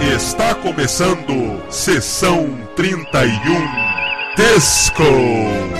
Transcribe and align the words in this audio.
Está 0.00 0.54
começando 0.54 1.62
Sessão 1.70 2.50
31 2.76 3.30
Disco. 4.36 5.75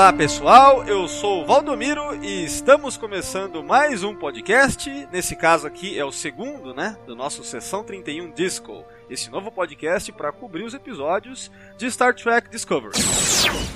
Olá 0.00 0.14
pessoal, 0.14 0.82
eu 0.88 1.06
sou 1.06 1.42
o 1.42 1.46
Valdomiro 1.46 2.24
e 2.24 2.42
estamos 2.42 2.96
começando 2.96 3.62
mais 3.62 4.02
um 4.02 4.14
podcast. 4.14 4.88
Nesse 5.12 5.36
caso 5.36 5.66
aqui 5.66 5.98
é 5.98 6.02
o 6.02 6.10
segundo, 6.10 6.72
né, 6.72 6.96
do 7.06 7.14
nosso 7.14 7.44
Sessão 7.44 7.84
31 7.84 8.30
Disco. 8.30 8.82
Esse 9.10 9.30
novo 9.30 9.52
podcast 9.52 10.10
para 10.12 10.32
cobrir 10.32 10.64
os 10.64 10.72
episódios 10.72 11.50
de 11.76 11.90
Star 11.90 12.14
Trek 12.14 12.48
Discovery. 12.48 12.94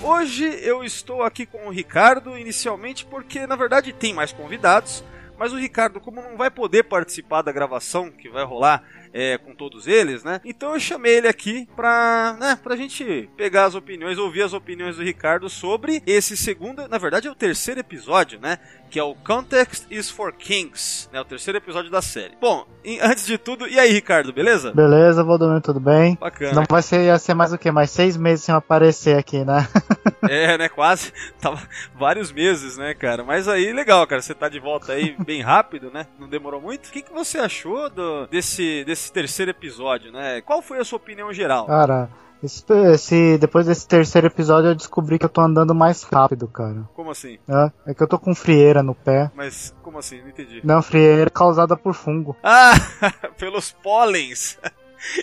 Hoje 0.01 0.46
eu 0.62 0.82
estou 0.82 1.23
aqui 1.23 1.45
com 1.45 1.66
o 1.66 1.70
Ricardo, 1.70 2.38
inicialmente 2.38 3.04
porque 3.04 3.46
na 3.46 3.54
verdade 3.54 3.93
tem 3.93 4.15
mais 4.15 4.32
convidados, 4.32 5.04
mas 5.38 5.52
o 5.52 5.56
Ricardo, 5.56 6.01
como 6.01 6.23
não 6.23 6.37
vai 6.37 6.51
poder 6.51 6.84
participar 6.84 7.43
da 7.43 7.52
gravação 7.52 8.11
que 8.11 8.29
vai 8.29 8.45
rolar 8.45 8.83
é, 9.12 9.38
com 9.38 9.55
todos 9.55 9.87
eles, 9.87 10.24
né? 10.24 10.41
Então 10.45 10.74
eu 10.74 10.80
chamei 10.80 11.19
ele 11.19 11.29
aqui 11.29 11.69
pra, 11.77 12.37
né, 12.38 12.59
pra 12.60 12.74
gente 12.74 13.30
pegar 13.37 13.66
as 13.66 13.77
opiniões, 13.77 14.19
ouvir 14.19 14.43
as 14.43 14.52
opiniões 14.52 14.97
do 14.97 15.05
Ricardo 15.05 15.48
sobre 15.48 16.02
esse 16.05 16.37
segundo, 16.37 16.88
na 16.88 16.98
verdade 16.98 17.29
é 17.29 17.30
o 17.30 17.34
terceiro 17.34 17.79
episódio, 17.79 18.41
né? 18.41 18.59
Que 18.91 18.98
é 18.98 19.02
o 19.02 19.15
Context 19.15 19.87
is 19.91 20.10
for 20.10 20.33
Kings, 20.33 21.09
né? 21.12 21.20
O 21.20 21.24
terceiro 21.24 21.59
episódio 21.59 21.91
da 21.91 22.02
série. 22.02 22.37
Bom, 22.41 22.66
e, 22.85 22.98
antes 23.01 23.27
de 23.27 23.38
tudo, 23.38 23.66
e 23.66 23.79
aí, 23.79 23.93
Ricardo, 23.93 24.32
beleza? 24.32 24.73
Beleza, 24.73 25.24
Valdomiro, 25.24 25.60
tudo 25.60 25.80
bem? 25.80 26.16
Bacana. 26.21 26.52
Não 26.52 26.65
vai 26.68 26.82
ser, 26.82 27.05
ia 27.05 27.18
ser 27.18 27.35
mais 27.35 27.52
o 27.52 27.59
quê? 27.59 27.71
Mais 27.71 27.90
seis 27.90 28.16
meses 28.16 28.45
sem 28.45 28.55
aparecer 28.55 29.16
aqui, 29.16 29.45
né? 29.45 29.66
É, 30.29 30.59
né? 30.59 30.69
Quase. 30.69 31.13
Tava 31.41 31.61
vários 31.95 32.33
meses, 32.33 32.77
né, 32.77 32.95
cara? 32.95 33.25
Mas 33.25 33.49
aí, 33.49 33.73
legal, 33.73 34.07
cara. 34.07 34.23
Você 34.23 34.35
tá 34.35 34.49
de 34.49 34.59
volta 34.59 34.93
aí 34.93 35.17
bem 35.25 35.43
rápido, 35.43 35.91
né? 35.91 36.07
Não 36.19 36.29
demorou 36.29 36.61
muito. 36.61 36.87
O 36.87 36.93
que, 36.93 37.03
que 37.03 37.13
você 37.13 37.39
achou 37.39 37.89
do, 37.91 38.27
desse, 38.27 38.85
desse 38.85 39.13
terceiro 39.13 39.51
episódio, 39.51 40.13
né? 40.13 40.41
Qual 40.41 40.63
foi 40.63 40.79
a 40.79 40.85
sua 40.85 40.97
opinião 40.97 41.33
geral? 41.33 41.67
Cara, 41.67 42.09
esse, 42.45 43.39
depois 43.39 43.67
desse 43.67 43.89
terceiro 43.89 44.27
episódio 44.27 44.71
eu 44.71 44.75
descobri 44.75 45.19
que 45.19 45.25
eu 45.25 45.30
tô 45.30 45.41
andando 45.41 45.75
mais 45.75 46.02
rápido, 46.02 46.47
cara. 46.47 46.89
Como 46.95 47.11
assim? 47.11 47.39
É, 47.49 47.91
é 47.91 47.95
que 47.95 48.02
eu 48.02 48.07
tô 48.07 48.19
com 48.19 48.35
frieira 48.35 48.83
no 48.83 48.95
pé. 48.95 49.30
Mas, 49.35 49.75
como 49.83 49.99
assim? 49.99 50.21
Não 50.21 50.29
entendi. 50.29 50.61
Não, 50.63 50.83
frieira 50.83 51.30
causada 51.30 51.77
por 51.77 51.95
fungo. 51.95 52.37
Ah, 52.43 52.75
pelos 53.39 53.73
pólens. 53.73 54.59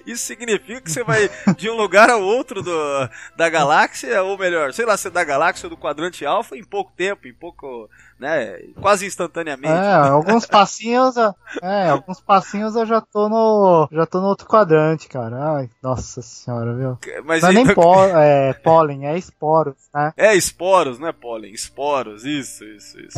Isso 0.06 0.26
significa 0.26 0.82
que 0.82 0.92
você 0.92 1.04
vai 1.04 1.30
de 1.58 1.70
um 1.70 1.76
lugar 1.76 2.10
ao 2.10 2.22
outro 2.22 2.62
do, 2.62 3.10
da 3.36 3.50
galáxia, 3.50 4.22
ou 4.24 4.38
melhor, 4.38 4.74
sei 4.74 4.86
lá, 4.86 4.98
se 4.98 5.08
é 5.08 5.12
da 5.12 5.24
galáxia 5.24 5.68
ou 5.68 5.70
do 5.70 5.78
quadrante 5.78 6.26
alfa 6.26 6.56
em 6.56 6.64
pouco 6.64 6.92
tempo, 6.96 7.28
em 7.28 7.34
pouco, 7.34 7.90
né, 8.22 8.60
quase 8.80 9.06
instantaneamente. 9.08 9.74
É, 9.74 9.94
alguns 9.94 10.46
passinhos, 10.46 11.18
eu- 11.18 11.34
é, 11.62 11.90
alguns 11.90 12.22
passinhos 12.22 12.76
eu 12.76 12.86
já 12.86 13.02
tô 13.02 13.28
no, 13.28 13.90
já 13.92 14.06
tô 14.06 14.22
no 14.22 14.28
outro 14.28 14.48
quadrante, 14.48 15.08
cara. 15.08 15.56
Ai, 15.58 15.70
nossa 15.82 16.22
senhora, 16.22 16.74
viu? 16.76 16.98
Mas 17.26 17.42
Não 17.42 17.50
é 17.50 17.54
nem 17.54 17.64
então- 17.64 17.76
pó, 17.76 18.06
é, 18.06 18.54
pólen, 18.54 19.08
é 19.08 19.18
esporos, 19.18 19.90
né? 19.94 20.14
É 20.16 20.36
esporos, 20.36 21.00
não 21.00 21.08
é 21.08 21.12
pólen, 21.12 21.52
esporos, 21.52 22.24
isso, 22.24 22.64
isso, 22.64 23.00
isso. 23.00 23.18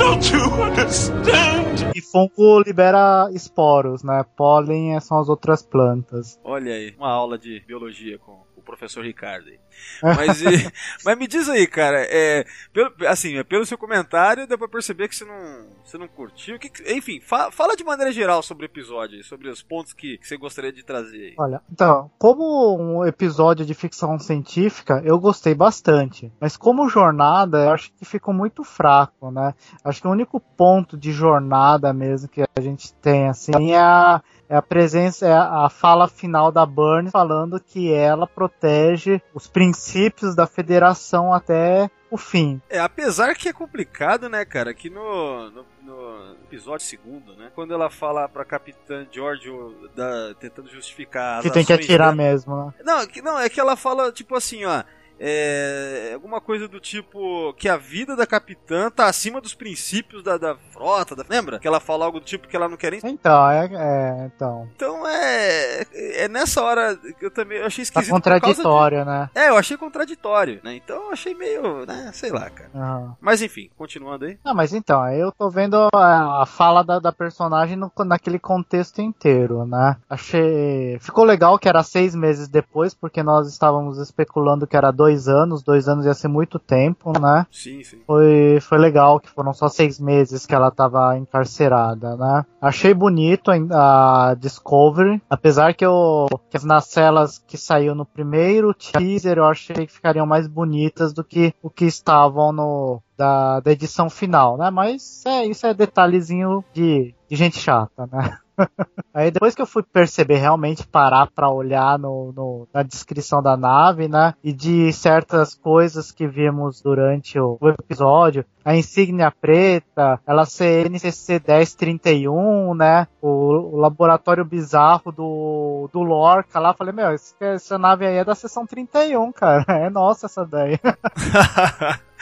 E 1.93 2.01
fungo 2.01 2.61
libera 2.61 3.29
esporos, 3.33 4.03
né? 4.03 4.23
Pólen 4.37 4.95
é- 4.95 4.99
são 4.99 5.19
as 5.19 5.27
outras 5.27 5.61
plantas. 5.61 6.39
Olha 6.43 6.73
aí, 6.73 6.95
uma 6.97 7.09
aula 7.11 7.37
de 7.37 7.59
biologia 7.67 8.17
com 8.17 8.41
professor 8.63 9.03
Ricardo 9.03 9.49
aí. 9.49 9.59
Mas, 10.01 10.41
e- 10.41 10.45
mas 11.05 11.17
me 11.17 11.27
diz 11.27 11.49
aí, 11.49 11.67
cara, 11.67 11.97
é, 12.09 12.45
pelo, 12.71 12.91
assim, 13.07 13.37
é, 13.37 13.43
pelo 13.43 13.65
seu 13.65 13.77
comentário 13.77 14.47
deu 14.47 14.57
pra 14.57 14.67
perceber 14.67 15.07
que 15.07 15.15
você 15.15 15.25
não, 15.25 15.67
você 15.83 15.97
não 15.97 16.07
curtiu. 16.07 16.57
Que 16.59 16.71
enfim, 16.95 17.19
fa- 17.21 17.51
fala 17.51 17.75
de 17.75 17.83
maneira 17.83 18.11
geral 18.11 18.41
sobre 18.41 18.65
o 18.65 18.67
episódio, 18.67 19.23
sobre 19.23 19.49
os 19.49 19.61
pontos 19.61 19.93
que, 19.93 20.17
que 20.17 20.27
você 20.27 20.37
gostaria 20.37 20.71
de 20.71 20.83
trazer 20.83 21.17
aí. 21.17 21.35
Olha, 21.37 21.61
então, 21.71 22.09
como 22.17 22.77
um 22.77 23.05
episódio 23.05 23.65
de 23.65 23.73
ficção 23.73 24.17
científica, 24.19 25.01
eu 25.05 25.19
gostei 25.19 25.53
bastante. 25.53 26.31
Mas 26.39 26.55
como 26.57 26.87
jornada, 26.89 27.57
eu 27.65 27.69
acho 27.71 27.91
que 27.93 28.05
ficou 28.05 28.33
muito 28.33 28.63
fraco, 28.63 29.31
né? 29.31 29.53
Acho 29.83 30.01
que 30.01 30.07
o 30.07 30.11
único 30.11 30.39
ponto 30.39 30.97
de 30.97 31.11
jornada 31.11 31.91
mesmo 31.93 32.29
que 32.29 32.41
a 32.41 32.61
gente 32.61 32.93
tem, 32.95 33.27
assim, 33.27 33.71
é 33.73 33.79
a, 33.79 34.21
é 34.49 34.55
a 34.55 34.61
presença, 34.61 35.25
é 35.27 35.33
a, 35.33 35.69
fala 35.69 36.07
final 36.07 36.51
da 36.51 36.65
Burns 36.65 37.11
falando 37.11 37.59
que 37.59 37.91
ela 37.93 38.27
protege 38.27 39.21
os 39.33 39.47
princípios 39.47 40.35
da 40.35 40.45
federação 40.45 41.33
até 41.33 41.89
o 42.11 42.17
fim. 42.17 42.61
É, 42.69 42.79
apesar 42.79 43.35
que 43.35 43.49
é 43.49 43.53
complicado, 43.53 44.29
né, 44.29 44.45
cara, 44.45 44.73
que 44.73 44.89
no, 44.89 45.49
no, 45.49 45.65
no 45.81 46.33
episódio 46.43 46.85
segundo, 46.85 47.35
né, 47.35 47.51
quando 47.55 47.73
ela 47.73 47.89
fala 47.89 48.29
pra 48.29 48.45
Capitã 48.45 49.05
Giorgio 49.11 49.89
da, 49.95 50.35
tentando 50.39 50.69
justificar 50.69 51.39
as 51.39 51.45
que 51.45 51.51
tem 51.51 51.65
que 51.65 51.73
atirar 51.73 52.13
dela- 52.13 52.15
mesmo, 52.15 52.55
né? 52.55 52.73
Não, 52.83 53.07
que, 53.07 53.21
não, 53.21 53.39
é 53.39 53.49
que 53.49 53.59
ela 53.59 53.75
fala, 53.75 54.11
tipo 54.11 54.35
assim, 54.35 54.63
ó. 54.65 54.83
É, 55.19 56.11
alguma 56.13 56.41
coisa 56.41 56.67
do 56.67 56.79
tipo 56.79 57.53
que 57.53 57.69
a 57.69 57.77
vida 57.77 58.15
da 58.15 58.25
capitã 58.27 58.89
tá 58.89 59.05
acima 59.05 59.39
dos 59.39 59.53
princípios 59.53 60.23
da, 60.23 60.37
da 60.37 60.55
frota, 60.71 61.15
da- 61.15 61.25
lembra? 61.29 61.59
Que 61.59 61.67
ela 61.67 61.79
fala 61.79 62.05
algo 62.05 62.19
do 62.19 62.25
tipo 62.25 62.47
que 62.47 62.55
ela 62.55 62.67
não 62.67 62.77
quer 62.77 62.91
nem. 62.91 63.01
Então, 63.03 63.49
é, 63.49 63.69
é 63.73 64.25
então. 64.35 64.67
Então 64.75 65.07
é. 65.07 65.85
É 65.93 66.27
nessa 66.27 66.61
hora 66.63 66.95
que 66.95 67.25
eu 67.25 67.31
também 67.31 67.59
eu 67.59 67.65
achei 67.65 67.83
Tá 67.85 68.01
esquisito. 68.01 68.11
causa 68.11 68.11
contraditório, 68.11 69.05
né? 69.05 69.29
de- 69.33 69.41
É, 69.41 69.49
eu 69.49 69.57
achei 69.57 69.77
contraditório, 69.77 70.59
né? 70.63 70.75
Então 70.75 70.95
eu 71.05 71.11
achei 71.11 71.33
meio. 71.33 71.85
né, 71.85 72.11
sei 72.13 72.31
lá, 72.31 72.49
cara. 72.49 72.69
Aham. 72.75 73.15
Mas 73.21 73.41
enfim, 73.41 73.69
continuando 73.77 74.25
aí. 74.25 74.37
Não, 74.43 74.53
mas 74.53 74.73
então, 74.73 75.07
eu 75.11 75.31
tô 75.31 75.49
vendo 75.49 75.87
a, 75.93 76.43
a 76.43 76.45
fala 76.45 76.83
da, 76.83 76.99
da 76.99 77.11
personagem 77.11 77.75
no- 77.75 77.91
naquele 78.05 78.39
contexto 78.39 79.01
inteiro, 79.01 79.65
né? 79.65 79.97
Achei. 80.09 80.97
Ficou 80.99 81.23
legal 81.23 81.57
que 81.59 81.69
era 81.69 81.83
seis 81.83 82.15
meses 82.15 82.47
depois, 82.47 82.93
porque 82.93 83.21
nós 83.23 83.47
estávamos 83.47 83.97
especulando 83.99 84.65
que 84.67 84.75
era 84.77 84.91
dois 84.91 85.02
anos, 85.27 85.63
dois 85.63 85.87
anos 85.87 86.05
ia 86.05 86.13
ser 86.13 86.27
muito 86.27 86.57
tempo, 86.59 87.11
né? 87.19 87.45
Sim, 87.51 87.83
sim. 87.83 88.01
Foi, 88.05 88.59
foi 88.61 88.77
legal 88.77 89.19
que 89.19 89.29
foram 89.29 89.53
só 89.53 89.67
seis 89.67 89.99
meses 89.99 90.45
que 90.45 90.55
ela 90.55 90.71
tava 90.71 91.17
encarcerada, 91.17 92.15
né? 92.15 92.45
Achei 92.61 92.93
bonito 92.93 93.51
a, 93.51 94.29
a 94.31 94.33
Discovery, 94.35 95.21
apesar 95.29 95.73
que 95.73 95.85
eu 95.85 96.27
que 96.49 96.65
nas 96.65 96.85
celas 96.85 97.43
que 97.47 97.57
saiu 97.57 97.95
no 97.95 98.05
primeiro 98.05 98.73
teaser 98.73 99.37
eu 99.37 99.45
achei 99.45 99.87
que 99.87 99.93
ficariam 99.93 100.25
mais 100.25 100.47
bonitas 100.47 101.13
do 101.13 101.23
que 101.23 101.53
o 101.61 101.69
que 101.69 101.85
estavam 101.85 102.51
no 102.51 103.01
da, 103.17 103.59
da 103.59 103.71
edição 103.71 104.09
final, 104.09 104.57
né? 104.57 104.69
Mas 104.69 105.23
é 105.25 105.45
isso 105.45 105.65
é 105.65 105.73
detalhezinho 105.73 106.63
de, 106.73 107.13
de 107.29 107.35
gente 107.35 107.57
chata, 107.57 108.07
né? 108.11 108.37
Aí 109.13 109.29
depois 109.31 109.53
que 109.55 109.61
eu 109.61 109.65
fui 109.65 109.83
perceber 109.83 110.37
realmente 110.37 110.85
parar 110.87 111.27
pra 111.33 111.49
olhar 111.49 111.97
no, 111.99 112.31
no- 112.35 112.67
na 112.73 112.81
descrição 112.83 113.41
da 113.41 113.55
nave, 113.55 114.07
né? 114.07 114.33
E 114.43 114.51
de 114.51 114.91
certas 114.93 115.53
coisas 115.55 116.11
que 116.11 116.27
vimos 116.27 116.81
durante 116.81 117.39
o, 117.39 117.57
o 117.61 117.69
episódio, 117.69 118.43
a 118.65 118.75
insígnia 118.75 119.31
preta, 119.31 120.19
ela 120.25 120.45
ser 120.45 120.89
NCC 120.89 121.39
1031, 121.47 122.73
né? 122.73 123.07
O, 123.21 123.75
o 123.75 123.77
laboratório 123.77 124.43
bizarro 124.45 125.11
do, 125.11 125.89
do 125.93 126.01
Lorca 126.01 126.59
lá, 126.59 126.73
falei, 126.73 126.93
meu, 126.93 127.13
esse- 127.13 127.35
essa 127.39 127.77
nave 127.77 128.05
aí 128.07 128.15
é 128.17 128.23
da 128.25 128.35
seção 128.35 128.65
31, 128.65 129.31
cara. 129.31 129.63
É 129.83 129.89
nossa 129.89 130.27
essa 130.27 130.45
daí. 130.45 130.79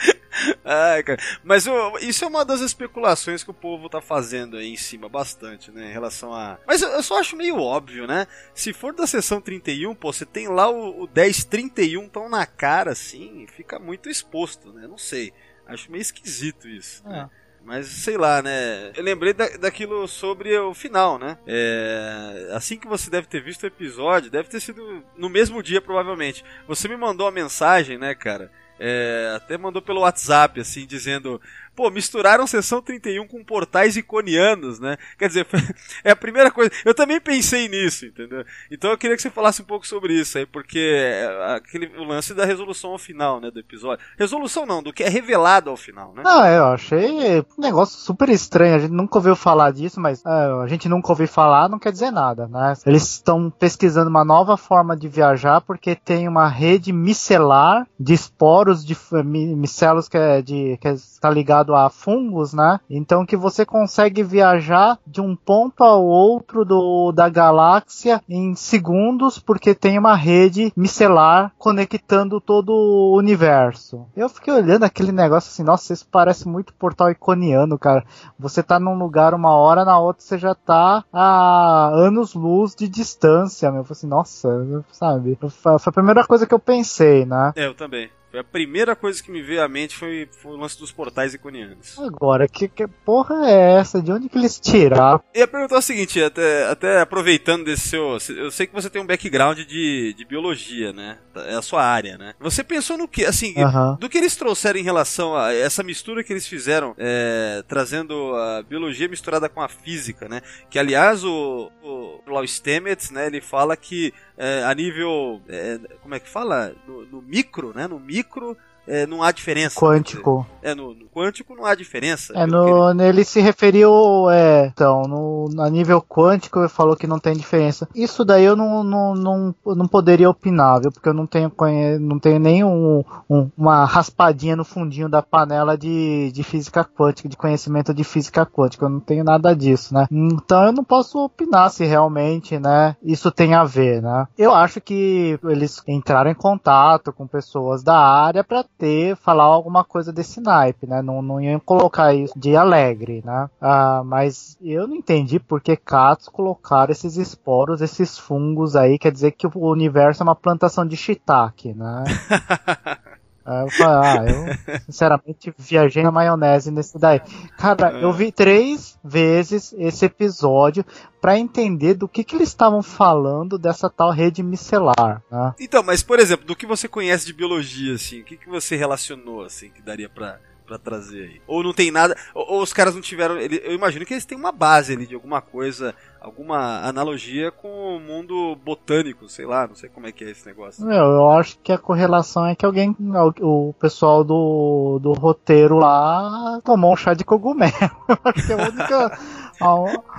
Ai, 0.64 1.02
cara. 1.02 1.20
Mas 1.42 1.66
isso 2.00 2.24
é 2.24 2.28
uma 2.28 2.44
das 2.44 2.60
especulações 2.60 3.42
que 3.44 3.50
o 3.50 3.54
povo 3.54 3.88
tá 3.88 4.00
fazendo 4.00 4.56
aí 4.56 4.72
em 4.72 4.76
cima 4.76 5.08
bastante, 5.08 5.70
né? 5.70 5.88
Em 5.88 5.92
relação 5.92 6.32
a. 6.34 6.58
Mas 6.66 6.82
eu, 6.82 6.88
eu 6.90 7.02
só 7.02 7.18
acho 7.18 7.36
meio 7.36 7.58
óbvio, 7.58 8.06
né? 8.06 8.26
Se 8.54 8.72
for 8.72 8.94
da 8.94 9.06
sessão 9.06 9.40
31, 9.40 9.94
pô, 9.94 10.12
você 10.12 10.24
tem 10.24 10.48
lá 10.48 10.68
o, 10.70 11.04
o 11.04 11.08
1031 11.14 12.08
tão 12.08 12.28
na 12.28 12.46
cara 12.46 12.92
assim, 12.92 13.46
fica 13.54 13.78
muito 13.78 14.08
exposto, 14.08 14.72
né? 14.72 14.86
Não 14.86 14.98
sei. 14.98 15.32
Acho 15.66 15.90
meio 15.90 16.02
esquisito 16.02 16.68
isso. 16.68 17.02
né? 17.06 17.30
Mas 17.64 17.86
sei 17.86 18.16
lá, 18.16 18.42
né? 18.42 18.90
Eu 18.96 19.02
lembrei 19.04 19.32
da, 19.32 19.48
daquilo 19.56 20.08
sobre 20.08 20.56
o 20.58 20.74
final, 20.74 21.18
né? 21.18 21.38
É, 21.46 22.48
assim 22.52 22.76
que 22.76 22.88
você 22.88 23.08
deve 23.08 23.28
ter 23.28 23.40
visto 23.42 23.62
o 23.62 23.66
episódio, 23.66 24.30
deve 24.30 24.48
ter 24.48 24.60
sido 24.60 25.04
no 25.16 25.28
mesmo 25.28 25.62
dia, 25.62 25.80
provavelmente. 25.80 26.44
Você 26.66 26.88
me 26.88 26.96
mandou 26.96 27.26
uma 27.26 27.32
mensagem, 27.32 27.98
né, 27.98 28.14
cara? 28.14 28.50
É, 28.84 29.32
até 29.36 29.56
mandou 29.56 29.80
pelo 29.80 30.00
WhatsApp, 30.00 30.60
assim, 30.60 30.84
dizendo: 30.84 31.40
pô, 31.74 31.90
misturaram 31.90 32.46
sessão 32.46 32.80
31 32.80 33.26
com 33.26 33.44
portais 33.44 33.96
iconianos, 33.96 34.78
né? 34.78 34.96
Quer 35.18 35.28
dizer, 35.28 35.46
é 36.04 36.10
a 36.10 36.16
primeira 36.16 36.50
coisa. 36.50 36.70
Eu 36.84 36.94
também 36.94 37.20
pensei 37.20 37.68
nisso, 37.68 38.06
entendeu? 38.06 38.44
Então 38.70 38.90
eu 38.90 38.98
queria 38.98 39.16
que 39.16 39.22
você 39.22 39.30
falasse 39.30 39.62
um 39.62 39.64
pouco 39.64 39.86
sobre 39.86 40.14
isso 40.14 40.38
aí, 40.38 40.46
porque 40.46 40.78
é 40.78 41.54
aquele, 41.56 41.86
o 41.98 42.04
lance 42.04 42.34
da 42.34 42.44
resolução 42.44 42.90
ao 42.90 42.98
final, 42.98 43.40
né, 43.40 43.50
do 43.50 43.60
episódio. 43.60 44.04
Resolução 44.18 44.66
não, 44.66 44.82
do 44.82 44.92
que 44.92 45.02
é 45.02 45.08
revelado 45.08 45.70
ao 45.70 45.76
final, 45.76 46.12
né? 46.14 46.22
Ah, 46.26 46.48
eu 46.50 46.64
achei 46.66 47.40
um 47.40 47.60
negócio 47.60 47.98
super 47.98 48.28
estranho. 48.28 48.74
A 48.74 48.78
gente 48.78 48.92
nunca 48.92 49.18
ouviu 49.18 49.36
falar 49.36 49.72
disso, 49.72 50.00
mas 50.00 50.24
é, 50.24 50.28
a 50.28 50.66
gente 50.66 50.88
nunca 50.88 51.10
ouviu 51.12 51.28
falar, 51.28 51.68
não 51.68 51.78
quer 51.78 51.92
dizer 51.92 52.10
nada, 52.10 52.46
né? 52.48 52.74
Eles 52.86 53.02
estão 53.02 53.50
pesquisando 53.50 54.10
uma 54.10 54.24
nova 54.24 54.56
forma 54.56 54.96
de 54.96 55.08
viajar 55.08 55.60
porque 55.60 55.94
tem 55.94 56.28
uma 56.28 56.48
rede 56.48 56.92
micelar 56.92 57.86
de 57.98 58.14
esporos 58.14 58.84
de 58.84 58.96
micelos 59.22 60.08
que 60.08 60.16
é 60.16 60.42
de 60.42 60.76
que 60.80 60.88
está 60.88 61.30
ligado 61.30 61.61
a 61.70 61.90
fungos, 61.90 62.52
né? 62.52 62.80
Então 62.88 63.26
que 63.26 63.36
você 63.36 63.64
consegue 63.64 64.22
viajar 64.22 64.98
de 65.06 65.20
um 65.20 65.36
ponto 65.36 65.84
ao 65.84 66.04
outro 66.04 66.64
do, 66.64 67.12
da 67.12 67.28
galáxia 67.28 68.22
em 68.28 68.54
segundos 68.54 69.38
porque 69.38 69.74
tem 69.74 69.98
uma 69.98 70.14
rede 70.14 70.72
micelar 70.76 71.52
conectando 71.58 72.40
todo 72.40 72.72
o 72.72 73.16
universo. 73.16 74.06
Eu 74.16 74.28
fiquei 74.28 74.52
olhando 74.52 74.84
aquele 74.84 75.12
negócio 75.12 75.50
assim, 75.50 75.62
nossa, 75.62 75.92
isso 75.92 76.06
parece 76.10 76.48
muito 76.48 76.74
portal 76.74 77.10
iconiano, 77.10 77.78
cara. 77.78 78.04
Você 78.38 78.62
tá 78.62 78.78
num 78.78 78.98
lugar 78.98 79.34
uma 79.34 79.54
hora, 79.54 79.84
na 79.84 79.98
outra 79.98 80.22
você 80.22 80.38
já 80.38 80.54
tá 80.54 81.04
a 81.12 81.90
anos-luz 81.94 82.74
de 82.74 82.88
distância, 82.88 83.70
meu. 83.70 83.80
Eu 83.80 83.84
falei 83.84 83.98
assim, 83.98 84.06
nossa, 84.06 84.84
sabe? 84.92 85.38
Foi 85.60 85.74
a 85.86 85.92
primeira 85.92 86.24
coisa 86.24 86.46
que 86.46 86.54
eu 86.54 86.58
pensei, 86.58 87.24
né? 87.24 87.52
É, 87.56 87.66
eu 87.66 87.74
também. 87.74 88.10
Foi 88.32 88.40
a 88.40 88.44
primeira 88.44 88.96
coisa 88.96 89.22
que 89.22 89.30
me 89.30 89.42
veio 89.42 89.62
à 89.62 89.68
mente 89.68 89.94
foi, 89.94 90.26
foi 90.40 90.52
o 90.52 90.56
lance 90.56 90.78
dos 90.78 90.90
portais 90.90 91.34
iconianos. 91.34 91.98
Agora, 91.98 92.48
que, 92.48 92.66
que 92.66 92.88
porra 92.88 93.46
é 93.46 93.74
essa? 93.74 94.00
De 94.00 94.10
onde 94.10 94.26
que 94.30 94.38
eles 94.38 94.58
tiraram? 94.58 95.22
E 95.34 95.42
a 95.42 95.46
pergunta 95.46 95.74
é 95.74 95.78
o 95.78 95.82
seguinte, 95.82 96.22
até, 96.22 96.66
até 96.66 97.00
aproveitando 97.02 97.66
desse 97.66 97.90
seu. 97.90 98.16
Eu 98.34 98.50
sei 98.50 98.66
que 98.66 98.72
você 98.72 98.88
tem 98.88 99.02
um 99.02 99.06
background 99.06 99.58
de, 99.58 100.14
de 100.14 100.24
biologia, 100.24 100.94
né? 100.94 101.18
É 101.34 101.56
a 101.56 101.60
sua 101.60 101.84
área, 101.84 102.16
né? 102.16 102.34
Você 102.40 102.64
pensou 102.64 102.96
no 102.96 103.06
que, 103.06 103.26
assim, 103.26 103.54
do 104.00 104.08
que 104.08 104.16
eles 104.16 104.34
trouxeram 104.34 104.80
em 104.80 104.82
relação 104.82 105.36
a 105.36 105.52
essa 105.52 105.82
mistura 105.82 106.24
que 106.24 106.32
eles 106.32 106.46
fizeram, 106.46 106.94
é, 106.96 107.62
trazendo 107.68 108.34
a 108.34 108.62
biologia 108.62 109.08
misturada 109.08 109.46
com 109.46 109.60
a 109.60 109.68
física, 109.68 110.26
né? 110.26 110.40
Que 110.70 110.78
aliás 110.78 111.22
o, 111.22 111.70
o 111.82 112.20
Lau 112.26 112.46
Stamets, 112.46 113.10
né? 113.10 113.26
Ele 113.26 113.42
fala 113.42 113.76
que 113.76 114.14
é, 114.42 114.64
a 114.64 114.74
nível. 114.74 115.40
É, 115.48 115.78
como 116.02 116.14
é 116.14 116.20
que 116.20 116.28
fala? 116.28 116.74
No, 116.86 117.06
no, 117.06 117.22
micro, 117.22 117.72
né? 117.72 117.86
No 117.86 118.00
micro 118.00 118.21
micro 118.22 118.56
é, 118.86 119.06
não 119.06 119.22
há 119.22 119.30
diferença. 119.30 119.78
Quântico. 119.78 120.46
É, 120.62 120.74
no, 120.74 120.94
no, 120.94 121.06
quântico 121.06 121.54
não 121.54 121.64
há 121.64 121.74
diferença. 121.74 122.32
É, 122.34 122.46
no, 122.46 122.90
ele... 122.90 123.02
ele... 123.02 123.24
se 123.24 123.40
referiu, 123.40 124.30
é, 124.30 124.66
então, 124.66 125.02
no, 125.02 125.48
a 125.60 125.68
nível 125.70 126.00
quântico 126.00 126.60
ele 126.60 126.68
falou 126.68 126.96
que 126.96 127.06
não 127.06 127.18
tem 127.18 127.34
diferença. 127.34 127.88
Isso 127.94 128.24
daí 128.24 128.44
eu 128.44 128.56
não, 128.56 128.84
não, 128.84 129.14
não, 129.14 129.54
não 129.64 129.88
poderia 129.88 130.30
opinar, 130.30 130.80
viu? 130.80 130.92
Porque 130.92 131.08
eu 131.08 131.14
não 131.14 131.26
tenho, 131.26 131.52
não 132.00 132.18
tenho 132.18 132.38
nem 132.38 132.64
um, 132.64 133.04
um, 133.28 133.50
uma 133.56 133.84
raspadinha 133.84 134.56
no 134.56 134.64
fundinho 134.64 135.08
da 135.08 135.22
panela 135.22 135.76
de, 135.76 136.30
de 136.32 136.42
física 136.42 136.84
quântica, 136.84 137.28
de 137.28 137.36
conhecimento 137.36 137.94
de 137.94 138.04
física 138.04 138.44
quântica. 138.46 138.84
Eu 138.84 138.90
não 138.90 139.00
tenho 139.00 139.24
nada 139.24 139.54
disso, 139.54 139.94
né? 139.94 140.06
Então 140.10 140.64
eu 140.64 140.72
não 140.72 140.84
posso 140.84 141.18
opinar 141.18 141.70
se 141.70 141.84
realmente, 141.84 142.58
né, 142.58 142.96
isso 143.02 143.30
tem 143.30 143.54
a 143.54 143.64
ver, 143.64 144.02
né? 144.02 144.26
Eu 144.36 144.52
acho 144.52 144.80
que 144.80 145.38
eles 145.44 145.82
entraram 145.86 146.30
em 146.30 146.34
contato 146.34 147.12
com 147.12 147.26
pessoas 147.26 147.82
da 147.82 147.96
área 147.96 148.44
para 148.44 148.64
ter, 148.82 149.14
falar 149.14 149.44
alguma 149.44 149.84
coisa 149.84 150.12
desse 150.12 150.40
naipe, 150.40 150.88
né? 150.88 151.00
Não, 151.00 151.22
não 151.22 151.40
iam 151.40 151.60
colocar 151.60 152.12
isso 152.12 152.36
de 152.36 152.56
alegre, 152.56 153.22
né? 153.24 153.48
Ah, 153.60 154.02
mas 154.04 154.58
eu 154.60 154.88
não 154.88 154.96
entendi 154.96 155.38
por 155.38 155.60
que 155.60 155.76
Catos 155.76 156.28
colocaram 156.28 156.90
esses 156.90 157.16
esporos, 157.16 157.80
esses 157.80 158.18
fungos 158.18 158.74
aí, 158.74 158.98
quer 158.98 159.12
dizer 159.12 159.30
que 159.30 159.46
o 159.46 159.70
universo 159.70 160.24
é 160.24 160.24
uma 160.24 160.34
plantação 160.34 160.84
de 160.84 160.96
shiitake, 160.96 161.72
né? 161.72 162.02
Aí 163.44 163.64
eu 163.64 163.70
falei, 163.70 164.08
ah, 164.08 164.24
eu 164.26 164.80
sinceramente 164.86 165.52
viajei 165.58 166.02
na 166.02 166.10
maionese 166.10 166.70
nesse 166.70 166.98
daí. 166.98 167.20
Cara, 167.58 167.92
eu 168.00 168.12
vi 168.12 168.30
três 168.30 168.98
vezes 169.02 169.74
esse 169.76 170.04
episódio 170.04 170.84
para 171.20 171.38
entender 171.38 171.94
do 171.94 172.08
que, 172.08 172.24
que 172.24 172.36
eles 172.36 172.48
estavam 172.48 172.82
falando 172.82 173.58
dessa 173.58 173.88
tal 173.88 174.10
rede 174.10 174.42
micelar. 174.42 175.22
Né? 175.30 175.54
Então, 175.60 175.82
mas 175.82 176.02
por 176.02 176.18
exemplo, 176.18 176.46
do 176.46 176.56
que 176.56 176.66
você 176.66 176.88
conhece 176.88 177.26
de 177.26 177.32
biologia, 177.32 177.94
assim, 177.94 178.20
o 178.20 178.24
que, 178.24 178.36
que 178.36 178.48
você 178.48 178.76
relacionou, 178.76 179.44
assim, 179.44 179.70
que 179.70 179.82
daria 179.82 180.08
pra 180.08 180.38
para 180.72 180.78
trazer 180.78 181.22
aí. 181.24 181.40
Ou 181.46 181.62
não 181.62 181.72
tem 181.72 181.90
nada, 181.90 182.16
ou, 182.34 182.54
ou 182.54 182.62
os 182.62 182.72
caras 182.72 182.94
não 182.94 183.02
tiveram, 183.02 183.36
ele, 183.36 183.60
eu 183.64 183.72
imagino 183.72 184.06
que 184.06 184.14
eles 184.14 184.24
têm 184.24 184.38
uma 184.38 184.52
base 184.52 184.94
ali 184.94 185.06
de 185.06 185.14
alguma 185.14 185.42
coisa, 185.42 185.94
alguma 186.20 186.80
analogia 186.86 187.50
com 187.50 187.96
o 187.96 188.00
mundo 188.00 188.56
botânico, 188.64 189.28
sei 189.28 189.44
lá, 189.44 189.66
não 189.66 189.74
sei 189.74 189.90
como 189.90 190.06
é 190.06 190.12
que 190.12 190.24
é 190.24 190.30
esse 190.30 190.46
negócio. 190.46 190.90
Eu, 190.90 191.30
acho 191.30 191.58
que 191.58 191.72
a 191.72 191.78
correlação 191.78 192.46
é 192.46 192.54
que 192.54 192.64
alguém, 192.64 192.96
o 193.40 193.74
pessoal 193.78 194.24
do, 194.24 194.98
do 195.00 195.12
roteiro 195.12 195.76
lá 195.76 196.60
tomou 196.64 196.92
um 196.92 196.96
chá 196.96 197.12
de 197.12 197.24
cogumelo. 197.24 197.72
Eu 198.08 198.18
acho 198.24 198.46
que 198.46 198.52
é 198.52 198.54
a 198.54 198.68
única 198.68 199.18
a, 199.60 199.66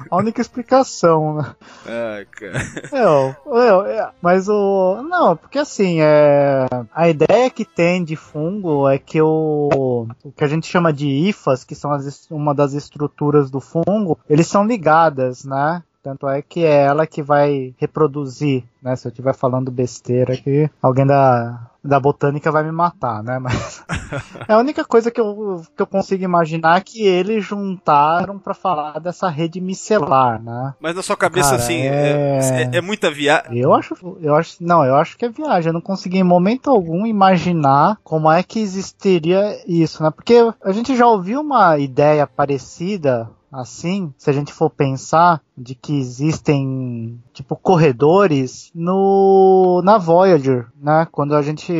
a 0.09 0.17
única 0.17 0.41
explicação, 0.41 1.35
né? 1.35 1.55
É, 1.85 2.25
cara. 2.31 2.59
Eu, 2.91 3.35
eu, 3.53 3.85
é, 3.85 4.11
mas 4.21 4.47
o. 4.47 5.01
Não, 5.03 5.35
porque 5.35 5.59
assim, 5.59 5.99
é, 6.01 6.65
a 6.93 7.09
ideia 7.09 7.49
que 7.49 7.65
tem 7.65 8.03
de 8.03 8.15
fungo 8.15 8.87
é 8.87 8.97
que 8.97 9.21
o, 9.21 10.07
o 10.23 10.31
que 10.31 10.43
a 10.43 10.47
gente 10.47 10.67
chama 10.67 10.93
de 10.93 11.07
IFAs, 11.07 11.63
que 11.63 11.75
são 11.75 11.91
as, 11.91 12.27
uma 12.29 12.53
das 12.53 12.73
estruturas 12.73 13.49
do 13.49 13.59
fungo, 13.59 14.17
eles 14.29 14.47
são 14.47 14.65
ligadas, 14.65 15.43
né? 15.43 15.83
Tanto 16.03 16.27
é 16.27 16.41
que 16.41 16.65
é 16.65 16.83
ela 16.83 17.07
que 17.07 17.23
vai 17.23 17.73
reproduzir, 17.77 18.63
né? 18.81 18.95
Se 18.95 19.07
eu 19.07 19.09
estiver 19.09 19.33
falando 19.33 19.71
besteira 19.71 20.33
aqui, 20.33 20.69
alguém 20.81 21.05
da, 21.05 21.71
da 21.83 21.99
botânica 21.99 22.51
vai 22.51 22.63
me 22.63 22.71
matar, 22.71 23.21
né? 23.21 23.37
Mas 23.39 23.83
é 24.47 24.53
a 24.53 24.57
única 24.57 24.85
coisa 24.85 25.11
que 25.11 25.19
eu, 25.19 25.61
que 25.75 25.81
eu 25.81 25.87
consigo 25.87 26.23
imaginar 26.23 26.81
que 26.81 27.03
eles 27.05 27.43
juntaram 27.43 28.39
para 28.39 28.53
falar 28.53 28.99
dessa 28.99 29.27
rede 29.27 29.59
micelar, 29.59 30.41
né? 30.41 30.73
Mas 30.79 30.95
na 30.95 31.03
sua 31.03 31.17
cabeça, 31.17 31.51
Cara, 31.51 31.61
assim, 31.61 31.81
é... 31.81 32.39
É, 32.73 32.77
é, 32.77 32.81
muita 32.81 33.11
viagem. 33.11 33.59
Eu 33.59 33.73
acho, 33.73 33.95
eu 34.21 34.35
acho, 34.35 34.55
não, 34.61 34.85
eu 34.85 34.95
acho 34.95 35.17
que 35.17 35.25
é 35.25 35.29
viagem. 35.29 35.69
Eu 35.69 35.73
não 35.73 35.81
consegui 35.81 36.19
em 36.19 36.23
momento 36.23 36.69
algum 36.69 37.05
imaginar 37.05 37.97
como 38.03 38.31
é 38.31 38.41
que 38.41 38.59
existiria 38.59 39.59
isso, 39.67 40.01
né? 40.01 40.09
Porque 40.09 40.35
a 40.63 40.71
gente 40.71 40.95
já 40.95 41.05
ouviu 41.05 41.41
uma 41.41 41.77
ideia 41.77 42.25
parecida 42.25 43.29
assim, 43.53 44.13
se 44.17 44.29
a 44.29 44.33
gente 44.33 44.51
for 44.51 44.69
pensar 44.69 45.41
de 45.55 45.75
que 45.75 45.97
existem 45.97 47.21
tipo 47.33 47.55
corredores 47.55 48.71
no 48.73 49.81
na 49.83 49.97
Voyager, 49.97 50.67
né? 50.81 51.07
Quando 51.11 51.35
a 51.35 51.41
gente 51.41 51.71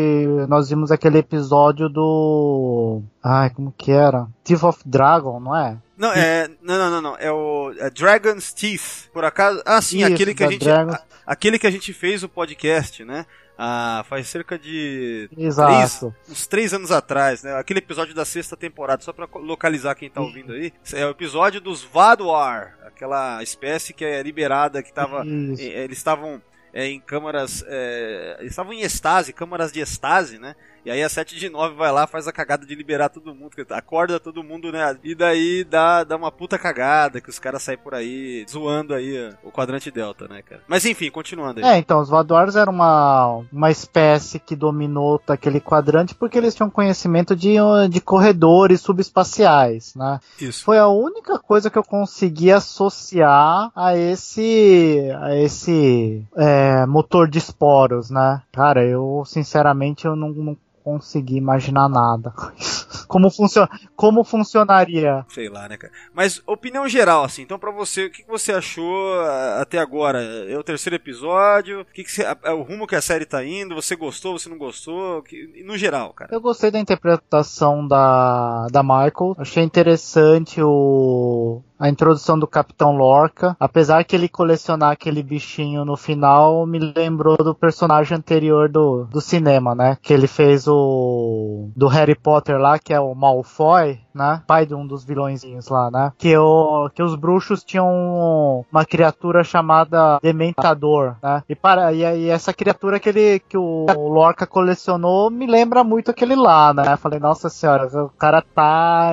nós 0.47 0.69
vimos 0.69 0.91
aquele 0.91 1.17
episódio 1.17 1.89
do 1.89 3.01
ai, 3.23 3.49
como 3.49 3.73
que 3.75 3.91
era? 3.91 4.27
Thief 4.43 4.63
of 4.63 4.79
Dragon, 4.85 5.39
não 5.39 5.55
é? 5.55 5.77
Não, 5.97 6.11
é, 6.11 6.47
não, 6.61 6.77
não, 6.77 6.91
não, 6.91 7.01
não, 7.01 7.17
é 7.17 7.31
o 7.31 7.71
é 7.77 7.89
Dragon's 7.89 8.51
Teeth. 8.51 9.09
Por 9.13 9.23
acaso, 9.23 9.61
ah, 9.65 9.81
sim, 9.81 9.99
Isso, 9.99 10.13
aquele 10.13 10.33
que 10.33 10.43
a 10.43 10.51
gente 10.51 10.69
a, 10.69 11.01
aquele 11.25 11.59
que 11.59 11.67
a 11.67 11.71
gente 11.71 11.93
fez 11.93 12.23
o 12.23 12.29
podcast, 12.29 13.03
né? 13.05 13.25
Ah, 13.57 14.03
faz 14.09 14.27
cerca 14.27 14.57
de 14.57 15.29
três, 15.67 16.01
uns 16.29 16.47
três 16.47 16.73
anos 16.73 16.91
atrás, 16.91 17.43
né? 17.43 17.55
Aquele 17.55 17.79
episódio 17.79 18.13
da 18.15 18.25
sexta 18.25 18.57
temporada, 18.57 19.03
só 19.03 19.13
para 19.13 19.27
localizar 19.35 19.93
quem 19.95 20.09
tá 20.09 20.21
ouvindo 20.21 20.53
aí, 20.53 20.73
é 20.93 21.05
o 21.05 21.11
episódio 21.11 21.61
dos 21.61 21.83
Vaduar, 21.83 22.77
aquela 22.85 23.43
espécie 23.43 23.93
que 23.93 24.03
é 24.03 24.21
liberada, 24.23 24.81
que 24.81 24.91
tava, 24.91 25.23
eles 25.59 25.97
estavam 25.97 26.41
é, 26.73 26.87
em 26.87 26.99
câmaras, 26.99 27.63
é, 27.67 28.37
eles 28.39 28.51
estavam 28.51 28.73
em 28.73 28.81
estase, 28.81 29.31
câmaras 29.31 29.71
de 29.71 29.79
estase, 29.79 30.39
né? 30.39 30.55
E 30.85 30.91
aí 30.91 31.01
a 31.01 31.07
7 31.07 31.39
de 31.39 31.49
9 31.49 31.75
vai 31.75 31.91
lá, 31.91 32.05
faz 32.05 32.27
a 32.27 32.31
cagada 32.31 32.65
de 32.65 32.75
liberar 32.75 33.09
todo 33.09 33.33
mundo, 33.33 33.51
acorda 33.69 34.19
todo 34.19 34.43
mundo, 34.43 34.71
né? 34.71 34.97
E 35.03 35.15
daí 35.15 35.63
dá, 35.63 36.03
dá 36.03 36.17
uma 36.17 36.31
puta 36.31 36.57
cagada, 36.57 37.21
que 37.21 37.29
os 37.29 37.39
caras 37.39 37.63
saem 37.63 37.77
por 37.77 37.95
aí 37.95 38.45
zoando 38.49 38.93
aí 38.93 39.33
o 39.43 39.51
quadrante 39.51 39.89
delta, 39.89 40.27
né, 40.27 40.41
cara? 40.41 40.61
Mas 40.67 40.85
enfim, 40.85 41.09
continuando 41.09 41.59
aí. 41.59 41.65
É, 41.65 41.77
então, 41.77 42.01
os 42.01 42.09
Vaduars 42.09 42.55
eram 42.55 42.73
uma, 42.73 43.43
uma 43.51 43.71
espécie 43.71 44.39
que 44.39 44.55
dominou 44.55 45.21
aquele 45.27 45.61
quadrante 45.61 46.13
porque 46.13 46.37
eles 46.37 46.53
tinham 46.53 46.69
conhecimento 46.69 47.35
de, 47.35 47.55
de 47.89 48.01
corredores 48.01 48.81
subespaciais, 48.81 49.95
né? 49.95 50.19
Isso. 50.39 50.65
Foi 50.65 50.77
a 50.77 50.87
única 50.87 51.39
coisa 51.39 51.69
que 51.69 51.77
eu 51.77 51.83
consegui 51.83 52.51
associar 52.51 53.71
a 53.73 53.95
esse, 53.95 54.99
a 55.21 55.35
esse 55.35 56.25
é, 56.35 56.85
motor 56.85 57.29
de 57.29 57.37
esporos, 57.37 58.09
né? 58.09 58.41
Cara, 58.51 58.85
eu 58.85 59.23
sinceramente 59.25 60.05
eu 60.05 60.15
não, 60.15 60.29
não 60.29 60.57
consegui 60.83 61.37
imaginar 61.37 61.87
nada. 61.89 62.33
Como, 63.07 63.29
funciona, 63.29 63.69
como 63.95 64.23
funcionaria? 64.23 65.23
Sei 65.29 65.47
lá, 65.47 65.69
né, 65.69 65.77
cara? 65.77 65.93
Mas 66.13 66.41
opinião 66.47 66.87
geral, 66.87 67.23
assim, 67.23 67.43
então 67.43 67.59
pra 67.59 67.69
você, 67.69 68.05
o 68.05 68.11
que, 68.11 68.23
que 68.23 68.29
você 68.29 68.51
achou 68.51 69.19
ah, 69.19 69.59
até 69.61 69.77
agora? 69.77 70.19
É 70.49 70.57
o 70.57 70.63
terceiro 70.63 70.95
episódio? 70.95 71.81
O 71.81 71.85
que, 71.85 72.03
que 72.03 72.11
você, 72.11 72.23
é 72.23 72.51
o 72.51 72.63
rumo 72.63 72.87
que 72.87 72.95
a 72.95 73.01
série 73.01 73.25
tá 73.25 73.45
indo? 73.45 73.75
Você 73.75 73.95
gostou, 73.95 74.37
você 74.37 74.49
não 74.49 74.57
gostou? 74.57 75.21
Que, 75.21 75.63
no 75.63 75.77
geral, 75.77 76.11
cara. 76.13 76.33
Eu 76.33 76.41
gostei 76.41 76.71
da 76.71 76.79
interpretação 76.79 77.87
da, 77.87 78.67
da 78.71 78.81
Michael. 78.81 79.35
Achei 79.37 79.63
interessante 79.63 80.59
o, 80.61 81.61
a 81.83 81.89
introdução 81.89 82.39
do 82.39 82.47
Capitão 82.47 82.95
Lorca. 82.95 83.57
Apesar 83.59 84.05
que 84.05 84.15
ele 84.15 84.29
colecionar 84.29 84.91
aquele 84.91 85.21
bichinho 85.21 85.83
no 85.83 85.97
final, 85.97 86.65
me 86.65 86.79
lembrou 86.79 87.35
do 87.35 87.53
personagem 87.53 88.17
anterior 88.17 88.69
do, 88.69 89.03
do 89.03 89.19
cinema, 89.19 89.75
né? 89.75 89.97
Que 90.01 90.13
ele 90.13 90.25
fez 90.25 90.65
o. 90.65 91.69
do 91.75 91.87
Harry 91.87 92.15
Potter 92.15 92.57
lá, 92.57 92.79
que 92.79 92.93
é 92.93 92.99
o 93.01 93.13
Malfoy, 93.13 93.99
né? 94.15 94.41
Pai 94.47 94.65
de 94.65 94.73
um 94.73 94.87
dos 94.87 95.03
vilõezinhos 95.03 95.67
lá, 95.67 95.91
né? 95.91 96.13
Que, 96.17 96.37
o, 96.37 96.89
que 96.89 97.03
os 97.03 97.15
bruxos 97.15 97.65
tinham 97.65 98.63
uma 98.71 98.85
criatura 98.85 99.43
chamada 99.43 100.19
Dementador, 100.23 101.17
né? 101.21 101.43
E, 101.49 101.53
para, 101.53 101.91
e, 101.91 101.99
e 101.99 102.29
essa 102.29 102.53
criatura 102.53 102.97
que, 102.97 103.09
ele, 103.09 103.39
que 103.39 103.57
o, 103.57 103.85
Lorca 104.07 104.47
colecionou 104.47 105.29
me 105.29 105.45
lembra 105.45 105.83
muito 105.83 106.11
aquele 106.11 106.35
lá, 106.35 106.73
né? 106.73 106.95
Falei, 106.95 107.19
nossa 107.19 107.49
senhora, 107.49 107.87
o 108.05 108.09
cara 108.09 108.41
tá 108.41 109.11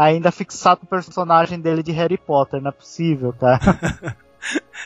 ainda 0.00 0.30
fixado 0.30 0.80
o 0.84 0.86
personagem 0.86 1.60
dele 1.60 1.82
de 1.82 1.92
Harry 1.92 2.18
Potter, 2.18 2.60
não 2.60 2.70
é 2.70 2.72
possível, 2.72 3.32
cara. 3.32 3.60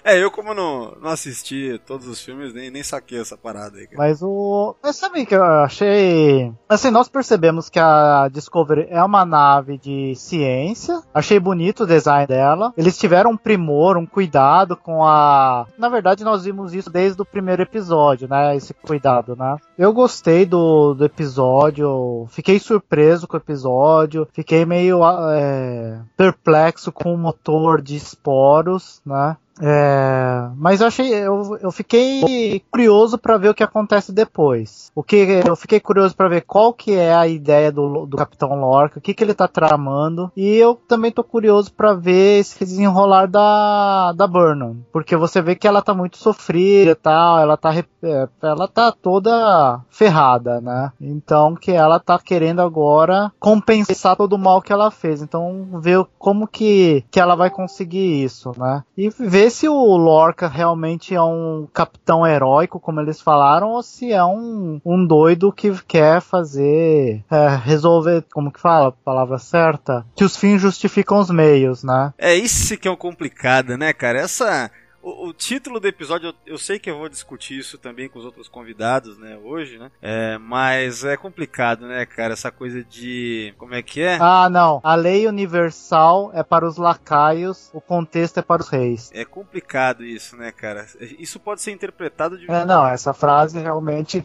É, 0.03 0.23
eu 0.23 0.31
como 0.31 0.53
não, 0.53 0.97
não 1.01 1.11
assisti 1.11 1.81
todos 1.87 2.07
os 2.07 2.21
filmes, 2.21 2.53
nem, 2.53 2.71
nem 2.71 2.83
saquei 2.83 3.21
essa 3.21 3.37
parada 3.37 3.79
aí. 3.79 3.87
Cara. 3.87 3.97
Mas 3.99 4.23
o. 4.23 4.75
Mas 4.83 4.97
sabe 4.97 5.25
que 5.25 5.35
eu 5.35 5.45
achei. 5.45 6.53
Assim, 6.69 6.91
nós 6.91 7.09
percebemos 7.09 7.69
que 7.69 7.79
a 7.79 8.29
Discovery 8.29 8.87
é 8.91 9.03
uma 9.03 9.25
nave 9.25 9.79
de 9.79 10.15
ciência. 10.17 11.01
Achei 11.15 11.39
bonito 11.39 11.85
o 11.85 11.87
design 11.87 12.27
dela. 12.27 12.73
Eles 12.77 12.99
tiveram 12.99 13.31
um 13.31 13.37
primor, 13.37 13.97
um 13.97 14.07
cuidado 14.07 14.77
com 14.77 15.05
a. 15.05 15.67
Na 15.79 15.89
verdade, 15.89 16.25
nós 16.25 16.45
vimos 16.45 16.75
isso 16.75 16.91
desde 16.91 17.21
o 17.23 17.25
primeiro 17.25 17.63
episódio, 17.63 18.29
né? 18.29 18.57
Esse 18.57 18.75
cuidado, 18.75 19.37
né? 19.37 19.57
Eu 19.77 19.93
gostei 19.93 20.47
do, 20.47 20.95
do 20.95 21.05
episódio. 21.05 22.27
Fiquei 22.31 22.61
surpreso 22.61 23.27
com 23.27 23.37
o 23.37 23.41
episódio. 23.41 24.29
Fiquei 24.33 24.65
meio 24.65 25.01
é, 25.33 26.01
perplexo 26.17 26.93
com 26.93 27.13
o 27.13 27.19
motor 27.19 27.83
de 27.83 27.97
esporos, 27.97 29.01
né? 29.05 29.37
É, 29.61 30.49
mas 30.57 30.81
eu 30.81 30.87
achei, 30.87 31.15
eu, 31.15 31.59
eu 31.61 31.71
fiquei 31.71 32.63
curioso 32.71 33.17
para 33.17 33.39
ver 33.39 33.51
o 33.51 33.55
que 33.55 33.63
acontece 33.63 34.13
depois. 34.13 34.91
O 34.95 35.03
que 35.03 35.43
eu 35.47 35.55
fiquei 35.55 35.79
curioso 35.79 36.17
para 36.17 36.29
ver 36.29 36.43
qual 36.43 36.73
que 36.73 36.93
é 36.93 37.15
a 37.15 37.27
ideia 37.27 37.71
do, 37.71 38.07
do 38.07 38.17
Capitão 38.17 38.55
Lorca, 38.61 38.99
o 38.99 39.03
que 39.03 39.15
que 39.15 39.23
ele 39.23 39.35
tá 39.35 39.47
tramando, 39.47 40.31
e 40.37 40.55
eu 40.57 40.75
também 40.75 41.13
tô 41.13 41.23
curioso 41.23 41.73
para 41.73 41.95
ver 41.95 42.41
esse 42.41 42.65
desenrolar 42.65 43.27
da 43.27 44.13
da 44.13 44.27
Burnham, 44.27 44.79
porque 44.93 45.17
você 45.17 45.41
vê 45.41 45.55
que 45.55 45.67
ela 45.67 45.83
tá 45.83 45.95
muito 45.95 46.19
sofrida, 46.19 46.97
tal, 46.97 47.39
ela 47.39 47.57
tá 47.57 47.73
é, 47.75 48.29
ela 48.43 48.69
tá 48.69 48.93
toda 48.93 49.81
ferrada, 49.89 50.61
né? 50.61 50.93
Então 51.01 51.55
que 51.55 51.71
ela 51.71 51.99
tá 51.99 52.19
querendo 52.19 52.61
agora 52.61 53.33
compensar 53.39 54.17
todo 54.17 54.35
o 54.35 54.39
mal 54.39 54.61
que 54.61 54.73
ela 54.73 54.91
fez. 54.91 55.23
Então 55.23 55.69
ver 55.81 56.05
como 56.19 56.47
que 56.47 57.05
que 57.11 57.21
ela 57.21 57.35
vai 57.35 57.51
conseguir 57.51 58.25
isso, 58.25 58.53
né? 58.57 58.83
E 58.97 59.09
ver 59.09 59.44
ver 59.45 59.51
se 59.51 59.69
o 59.69 59.97
Lorca 59.97 60.49
realmente 60.49 61.15
é 61.15 61.21
um 61.21 61.69
capitão 61.73 62.27
heróico, 62.27 62.81
como 62.81 63.01
eles 63.01 63.21
falaram, 63.21 63.71
ou 63.71 63.83
se 63.83 64.11
é 64.13 64.25
um, 64.25 64.81
um 64.85 65.07
doido 65.07 65.53
que 65.53 65.71
quer 65.87 66.21
fazer, 66.21 67.23
é, 67.31 67.49
resolver, 67.63 68.25
como 68.33 68.51
que 68.51 68.61
fala 68.61 68.89
a 68.89 68.93
palavra 68.93 69.39
certa? 69.39 70.07
Que 70.17 70.25
os 70.25 70.37
fins 70.37 70.61
justificam 70.61 71.19
os 71.19 71.31
meios, 71.31 71.85
né? 71.85 72.13
É 72.17 72.35
isso 72.35 72.77
que 72.79 72.89
é 72.89 72.91
o 72.91 72.97
complicado, 72.97 73.77
né, 73.77 73.93
cara? 73.93 74.21
Essa 74.21 74.71
o, 75.05 75.29
o, 75.29 75.33
título 75.35 75.79
do 75.79 75.87
episódio, 75.87 76.29
eu, 76.29 76.55
eu, 76.55 76.59
sei 76.59 76.79
que 76.79 76.91
eu 76.91 76.97
vou 76.97 77.11
discutir 77.11 77.59
isso 77.59 77.77
também 77.77 78.09
com 78.09 78.19
os 78.19 78.25
outros 78.25 78.49
convidados, 78.49 79.19
né, 79.19 79.39
hoje, 79.45 79.79
né? 79.79 79.91
É, 80.01 80.39
mas 80.39 81.05
é 81.05 81.15
complicado, 81.15 81.87
né, 81.87 82.07
cara, 82.07 82.33
essa 82.33 82.51
coisa 82.51 82.83
de. 82.83 83.53
Como 83.59 83.75
é 83.75 83.83
que 83.83 84.01
é? 84.01 84.17
Ah, 84.19 84.49
não. 84.49 84.81
A 84.83 84.95
lei 84.95 85.27
universal 85.27 86.31
é 86.33 86.43
para 86.43 86.67
os 86.67 86.79
lacaios, 86.79 87.71
o 87.75 87.83
contexto 87.83 88.39
é 88.39 88.43
para 88.43 88.63
os 88.63 88.69
reis. 88.69 89.11
É 89.13 89.27
complicado 89.27 90.03
isso, 90.03 90.37
né, 90.39 90.51
cara? 90.51 90.87
Isso 91.19 91.39
pode 91.39 91.61
ser 91.61 91.73
interpretado 91.73 92.39
de. 92.39 92.51
É, 92.51 92.65
não, 92.65 92.87
essa 92.87 93.13
frase 93.13 93.59
realmente. 93.59 94.25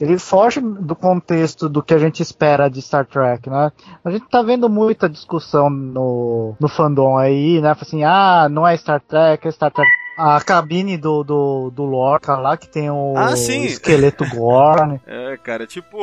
Ele 0.00 0.18
foge 0.18 0.60
do 0.60 0.94
contexto 0.94 1.68
do 1.68 1.82
que 1.82 1.94
a 1.94 1.98
gente 1.98 2.22
espera 2.22 2.68
de 2.68 2.80
Star 2.80 3.06
Trek, 3.06 3.50
né? 3.50 3.72
A 4.04 4.10
gente 4.10 4.28
tá 4.28 4.40
vendo 4.40 4.68
muita 4.68 5.08
discussão 5.08 5.68
no, 5.68 6.54
no 6.60 6.68
fandom 6.68 7.18
aí, 7.18 7.60
né? 7.60 7.74
Assim, 7.80 8.04
ah, 8.04 8.48
não 8.48 8.66
é 8.66 8.76
Star 8.76 9.00
Trek, 9.00 9.48
é 9.48 9.50
Star 9.50 9.72
Trek 9.72 9.88
a 10.16 10.40
cabine 10.40 10.96
do, 10.96 11.22
do, 11.22 11.70
do 11.70 11.84
Lorca 11.84 12.36
lá, 12.36 12.56
que 12.56 12.68
tem 12.68 12.90
o 12.90 13.14
ah, 13.16 13.32
esqueleto 13.34 14.24
Gorn. 14.28 15.00
É, 15.06 15.36
cara, 15.36 15.66
tipo, 15.66 15.98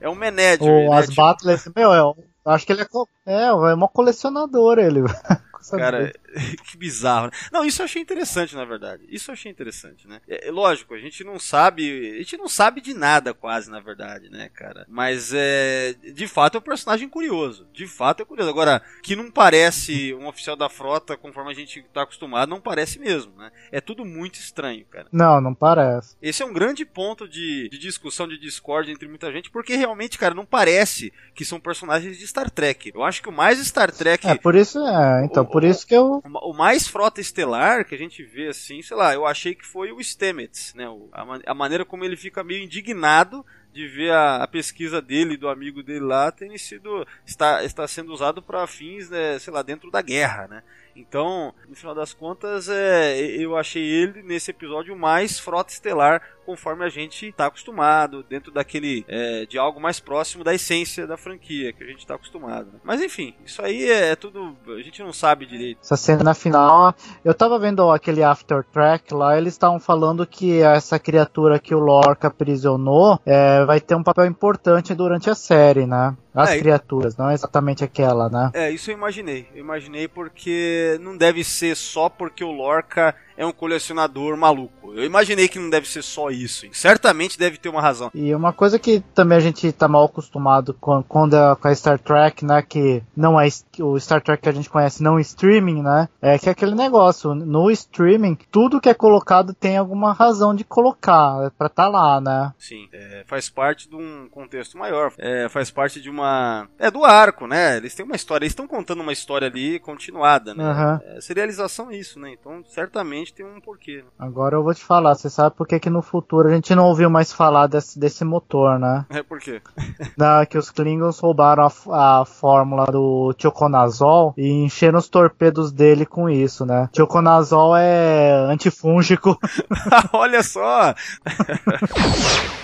é 0.00 0.08
um 0.08 0.14
Menedger. 0.14 0.68
O 0.68 0.90
né? 0.90 0.98
As 0.98 1.08
tipo... 1.08 1.16
Battles, 1.16 1.68
meu, 1.74 1.92
é, 1.92 2.14
acho 2.46 2.66
que 2.66 2.72
ele 2.72 2.82
é, 2.82 2.86
é, 3.26 3.46
é 3.46 3.74
uma 3.74 3.88
colecionador 3.88 4.78
ele. 4.78 5.02
Cara, 5.70 6.12
que 6.70 6.76
bizarro. 6.76 7.26
Né? 7.26 7.32
Não, 7.52 7.64
isso 7.64 7.80
eu 7.80 7.84
achei 7.84 8.02
interessante, 8.02 8.54
na 8.54 8.64
verdade. 8.64 9.04
Isso 9.08 9.30
eu 9.30 9.32
achei 9.32 9.50
interessante, 9.50 10.06
né? 10.08 10.20
É, 10.28 10.48
é, 10.48 10.50
lógico, 10.50 10.94
a 10.94 10.98
gente 10.98 11.22
não 11.24 11.38
sabe. 11.38 12.14
A 12.14 12.18
gente 12.18 12.36
não 12.36 12.48
sabe 12.48 12.80
de 12.80 12.94
nada, 12.94 13.32
quase, 13.32 13.70
na 13.70 13.80
verdade, 13.80 14.28
né, 14.30 14.48
cara? 14.48 14.86
Mas 14.88 15.32
é. 15.34 15.94
De 16.12 16.26
fato 16.26 16.56
é 16.56 16.58
um 16.58 16.62
personagem 16.62 17.08
curioso. 17.08 17.66
De 17.72 17.86
fato 17.86 18.22
é 18.22 18.24
curioso. 18.24 18.50
Agora, 18.50 18.82
que 19.02 19.16
não 19.16 19.30
parece 19.30 20.14
um 20.14 20.26
oficial 20.26 20.56
da 20.56 20.68
frota 20.68 21.16
conforme 21.16 21.50
a 21.50 21.54
gente 21.54 21.82
tá 21.92 22.02
acostumado, 22.02 22.48
não 22.48 22.60
parece 22.60 22.98
mesmo, 22.98 23.32
né? 23.36 23.50
É 23.70 23.80
tudo 23.80 24.04
muito 24.04 24.36
estranho, 24.36 24.84
cara. 24.86 25.08
Não, 25.12 25.40
não 25.40 25.54
parece. 25.54 26.16
Esse 26.20 26.42
é 26.42 26.46
um 26.46 26.52
grande 26.52 26.84
ponto 26.84 27.28
de, 27.28 27.68
de 27.68 27.78
discussão, 27.78 28.26
de 28.26 28.38
discórdia 28.38 28.92
entre 28.92 29.08
muita 29.08 29.30
gente, 29.32 29.50
porque 29.50 29.76
realmente, 29.76 30.18
cara, 30.18 30.34
não 30.34 30.46
parece 30.46 31.12
que 31.34 31.44
são 31.44 31.60
personagens 31.60 32.18
de 32.18 32.26
Star 32.26 32.50
Trek. 32.50 32.92
Eu 32.94 33.02
acho 33.02 33.22
que 33.22 33.28
o 33.28 33.32
mais 33.32 33.58
Star 33.58 33.90
Trek. 33.90 34.26
É, 34.26 34.34
por 34.34 34.54
isso 34.54 34.78
é. 34.78 35.24
Então, 35.24 35.44
por 35.44 35.64
isso 35.64 35.86
que 35.86 35.94
eu. 35.94 36.22
O 36.24 36.54
mais 36.54 36.88
frota 36.88 37.20
estelar 37.20 37.84
que 37.84 37.94
a 37.94 37.98
gente 37.98 38.22
vê 38.22 38.48
assim, 38.48 38.80
sei 38.80 38.96
lá, 38.96 39.12
eu 39.12 39.26
achei 39.26 39.54
que 39.54 39.66
foi 39.66 39.92
o 39.92 40.00
Stamets, 40.02 40.72
né? 40.74 40.86
A, 41.12 41.52
a 41.52 41.54
maneira 41.54 41.84
como 41.84 42.02
ele 42.02 42.16
fica 42.16 42.42
meio 42.42 42.64
indignado 42.64 43.44
de 43.74 43.86
ver 43.86 44.12
a, 44.12 44.36
a, 44.36 44.48
pesquisa 44.48 45.02
dele 45.02 45.36
do 45.36 45.48
amigo 45.48 45.82
dele 45.82 46.04
lá 46.04 46.30
terem 46.30 46.56
sido 46.56 47.06
está, 47.26 47.62
está 47.64 47.86
sendo 47.86 48.12
usado 48.12 48.40
para 48.40 48.66
fins, 48.66 49.10
né, 49.10 49.38
sei 49.38 49.52
lá, 49.52 49.62
dentro 49.62 49.90
da 49.90 50.00
guerra, 50.00 50.46
né? 50.46 50.62
Então, 50.96 51.52
no 51.68 51.74
final 51.74 51.94
das 51.94 52.12
contas, 52.12 52.68
é, 52.68 53.18
eu 53.20 53.56
achei 53.56 53.82
ele 53.82 54.22
nesse 54.22 54.50
episódio 54.50 54.96
mais 54.96 55.38
frota 55.38 55.72
estelar 55.72 56.22
conforme 56.44 56.84
a 56.84 56.88
gente 56.88 57.28
está 57.28 57.46
acostumado, 57.46 58.22
dentro 58.22 58.52
daquele 58.52 59.04
é, 59.08 59.46
de 59.46 59.58
algo 59.58 59.80
mais 59.80 59.98
próximo 59.98 60.44
da 60.44 60.54
essência 60.54 61.06
da 61.06 61.16
franquia 61.16 61.72
que 61.72 61.82
a 61.82 61.86
gente 61.86 62.00
está 62.00 62.14
acostumado. 62.14 62.66
Né? 62.66 62.80
Mas 62.84 63.00
enfim, 63.00 63.34
isso 63.44 63.62
aí 63.62 63.90
é, 63.90 64.10
é, 64.10 64.16
tudo 64.16 64.56
a 64.68 64.82
gente 64.82 65.02
não 65.02 65.12
sabe 65.12 65.46
direito. 65.46 65.78
Essa 65.82 65.96
cena 65.96 66.34
final, 66.34 66.94
eu 67.24 67.34
tava 67.34 67.58
vendo 67.58 67.90
aquele 67.90 68.22
after 68.22 68.62
track 68.64 69.12
lá, 69.14 69.36
eles 69.38 69.54
estavam 69.54 69.80
falando 69.80 70.26
que 70.26 70.60
essa 70.60 70.98
criatura 70.98 71.58
que 71.58 71.74
o 71.74 71.78
Lorca 71.78 72.28
aprisionou 72.28 73.18
é, 73.24 73.64
vai 73.64 73.80
ter 73.80 73.94
um 73.94 74.02
papel 74.02 74.26
importante 74.26 74.94
durante 74.94 75.30
a 75.30 75.34
série, 75.34 75.86
né? 75.86 76.14
As 76.34 76.50
é, 76.50 76.58
criaturas, 76.58 77.16
não 77.16 77.30
é 77.30 77.34
exatamente 77.34 77.84
aquela, 77.84 78.28
né? 78.28 78.50
É, 78.54 78.70
isso 78.70 78.90
eu 78.90 78.94
imaginei. 78.96 79.48
Eu 79.54 79.60
imaginei 79.60 80.08
porque 80.08 80.98
não 81.00 81.16
deve 81.16 81.44
ser 81.44 81.76
só 81.76 82.08
porque 82.08 82.42
o 82.42 82.50
Lorca 82.50 83.14
é 83.36 83.46
um 83.46 83.52
colecionador 83.52 84.36
maluco. 84.36 84.83
Eu 84.94 85.04
imaginei 85.04 85.48
que 85.48 85.58
não 85.58 85.68
deve 85.68 85.88
ser 85.88 86.02
só 86.02 86.30
isso. 86.30 86.66
Certamente 86.72 87.38
deve 87.38 87.58
ter 87.58 87.68
uma 87.68 87.82
razão. 87.82 88.10
E 88.14 88.34
uma 88.34 88.52
coisa 88.52 88.78
que 88.78 89.00
também 89.14 89.36
a 89.36 89.40
gente 89.40 89.70
tá 89.72 89.88
mal 89.88 90.04
acostumado 90.04 90.72
com, 90.74 91.02
com, 91.02 91.24
a, 91.24 91.56
com 91.56 91.68
a 91.68 91.74
Star 91.74 91.98
Trek, 91.98 92.44
né? 92.44 92.62
Que 92.62 93.02
não 93.16 93.40
é 93.40 93.48
o 93.80 93.98
Star 93.98 94.22
Trek 94.22 94.42
que 94.42 94.48
a 94.48 94.52
gente 94.52 94.70
conhece, 94.70 95.02
não 95.02 95.18
streaming, 95.18 95.82
né? 95.82 96.08
É 96.22 96.38
que 96.38 96.48
é 96.48 96.52
aquele 96.52 96.74
negócio. 96.74 97.34
No 97.34 97.70
streaming, 97.70 98.38
tudo 98.50 98.80
que 98.80 98.88
é 98.88 98.94
colocado 98.94 99.52
tem 99.52 99.76
alguma 99.76 100.12
razão 100.12 100.54
de 100.54 100.62
colocar. 100.62 101.44
É 101.46 101.50
pra 101.50 101.68
tá 101.68 101.88
lá, 101.88 102.20
né? 102.20 102.52
Sim. 102.58 102.88
É, 102.92 103.24
faz 103.26 103.50
parte 103.50 103.88
de 103.88 103.96
um 103.96 104.28
contexto 104.30 104.78
maior. 104.78 105.12
É, 105.18 105.48
faz 105.48 105.70
parte 105.70 106.00
de 106.00 106.08
uma. 106.08 106.68
É 106.78 106.90
do 106.90 107.04
arco, 107.04 107.46
né? 107.46 107.76
Eles 107.76 107.94
têm 107.94 108.06
uma 108.06 108.16
história. 108.16 108.44
Eles 108.44 108.52
estão 108.52 108.68
contando 108.68 109.00
uma 109.00 109.12
história 109.12 109.48
ali 109.48 109.78
continuada, 109.80 110.54
né? 110.54 110.64
Uhum. 110.64 111.16
É, 111.16 111.20
serialização 111.20 111.90
é 111.90 111.96
isso, 111.96 112.20
né? 112.20 112.32
Então, 112.32 112.62
certamente 112.68 113.34
tem 113.34 113.44
um 113.44 113.60
porquê. 113.60 113.96
Né? 113.96 114.10
Agora 114.18 114.56
eu 114.56 114.62
vou 114.62 114.74
te 114.74 114.83
falar, 114.84 115.14
você 115.14 115.30
sabe 115.30 115.56
por 115.56 115.66
que, 115.66 115.78
que 115.78 115.90
no 115.90 116.02
futuro 116.02 116.48
a 116.48 116.54
gente 116.54 116.74
não 116.74 116.86
ouviu 116.86 117.08
mais 117.08 117.32
falar 117.32 117.66
desse, 117.66 117.98
desse 117.98 118.24
motor, 118.24 118.78
né? 118.78 119.06
É 119.10 119.22
por 119.22 119.38
quê? 119.40 119.60
Da, 120.16 120.46
que 120.46 120.56
os 120.56 120.70
Klingons 120.70 121.18
roubaram 121.18 121.66
a, 121.66 122.20
a 122.20 122.24
fórmula 122.24 122.86
do 122.86 123.32
Tioconazol 123.36 124.34
e 124.36 124.48
encheram 124.48 124.98
os 124.98 125.08
torpedos 125.08 125.72
dele 125.72 126.06
com 126.06 126.28
isso, 126.28 126.64
né? 126.64 126.88
Tioconazol 126.92 127.76
é 127.76 128.32
antifúngico. 128.48 129.38
Olha 130.12 130.42
só! 130.42 130.94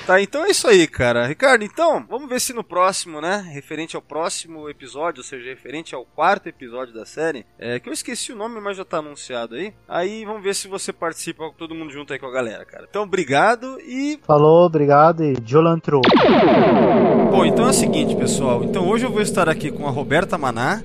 tá, 0.07 0.21
então 0.21 0.45
é 0.45 0.51
isso 0.51 0.69
aí, 0.69 0.87
cara. 0.87 1.27
Ricardo, 1.27 1.65
então, 1.65 2.07
vamos 2.09 2.29
ver 2.29 2.41
se 2.41 2.53
no 2.53 2.63
próximo, 2.63 3.21
né? 3.21 3.45
Referente 3.53 3.97
ao 3.97 4.03
próximo 4.03 4.69
episódio, 4.69 5.21
ou 5.21 5.25
seja, 5.25 5.49
referente 5.49 5.95
ao 5.95 6.05
quarto 6.05 6.49
episódio 6.49 6.95
da 6.95 7.05
série, 7.05 7.45
é, 7.59 7.81
que 7.81 7.89
eu 7.89 7.93
esqueci 7.93 8.33
o 8.33 8.37
nome, 8.37 8.61
mas 8.61 8.77
já 8.77 8.85
tá 8.85 8.99
anunciado 8.99 9.55
aí. 9.55 9.75
Aí 9.89 10.25
vamos 10.25 10.43
ver 10.43 10.55
se 10.55 10.69
você 10.69 10.93
participa 10.93 11.49
com 11.49 11.55
todo 11.55 11.75
mundo 11.75 11.93
junto 11.93 12.10
aí 12.13 12.19
com 12.19 12.27
a 12.27 12.33
galera, 12.33 12.65
cara. 12.65 12.87
Então, 12.89 13.03
obrigado 13.03 13.79
e. 13.81 14.19
Falou, 14.27 14.67
obrigado 14.67 15.23
e 15.23 15.35
Jolantro. 15.45 16.01
Bom, 17.31 17.45
então 17.45 17.67
é 17.67 17.71
o 17.71 17.75
seguinte, 17.75 18.17
pessoal. 18.17 18.65
Então 18.65 18.89
hoje 18.89 19.07
eu 19.07 19.13
vou 19.13 19.23
estar 19.23 19.49
aqui 19.49 19.71
com 19.71 19.87
a 19.87 19.91
Roberta 19.91 20.37
Maná. 20.37 20.83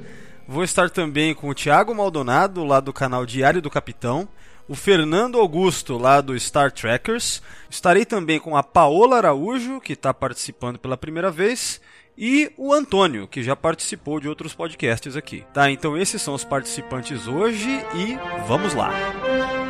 Vou 0.47 0.63
estar 0.63 0.89
também 0.89 1.33
com 1.33 1.49
o 1.49 1.55
Thiago 1.55 1.95
Maldonado, 1.95 2.63
lá 2.63 2.79
do 2.79 2.93
canal 2.93 3.25
Diário 3.25 3.61
do 3.61 3.69
Capitão 3.69 4.27
o 4.67 4.75
Fernando 4.75 5.39
Augusto, 5.39 5.97
lá 5.97 6.21
do 6.21 6.37
Star 6.39 6.71
Trekkers. 6.71 7.41
Estarei 7.69 8.05
também 8.05 8.39
com 8.39 8.57
a 8.57 8.63
Paola 8.63 9.17
Araújo, 9.17 9.79
que 9.79 9.93
está 9.93 10.13
participando 10.13 10.79
pela 10.79 10.97
primeira 10.97 11.29
vez. 11.31 11.79
E 12.17 12.51
o 12.57 12.73
Antônio, 12.73 13.27
que 13.27 13.43
já 13.43 13.55
participou 13.55 14.19
de 14.19 14.29
outros 14.29 14.53
podcasts 14.53 15.15
aqui. 15.15 15.43
Tá, 15.53 15.69
então 15.69 15.97
esses 15.97 16.21
são 16.21 16.33
os 16.33 16.43
participantes 16.43 17.27
hoje 17.27 17.69
e 17.93 18.17
vamos 18.47 18.73
lá! 18.73 19.64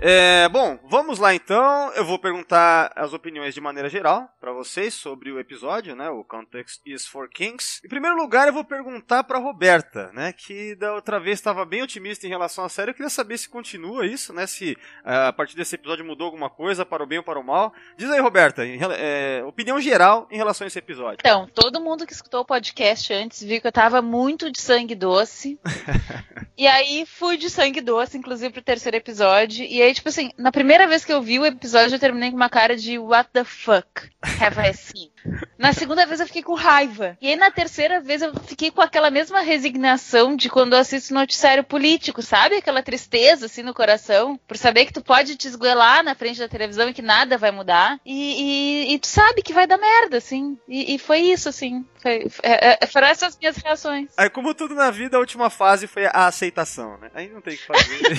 É, 0.00 0.48
bom, 0.48 0.78
vamos 0.84 1.18
lá 1.18 1.34
então. 1.34 1.92
Eu 1.94 2.04
vou 2.04 2.18
perguntar 2.18 2.92
as 2.94 3.12
opiniões 3.12 3.52
de 3.52 3.60
maneira 3.60 3.88
geral 3.88 4.28
para 4.40 4.52
vocês 4.52 4.94
sobre 4.94 5.32
o 5.32 5.40
episódio, 5.40 5.96
né? 5.96 6.08
O 6.08 6.22
Context 6.22 6.80
is 6.86 7.04
for 7.04 7.28
Kings. 7.28 7.80
Em 7.84 7.88
primeiro 7.88 8.16
lugar, 8.16 8.46
eu 8.46 8.52
vou 8.54 8.64
perguntar 8.64 9.24
para 9.24 9.38
Roberta, 9.38 10.12
né? 10.12 10.32
Que 10.32 10.76
da 10.76 10.94
outra 10.94 11.18
vez 11.18 11.38
estava 11.38 11.64
bem 11.64 11.82
otimista 11.82 12.26
em 12.26 12.30
relação 12.30 12.64
à 12.64 12.68
série. 12.68 12.92
Eu 12.92 12.94
queria 12.94 13.10
saber 13.10 13.38
se 13.38 13.48
continua 13.48 14.06
isso, 14.06 14.32
né? 14.32 14.46
Se 14.46 14.72
uh, 15.04 15.28
a 15.28 15.32
partir 15.32 15.56
desse 15.56 15.74
episódio 15.74 16.04
mudou 16.04 16.26
alguma 16.26 16.48
coisa 16.48 16.86
para 16.86 17.02
o 17.02 17.06
bem 17.06 17.18
ou 17.18 17.24
para 17.24 17.40
o 17.40 17.44
mal. 17.44 17.72
Diz 17.96 18.08
aí, 18.10 18.20
Roberta, 18.20 18.64
em, 18.64 18.78
é, 18.96 19.42
opinião 19.44 19.80
geral 19.80 20.28
em 20.30 20.36
relação 20.36 20.64
a 20.64 20.68
esse 20.68 20.78
episódio. 20.78 21.18
Então, 21.20 21.48
todo 21.52 21.80
mundo 21.80 22.06
que 22.06 22.12
escutou 22.12 22.42
o 22.42 22.46
podcast 22.46 23.12
antes 23.12 23.42
viu 23.42 23.60
que 23.60 23.66
eu 23.66 23.72
tava 23.72 24.00
muito 24.00 24.50
de 24.50 24.60
sangue 24.60 24.94
doce. 24.94 25.58
e 26.56 26.68
aí 26.68 27.04
fui 27.04 27.36
de 27.36 27.50
sangue 27.50 27.80
doce, 27.80 28.16
inclusive 28.16 28.52
pro 28.52 28.62
terceiro 28.62 28.96
episódio. 28.96 29.64
E 29.64 29.82
aí 29.82 29.87
tipo 29.94 30.08
assim, 30.08 30.30
na 30.36 30.50
primeira 30.50 30.86
vez 30.86 31.04
que 31.04 31.12
eu 31.12 31.22
vi 31.22 31.38
o 31.38 31.46
episódio, 31.46 31.94
eu 31.94 32.00
terminei 32.00 32.30
com 32.30 32.36
uma 32.36 32.48
cara 32.48 32.76
de 32.76 32.98
what 32.98 33.30
the 33.32 33.44
fuck 33.44 34.08
have 34.40 34.60
I 34.60 34.72
seen? 34.74 35.10
Na 35.58 35.72
segunda 35.72 36.06
vez 36.06 36.20
eu 36.20 36.26
fiquei 36.26 36.42
com 36.42 36.54
raiva. 36.54 37.16
E 37.20 37.28
aí 37.28 37.36
na 37.36 37.50
terceira 37.50 38.00
vez 38.00 38.22
eu 38.22 38.32
fiquei 38.46 38.70
com 38.70 38.80
aquela 38.80 39.10
mesma 39.10 39.40
resignação 39.40 40.36
de 40.36 40.48
quando 40.48 40.74
eu 40.74 40.78
assisto 40.78 41.12
noticiário 41.12 41.64
político, 41.64 42.22
sabe? 42.22 42.56
Aquela 42.56 42.82
tristeza 42.82 43.46
assim 43.46 43.62
no 43.62 43.74
coração, 43.74 44.38
por 44.46 44.56
saber 44.56 44.86
que 44.86 44.92
tu 44.92 45.02
pode 45.02 45.36
te 45.36 45.48
esgoelar 45.48 46.02
na 46.02 46.14
frente 46.14 46.38
da 46.38 46.48
televisão 46.48 46.88
e 46.88 46.94
que 46.94 47.02
nada 47.02 47.36
vai 47.36 47.50
mudar. 47.50 47.98
E, 48.04 48.88
e, 48.88 48.94
e 48.94 48.98
tu 48.98 49.06
sabe 49.06 49.42
que 49.42 49.52
vai 49.52 49.66
dar 49.66 49.78
merda, 49.78 50.18
assim. 50.18 50.58
E, 50.68 50.94
e 50.94 50.98
foi 50.98 51.18
isso, 51.18 51.48
assim. 51.48 51.84
Foi, 52.00 52.26
é, 52.42 52.78
é, 52.80 52.86
foram 52.86 53.08
essas 53.08 53.36
minhas 53.36 53.56
reações. 53.56 54.10
Aí, 54.16 54.30
como 54.30 54.54
tudo 54.54 54.74
na 54.74 54.90
vida, 54.90 55.16
a 55.16 55.20
última 55.20 55.50
fase 55.50 55.86
foi 55.86 56.06
a 56.06 56.26
aceitação, 56.26 56.96
né? 56.98 57.10
Aí 57.14 57.28
não 57.28 57.40
tem 57.40 57.54
o 57.54 57.56
que 57.56 57.66
fazer. 57.66 58.16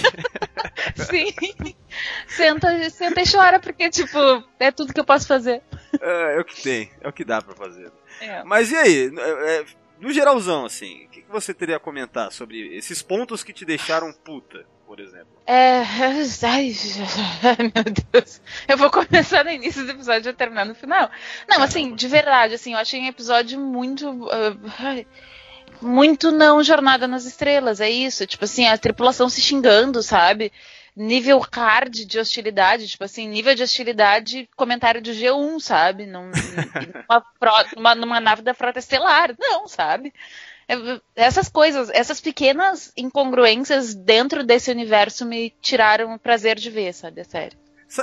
Sim. 1.09 1.75
Senta, 2.27 2.89
senta 2.89 3.21
e 3.21 3.31
chora, 3.31 3.59
porque, 3.59 3.89
tipo, 3.89 4.17
é 4.59 4.71
tudo 4.71 4.93
que 4.93 4.99
eu 4.99 5.05
posso 5.05 5.27
fazer. 5.27 5.61
É, 6.01 6.35
é 6.37 6.39
o 6.39 6.45
que 6.45 6.61
tem, 6.61 6.91
é 7.01 7.07
o 7.07 7.13
que 7.13 7.23
dá 7.23 7.41
pra 7.41 7.55
fazer. 7.55 7.91
É. 8.21 8.43
Mas 8.43 8.71
e 8.71 8.75
aí? 8.75 9.11
É, 9.17 9.65
no 9.99 10.11
geralzão, 10.11 10.65
assim, 10.65 11.05
o 11.05 11.09
que, 11.09 11.21
que 11.21 11.31
você 11.31 11.53
teria 11.53 11.77
a 11.77 11.79
comentar 11.79 12.31
sobre 12.31 12.75
esses 12.75 13.01
pontos 13.01 13.43
que 13.43 13.53
te 13.53 13.65
deixaram 13.65 14.13
puta? 14.13 14.65
por 14.89 14.99
exemplo? 14.99 15.27
É. 15.45 15.83
Ai, 16.41 16.73
meu 17.75 17.83
Deus. 18.11 18.41
Eu 18.67 18.75
vou 18.75 18.89
começar 18.89 19.45
no 19.45 19.51
início 19.51 19.85
do 19.85 19.91
episódio 19.91 20.31
e 20.31 20.33
terminar 20.33 20.65
no 20.65 20.73
final. 20.73 21.11
Não, 21.47 21.61
assim, 21.61 21.93
de 21.93 22.07
verdade, 22.07 22.55
assim, 22.55 22.73
eu 22.73 22.79
achei 22.79 22.99
um 22.99 23.05
episódio 23.05 23.59
muito. 23.59 24.09
Uh, 24.09 25.05
muito 25.79 26.31
não 26.31 26.63
Jornada 26.63 27.07
nas 27.07 27.25
Estrelas, 27.25 27.79
é 27.79 27.87
isso. 27.87 28.25
Tipo 28.25 28.45
assim, 28.45 28.65
a 28.65 28.79
tripulação 28.79 29.29
se 29.29 29.41
xingando, 29.41 30.01
sabe? 30.01 30.51
Nível 30.99 31.39
hard 31.39 31.93
de 32.05 32.19
hostilidade, 32.19 32.87
tipo 32.89 33.05
assim, 33.05 33.27
nível 33.27 33.55
de 33.55 33.63
hostilidade, 33.63 34.49
comentário 34.55 35.01
de 35.01 35.11
G1, 35.11 35.59
sabe? 35.61 36.05
Num, 36.05 36.29
numa, 37.09 37.65
numa, 37.75 37.95
numa, 37.95 38.19
nave 38.19 38.41
da 38.41 38.53
frota 38.53 38.79
estelar. 38.79 39.33
Não, 39.39 39.65
sabe? 39.65 40.13
É, 40.67 40.75
essas 41.15 41.47
coisas, 41.47 41.89
essas 41.91 42.19
pequenas 42.19 42.91
incongruências 42.97 43.95
dentro 43.95 44.43
desse 44.43 44.69
universo 44.69 45.25
me 45.25 45.51
tiraram 45.61 46.13
o 46.13 46.19
prazer 46.19 46.57
de 46.57 46.69
ver, 46.69 46.93
sabe, 46.93 47.21
a 47.21 47.25
série. 47.25 47.57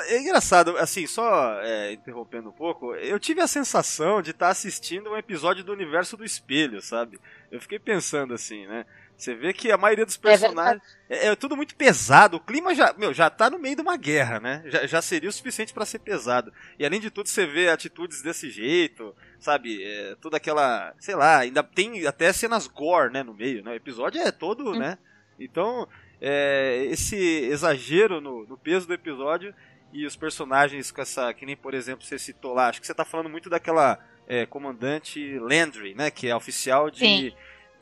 É 0.09 0.19
engraçado, 0.19 0.77
assim, 0.79 1.07
só 1.07 1.61
é, 1.61 1.93
interrompendo 1.93 2.49
um 2.49 2.53
pouco, 2.53 2.93
eu 2.97 3.21
tive 3.21 3.41
a 3.41 3.47
sensação 3.47 4.21
de 4.21 4.33
estar 4.33 4.49
assistindo 4.49 5.11
um 5.11 5.17
episódio 5.17 5.63
do 5.63 5.73
universo 5.73 6.17
do 6.17 6.25
espelho, 6.25 6.83
sabe? 6.83 7.21
Eu 7.53 7.61
fiquei 7.61 7.79
pensando 7.79 8.35
assim, 8.35 8.67
né? 8.67 8.85
Você 9.17 9.35
vê 9.35 9.53
que 9.53 9.73
a 9.73 9.79
maioria 9.79 10.05
dos 10.05 10.17
é 10.17 10.21
personagens 10.21 10.83
é, 11.09 11.27
é, 11.27 11.27
é, 11.29 11.37
tudo 11.37 11.57
muito 11.57 11.75
pesado. 11.75 12.37
O 12.37 12.41
clima 12.41 12.75
já, 12.75 12.93
meu, 12.99 13.15
já 13.15 13.31
tá 13.31 13.49
no 13.49 13.59
meio 13.59 13.75
de 13.75 13.81
uma 13.81 13.97
guerra, 13.97 14.39
né? 14.39 14.63
Já, 14.67 14.87
já 14.87 15.03
seria 15.03 15.31
o 15.31 15.33
suficiente 15.33 15.73
para 15.73 15.87
ser 15.87 16.01
pesado. 16.01 16.53
E 16.79 16.85
além 16.85 17.01
de 17.01 17.11
tudo, 17.11 17.29
você 17.29 17.47
vê 17.47 17.69
atitudes 17.69 18.21
desse 18.21 18.51
jeito, 18.51 19.15
sabe? 19.41 19.83
É, 19.83 20.17
toda 20.21 20.37
aquela, 20.37 20.95
sei 20.99 21.15
lá, 21.15 21.39
ainda 21.39 21.63
tem 21.63 22.07
até 22.07 22.31
cenas 22.33 22.67
gore, 22.67 23.13
né, 23.13 23.23
no 23.23 23.33
meio, 23.33 23.65
né? 23.65 23.73
O 23.73 23.77
episódio 23.77 24.21
é 24.21 24.31
todo, 24.31 24.73
hum. 24.73 24.79
né? 24.79 24.99
Então, 25.41 25.89
é, 26.21 26.87
esse 26.91 27.17
exagero 27.17 28.21
no, 28.21 28.47
no 28.47 28.59
peso 28.59 28.87
do 28.87 28.93
episódio 28.93 29.55
e 29.93 30.05
os 30.05 30.15
personagens 30.15 30.91
com 30.91 31.01
essa, 31.01 31.33
que 31.33 31.47
nem 31.47 31.57
por 31.57 31.73
exemplo 31.73 32.05
você 32.05 32.19
citou 32.19 32.53
lá, 32.53 32.69
acho 32.69 32.81
que 32.81 32.87
você 32.87 32.95
tá 32.95 33.05
falando 33.05 33.31
muito 33.31 33.49
daquela 33.49 33.99
é, 34.27 34.45
comandante 34.45 35.39
Landry, 35.39 35.95
né? 35.95 36.11
Que 36.11 36.29
é 36.29 36.37
oficial 36.37 36.91
de 36.91 36.99
Sim 36.99 37.35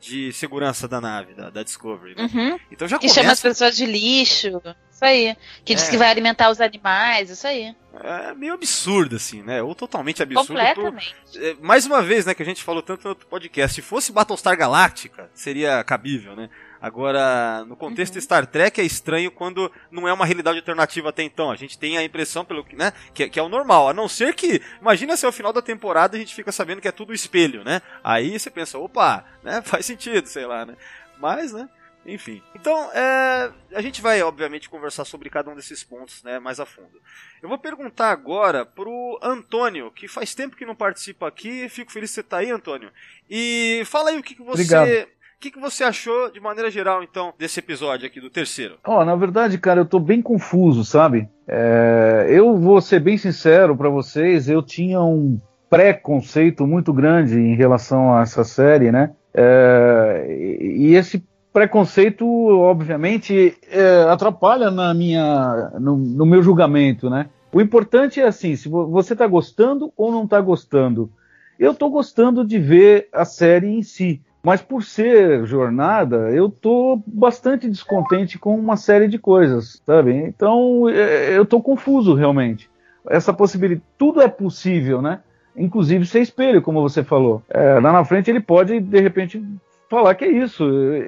de 0.05 0.31
segurança 0.33 0.87
da 0.87 1.01
nave, 1.01 1.33
da, 1.33 1.49
da 1.49 1.63
Discovery. 1.63 2.15
Né? 2.15 2.29
Uhum. 2.31 2.59
Então 2.71 2.87
já 2.87 2.97
que 2.97 3.07
começa... 3.07 3.21
chama 3.21 3.33
as 3.33 3.41
pessoas 3.41 3.75
de 3.75 3.85
lixo. 3.85 4.61
Isso 4.91 5.03
aí. 5.03 5.35
Que 5.63 5.73
é. 5.73 5.75
diz 5.75 5.89
que 5.89 5.97
vai 5.97 6.09
alimentar 6.09 6.49
os 6.51 6.61
animais, 6.61 7.29
isso 7.31 7.47
aí. 7.47 7.75
É 8.03 8.33
meio 8.35 8.53
absurdo, 8.53 9.15
assim, 9.15 9.41
né? 9.41 9.63
Ou 9.63 9.73
totalmente 9.73 10.21
absurdo. 10.21 10.47
Completamente. 10.47 11.15
Por... 11.33 11.43
É, 11.43 11.55
mais 11.59 11.85
uma 11.85 12.03
vez, 12.03 12.25
né, 12.25 12.33
que 12.35 12.43
a 12.43 12.45
gente 12.45 12.63
falou 12.63 12.83
tanto 12.83 13.03
no 13.03 13.09
outro 13.09 13.25
podcast. 13.27 13.75
Se 13.75 13.81
fosse 13.81 14.11
Battlestar 14.11 14.55
Galactica, 14.55 15.29
seria 15.33 15.83
cabível, 15.83 16.35
né? 16.35 16.49
Agora, 16.85 17.65
no 17.65 17.75
contexto 17.75 18.13
uhum. 18.13 18.21
Star 18.21 18.45
Trek 18.45 18.79
é 18.79 18.83
estranho 18.83 19.31
quando 19.31 19.71
não 19.89 20.07
é 20.07 20.13
uma 20.13 20.23
realidade 20.23 20.59
alternativa 20.59 21.09
até 21.09 21.23
então. 21.23 21.49
A 21.49 21.55
gente 21.55 21.79
tem 21.79 21.97
a 21.97 22.03
impressão 22.03 22.45
pelo 22.45 22.63
né, 22.73 22.93
que, 23.11 23.27
que 23.27 23.39
é 23.39 23.41
o 23.41 23.49
normal. 23.49 23.89
A 23.89 23.93
não 23.93 24.07
ser 24.07 24.35
que, 24.35 24.61
imagina 24.79 25.17
se 25.17 25.25
ao 25.25 25.31
final 25.31 25.51
da 25.51 25.63
temporada 25.63 26.15
a 26.15 26.19
gente 26.19 26.35
fica 26.35 26.51
sabendo 26.51 26.79
que 26.81 26.87
é 26.87 26.91
tudo 26.91 27.11
espelho, 27.11 27.63
né? 27.63 27.81
Aí 28.03 28.37
você 28.37 28.51
pensa, 28.51 28.77
opa, 28.77 29.25
né? 29.41 29.63
Faz 29.65 29.83
sentido, 29.83 30.27
sei 30.27 30.45
lá, 30.45 30.63
né? 30.63 30.75
Mas, 31.17 31.51
né? 31.51 31.67
Enfim. 32.05 32.43
Então, 32.53 32.91
é, 32.93 33.51
a 33.73 33.81
gente 33.81 33.99
vai, 33.99 34.21
obviamente, 34.21 34.69
conversar 34.69 35.05
sobre 35.05 35.27
cada 35.27 35.49
um 35.49 35.55
desses 35.55 35.83
pontos 35.83 36.21
né, 36.21 36.37
mais 36.37 36.59
a 36.59 36.67
fundo. 36.67 37.01
Eu 37.41 37.49
vou 37.49 37.57
perguntar 37.57 38.11
agora 38.11 38.63
pro 38.63 39.17
Antônio, 39.23 39.89
que 39.89 40.07
faz 40.07 40.35
tempo 40.35 40.55
que 40.55 40.67
não 40.67 40.75
participa 40.75 41.27
aqui. 41.27 41.67
Fico 41.67 41.91
feliz 41.91 42.11
que 42.11 42.15
você 42.15 42.21
tá 42.21 42.37
aí, 42.37 42.51
Antônio. 42.51 42.91
E 43.27 43.81
fala 43.87 44.11
aí 44.11 44.19
o 44.19 44.23
que, 44.23 44.35
que 44.35 44.43
você. 44.43 44.61
Obrigado 44.61 45.15
o 45.37 45.41
que, 45.41 45.51
que 45.51 45.59
você 45.59 45.83
achou, 45.83 46.31
de 46.31 46.39
maneira 46.39 46.71
geral, 46.71 47.03
então, 47.03 47.33
desse 47.37 47.59
episódio 47.59 48.07
aqui, 48.07 48.19
do 48.19 48.29
terceiro? 48.29 48.77
Ó, 48.85 49.01
oh, 49.01 49.05
na 49.05 49.15
verdade, 49.15 49.57
cara, 49.57 49.81
eu 49.81 49.85
tô 49.85 49.99
bem 49.99 50.21
confuso, 50.21 50.83
sabe? 50.83 51.29
É, 51.47 52.27
eu 52.29 52.57
vou 52.57 52.81
ser 52.81 52.99
bem 52.99 53.17
sincero 53.17 53.75
para 53.75 53.89
vocês, 53.89 54.49
eu 54.49 54.63
tinha 54.63 55.01
um 55.01 55.39
preconceito 55.69 56.65
muito 56.65 56.93
grande 56.93 57.37
em 57.37 57.55
relação 57.55 58.15
a 58.15 58.21
essa 58.21 58.43
série, 58.43 58.91
né? 58.91 59.11
É, 59.33 60.25
e 60.61 60.95
esse 60.95 61.23
preconceito, 61.51 62.25
obviamente, 62.25 63.57
é, 63.69 64.03
atrapalha 64.09 64.71
na 64.71 64.93
minha, 64.93 65.71
no, 65.79 65.97
no, 65.97 66.25
meu 66.25 66.41
julgamento, 66.41 67.09
né? 67.09 67.29
O 67.53 67.61
importante 67.61 68.19
é 68.19 68.27
assim, 68.27 68.55
se 68.55 68.67
você 68.67 69.13
está 69.13 69.27
gostando 69.27 69.91
ou 69.95 70.11
não 70.11 70.23
está 70.23 70.39
gostando. 70.41 71.11
Eu 71.57 71.71
estou 71.71 71.89
gostando 71.89 72.45
de 72.45 72.59
ver 72.59 73.07
a 73.13 73.23
série 73.23 73.67
em 73.67 73.81
si. 73.81 74.21
Mas 74.45 74.61
por 74.61 74.83
ser 74.83 75.45
jornada, 75.45 76.29
eu 76.29 76.49
tô 76.49 77.01
bastante 77.05 77.67
descontente 77.67 78.37
com 78.37 78.55
uma 78.55 78.77
série 78.77 79.07
de 79.07 79.17
coisas, 79.17 79.81
sabe? 79.85 80.13
Então 80.13 80.87
é, 80.87 81.37
eu 81.37 81.45
tô 81.45 81.61
confuso 81.61 82.13
realmente. 82.13 82.69
Essa 83.09 83.33
possibilidade, 83.33 83.85
tudo 83.97 84.21
é 84.21 84.27
possível, 84.27 85.01
né? 85.01 85.19
inclusive 85.57 86.05
ser 86.05 86.21
espelho, 86.21 86.61
como 86.61 86.81
você 86.81 87.03
falou. 87.03 87.41
É, 87.49 87.79
lá 87.79 87.91
na 87.91 88.03
frente 88.03 88.29
ele 88.29 88.39
pode, 88.39 88.79
de 88.79 88.99
repente, 88.99 89.43
falar 89.89 90.15
que 90.15 90.25
é 90.25 90.31
isso, 90.31 90.65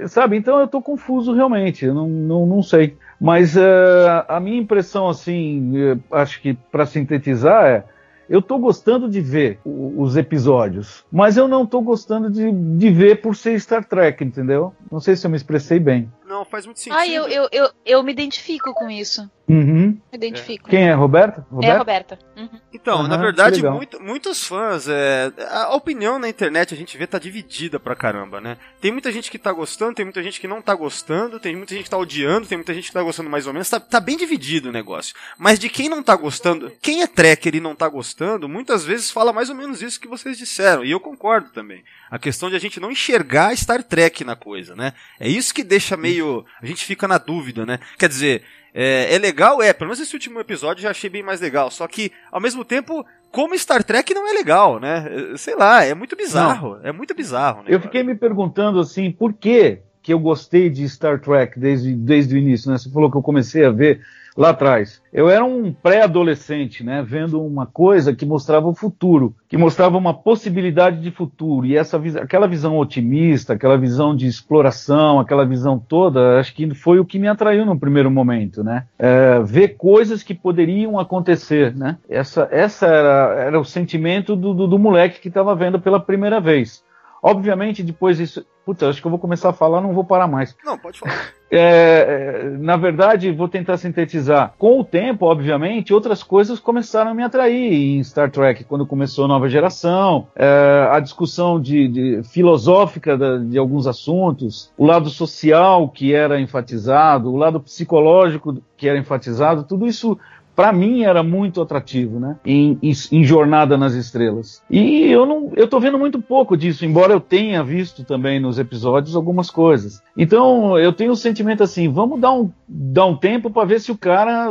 sabe? 0.08 0.38
Então 0.38 0.60
eu 0.60 0.68
tô 0.68 0.82
confuso 0.82 1.34
realmente, 1.34 1.86
eu 1.86 1.94
não, 1.94 2.08
não, 2.08 2.46
não 2.46 2.64
sei. 2.64 2.96
Mas 3.20 3.56
uh, 3.56 4.24
a 4.28 4.40
minha 4.40 4.60
impressão, 4.60 5.10
assim, 5.10 6.00
acho 6.12 6.42
que 6.42 6.54
para 6.72 6.86
sintetizar 6.86 7.66
é 7.66 7.84
eu 8.30 8.42
tô 8.42 8.58
gostando 8.58 9.10
de 9.10 9.22
ver 9.22 9.60
os 9.66 10.18
episódios, 10.18 11.06
mas 11.12 11.38
eu 11.38 11.48
não 11.48 11.66
tô 11.66 11.82
gostando 11.82 12.30
de, 12.30 12.52
de 12.52 12.90
ver 12.92 13.22
por 13.22 13.36
ser 13.36 13.60
Star 13.60 13.86
Trek, 13.86 14.24
entendeu? 14.24 14.74
Não 14.92 15.00
sei 15.00 15.16
se 15.16 15.26
eu 15.26 15.32
me 15.32 15.38
expressei 15.38 15.80
bem. 15.80 16.12
Não, 16.28 16.44
faz 16.44 16.66
muito 16.66 16.80
sentido. 16.80 17.00
Ah, 17.00 17.08
eu, 17.08 17.28
eu, 17.28 17.48
eu, 17.52 17.70
eu 17.86 18.04
me 18.04 18.12
identifico 18.12 18.74
com 18.74 18.90
isso. 18.90 19.30
Uhum. 19.50 19.92
Me 20.12 20.18
identifico. 20.18 20.70
Quem 20.70 20.90
é, 20.90 20.94
Roberta? 20.94 21.48
É 21.62 21.72
a 21.72 21.78
Roberta. 21.78 22.20
Uhum. 22.36 22.50
Então, 22.74 23.00
Aham, 23.00 23.08
na 23.08 23.16
verdade, 23.16 23.64
muito- 23.64 23.98
muitos 24.04 24.46
fãs, 24.46 24.90
é, 24.90 25.32
a 25.50 25.74
opinião 25.74 26.20
na 26.20 26.28
internet 26.28 26.74
a 26.74 26.78
gente 26.78 26.98
vê 26.98 27.08
tá 27.08 27.18
dividida 27.18 27.80
pra 27.80 27.96
caramba, 27.96 28.42
né? 28.42 28.58
Tem 28.82 28.92
muita 28.92 29.10
gente 29.10 29.32
que 29.32 29.40
tá 29.40 29.54
gostando, 29.54 29.96
tem 29.96 30.04
muita 30.04 30.22
gente 30.22 30.42
que 30.42 30.50
não 30.50 30.62
tá 30.62 30.76
gostando, 30.76 31.40
tem 31.40 31.56
muita 31.56 31.74
gente 31.74 31.86
que 31.86 31.90
tá 31.90 31.98
odiando, 31.98 32.46
tem 32.46 32.58
muita 32.58 32.74
gente 32.74 32.88
que 32.88 32.94
tá 32.94 33.02
gostando 33.02 33.30
mais 33.30 33.48
ou 33.48 33.54
menos, 33.54 33.70
tá, 33.70 33.80
tá 33.80 34.02
bem 34.02 34.18
dividido 34.18 34.68
o 34.68 34.74
negócio. 34.74 35.16
Mas 35.38 35.58
de 35.58 35.70
quem 35.70 35.88
não 35.88 36.04
tá 36.04 36.14
gostando, 36.18 36.70
quem 36.82 37.02
é 37.02 37.08
tracker 37.08 37.56
e 37.56 37.62
não 37.62 37.74
tá 37.74 37.88
gostando, 37.88 38.50
muitas 38.50 38.84
vezes 38.84 39.10
fala 39.10 39.32
mais 39.32 39.50
ou 39.50 39.56
menos 39.56 39.82
isso 39.82 39.98
que 40.00 40.10
vocês 40.10 40.38
disseram, 40.38 40.84
e 40.84 40.92
eu 40.92 41.00
concordo 41.00 41.52
também. 41.52 41.86
A 42.12 42.20
questão 42.20 42.50
de 42.50 42.56
a 42.58 42.60
gente 42.60 42.82
não 42.82 42.92
enxergar 42.92 43.56
Star 43.56 43.82
Trek 43.82 44.26
na 44.26 44.36
coisa, 44.36 44.76
né? 44.76 44.94
É 45.22 45.30
isso 45.30 45.54
que 45.54 45.64
deixa 45.64 45.96
meio. 45.96 46.17
A 46.62 46.66
gente 46.66 46.86
fica 46.86 47.08
na 47.08 47.18
dúvida, 47.18 47.66
né? 47.66 47.80
Quer 47.98 48.10
dizer, 48.10 48.44
é, 48.74 49.16
é 49.16 49.18
legal, 49.18 49.62
é, 49.62 49.74
pelo 49.74 49.90
menos 49.90 50.00
esse 50.00 50.14
último 50.14 50.40
episódio 50.40 50.80
eu 50.80 50.84
já 50.84 50.92
achei 50.92 51.10
bem 51.10 51.24
mais 51.24 51.42
legal. 51.42 51.72
Só 51.72 51.88
que, 51.88 52.12
ao 52.32 52.40
mesmo 52.40 52.64
tempo, 52.64 53.06
como 53.32 53.58
Star 53.58 53.84
Trek 53.84 54.14
não 54.14 54.28
é 54.28 54.34
legal, 54.34 54.80
né? 54.80 55.32
É, 55.34 55.38
Sei 55.38 55.56
lá, 55.56 55.84
é 55.84 55.94
muito 55.94 56.16
bizarro. 56.16 56.80
É 56.84 56.92
muito 56.92 57.16
bizarro. 57.16 57.64
Né, 57.64 57.70
Eu 57.70 57.82
fiquei 57.82 58.04
me 58.04 58.16
perguntando 58.16 58.80
assim, 58.80 59.12
por 59.12 59.34
que 59.34 59.80
que 60.02 60.14
eu 60.14 60.20
gostei 60.20 60.70
de 60.70 60.88
Star 60.88 61.20
Trek 61.20 61.60
desde, 61.60 61.94
desde 61.94 62.34
o 62.34 62.38
início, 62.38 62.72
né? 62.72 62.78
Você 62.78 62.90
falou 62.90 63.12
que 63.12 63.18
eu 63.18 63.22
comecei 63.22 63.66
a 63.66 63.72
ver 63.72 64.00
lá 64.38 64.50
atrás. 64.50 65.02
Eu 65.12 65.30
era 65.30 65.44
um 65.44 65.74
pré-adolescente, 65.74 66.84
né? 66.84 67.04
Vendo 67.06 67.44
uma 67.44 67.66
coisa 67.66 68.16
que 68.16 68.26
mostrava 68.26 68.68
o 68.68 68.76
futuro, 68.76 69.36
que 69.50 69.58
mostrava 69.58 69.98
uma 69.98 70.14
possibilidade 70.14 71.02
de 71.02 71.10
futuro. 71.10 71.66
E 71.66 71.76
essa 71.76 71.98
aquela 72.22 72.48
visão 72.48 72.78
otimista, 72.78 73.54
aquela 73.54 73.78
visão 73.78 74.16
de 74.16 74.28
exploração, 74.28 75.20
aquela 75.20 75.44
visão 75.44 75.80
toda, 75.80 76.40
acho 76.40 76.54
que 76.54 76.72
foi 76.76 77.00
o 77.00 77.06
que 77.06 77.18
me 77.18 77.28
atraiu 77.28 77.66
no 77.66 77.80
primeiro 77.80 78.12
momento, 78.12 78.64
né? 78.64 78.86
É, 79.00 79.40
ver 79.40 79.70
coisas 79.70 80.22
que 80.22 80.36
poderiam 80.36 81.00
acontecer, 81.00 81.76
né? 81.76 81.98
Essa, 82.08 82.48
essa 82.52 82.86
era, 82.86 83.36
era 83.40 83.60
o 83.60 83.66
sentimento 83.66 84.36
do, 84.36 84.54
do, 84.54 84.68
do 84.68 84.78
moleque 84.78 85.20
que 85.20 85.30
estava 85.30 85.56
vendo 85.56 85.82
pela 85.82 86.00
primeira 86.00 86.40
vez. 86.40 86.86
Obviamente, 87.24 87.82
depois 87.82 88.20
isso. 88.20 88.46
Puta, 88.64 88.90
acho 88.90 89.02
que 89.02 89.08
eu 89.08 89.12
vou 89.12 89.20
começar 89.20 89.50
a 89.50 89.54
falar, 89.54 89.82
não 89.82 89.94
vou 89.94 90.04
parar 90.04 90.28
mais. 90.28 90.56
Não, 90.64 90.78
pode 90.78 91.00
falar. 91.00 91.37
É, 91.50 91.60
é, 91.60 92.50
na 92.58 92.76
verdade, 92.76 93.32
vou 93.32 93.48
tentar 93.48 93.78
sintetizar. 93.78 94.54
Com 94.58 94.80
o 94.80 94.84
tempo, 94.84 95.26
obviamente, 95.26 95.94
outras 95.94 96.22
coisas 96.22 96.60
começaram 96.60 97.12
a 97.12 97.14
me 97.14 97.24
atrair 97.24 97.74
em 97.74 98.04
Star 98.04 98.30
Trek, 98.30 98.66
quando 98.66 98.86
começou 98.86 99.26
a 99.26 99.28
nova 99.30 99.48
geração, 99.48 100.28
é, 100.36 100.90
a 100.92 101.00
discussão 101.00 101.60
de, 101.60 101.88
de- 101.88 102.24
filosófica 102.24 103.18
de 103.40 103.58
alguns 103.58 103.88
assuntos, 103.88 104.72
o 104.78 104.86
lado 104.86 105.10
social 105.10 105.88
que 105.88 106.14
era 106.14 106.40
enfatizado, 106.40 107.32
o 107.32 107.38
lado 107.38 107.60
psicológico 107.62 108.58
que 108.76 108.88
era 108.88 108.98
enfatizado, 109.00 109.64
tudo 109.64 109.88
isso 109.88 110.18
para 110.58 110.74
mim 110.74 111.04
era 111.04 111.22
muito 111.22 111.62
atrativo, 111.62 112.20
né? 112.20 112.36
Em, 112.44 112.80
em- 112.82 112.92
em 113.12 113.24
Jornada 113.24 113.78
nas 113.78 113.94
Estrelas. 113.94 114.64
E 114.72 115.04
eu 115.12 115.24
não, 115.24 115.52
eu 115.56 115.68
tô 115.68 115.80
vendo 115.80 116.00
muito 116.00 116.20
pouco 116.20 116.58
disso, 116.58 116.84
embora 116.84 117.14
eu 117.14 117.20
tenha 117.22 117.64
visto 117.64 118.04
também 118.04 118.40
nos 118.40 118.58
episódios 118.58 119.16
algumas 119.16 119.52
coisas. 119.52 120.02
Então 120.18 120.76
eu 120.80 120.92
tenho 120.92 121.12
o 121.12 121.16
sentimento 121.16 121.62
assim, 121.62 121.88
vamos 121.88 122.20
dar 122.20 122.32
um, 122.34 122.50
dar 122.68 123.06
um 123.06 123.16
tempo 123.16 123.52
para 123.52 123.68
ver 123.68 123.80
se 123.80 123.92
o 123.92 123.98
cara, 123.98 124.50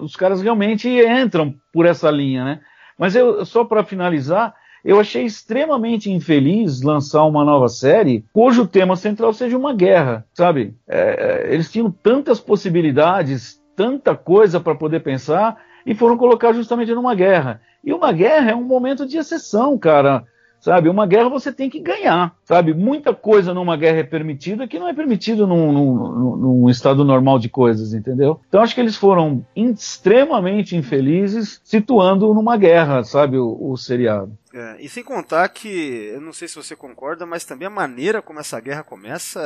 os 0.00 0.16
caras 0.16 0.40
realmente 0.40 0.88
entram 0.88 1.54
por 1.70 1.84
essa 1.84 2.10
linha, 2.10 2.42
né? 2.44 2.60
Mas 2.98 3.14
eu 3.14 3.44
só 3.44 3.64
para 3.64 3.84
finalizar, 3.84 4.54
eu 4.84 4.98
achei 4.98 5.24
extremamente 5.24 6.10
infeliz 6.10 6.80
lançar 6.82 7.24
uma 7.24 7.44
nova 7.44 7.68
série 7.68 8.24
cujo 8.32 8.66
tema 8.66 8.96
central 8.96 9.34
seja 9.34 9.58
uma 9.58 9.74
guerra, 9.74 10.24
sabe? 10.32 10.74
É, 10.88 11.46
é, 11.50 11.54
eles 11.54 11.70
tinham 11.70 11.90
tantas 11.90 12.40
possibilidades, 12.40 13.60
tanta 13.78 14.16
coisa 14.16 14.58
para 14.58 14.74
poder 14.74 15.04
pensar 15.04 15.62
e 15.86 15.94
foram 15.94 16.18
colocar 16.18 16.52
justamente 16.52 16.92
numa 16.92 17.14
guerra. 17.14 17.60
E 17.84 17.92
uma 17.92 18.10
guerra 18.10 18.50
é 18.50 18.54
um 18.56 18.64
momento 18.64 19.06
de 19.06 19.16
exceção, 19.16 19.78
cara. 19.78 20.26
Sabe, 20.60 20.88
uma 20.88 21.06
guerra 21.06 21.28
você 21.28 21.52
tem 21.52 21.70
que 21.70 21.78
ganhar, 21.78 22.34
sabe? 22.44 22.74
Muita 22.74 23.14
coisa 23.14 23.54
numa 23.54 23.76
guerra 23.76 23.98
é 23.98 24.02
permitida 24.02 24.66
que 24.66 24.76
não 24.78 24.88
é 24.88 24.92
permitido 24.92 25.46
num, 25.46 25.72
num- 25.72 26.36
num 26.36 26.68
estado 26.68 27.04
normal 27.04 27.38
de 27.38 27.48
coisas, 27.48 27.94
entendeu? 27.94 28.40
Então 28.48 28.60
acho 28.60 28.74
que 28.74 28.80
eles 28.80 28.96
foram 28.96 29.46
extremamente 29.54 30.76
infelizes 30.76 31.60
situando 31.64 32.32
numa 32.34 32.56
guerra, 32.56 33.02
sabe, 33.04 33.38
o, 33.38 33.56
o 33.70 33.76
seriado. 33.76 34.36
É, 34.52 34.76
e 34.80 34.88
sem 34.88 35.04
contar 35.04 35.48
que, 35.50 36.10
eu 36.14 36.20
não 36.20 36.32
sei 36.32 36.48
se 36.48 36.56
você 36.56 36.74
concorda, 36.74 37.24
mas 37.26 37.44
também 37.44 37.66
a 37.68 37.70
maneira 37.70 38.20
como 38.22 38.40
essa 38.40 38.58
guerra 38.58 38.82
começa, 38.82 39.40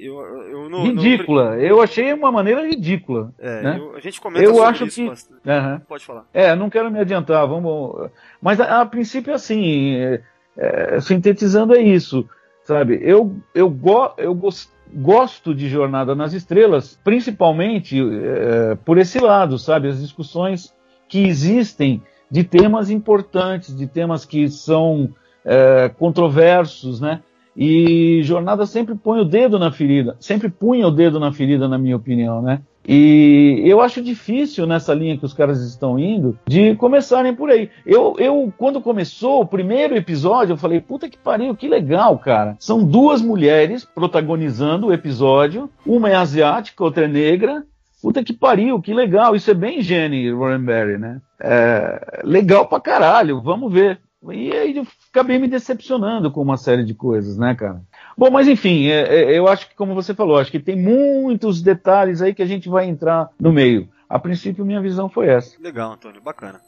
eu, 0.00 0.14
eu 0.20 0.68
no, 0.70 0.78
no- 0.78 0.84
Ridícula. 0.84 1.56
Eu 1.58 1.82
achei 1.82 2.12
uma 2.12 2.30
maneira 2.32 2.66
ridícula. 2.66 3.32
é, 3.38 3.62
né? 3.62 3.76
eu- 3.78 3.94
a 3.96 4.00
gente 4.00 4.20
comenta 4.20 4.44
Eu 4.44 4.54
sobre 4.54 4.70
acho 4.70 4.84
isso 4.86 5.00
que- 5.02 5.08
bastante. 5.08 5.40
Aham. 5.48 5.82
Pode 5.88 6.04
falar. 6.06 6.24
É, 6.32 6.54
não 6.54 6.70
quero 6.70 6.90
me 6.90 6.98
adiantar, 7.00 7.46
vamos. 7.46 8.08
Mas 8.40 8.60
a, 8.60 8.80
a 8.80 8.86
princípio, 8.86 9.34
assim, 9.34 9.94
é, 9.96 10.22
é, 10.56 11.00
sintetizando 11.00 11.74
é 11.74 11.82
isso, 11.82 12.28
sabe? 12.64 12.98
Eu, 13.02 13.36
eu, 13.54 13.68
go, 13.68 14.10
eu 14.16 14.34
gos- 14.34 14.70
gosto 14.92 15.54
de 15.54 15.68
Jornada 15.68 16.14
nas 16.14 16.32
Estrelas, 16.32 16.98
principalmente 17.04 17.98
é, 18.00 18.74
por 18.84 18.98
esse 18.98 19.18
lado, 19.18 19.58
sabe? 19.58 19.88
As 19.88 20.00
discussões 20.00 20.74
que 21.08 21.26
existem 21.26 22.02
de 22.30 22.42
temas 22.42 22.90
importantes, 22.90 23.76
de 23.76 23.86
temas 23.86 24.24
que 24.24 24.48
são 24.48 25.10
é, 25.44 25.88
controversos, 25.88 27.00
né? 27.00 27.22
E 27.56 28.20
Jornada 28.22 28.66
sempre 28.66 28.94
põe 28.94 29.20
o 29.20 29.24
dedo 29.24 29.58
na 29.58 29.72
ferida, 29.72 30.16
sempre 30.20 30.50
punha 30.50 30.86
o 30.86 30.90
dedo 30.90 31.18
na 31.18 31.32
ferida, 31.32 31.66
na 31.66 31.78
minha 31.78 31.96
opinião, 31.96 32.42
né? 32.42 32.60
E 32.88 33.62
eu 33.64 33.80
acho 33.80 34.00
difícil 34.00 34.66
nessa 34.66 34.94
linha 34.94 35.18
que 35.18 35.24
os 35.24 35.34
caras 35.34 35.60
estão 35.62 35.98
indo 35.98 36.38
de 36.46 36.76
começarem 36.76 37.34
por 37.34 37.50
aí. 37.50 37.68
Eu, 37.84 38.14
eu 38.18 38.52
quando 38.56 38.80
começou 38.80 39.40
o 39.40 39.46
primeiro 39.46 39.96
episódio, 39.96 40.52
eu 40.52 40.56
falei, 40.56 40.80
puta 40.80 41.08
que 41.08 41.18
pariu, 41.18 41.56
que 41.56 41.68
legal, 41.68 42.18
cara. 42.18 42.56
São 42.60 42.84
duas 42.84 43.20
mulheres 43.20 43.84
protagonizando 43.84 44.86
o 44.86 44.92
episódio, 44.92 45.68
uma 45.84 46.10
é 46.10 46.14
asiática, 46.14 46.84
outra 46.84 47.06
é 47.06 47.08
negra. 47.08 47.64
Puta 48.00 48.22
que 48.22 48.32
pariu, 48.32 48.80
que 48.80 48.94
legal. 48.94 49.34
Isso 49.34 49.50
é 49.50 49.54
bem 49.54 49.82
Jenny 49.82 50.30
Roddenberry, 50.30 50.98
né? 50.98 51.20
É, 51.40 52.20
legal 52.22 52.68
pra 52.68 52.78
caralho, 52.78 53.40
vamos 53.40 53.72
ver. 53.72 53.98
E 54.32 54.52
aí 54.52 54.76
eu 54.76 54.86
acabei 55.10 55.38
me 55.38 55.48
decepcionando 55.48 56.30
com 56.30 56.42
uma 56.42 56.56
série 56.56 56.84
de 56.84 56.94
coisas, 56.94 57.36
né, 57.36 57.54
cara? 57.54 57.80
Bom, 58.16 58.30
mas 58.30 58.48
enfim, 58.48 58.86
é, 58.86 59.02
é, 59.02 59.38
eu 59.38 59.46
acho 59.46 59.68
que, 59.68 59.74
como 59.74 59.94
você 59.94 60.14
falou, 60.14 60.38
acho 60.38 60.50
que 60.50 60.58
tem 60.58 60.76
muitos 60.76 61.60
detalhes 61.60 62.22
aí 62.22 62.34
que 62.34 62.42
a 62.42 62.46
gente 62.46 62.68
vai 62.68 62.86
entrar 62.86 63.28
no 63.38 63.52
meio. 63.52 63.88
A 64.08 64.18
princípio, 64.18 64.64
minha 64.64 64.80
visão 64.80 65.08
foi 65.08 65.26
essa. 65.26 65.56
Legal, 65.60 65.92
Antônio, 65.92 66.20
bacana. 66.20 66.60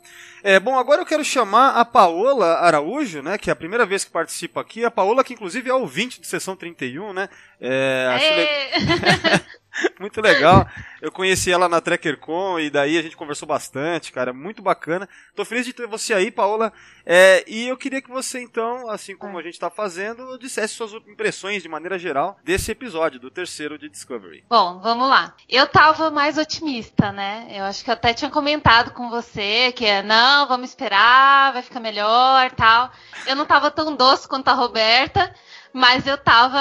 É, 0.43 0.59
bom, 0.59 0.77
agora 0.77 1.01
eu 1.03 1.07
quero 1.07 1.25
chamar 1.25 1.77
a 1.77 1.85
Paola 1.85 2.59
Araújo, 2.59 3.23
né, 3.23 3.39
que 3.39 3.49
é 3.49 3.53
a 3.53 3.57
primeira 3.57 3.87
vez 3.87 4.05
que 4.05 4.11
participa 4.11 4.61
aqui. 4.61 4.85
A 4.85 4.91
Paola, 4.91 5.25
que 5.25 5.35
inclusive 5.35 5.71
é 5.71 5.75
ouvinte 5.75 6.21
de 6.21 6.27
sessão 6.27 6.57
31, 6.57 7.13
né? 7.13 7.29
É, 7.61 8.09
acho 8.13 8.35
le-! 8.35 9.41
muito 9.99 10.21
legal. 10.21 10.67
Eu 11.01 11.13
conheci 11.13 11.51
ela 11.51 11.69
na 11.69 11.81
TrekkerCon 11.81 12.59
e 12.59 12.71
daí 12.71 12.99
a 12.99 13.03
gente 13.03 13.17
conversou 13.17 13.47
bastante, 13.47 14.13
cara, 14.13 14.33
muito 14.33 14.61
bacana. 14.61 15.09
Tô 15.35 15.45
feliz 15.45 15.65
de 15.65 15.73
ter 15.73 15.87
você 15.87 16.13
aí, 16.13 16.31
Paola. 16.31 16.73
É, 17.07 17.45
e 17.47 17.69
eu 17.69 17.77
queria 17.77 18.03
que 18.03 18.11
você, 18.11 18.43
então, 18.43 18.91
assim 18.91 19.17
como 19.17 19.39
a 19.39 19.43
gente 19.43 19.59
tá 19.59 19.71
fazendo, 19.71 20.39
dissesse 20.39 20.75
suas 20.75 20.93
impressões 20.93 21.63
de 21.63 21.69
maneira 21.69 21.99
geral 21.99 22.39
desse 22.45 22.73
episódio, 22.73 23.21
do 23.21 23.31
terceiro 23.31 23.79
de 23.79 23.89
Discovery. 23.89 24.45
Bom, 24.49 24.81
vamos 24.81 25.09
lá. 25.09 25.35
Eu 25.49 25.67
tava 25.67 26.11
mais 26.11 26.37
otimista, 26.37 27.13
né? 27.13 27.47
Eu 27.51 27.65
acho 27.65 27.85
que 27.85 27.91
eu 27.91 27.95
até 27.95 28.13
tinha 28.13 28.31
comentado 28.31 28.93
com 28.93 29.09
você 29.09 29.73
que 29.73 29.87
é, 29.87 30.03
não, 30.03 30.49
vamos 30.49 30.71
esperar, 30.71 31.53
vai 31.53 31.63
ficar 31.63 31.81
melhor, 31.81 32.51
tal. 32.53 32.91
Eu 33.27 33.37
não 33.37 33.47
tava 33.47 33.71
tão 33.71 33.95
doce 33.95 34.29
quanto 34.29 34.49
a 34.49 34.55
Roberta, 34.55 35.33
mas 35.73 36.07
eu 36.07 36.19
tava, 36.19 36.59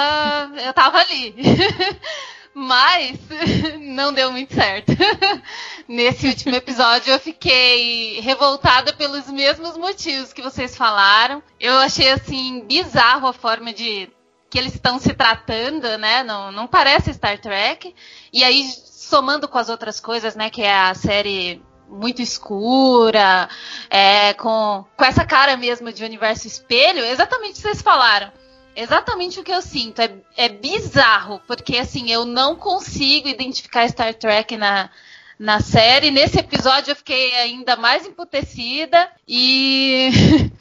eu 0.64 0.72
tava 0.72 0.98
ali. 0.98 1.34
Mas 2.58 3.16
não 3.78 4.12
deu 4.12 4.32
muito 4.32 4.52
certo. 4.52 4.92
Nesse 5.86 6.26
último 6.26 6.56
episódio 6.56 7.12
eu 7.12 7.20
fiquei 7.20 8.18
revoltada 8.18 8.92
pelos 8.92 9.28
mesmos 9.28 9.76
motivos 9.76 10.32
que 10.32 10.42
vocês 10.42 10.76
falaram. 10.76 11.40
Eu 11.60 11.78
achei 11.78 12.10
assim 12.10 12.64
bizarro 12.66 13.28
a 13.28 13.32
forma 13.32 13.72
de 13.72 14.10
que 14.50 14.58
eles 14.58 14.74
estão 14.74 14.98
se 14.98 15.14
tratando, 15.14 15.96
né? 15.98 16.24
Não, 16.24 16.50
não 16.50 16.66
parece 16.66 17.14
Star 17.14 17.40
Trek. 17.40 17.94
E 18.32 18.42
aí, 18.42 18.64
somando 18.86 19.46
com 19.46 19.58
as 19.58 19.68
outras 19.68 20.00
coisas, 20.00 20.34
né? 20.34 20.50
Que 20.50 20.62
é 20.62 20.76
a 20.76 20.94
série 20.94 21.62
muito 21.88 22.20
escura, 22.20 23.48
é, 23.88 24.34
com, 24.34 24.84
com 24.96 25.04
essa 25.04 25.24
cara 25.24 25.56
mesmo 25.56 25.92
de 25.92 26.04
universo 26.04 26.48
espelho, 26.48 27.04
exatamente 27.04 27.52
o 27.52 27.54
que 27.54 27.60
vocês 27.60 27.80
falaram. 27.80 28.32
Exatamente 28.80 29.40
o 29.40 29.42
que 29.42 29.50
eu 29.50 29.60
sinto. 29.60 30.00
É, 30.00 30.14
é 30.36 30.48
bizarro, 30.48 31.42
porque 31.48 31.76
assim, 31.76 32.12
eu 32.12 32.24
não 32.24 32.54
consigo 32.54 33.26
identificar 33.26 33.88
Star 33.88 34.14
Trek 34.14 34.56
na, 34.56 34.88
na 35.36 35.60
série. 35.60 36.12
Nesse 36.12 36.38
episódio 36.38 36.92
eu 36.92 36.96
fiquei 36.96 37.34
ainda 37.34 37.74
mais 37.74 38.06
emputecida 38.06 39.10
e. 39.26 40.10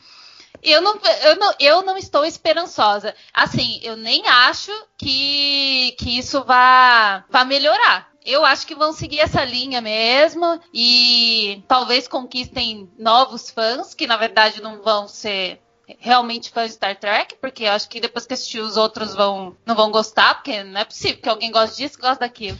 eu 0.63 0.81
não, 0.81 0.99
eu, 1.25 1.35
não, 1.35 1.53
eu 1.59 1.81
não 1.83 1.95
estou 1.95 2.25
esperançosa. 2.25 3.13
Assim, 3.31 3.79
eu 3.83 3.95
nem 3.95 4.25
acho 4.25 4.71
que, 4.97 5.95
que 5.99 6.17
isso 6.17 6.43
vá, 6.43 7.23
vá 7.29 7.45
melhorar. 7.45 8.11
Eu 8.25 8.43
acho 8.43 8.65
que 8.65 8.73
vão 8.73 8.93
seguir 8.93 9.19
essa 9.19 9.45
linha 9.45 9.79
mesmo 9.79 10.59
e 10.73 11.63
talvez 11.67 12.07
conquistem 12.07 12.91
novos 12.97 13.51
fãs, 13.51 13.93
que 13.93 14.07
na 14.07 14.17
verdade 14.17 14.59
não 14.59 14.81
vão 14.81 15.07
ser 15.07 15.61
realmente 15.99 16.49
fãs 16.49 16.67
de 16.67 16.73
Star 16.73 16.95
Trek, 16.95 17.35
porque 17.39 17.63
eu 17.63 17.71
acho 17.71 17.87
que 17.87 17.99
depois 17.99 18.25
que 18.25 18.33
assistir 18.33 18.59
os 18.59 18.75
outros 18.75 19.15
vão 19.15 19.55
não 19.65 19.75
vão 19.75 19.91
gostar, 19.91 20.35
porque 20.35 20.63
não 20.63 20.81
é 20.81 20.85
possível 20.85 21.21
que 21.21 21.29
alguém 21.29 21.51
goste 21.51 21.77
disso 21.77 21.97
e 21.97 22.01
goste 22.01 22.19
daquilo. 22.19 22.59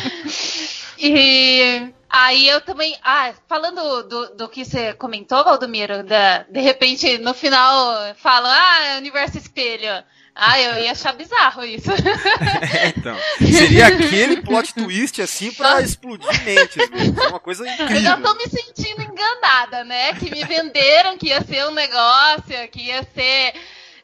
e 0.98 1.92
aí 2.08 2.48
eu 2.48 2.60
também. 2.60 2.96
Ah, 3.02 3.32
falando 3.46 4.02
do, 4.02 4.34
do 4.34 4.48
que 4.48 4.64
você 4.64 4.92
comentou, 4.94 5.44
Valdomiro, 5.44 6.02
da, 6.02 6.42
de 6.44 6.60
repente 6.60 7.18
no 7.18 7.32
final 7.32 8.14
falam, 8.16 8.50
ah, 8.50 8.96
universo 8.98 9.38
espelho. 9.38 10.04
Ah, 10.38 10.60
eu 10.60 10.84
ia 10.84 10.92
achar 10.92 11.14
bizarro 11.14 11.64
isso. 11.64 11.90
É, 11.90 12.88
então. 12.94 13.16
Seria 13.38 13.86
aquele 13.86 14.42
plot 14.42 14.74
twist 14.74 15.22
assim 15.22 15.50
pra 15.50 15.80
explodir 15.80 16.28
mentes 16.44 16.90
mesmo. 16.90 17.22
É 17.22 17.28
uma 17.28 17.40
coisa 17.40 17.66
incrível. 17.66 17.96
Eu 17.96 18.02
já 18.02 18.16
tô 18.18 18.34
me 18.34 18.44
sentindo 18.44 19.00
enganada, 19.00 19.82
né? 19.84 20.12
Que 20.12 20.30
me 20.30 20.44
venderam 20.44 21.16
que 21.16 21.28
ia 21.28 21.42
ser 21.42 21.66
um 21.66 21.70
negócio, 21.70 22.68
que 22.70 22.82
ia 22.82 23.02
ser 23.14 23.54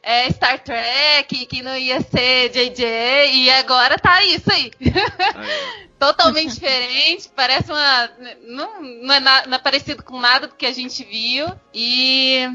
é, 0.01 0.27
Star 0.31 0.57
Trek, 0.57 1.45
que 1.45 1.61
não 1.61 1.77
ia 1.77 2.01
ser 2.01 2.49
JJ, 2.49 3.31
e 3.31 3.51
agora 3.51 3.99
tá 3.99 4.23
isso 4.23 4.51
aí. 4.51 4.71
aí. 4.81 5.93
Totalmente 5.99 6.55
diferente, 6.55 7.29
parece 7.35 7.71
uma. 7.71 8.09
Não, 8.41 8.81
não, 8.81 9.13
é 9.13 9.19
na, 9.19 9.45
não 9.45 9.55
é 9.55 9.59
parecido 9.59 10.01
com 10.01 10.19
nada 10.19 10.47
do 10.47 10.55
que 10.55 10.65
a 10.65 10.73
gente 10.73 11.03
viu. 11.03 11.47
E 11.71 12.49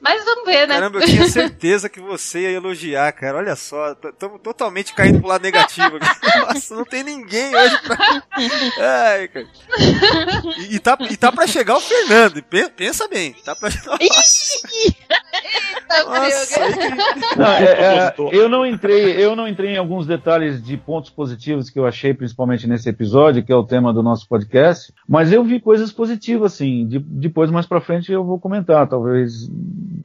mas 0.00 0.24
vamos 0.24 0.44
ver, 0.44 0.68
né? 0.68 0.74
Caramba, 0.74 0.98
eu 0.98 1.06
tinha 1.06 1.26
certeza 1.28 1.88
que 1.88 2.00
você 2.00 2.40
ia 2.42 2.52
elogiar, 2.52 3.10
cara. 3.12 3.38
Olha 3.38 3.56
só, 3.56 3.92
estamos 3.92 4.40
totalmente 4.40 4.94
caindo 4.94 5.20
pro 5.20 5.28
lado 5.28 5.42
negativo. 5.42 5.98
Nossa, 6.46 6.74
não 6.74 6.84
tem 6.84 7.02
ninguém 7.02 7.54
hoje 7.54 7.78
pra. 7.82 8.22
Ai, 9.12 9.28
cara. 9.28 9.46
E, 10.58 10.76
e, 10.76 10.78
tá, 10.78 10.96
e 11.00 11.16
tá 11.16 11.32
pra 11.32 11.46
chegar 11.46 11.76
o 11.76 11.80
Fernando. 11.80 12.42
Pensa 12.76 13.08
bem. 13.08 13.34
Tá 13.44 13.56
pra. 13.56 13.70
Nossa, 16.06 16.60
não, 17.36 17.46
é, 17.46 17.64
é, 17.64 18.14
eu 18.32 18.48
não 18.48 18.66
entrei, 18.66 19.12
eu 19.16 19.34
não 19.34 19.48
entrei 19.48 19.70
em 19.70 19.78
alguns 19.78 20.06
detalhes 20.06 20.62
de 20.62 20.76
pontos 20.76 21.10
positivos 21.10 21.70
que 21.70 21.78
eu 21.78 21.86
achei, 21.86 22.12
principalmente 22.12 22.66
nesse 22.66 22.88
episódio, 22.88 23.42
que 23.42 23.52
é 23.52 23.56
o 23.56 23.64
tema 23.64 23.92
do 23.92 24.02
nosso 24.02 24.28
podcast. 24.28 24.92
Mas 25.08 25.32
eu 25.32 25.42
vi 25.42 25.60
coisas 25.60 25.90
positivas, 25.90 26.52
assim. 26.54 26.86
De, 26.86 26.98
depois, 26.98 27.50
mais 27.50 27.66
pra 27.66 27.80
frente, 27.80 28.12
eu 28.12 28.24
vou 28.24 28.38
comentar, 28.38 28.86
talvez 28.86 29.48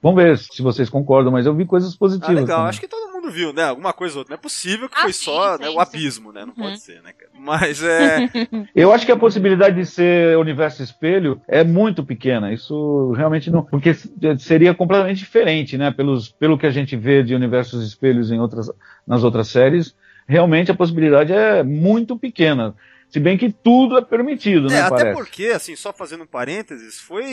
Vamos 0.01 0.23
ver 0.23 0.37
se 0.37 0.61
vocês 0.61 0.89
concordam, 0.89 1.31
mas 1.31 1.45
eu 1.45 1.55
vi 1.55 1.65
coisas 1.65 1.95
positivas. 1.95 2.37
Ah, 2.37 2.41
legal, 2.41 2.57
também. 2.57 2.69
acho 2.69 2.79
que 2.79 2.87
todo 2.87 3.11
mundo 3.11 3.29
viu, 3.31 3.51
né? 3.51 3.63
Alguma 3.63 3.93
coisa 3.93 4.15
ou 4.15 4.19
outra. 4.19 4.33
Não 4.33 4.39
é 4.39 4.41
possível 4.41 4.87
que 4.87 4.97
ah, 4.97 5.03
foi 5.03 5.13
sim, 5.13 5.23
só 5.23 5.57
sim, 5.57 5.63
né, 5.63 5.69
o 5.69 5.79
abismo, 5.79 6.31
né? 6.31 6.41
Não 6.41 6.49
uhum. 6.49 6.69
pode 6.69 6.79
ser, 6.79 7.01
né, 7.01 7.13
cara? 7.13 7.31
Mas 7.37 7.83
é. 7.83 8.29
eu 8.75 8.93
acho 8.93 9.05
que 9.05 9.11
a 9.11 9.17
possibilidade 9.17 9.75
de 9.75 9.85
ser 9.85 10.37
universo 10.37 10.81
espelho 10.83 11.41
é 11.47 11.63
muito 11.63 12.03
pequena. 12.03 12.53
Isso 12.53 13.11
realmente 13.11 13.49
não. 13.51 13.63
Porque 13.63 13.93
seria 14.37 14.73
completamente 14.73 15.19
diferente, 15.19 15.77
né? 15.77 15.91
Pelos, 15.91 16.29
pelo 16.29 16.57
que 16.57 16.65
a 16.65 16.71
gente 16.71 16.95
vê 16.95 17.23
de 17.23 17.35
universos 17.35 17.85
espelhos 17.85 18.31
em 18.31 18.39
outras, 18.39 18.71
nas 19.05 19.23
outras 19.23 19.47
séries, 19.47 19.95
realmente 20.27 20.71
a 20.71 20.75
possibilidade 20.75 21.33
é 21.33 21.63
muito 21.63 22.17
pequena. 22.17 22.75
Se 23.09 23.19
bem 23.19 23.37
que 23.37 23.51
tudo 23.51 23.97
é 23.97 24.01
permitido, 24.01 24.67
é, 24.69 24.71
né? 24.71 24.81
Até 24.81 24.89
parece. 24.89 25.15
porque, 25.15 25.45
assim, 25.47 25.75
só 25.75 25.93
fazendo 25.93 26.23
um 26.23 26.27
parênteses, 26.27 26.99
foi. 26.99 27.23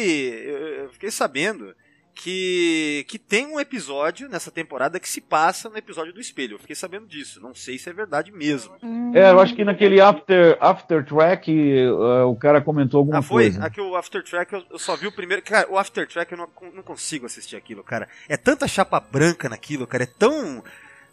Eu 0.83 0.91
fiquei 0.91 1.11
sabendo 1.11 1.75
que, 2.14 3.05
que 3.09 3.18
tem 3.18 3.46
um 3.46 3.59
episódio 3.59 4.29
nessa 4.29 4.51
temporada 4.51 5.01
que 5.01 5.09
se 5.09 5.20
passa 5.20 5.68
no 5.68 5.77
episódio 5.77 6.12
do 6.12 6.20
espelho. 6.20 6.55
Eu 6.55 6.59
fiquei 6.59 6.77
sabendo 6.77 7.07
disso. 7.07 7.40
Não 7.40 7.55
sei 7.55 7.79
se 7.79 7.88
é 7.88 7.92
verdade 7.92 8.33
mesmo. 8.33 8.75
É, 9.14 9.31
eu 9.31 9.40
acho 9.40 9.55
que 9.55 9.64
naquele 9.64 10.01
After, 10.01 10.57
after 10.61 11.05
Track 11.05 11.51
uh, 11.51 12.27
o 12.27 12.37
cara 12.37 12.61
comentou 12.61 12.99
alguma 12.99 13.18
ah, 13.18 13.23
foi? 13.23 13.44
coisa. 13.44 13.64
Aqui 13.64 13.81
o 13.81 13.96
After 13.96 14.23
Track 14.23 14.53
eu, 14.53 14.62
eu, 14.70 14.79
só 14.79 14.96
vi 14.96 15.07
o 15.07 15.12
primeiro. 15.12 15.42
Cara, 15.42 15.70
o 15.70 15.79
After 15.79 16.07
Track 16.07 16.33
eu 16.33 16.38
não, 16.38 16.49
não 16.75 16.83
consigo 16.83 17.27
assistir 17.27 17.57
aquilo, 17.57 17.83
cara. 17.83 18.09
É 18.29 18.37
tanta 18.37 18.68
chapa 18.68 19.01
branca 19.01 19.49
naquilo, 19.49 19.87
cara. 19.87 20.05
É 20.05 20.07
tão 20.07 20.62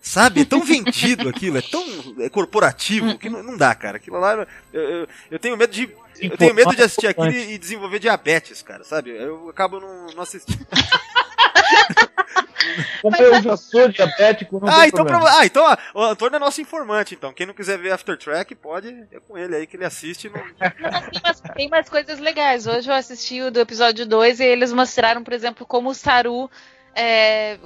Sabe? 0.02 0.42
É 0.42 0.46
tão 0.46 0.64
vendido 0.64 1.28
aquilo, 1.28 1.58
é 1.58 1.62
tão 1.62 1.84
é 2.20 2.30
corporativo 2.30 3.18
que 3.18 3.30
não, 3.30 3.44
não, 3.44 3.58
dá, 3.58 3.76
cara. 3.76 3.98
Aquilo 3.98 4.20
lá. 4.20 4.48
Eu, 4.72 4.82
eu, 4.82 5.08
eu 5.32 5.40
tenho 5.40 5.58
medo 5.58 5.74
de. 5.74 5.90
Eu 6.20 6.38
tenho 6.38 6.54
medo 6.54 6.76
de 6.76 6.82
assistir 6.82 7.08
aquilo 7.08 7.30
e 7.30 7.58
desenvolver 7.58 8.00
diabetes, 8.00 8.62
cara, 8.62 8.84
sabe? 8.84 9.12
Eu 9.12 9.50
acabo 9.50 9.80
não, 9.80 10.08
não 10.08 10.24
assistindo. 10.24 10.66
Como 13.02 13.16
eu 13.16 13.42
já 13.42 13.58
sou 13.58 13.88
diabético, 13.88 14.60
não 14.60 14.68
ah, 14.68 14.88
então 14.88 15.06
pra, 15.06 15.40
ah, 15.40 15.46
então 15.46 15.64
ó, 15.64 15.78
o 16.00 16.04
Antônio 16.04 16.36
é 16.36 16.40
nosso 16.40 16.62
informante, 16.62 17.16
então. 17.16 17.34
Quem 17.34 17.46
não 17.46 17.54
quiser 17.54 17.78
ver 17.78 17.92
After 17.92 18.18
Track, 18.18 18.56
pode 18.56 18.90
é 19.12 19.20
com 19.20 19.38
ele 19.38 19.56
aí 19.56 19.68
que 19.68 19.78
ele 19.78 19.86
assiste. 19.86 20.30
No... 20.30 20.36
tem, 21.12 21.22
mais, 21.22 21.42
tem 21.56 21.70
mais 21.70 21.90
coisas 21.90 22.20
legais. 22.20 22.68
Hoje 22.68 22.90
eu 22.90 22.96
assisti 22.96 23.42
o 23.42 23.52
do 23.52 23.60
episódio 23.60 24.06
2 24.06 24.40
e 24.40 24.46
eles 24.46 24.74
mostraram, 24.74 25.24
por 25.24 25.34
exemplo, 25.34 25.66
como 25.66 25.90
o 25.90 25.94
Saru 25.94 26.50
é, 27.00 27.60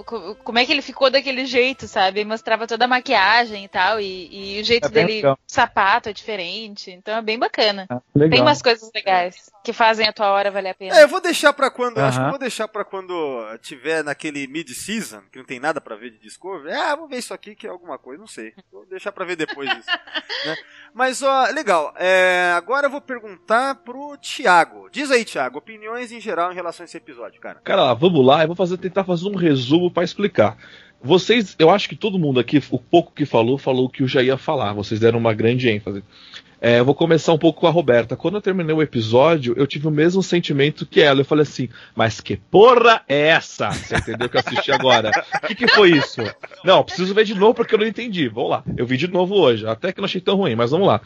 como 0.43 0.59
é 0.59 0.65
que 0.65 0.73
ele 0.73 0.81
ficou 0.81 1.09
daquele 1.09 1.45
jeito, 1.45 1.87
sabe? 1.87 2.19
Ele 2.19 2.29
mostrava 2.29 2.67
toda 2.67 2.83
a 2.83 2.87
maquiagem 2.87 3.63
e 3.63 3.67
tal, 3.69 3.97
e, 4.01 4.57
e 4.57 4.61
o 4.61 4.63
jeito 4.63 4.87
é 4.87 4.89
dele, 4.89 5.13
legal. 5.13 5.39
sapato 5.47 6.09
é 6.09 6.13
diferente, 6.13 6.91
então 6.91 7.17
é 7.17 7.21
bem 7.21 7.39
bacana. 7.39 7.87
É, 7.89 8.27
Tem 8.27 8.41
umas 8.41 8.61
coisas 8.61 8.91
legais 8.93 9.49
que 9.63 9.71
fazem 9.71 10.05
a 10.05 10.11
tua 10.11 10.29
hora 10.31 10.51
valer 10.51 10.71
a 10.71 10.73
pena. 10.73 10.97
É, 10.97 11.03
eu 11.03 11.07
vou 11.07 11.21
deixar 11.21 11.53
para 11.53 11.71
quando, 11.71 11.97
uh 11.97 12.01
-huh. 12.01 12.07
acho 12.07 12.19
que 12.19 12.29
vou 12.29 12.39
deixar 12.39 12.67
para 12.67 12.83
quando 12.83 13.13
tiver 13.61 14.03
naquele 14.03 14.47
mid-season, 14.47 15.21
que 15.31 15.39
não 15.39 15.45
tem 15.45 15.61
nada 15.61 15.79
para 15.79 15.95
ver 15.95 16.11
de 16.11 16.17
Discovery. 16.19 16.73
Ah, 16.73 16.95
vou 16.97 17.07
ver 17.07 17.19
isso 17.19 17.33
aqui 17.33 17.55
que 17.55 17.65
é 17.65 17.69
alguma 17.69 17.97
coisa, 17.97 18.19
não 18.19 18.27
sei. 18.27 18.53
Vou 18.69 18.85
deixar 18.85 19.13
para 19.13 19.23
ver 19.23 19.37
depois 19.37 19.69
disso. 19.69 19.87
né? 20.45 20.55
Mas, 20.93 21.23
ó, 21.23 21.45
legal. 21.51 21.93
É, 21.97 22.51
agora 22.55 22.87
eu 22.87 22.91
vou 22.91 22.99
perguntar 23.01 23.75
pro 23.75 24.17
Thiago. 24.17 24.89
Diz 24.91 25.09
aí, 25.09 25.23
Thiago, 25.23 25.59
opiniões 25.59 26.11
em 26.11 26.19
geral 26.19 26.51
em 26.51 26.55
relação 26.55 26.83
a 26.83 26.85
esse 26.85 26.97
episódio, 26.97 27.39
cara. 27.39 27.61
Cara, 27.63 27.93
vamos 27.93 28.25
lá, 28.25 28.41
eu 28.41 28.47
vou 28.47 28.55
fazer, 28.55 28.77
tentar 28.77 29.05
fazer 29.05 29.20
um 29.23 29.35
resumo 29.35 29.89
para 29.91 30.03
explicar. 30.03 30.57
Vocês, 31.03 31.55
eu 31.57 31.69
acho 31.69 31.89
que 31.89 31.95
todo 31.95 32.19
mundo 32.19 32.39
aqui, 32.39 32.61
o 32.69 32.77
pouco 32.77 33.11
que 33.13 33.25
falou, 33.25 33.57
falou 33.57 33.85
o 33.85 33.89
que 33.89 34.03
eu 34.03 34.07
já 34.07 34.21
ia 34.21 34.37
falar. 34.37 34.73
Vocês 34.73 34.99
deram 34.99 35.17
uma 35.17 35.33
grande 35.33 35.67
ênfase. 35.67 36.03
É, 36.63 36.79
eu 36.79 36.85
vou 36.85 36.93
começar 36.93 37.33
um 37.33 37.39
pouco 37.39 37.61
com 37.61 37.65
a 37.65 37.71
Roberta. 37.71 38.15
Quando 38.15 38.35
eu 38.35 38.41
terminei 38.41 38.75
o 38.75 38.83
episódio, 38.83 39.55
eu 39.57 39.65
tive 39.65 39.87
o 39.87 39.91
mesmo 39.91 40.21
sentimento 40.21 40.85
que 40.85 41.01
ela. 41.01 41.21
Eu 41.21 41.25
falei 41.25 41.41
assim, 41.41 41.67
mas 41.95 42.21
que 42.21 42.37
porra 42.37 43.01
é 43.09 43.29
essa? 43.29 43.71
Você 43.71 43.95
entendeu 43.95 44.29
que 44.29 44.37
eu 44.37 44.43
assisti 44.45 44.71
agora? 44.71 45.09
O 45.43 45.47
que, 45.47 45.55
que 45.55 45.67
foi 45.67 45.93
isso? 45.93 46.21
Não, 46.63 46.83
preciso 46.83 47.15
ver 47.15 47.25
de 47.25 47.33
novo 47.33 47.55
porque 47.55 47.73
eu 47.73 47.79
não 47.79 47.87
entendi. 47.87 48.27
Vamos 48.27 48.51
lá. 48.51 48.63
Eu 48.77 48.85
vi 48.85 48.95
de 48.95 49.07
novo 49.07 49.33
hoje. 49.33 49.65
Até 49.65 49.91
que 49.91 49.99
não 49.99 50.05
achei 50.05 50.21
tão 50.21 50.35
ruim, 50.35 50.53
mas 50.53 50.69
vamos 50.69 50.87
lá. 50.87 51.01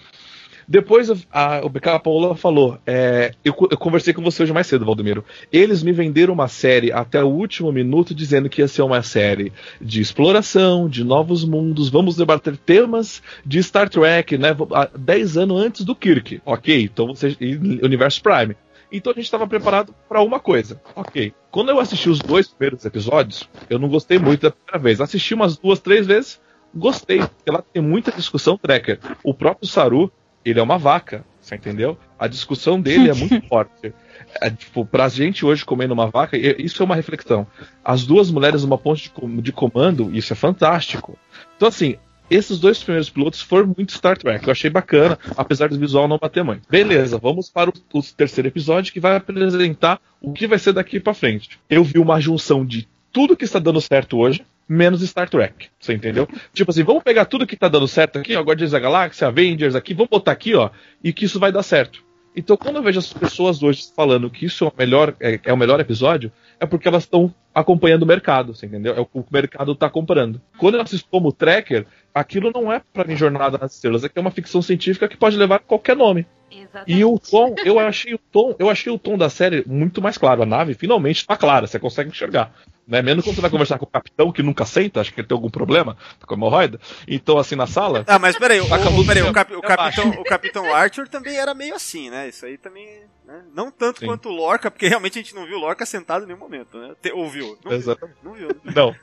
Depois 0.68 1.10
a, 1.32 1.62
o 1.64 1.70
BK 1.70 2.00
Paula 2.04 2.36
falou: 2.36 2.80
é, 2.86 3.32
eu, 3.44 3.54
eu, 3.72 3.78
conversei 3.78 4.14
com 4.14 4.22
você 4.22 4.44
hoje 4.44 4.54
mais 4.54 4.68
cedo, 4.68 4.86
Valdomiro. 4.86 5.24
Eles 5.52 5.84
me 5.84 5.92
venderam 5.92 6.34
uma 6.34 6.48
série 6.48 6.92
até 6.92 7.24
o 7.24 7.28
último 7.28 7.72
minuto 7.72 8.16
dizendo 8.16 8.50
que 8.50 8.62
ia 8.62 8.68
ser 8.68 8.82
uma 8.82 9.04
série 9.04 9.54
de 9.80 10.02
exploração, 10.02 10.90
de 10.90 11.04
novos 11.04 11.46
mundos. 11.46 11.90
Vamos 11.90 12.16
debater 12.16 12.58
temas 12.58 13.22
de 13.46 13.62
Star 13.62 13.90
Trek, 13.90 14.38
né? 14.38 14.56
10 14.98 15.38
anos 15.38 15.62
antes 15.62 15.86
do 15.86 15.96
Kirk. 15.96 16.42
Ok, 16.46 16.84
então 16.84 17.08
você. 17.08 17.38
Universo 17.84 18.22
Prime. 18.22 18.56
Então 18.92 19.12
a 19.12 19.16
gente 19.16 19.26
estava 19.26 19.48
preparado 19.48 19.94
para 20.08 20.22
uma 20.22 20.40
coisa. 20.40 20.82
Ok. 20.96 21.34
Quando 21.52 21.70
eu 21.70 21.80
assisti 21.80 22.10
os 22.10 22.20
dois 22.20 22.48
primeiros 22.48 22.86
episódios, 22.86 23.48
eu 23.70 23.80
não 23.80 23.90
gostei 23.90 24.18
muito 24.18 24.42
da 24.42 24.52
primeira 24.52 24.80
vez. 24.80 25.02
Assisti 25.02 25.34
umas 25.34 25.58
duas, 25.58 25.80
três 25.80 26.06
vezes, 26.08 26.40
gostei. 26.74 27.22
Lá 27.48 27.62
tem 27.62 27.82
muita 27.82 28.12
discussão 28.12 28.58
tracker. 28.58 29.00
O 29.24 29.34
próprio 29.34 29.68
Saru 29.68 30.12
ele 30.46 30.60
é 30.60 30.64
uma 30.64 30.78
vaca, 30.78 31.26
você 31.42 31.56
entendeu? 31.56 31.98
A 32.18 32.28
discussão 32.28 32.80
dele 32.80 33.10
é 33.10 33.14
muito 33.16 33.42
forte. 33.48 33.94
É, 34.42 34.50
tipo, 34.50 34.86
pra 34.86 35.10
gente 35.10 35.46
hoje 35.46 35.66
comendo 35.66 35.94
uma 35.94 36.08
vaca, 36.08 36.38
isso 36.38 36.82
é 36.82 36.86
uma 36.86 36.96
reflexão. 36.96 37.48
As 37.84 38.06
duas 38.06 38.30
mulheres 38.30 38.64
numa 38.64 38.78
ponte 38.78 39.12
de, 39.42 39.52
comando, 39.52 40.16
isso 40.16 40.34
é 40.34 40.36
fantástico. 40.36 41.18
Então, 41.56 41.68
assim, 41.68 41.96
esses 42.30 42.60
dois 42.60 42.82
primeiros 42.84 43.10
pilotos 43.10 43.42
foram 43.42 43.74
muito 43.76 43.94
Star 43.94 44.18
Trek. 44.18 44.46
Eu 44.46 44.52
achei 44.52 44.70
bacana, 44.70 45.18
apesar 45.38 45.70
do 45.70 45.80
visual 45.80 46.08
não 46.08 46.18
bater 46.18 46.44
muito. 46.44 46.68
Beleza, 46.70 47.18
vamos 47.18 47.50
para 47.50 47.70
o, 47.70 47.74
o, 47.94 48.04
terceiro 48.04 48.48
episódio 48.48 48.92
que 48.92 49.00
vai 49.00 49.16
apresentar 49.16 50.00
o 50.22 50.34
que 50.34 50.48
vai 50.48 50.60
ser 50.60 50.74
daqui 50.74 51.00
para 51.00 51.14
frente. 51.14 51.60
Eu 51.70 51.84
vi 51.84 52.00
uma 52.00 52.20
junção 52.20 52.66
de 52.66 52.88
tudo 53.12 53.38
que 53.38 53.46
está 53.46 53.60
dando 53.60 53.80
certo 53.80 54.18
hoje, 54.18 54.46
menos 54.68 55.02
Star 55.02 55.30
Trek. 55.30 55.70
Você 55.80 55.94
entendeu? 55.94 56.28
Tipo 56.54 56.72
assim, 56.72 56.84
vamos 56.84 57.04
pegar 57.04 57.26
tudo 57.26 57.48
que 57.48 57.56
tá 57.56 57.68
dando 57.68 57.88
certo 57.88 58.20
aqui, 58.20 58.36
ó, 58.36 58.42
Guardiões 58.42 58.72
da 58.72 58.80
Galáxia, 58.80 59.28
Avengers 59.28 59.76
aqui, 59.76 59.94
vamos 59.94 60.10
botar 60.10 60.32
aqui, 60.32 60.56
ó, 60.56 60.70
e 61.04 61.14
que 61.14 61.26
isso 61.26 61.40
vai 61.40 61.52
dar 61.52 61.64
certo. 61.64 62.04
Então, 62.36 62.58
quando 62.58 62.76
eu 62.76 62.84
vejo 62.84 63.00
as 63.00 63.14
pessoas 63.14 63.64
hoje 63.64 63.86
falando 63.96 64.30
que 64.30 64.46
isso 64.46 64.66
é 64.66 64.68
o 64.68 64.74
melhor, 64.78 65.16
é, 65.22 65.40
é 65.42 65.54
o 65.54 65.58
melhor 65.58 65.80
episódio, 65.80 66.32
é 66.60 66.66
porque 66.66 66.88
elas 66.88 67.04
estão 67.04 67.34
acompanhando 67.54 68.04
o 68.04 68.06
mercado, 68.06 68.54
você 68.54 68.66
entendeu? 68.66 68.94
É 68.94 69.00
o 69.00 69.06
que 69.06 69.18
o 69.18 69.26
mercado 69.32 69.72
está 69.72 69.90
comprando. 69.90 70.42
Quando 70.58 70.76
eu 70.76 70.82
assisto 70.82 71.08
como 71.10 71.32
tracker, 71.32 71.86
aquilo 72.14 72.52
não 72.54 72.72
é 72.72 72.82
para 72.94 73.08
mim 73.08 73.16
Jornada 73.16 73.58
nas 73.58 73.76
Estrelas, 73.76 74.04
é 74.04 74.10
que 74.10 74.20
é 74.20 74.22
uma 74.22 74.32
ficção 74.32 74.62
científica 74.62 75.08
que 75.08 75.16
pode 75.16 75.38
levar 75.38 75.60
qualquer 75.60 75.96
nome. 75.96 76.28
Exatamente. 76.52 77.00
E 77.00 77.06
o 77.06 77.18
tom, 77.18 77.56
eu 77.64 77.80
achei 77.80 78.14
o 78.14 78.18
tom, 78.18 78.54
eu 78.60 78.70
achei 78.70 78.92
o 78.92 79.00
tom 79.00 79.18
da 79.18 79.30
série 79.30 79.64
muito 79.66 80.02
mais 80.02 80.18
claro. 80.18 80.44
A 80.44 80.46
nave 80.46 80.74
finalmente 80.74 81.18
está 81.18 81.38
clara, 81.38 81.68
você 81.68 81.80
consegue 81.80 82.10
enxergar. 82.10 82.54
Né? 82.88 83.02
Mesmo 83.02 83.24
quando 83.24 83.36
você 83.36 83.42
vai 83.42 83.50
conversar 83.50 83.80
com 83.80 83.86
o 83.86 83.90
capitão, 83.90 84.32
que 84.32 84.44
nunca 84.44 84.66
senta, 84.66 85.02
acho 85.02 85.14
que 85.14 85.20
ele 85.20 85.28
tem 85.28 85.36
algum 85.36 85.50
problema, 85.50 85.98
tá 86.20 86.28
com 86.28 86.36
hemorroida. 86.36 86.80
Então, 87.08 87.38
assim, 87.38 87.56
na 87.56 87.66
sala. 87.66 88.04
Ah, 88.08 88.20
mas 88.20 88.38
peraí, 88.38 88.60
o, 88.62 88.68
peraí, 89.06 89.24
o, 89.24 89.34
cap, 89.34 89.56
o, 89.56 89.62
capitão, 89.62 90.10
o 90.10 90.24
capitão 90.24 90.74
Arthur 90.74 91.08
também 91.08 91.36
era 91.36 91.54
meio 91.54 91.76
assim, 91.76 92.10
né? 92.10 92.30
Isso 92.30 92.46
aí 92.46 92.58
também. 92.58 92.88
Né? 93.26 93.44
Não 93.54 93.72
tanto 93.72 94.00
Sim. 94.00 94.06
quanto 94.06 94.30
o 94.30 94.32
Lorca, 94.32 94.70
porque 94.70 94.88
realmente 94.88 95.18
a 95.18 95.22
gente 95.22 95.34
não 95.34 95.46
viu 95.46 95.58
o 95.58 95.60
Lorca 95.60 95.86
sentado 95.86 96.24
em 96.24 96.28
nenhum 96.28 96.40
momento, 96.40 96.78
né? 96.78 96.94
Te, 97.02 97.12
ouviu? 97.12 97.58
Não 97.64 97.72
Exatamente. 97.72 98.18
Viu, 98.22 98.32
não 98.32 98.38
viu. 98.38 98.48
Né? 98.48 98.56
Não. 98.76 98.96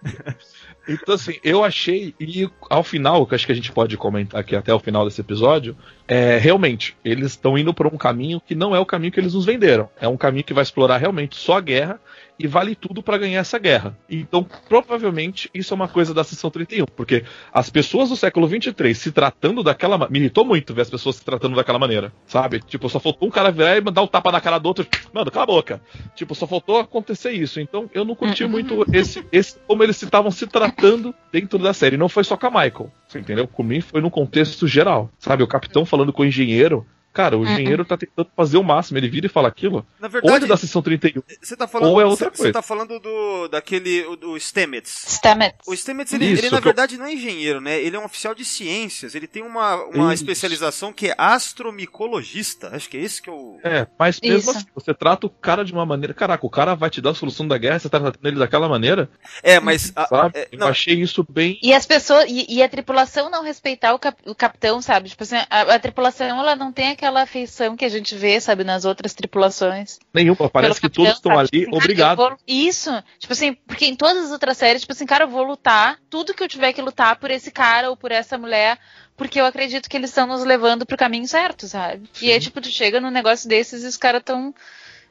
Então, 0.88 1.14
assim, 1.14 1.38
eu 1.44 1.64
achei, 1.64 2.14
e 2.18 2.50
ao 2.68 2.82
final, 2.82 3.26
que 3.26 3.34
acho 3.34 3.46
que 3.46 3.52
a 3.52 3.54
gente 3.54 3.70
pode 3.70 3.96
comentar 3.96 4.40
aqui 4.40 4.56
até 4.56 4.74
o 4.74 4.80
final 4.80 5.04
desse 5.04 5.20
episódio, 5.20 5.76
é 6.06 6.38
realmente, 6.38 6.96
eles 7.04 7.32
estão 7.32 7.56
indo 7.56 7.72
por 7.72 7.86
um 7.86 7.96
caminho 7.96 8.40
que 8.40 8.54
não 8.54 8.74
é 8.74 8.80
o 8.80 8.86
caminho 8.86 9.12
que 9.12 9.20
eles 9.20 9.34
nos 9.34 9.44
venderam. 9.44 9.88
É 10.00 10.08
um 10.08 10.16
caminho 10.16 10.44
que 10.44 10.52
vai 10.52 10.62
explorar 10.62 10.98
realmente 10.98 11.36
só 11.36 11.58
a 11.58 11.60
guerra 11.60 12.00
e 12.38 12.46
vale 12.46 12.74
tudo 12.74 13.02
para 13.02 13.18
ganhar 13.18 13.40
essa 13.40 13.58
guerra. 13.58 13.96
Então, 14.10 14.44
provavelmente, 14.68 15.48
isso 15.54 15.72
é 15.72 15.76
uma 15.76 15.86
coisa 15.86 16.12
da 16.12 16.24
sessão 16.24 16.50
31, 16.50 16.86
porque 16.86 17.24
as 17.52 17.70
pessoas 17.70 18.08
do 18.08 18.16
século 18.16 18.48
23 18.48 18.96
se 18.96 19.12
tratando 19.12 19.62
daquela 19.62 20.08
me 20.08 20.18
irritou 20.18 20.44
muito 20.44 20.74
ver 20.74 20.82
as 20.82 20.90
pessoas 20.90 21.16
se 21.16 21.24
tratando 21.24 21.54
daquela 21.54 21.78
maneira, 21.78 22.12
sabe? 22.26 22.60
Tipo, 22.60 22.88
só 22.88 22.98
faltou 22.98 23.28
um 23.28 23.30
cara 23.30 23.52
virar 23.52 23.76
e 23.76 23.80
mandar 23.80 24.02
um 24.02 24.08
tapa 24.12 24.30
na 24.30 24.40
cara 24.40 24.58
do 24.58 24.66
outro, 24.66 24.86
mano, 25.12 25.30
cala 25.30 25.44
a 25.44 25.46
boca. 25.46 25.80
Tipo, 26.14 26.34
só 26.34 26.46
faltou 26.46 26.78
acontecer 26.78 27.32
isso. 27.32 27.58
Então, 27.58 27.90
eu 27.94 28.04
não 28.04 28.14
curti 28.14 28.44
muito 28.44 28.84
esse, 28.92 29.26
esse 29.32 29.58
como 29.66 29.82
eles 29.82 30.00
estavam 30.00 30.30
se 30.30 30.46
tratando 30.46 31.14
dentro 31.32 31.58
da 31.58 31.72
série. 31.72 31.96
Não 31.96 32.08
foi 32.08 32.22
só 32.22 32.36
com 32.36 32.46
a 32.46 32.50
Michael, 32.50 32.92
você 33.08 33.18
entendeu? 33.18 33.48
Comigo 33.48 33.84
foi 33.84 34.02
no 34.02 34.10
contexto 34.10 34.68
geral, 34.68 35.10
sabe? 35.18 35.42
O 35.42 35.48
capitão 35.48 35.86
falando 35.86 36.12
com 36.12 36.22
o 36.22 36.26
engenheiro, 36.26 36.86
Cara, 37.12 37.36
o 37.36 37.44
engenheiro 37.44 37.84
tá 37.84 37.96
tentando 37.96 38.30
fazer 38.34 38.56
o 38.56 38.62
máximo, 38.62 38.98
ele 38.98 39.08
vira 39.08 39.26
e 39.26 39.28
fala 39.28 39.48
aquilo. 39.48 39.86
Na 40.00 40.08
verdade, 40.08 40.44
ou 40.44 40.46
é 40.46 40.48
da 40.48 40.56
sessão 40.56 40.80
31. 40.80 41.22
Você 41.40 41.56
tá 41.56 41.68
falando, 41.68 41.90
ou 41.90 42.00
é 42.00 42.06
outra 42.06 42.30
coisa. 42.30 42.44
Você 42.44 42.52
tá 42.52 42.62
falando 42.62 42.98
do 42.98 43.48
daquele 43.48 44.16
do 44.16 44.36
Stamets. 44.38 45.04
Stamets. 45.08 45.58
O 45.66 45.74
Stamets, 45.74 46.12
ele, 46.14 46.26
Isso, 46.26 46.42
ele 46.42 46.50
na 46.50 46.60
verdade 46.60 46.94
eu... 46.94 46.98
não 46.98 47.06
é 47.06 47.12
engenheiro, 47.12 47.60
né? 47.60 47.80
Ele 47.80 47.96
é 47.96 47.98
um 47.98 48.04
oficial 48.04 48.34
de 48.34 48.44
ciências, 48.44 49.14
ele 49.14 49.26
tem 49.26 49.42
uma, 49.42 49.76
uma 49.84 50.14
especialização 50.14 50.92
que 50.92 51.08
é 51.08 51.14
astromicologista. 51.18 52.74
Acho 52.74 52.88
que 52.88 52.96
é 52.96 53.00
esse 53.00 53.20
que 53.20 53.28
é 53.28 53.32
o 53.32 53.58
É, 53.62 53.86
mas 53.98 54.18
mesmo 54.20 54.50
assim, 54.50 54.66
você 54.74 54.94
trata 54.94 55.26
o 55.26 55.30
cara 55.30 55.64
de 55.64 55.72
uma 55.72 55.84
maneira, 55.84 56.14
caraca, 56.14 56.46
o 56.46 56.50
cara 56.50 56.74
vai 56.74 56.88
te 56.88 57.00
dar 57.00 57.10
a 57.10 57.14
solução 57.14 57.46
da 57.46 57.58
guerra, 57.58 57.78
você 57.78 57.88
tá 57.88 58.00
tratando 58.00 58.26
ele 58.26 58.38
daquela 58.38 58.68
maneira? 58.68 59.10
É, 59.42 59.60
mas 59.60 59.92
a, 59.94 60.06
sabe? 60.06 60.38
É, 60.38 60.48
eu 60.50 60.66
achei 60.66 60.94
isso 60.94 61.26
bem 61.28 61.58
E 61.62 61.74
as 61.74 61.84
pessoas 61.84 62.24
e, 62.28 62.46
e 62.48 62.62
a 62.62 62.68
tripulação 62.68 63.30
não 63.30 63.42
respeitar 63.42 63.92
o, 63.92 63.98
cap, 63.98 64.16
o 64.26 64.34
capitão, 64.34 64.80
sabe? 64.80 65.10
Tipo 65.10 65.24
assim, 65.24 65.36
a, 65.50 65.60
a 65.74 65.78
tripulação 65.78 66.26
ela 66.26 66.56
não 66.56 66.72
tem 66.72 66.90
aquela 67.02 67.22
afeição 67.22 67.76
que 67.76 67.84
a 67.84 67.88
gente 67.88 68.14
vê, 68.14 68.40
sabe, 68.40 68.62
nas 68.62 68.84
outras 68.84 69.12
tripulações. 69.12 69.98
Nenhuma, 70.14 70.48
parece 70.48 70.80
que 70.80 70.88
todos 70.88 71.14
estão 71.14 71.36
ali, 71.36 71.48
tipo, 71.48 71.76
obrigado. 71.76 72.16
Vou... 72.18 72.36
Isso, 72.46 72.90
tipo 73.18 73.32
assim, 73.32 73.54
porque 73.66 73.86
em 73.86 73.96
todas 73.96 74.26
as 74.26 74.30
outras 74.30 74.56
séries, 74.56 74.82
tipo 74.82 74.92
assim, 74.92 75.04
cara, 75.04 75.24
eu 75.24 75.28
vou 75.28 75.42
lutar, 75.42 75.98
tudo 76.08 76.32
que 76.32 76.42
eu 76.42 76.48
tiver 76.48 76.72
que 76.72 76.80
lutar 76.80 77.16
por 77.16 77.30
esse 77.32 77.50
cara 77.50 77.90
ou 77.90 77.96
por 77.96 78.12
essa 78.12 78.38
mulher, 78.38 78.78
porque 79.16 79.40
eu 79.40 79.44
acredito 79.44 79.90
que 79.90 79.96
eles 79.96 80.10
estão 80.10 80.28
nos 80.28 80.44
levando 80.44 80.86
pro 80.86 80.96
caminho 80.96 81.26
certo, 81.26 81.66
sabe? 81.66 82.08
Sim. 82.12 82.26
E 82.26 82.32
aí, 82.32 82.38
tipo, 82.38 82.60
tu 82.60 82.68
chega 82.68 83.00
num 83.00 83.10
negócio 83.10 83.48
desses 83.48 83.82
e 83.82 83.86
os 83.88 83.96
caras 83.96 84.22
tão. 84.24 84.54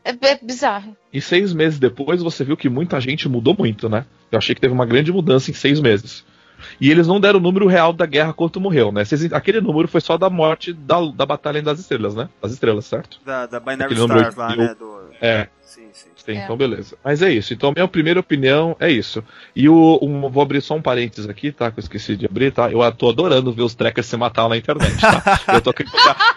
É, 0.04 0.10
é, 0.10 0.40
bizarro. 0.42 0.98
E 1.14 1.22
seis 1.22 1.54
meses 1.54 1.78
depois 1.78 2.24
você 2.24 2.44
viu 2.44 2.58
que 2.58 2.68
muita 2.68 3.00
gente 3.00 3.30
mudou 3.30 3.56
muito, 3.56 3.88
né? 3.88 4.06
Eu 4.32 4.40
achei 4.40 4.56
que 4.56 4.62
teve 4.62 4.74
uma 4.74 4.86
grande 4.86 5.12
mudança 5.12 5.52
em 5.52 5.54
seis 5.54 5.80
meses. 5.80 6.24
E 6.80 6.90
eles 6.90 7.08
não 7.08 7.20
deram 7.20 7.40
o 7.40 7.42
número 7.42 7.68
real 7.68 7.94
da 7.94 8.06
guerra 8.06 8.34
quanto 8.34 8.60
morreu, 8.60 8.92
né? 8.92 9.04
aquele 9.34 9.62
número 9.62 9.88
foi 9.88 10.02
só 10.02 10.18
da 10.18 10.30
morte 10.30 10.74
da, 10.74 11.00
da 11.14 11.26
Batalha 11.26 11.62
das 11.62 11.80
Estrelas, 11.80 12.16
né? 12.16 12.30
Das 12.42 12.52
Estrelas, 12.52 12.86
certo? 12.86 13.20
Da, 13.26 13.46
da 13.46 13.60
Binary 13.60 13.94
Stars 13.94 14.36
lá, 14.36 14.56
né? 14.56 14.76
Do... 14.78 15.02
É. 15.22 15.48
Sim, 15.62 15.88
sim. 15.94 16.10
sim 16.16 16.32
é. 16.34 16.44
Então, 16.44 16.58
beleza. 16.58 16.98
Mas 17.04 17.22
é 17.22 17.32
isso. 17.32 17.54
Então, 17.54 17.70
a 17.70 17.74
minha 17.74 17.88
primeira 17.88 18.20
opinião 18.20 18.76
é 18.80 18.90
isso. 18.90 19.24
E 19.56 19.70
o, 19.70 20.00
um, 20.02 20.30
vou 20.30 20.44
abrir 20.44 20.62
só 20.62 20.76
um 20.76 20.82
parênteses 20.82 21.30
aqui, 21.30 21.52
tá? 21.52 21.72
Que 21.72 21.80
eu 21.80 21.82
esqueci 21.82 22.18
de 22.18 22.26
abrir, 22.26 22.52
tá? 22.52 22.70
Eu 22.70 22.92
tô 22.92 23.10
adorando 23.10 23.54
ver 23.54 23.62
os 23.62 23.76
trackers 23.76 24.08
se 24.08 24.18
matar 24.18 24.50
na 24.50 24.58
internet, 24.58 25.00
tá? 25.00 25.42
eu, 25.54 25.62
tô 25.62 25.70
aqui, 25.70 25.84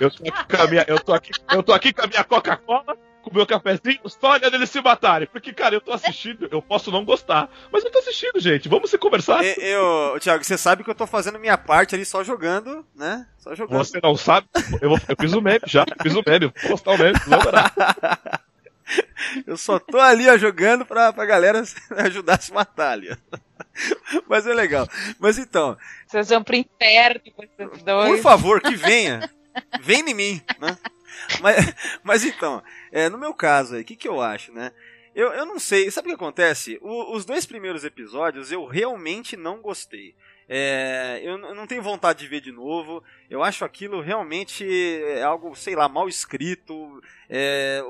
eu, 0.00 0.10
tô 0.10 0.28
aqui 0.28 0.56
com 0.56 0.62
a 0.62 0.66
minha, 0.68 0.84
eu, 0.87 1.00
tô 1.00 1.12
aqui, 1.12 1.30
eu 1.52 1.62
tô 1.62 1.72
aqui 1.72 1.92
com 1.92 2.02
a 2.02 2.06
minha 2.06 2.22
Coca-Cola 2.22 2.96
com 3.24 3.30
o 3.30 3.34
meu 3.34 3.46
cafezinho 3.46 4.00
só 4.06 4.32
olhando 4.32 4.54
eles 4.54 4.70
se 4.70 4.80
matarem. 4.80 5.26
Porque, 5.26 5.52
cara, 5.52 5.74
eu 5.74 5.80
tô 5.80 5.92
assistindo, 5.92 6.46
eu 6.50 6.60
posso 6.60 6.90
não 6.90 7.04
gostar. 7.04 7.50
Mas 7.72 7.82
eu 7.82 7.90
tô 7.90 7.98
assistindo, 7.98 8.38
gente. 8.38 8.68
Vamos 8.68 8.90
se 8.90 8.98
conversar. 8.98 9.42
Eu, 9.58 10.18
Thiago, 10.20 10.44
você 10.44 10.58
sabe 10.58 10.84
que 10.84 10.90
eu 10.90 10.94
tô 10.94 11.06
fazendo 11.06 11.38
minha 11.38 11.56
parte 11.56 11.94
ali 11.94 12.04
só 12.04 12.22
jogando, 12.22 12.84
né? 12.94 13.26
Só 13.38 13.54
jogando. 13.54 13.78
Você 13.78 13.98
não 14.02 14.16
sabe? 14.16 14.46
Eu, 14.80 14.90
vou, 14.90 14.98
eu 15.08 15.16
fiz 15.18 15.32
o 15.32 15.40
meme 15.40 15.60
já, 15.66 15.82
eu 15.82 16.02
fiz 16.02 16.14
o 16.14 16.22
meme. 16.24 16.52
Vou 16.62 16.70
postar 16.70 16.92
o 16.92 16.98
meme, 16.98 17.18
vou 17.26 17.40
adorar. 17.40 17.72
Eu 19.46 19.56
só 19.56 19.78
tô 19.78 19.98
ali 19.98 20.28
ó, 20.28 20.37
jogando 20.37 20.84
pra, 20.84 21.10
pra 21.10 21.24
galera 21.24 21.62
ajudar 22.04 22.34
a 22.34 22.40
se 22.40 22.52
matar 22.52 22.92
ali. 22.92 23.16
Mas 24.28 24.46
é 24.46 24.52
legal. 24.52 24.87
Mas 25.18 25.38
então. 25.38 25.76
Vocês 26.06 26.28
vão 26.28 26.44
pro 26.44 26.54
inferno, 26.54 27.20
Por 28.06 28.18
favor, 28.18 28.60
que 28.60 28.76
venha. 28.76 29.28
Vem 29.80 30.00
em 30.00 30.14
mim, 30.14 30.42
né? 30.60 30.76
Mas, 31.40 31.74
mas 32.03 32.24
então, 32.24 32.62
é, 32.92 33.09
no 33.09 33.18
meu 33.18 33.35
caso 33.35 33.74
aí, 33.74 33.83
o 33.83 33.85
que, 33.85 33.96
que 33.96 34.09
eu 34.09 34.20
acho, 34.20 34.53
né? 34.53 34.72
Eu, 35.14 35.33
eu 35.33 35.46
não 35.46 35.59
sei, 35.59 35.90
sabe 35.90 36.09
o 36.09 36.11
que 36.11 36.14
acontece? 36.16 36.79
O, 36.83 37.14
os 37.14 37.24
dois 37.24 37.46
primeiros 37.46 37.85
episódios 37.85 38.50
eu 38.50 38.66
realmente 38.66 39.37
não 39.37 39.61
gostei. 39.61 40.14
É, 40.48 41.20
eu, 41.22 41.38
não 41.38 41.66
tenho 41.66 41.83
vontade 41.83 42.20
de 42.20 42.28
ver 42.28 42.40
de 42.40 42.52
novo. 42.52 43.02
Eu 43.30 43.42
acho 43.42 43.64
aquilo 43.64 44.00
realmente 44.00 44.66
é 44.66 45.22
algo, 45.22 45.54
sei 45.54 45.74
lá, 45.74 45.88
mal 45.88 46.09
escrito. 46.09 47.02
É, 47.28 47.83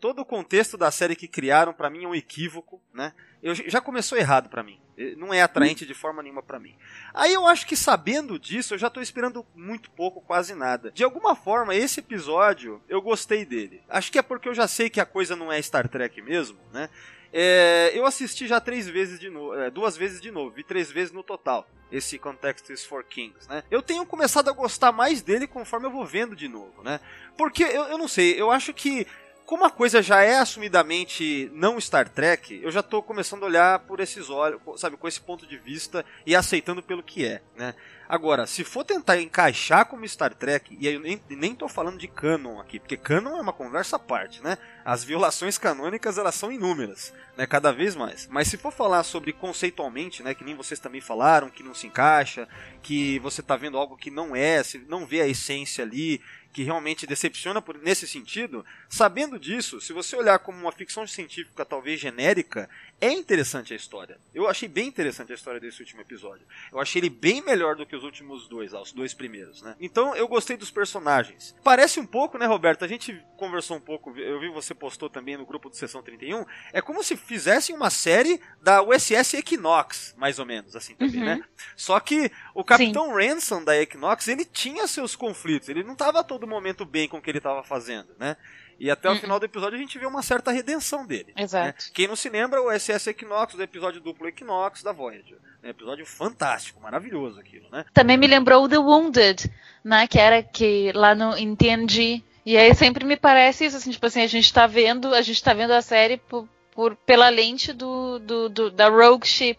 todo 0.00 0.20
o 0.20 0.24
contexto 0.24 0.76
da 0.76 0.90
série 0.90 1.16
que 1.16 1.28
criaram 1.28 1.72
para 1.72 1.90
mim 1.90 2.04
é 2.04 2.08
um 2.08 2.14
equívoco, 2.14 2.80
né? 2.92 3.12
Eu, 3.42 3.54
já 3.54 3.80
começou 3.80 4.18
errado 4.18 4.48
para 4.48 4.62
mim. 4.62 4.80
Não 5.16 5.32
é 5.32 5.40
atraente 5.40 5.86
de 5.86 5.94
forma 5.94 6.22
nenhuma 6.22 6.42
para 6.42 6.58
mim. 6.58 6.74
Aí 7.14 7.32
eu 7.32 7.46
acho 7.46 7.64
que 7.66 7.76
sabendo 7.76 8.36
disso, 8.36 8.74
eu 8.74 8.78
já 8.78 8.90
tô 8.90 9.00
esperando 9.00 9.46
muito 9.54 9.92
pouco, 9.92 10.20
quase 10.20 10.56
nada. 10.56 10.90
De 10.90 11.04
alguma 11.04 11.36
forma, 11.36 11.72
esse 11.72 12.00
episódio, 12.00 12.82
eu 12.88 13.00
gostei 13.00 13.44
dele. 13.44 13.80
Acho 13.88 14.10
que 14.10 14.18
é 14.18 14.22
porque 14.22 14.48
eu 14.48 14.54
já 14.54 14.66
sei 14.66 14.90
que 14.90 15.00
a 15.00 15.06
coisa 15.06 15.36
não 15.36 15.52
é 15.52 15.62
Star 15.62 15.88
Trek 15.88 16.20
mesmo, 16.20 16.58
né? 16.72 16.90
É, 17.32 17.92
eu 17.94 18.06
assisti 18.06 18.46
já 18.46 18.60
três 18.60 18.88
vezes 18.88 19.18
de 19.18 19.28
novo, 19.28 19.54
é, 19.54 19.70
duas 19.70 19.96
vezes 19.96 20.20
de 20.20 20.30
novo, 20.30 20.50
vi 20.50 20.62
três 20.62 20.90
vezes 20.90 21.12
no 21.12 21.22
total. 21.22 21.68
Esse 21.90 22.18
Context 22.18 22.70
is 22.70 22.84
for 22.84 23.02
Kings, 23.02 23.48
né? 23.48 23.62
Eu 23.70 23.80
tenho 23.80 24.04
começado 24.04 24.48
a 24.48 24.52
gostar 24.52 24.92
mais 24.92 25.22
dele 25.22 25.46
conforme 25.46 25.86
eu 25.86 25.90
vou 25.90 26.04
vendo 26.04 26.36
de 26.36 26.46
novo, 26.46 26.82
né? 26.82 27.00
Porque 27.36 27.62
eu, 27.64 27.84
eu 27.84 27.98
não 27.98 28.08
sei, 28.08 28.38
eu 28.38 28.50
acho 28.50 28.74
que 28.74 29.06
como 29.48 29.64
a 29.64 29.70
coisa 29.70 30.02
já 30.02 30.22
é 30.22 30.36
assumidamente 30.40 31.50
não 31.54 31.80
Star 31.80 32.06
Trek, 32.06 32.60
eu 32.62 32.70
já 32.70 32.80
estou 32.80 33.02
começando 33.02 33.44
a 33.44 33.46
olhar 33.46 33.78
por 33.78 33.98
esses 33.98 34.28
olhos, 34.28 34.60
sabe, 34.76 34.98
com 34.98 35.08
esse 35.08 35.22
ponto 35.22 35.46
de 35.46 35.56
vista 35.56 36.04
e 36.26 36.36
aceitando 36.36 36.82
pelo 36.82 37.02
que 37.02 37.24
é, 37.24 37.40
né? 37.56 37.74
Agora, 38.06 38.46
se 38.46 38.62
for 38.62 38.84
tentar 38.84 39.18
encaixar 39.20 39.86
como 39.86 40.06
Star 40.06 40.34
Trek, 40.34 40.76
e 40.78 40.86
eu 40.86 41.00
nem, 41.00 41.22
nem 41.30 41.54
tô 41.54 41.66
falando 41.66 41.98
de 41.98 42.08
canon 42.08 42.60
aqui, 42.60 42.78
porque 42.78 42.96
canon 42.96 43.38
é 43.38 43.40
uma 43.40 43.52
conversa 43.52 43.96
à 43.96 43.98
parte, 43.98 44.42
né? 44.42 44.58
As 44.84 45.02
violações 45.02 45.56
canônicas, 45.56 46.18
elas 46.18 46.34
são 46.34 46.52
inúmeras, 46.52 47.12
né? 47.36 47.46
Cada 47.46 47.72
vez 47.72 47.94
mais. 47.96 48.26
Mas 48.26 48.48
se 48.48 48.56
for 48.56 48.72
falar 48.72 49.02
sobre 49.02 49.32
conceitualmente, 49.32 50.22
né? 50.22 50.34
Que 50.34 50.44
nem 50.44 50.54
vocês 50.54 50.80
também 50.80 51.02
falaram, 51.02 51.50
que 51.50 51.62
não 51.62 51.74
se 51.74 51.86
encaixa, 51.86 52.48
que 52.82 53.18
você 53.18 53.42
tá 53.42 53.56
vendo 53.56 53.76
algo 53.76 53.96
que 53.96 54.10
não 54.10 54.34
é, 54.36 54.62
não 54.88 55.06
vê 55.06 55.20
a 55.20 55.28
essência 55.28 55.84
ali, 55.84 56.22
que 56.58 56.64
realmente 56.64 57.06
decepciona 57.06 57.62
por, 57.62 57.78
nesse 57.78 58.04
sentido, 58.04 58.66
sabendo 58.88 59.38
disso, 59.38 59.80
se 59.80 59.92
você 59.92 60.16
olhar 60.16 60.40
como 60.40 60.58
uma 60.58 60.72
ficção 60.72 61.06
científica 61.06 61.64
talvez 61.64 62.00
genérica, 62.00 62.68
é 63.00 63.12
interessante 63.12 63.72
a 63.72 63.76
história. 63.76 64.18
Eu 64.34 64.48
achei 64.48 64.68
bem 64.68 64.88
interessante 64.88 65.32
a 65.32 65.34
história 65.34 65.60
desse 65.60 65.80
último 65.80 66.00
episódio. 66.00 66.46
Eu 66.72 66.80
achei 66.80 67.00
ele 67.00 67.10
bem 67.10 67.40
melhor 67.42 67.76
do 67.76 67.86
que 67.86 67.94
os 67.94 68.02
últimos 68.02 68.48
dois, 68.48 68.72
os 68.72 68.92
dois 68.92 69.14
primeiros, 69.14 69.62
né? 69.62 69.76
Então 69.80 70.16
eu 70.16 70.26
gostei 70.26 70.56
dos 70.56 70.70
personagens. 70.70 71.54
Parece 71.62 72.00
um 72.00 72.06
pouco, 72.06 72.36
né, 72.38 72.46
Roberto? 72.46 72.84
A 72.84 72.88
gente 72.88 73.24
conversou 73.36 73.76
um 73.76 73.80
pouco, 73.80 74.16
eu 74.18 74.40
vi 74.40 74.48
você 74.48 74.74
postou 74.74 75.08
também 75.08 75.36
no 75.36 75.46
grupo 75.46 75.70
do 75.70 75.76
Sessão 75.76 76.02
31. 76.02 76.44
É 76.72 76.80
como 76.80 77.02
se 77.04 77.16
fizessem 77.16 77.74
uma 77.74 77.90
série 77.90 78.40
da 78.60 78.82
USS 78.82 79.34
Equinox, 79.34 80.14
mais 80.16 80.38
ou 80.38 80.46
menos, 80.46 80.74
assim 80.74 80.94
também, 80.94 81.20
né? 81.20 81.34
uhum. 81.34 81.38
né? 81.38 81.44
Só 81.76 82.00
que 82.00 82.30
o 82.54 82.64
Capitão 82.64 83.06
Sim. 83.06 83.28
Ransom 83.28 83.62
da 83.62 83.80
Equinox, 83.80 84.26
ele 84.26 84.44
tinha 84.44 84.86
seus 84.88 85.14
conflitos. 85.14 85.68
Ele 85.68 85.84
não 85.84 85.92
estava 85.92 86.20
a 86.20 86.24
todo 86.24 86.46
momento 86.46 86.84
bem 86.84 87.08
com 87.08 87.18
o 87.18 87.22
que 87.22 87.30
ele 87.30 87.38
estava 87.38 87.62
fazendo, 87.62 88.08
né? 88.18 88.36
E 88.78 88.90
até 88.90 89.08
o 89.08 89.12
uhum. 89.12 89.18
final 89.18 89.40
do 89.40 89.46
episódio 89.46 89.76
a 89.76 89.80
gente 89.80 89.98
vê 89.98 90.06
uma 90.06 90.22
certa 90.22 90.52
redenção 90.52 91.04
dele. 91.04 91.32
Né? 91.36 91.42
Exato. 91.42 91.66
Né? 91.66 91.90
Quem 91.92 92.06
não 92.06 92.14
se 92.14 92.28
lembra, 92.28 92.62
o 92.62 92.70
SS 92.70 93.10
Equinox, 93.10 93.54
do 93.54 93.62
episódio 93.62 94.00
duplo 94.00 94.28
Equinox 94.28 94.82
da 94.82 94.92
Voyager. 94.92 95.38
É 95.62 95.66
um 95.66 95.70
episódio 95.70 96.06
fantástico, 96.06 96.80
maravilhoso 96.80 97.40
aquilo, 97.40 97.68
né? 97.70 97.84
Também 97.92 98.16
me 98.16 98.28
lembrou 98.28 98.68
The 98.68 98.78
Wounded, 98.78 99.50
né? 99.82 100.06
Que 100.06 100.18
era 100.18 100.42
que 100.42 100.92
lá 100.94 101.14
no 101.14 101.34
TNG 101.56 102.22
E 102.46 102.56
aí 102.56 102.72
sempre 102.74 103.04
me 103.04 103.16
parece 103.16 103.64
isso, 103.64 103.76
assim, 103.76 103.90
tipo 103.90 104.06
assim, 104.06 104.22
a 104.22 104.26
gente 104.28 104.52
tá 104.52 104.66
vendo, 104.66 105.12
a 105.12 105.20
gente 105.20 105.42
tá 105.42 105.52
vendo 105.52 105.72
a 105.72 105.82
série 105.82 106.16
por, 106.16 106.48
por 106.72 106.94
pela 106.94 107.28
lente 107.28 107.72
do, 107.72 108.20
do, 108.20 108.48
do, 108.48 108.70
da 108.70 108.88
Rogue 108.88 109.26
Ship. 109.26 109.58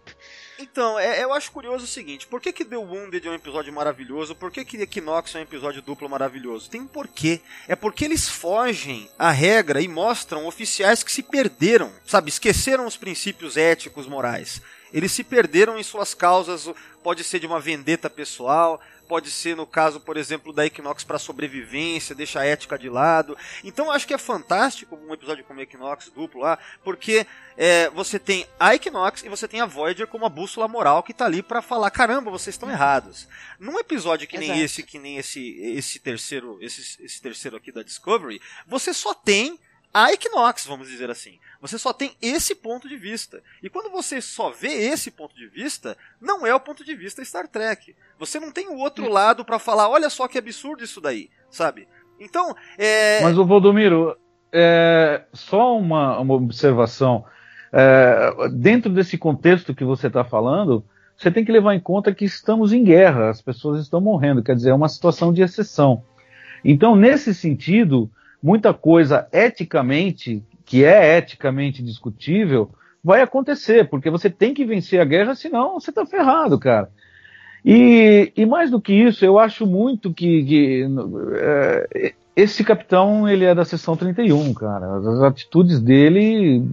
Então, 0.62 1.00
é, 1.00 1.24
eu 1.24 1.32
acho 1.32 1.54
curioso 1.54 1.86
o 1.86 1.88
seguinte: 1.88 2.28
por 2.28 2.42
que, 2.42 2.52
que 2.52 2.66
The 2.66 2.76
Wounded 2.76 3.26
é 3.26 3.32
um 3.32 3.36
episódio 3.36 3.72
maravilhoso? 3.72 4.36
Por 4.36 4.52
que, 4.52 4.66
que 4.66 4.76
Equinox 4.76 5.34
é 5.34 5.40
um 5.40 5.44
episódio 5.44 5.82
duplo 5.82 6.10
maravilhoso? 6.10 6.70
Tem 6.70 6.82
um 6.82 6.88
porquê. 6.88 7.40
É 7.66 7.78
porque 7.78 8.04
eles 8.04 8.28
fogem 8.28 9.10
a 9.18 9.32
regra 9.32 9.82
e 9.82 9.88
mostram 9.88 10.46
oficiais 10.46 11.02
que 11.02 11.14
se 11.14 11.24
perderam, 11.24 11.94
sabe? 12.06 12.28
Esqueceram 12.28 12.86
os 12.86 12.98
princípios 12.98 13.56
éticos, 13.56 14.06
morais. 14.06 14.62
Eles 14.92 15.14
se 15.14 15.24
perderam 15.24 15.80
em 15.80 15.84
suas 15.84 16.14
causas, 16.14 16.70
pode 17.02 17.24
ser 17.24 17.40
de 17.40 17.48
uma 17.48 17.60
vendeta 17.60 18.10
pessoal, 18.10 18.82
pode 19.10 19.32
ser 19.32 19.56
no 19.56 19.66
caso, 19.66 20.00
por 20.00 20.16
exemplo, 20.18 20.54
da 20.54 20.68
Equinox 20.68 21.04
para 21.04 21.18
sobrevivência, 21.18 22.14
deixa 22.14 22.42
a 22.42 22.46
ética 22.46 22.78
de 22.78 22.88
lado. 22.88 23.36
Então 23.64 23.90
acho 23.90 24.08
que 24.08 24.14
é 24.14 24.20
fantástico 24.20 24.96
um 24.96 25.12
episódio 25.12 25.44
como 25.44 25.60
Equinox 25.60 26.12
duplo 26.16 26.42
lá, 26.42 26.60
porque 26.84 27.26
é, 27.58 27.90
você 27.90 28.20
tem 28.20 28.46
a 28.60 28.76
Equinox 28.76 29.24
e 29.24 29.30
você 29.30 29.48
tem 29.48 29.62
a 29.62 29.66
Voyager 29.66 30.06
como 30.06 30.28
a 30.28 30.30
bússola 30.30 30.68
moral 30.68 31.02
que 31.02 31.14
tá 31.14 31.26
ali 31.26 31.42
para 31.42 31.60
falar, 31.60 31.90
caramba, 31.90 32.30
vocês 32.30 32.54
estão 32.54 32.70
errados. 32.70 33.28
Num 33.60 33.80
episódio 33.80 34.28
que 34.28 34.38
Exato. 34.38 34.52
nem 34.52 34.64
esse, 34.64 34.84
que 34.84 35.00
nem 35.00 35.18
esse, 35.18 35.60
esse 35.60 36.00
terceiro, 36.00 36.60
esse, 36.62 37.04
esse 37.04 37.20
terceiro 37.20 37.58
aqui 37.58 37.72
da 37.72 37.82
Discovery, 37.82 38.40
você 38.68 38.94
só 38.94 39.16
tem 39.16 39.60
a 39.94 40.14
Equinox, 40.14 40.66
vamos 40.66 40.88
dizer 40.88 41.10
assim. 41.10 41.40
Você 41.62 41.78
só 41.78 41.92
tem 41.92 42.12
esse 42.22 42.56
ponto 42.56 42.88
de 42.88 42.96
vista. 42.96 43.42
E 43.62 43.70
quando 43.70 43.90
você 43.92 44.22
só 44.22 44.50
vê 44.50 44.68
esse 44.68 45.12
ponto 45.12 45.36
de 45.36 45.48
vista, 45.48 45.98
não 46.22 46.46
é 46.46 46.54
o 46.54 46.60
ponto 46.60 46.86
de 46.86 46.96
vista 46.96 47.24
Star 47.26 47.48
Trek. 47.48 47.96
Você 48.18 48.40
não 48.40 48.52
tem 48.52 48.68
o 48.68 48.78
outro 48.78 49.06
hum. 49.06 49.10
lado 49.10 49.44
para 49.44 49.60
falar, 49.60 49.90
olha 49.90 50.10
só 50.10 50.28
que 50.28 50.38
absurdo 50.38 50.84
isso 50.84 51.02
daí, 51.02 51.30
sabe? 51.50 51.88
Então, 52.20 52.56
é... 52.78 53.22
Mas 53.24 53.38
o 53.38 53.46
Valdomiro, 53.46 54.16
é... 54.52 55.24
só 55.34 55.78
uma, 55.78 56.20
uma 56.20 56.36
observação. 56.36 57.26
É... 57.74 58.50
Dentro 58.54 58.92
desse 58.92 59.18
contexto 59.18 59.74
que 59.74 59.84
você 59.84 60.08
está 60.08 60.24
falando, 60.24 60.86
você 61.18 61.32
tem 61.32 61.44
que 61.44 61.52
levar 61.52 61.74
em 61.74 61.80
conta 61.80 62.14
que 62.14 62.26
estamos 62.26 62.72
em 62.72 62.84
guerra, 62.84 63.30
as 63.30 63.42
pessoas 63.42 63.82
estão 63.82 64.00
morrendo, 64.00 64.44
quer 64.44 64.56
dizer, 64.56 64.70
é 64.70 64.74
uma 64.74 64.88
situação 64.88 65.34
de 65.34 65.42
exceção. 65.42 66.04
Então, 66.64 66.96
nesse 66.96 67.34
sentido, 67.34 68.10
muita 68.42 68.74
coisa 68.74 69.28
eticamente 69.32 70.44
que 70.66 70.84
é 70.84 71.18
eticamente 71.18 71.82
discutível, 71.82 72.72
vai 73.04 73.22
acontecer, 73.22 73.90
porque 73.90 74.10
você 74.10 74.30
tem 74.30 74.54
que 74.54 74.66
vencer 74.66 75.02
a 75.02 75.06
guerra, 75.06 75.34
senão 75.34 75.80
você 75.80 75.90
está 75.90 76.06
ferrado, 76.06 76.60
cara. 76.60 76.90
E, 77.66 78.32
e, 78.38 78.46
mais 78.46 78.72
do 78.72 78.80
que 78.80 78.94
isso, 78.94 79.26
eu 79.26 79.38
acho 79.38 79.66
muito 79.66 80.14
que, 80.14 80.44
que 80.44 80.88
é, 81.36 82.14
esse 82.36 82.64
capitão 82.64 83.28
ele 83.28 83.46
é 83.46 83.54
da 83.54 83.66
seção 83.66 83.98
31, 83.98 84.54
cara. 84.54 84.98
As 84.98 85.24
atitudes 85.24 85.80
dele, 85.80 86.64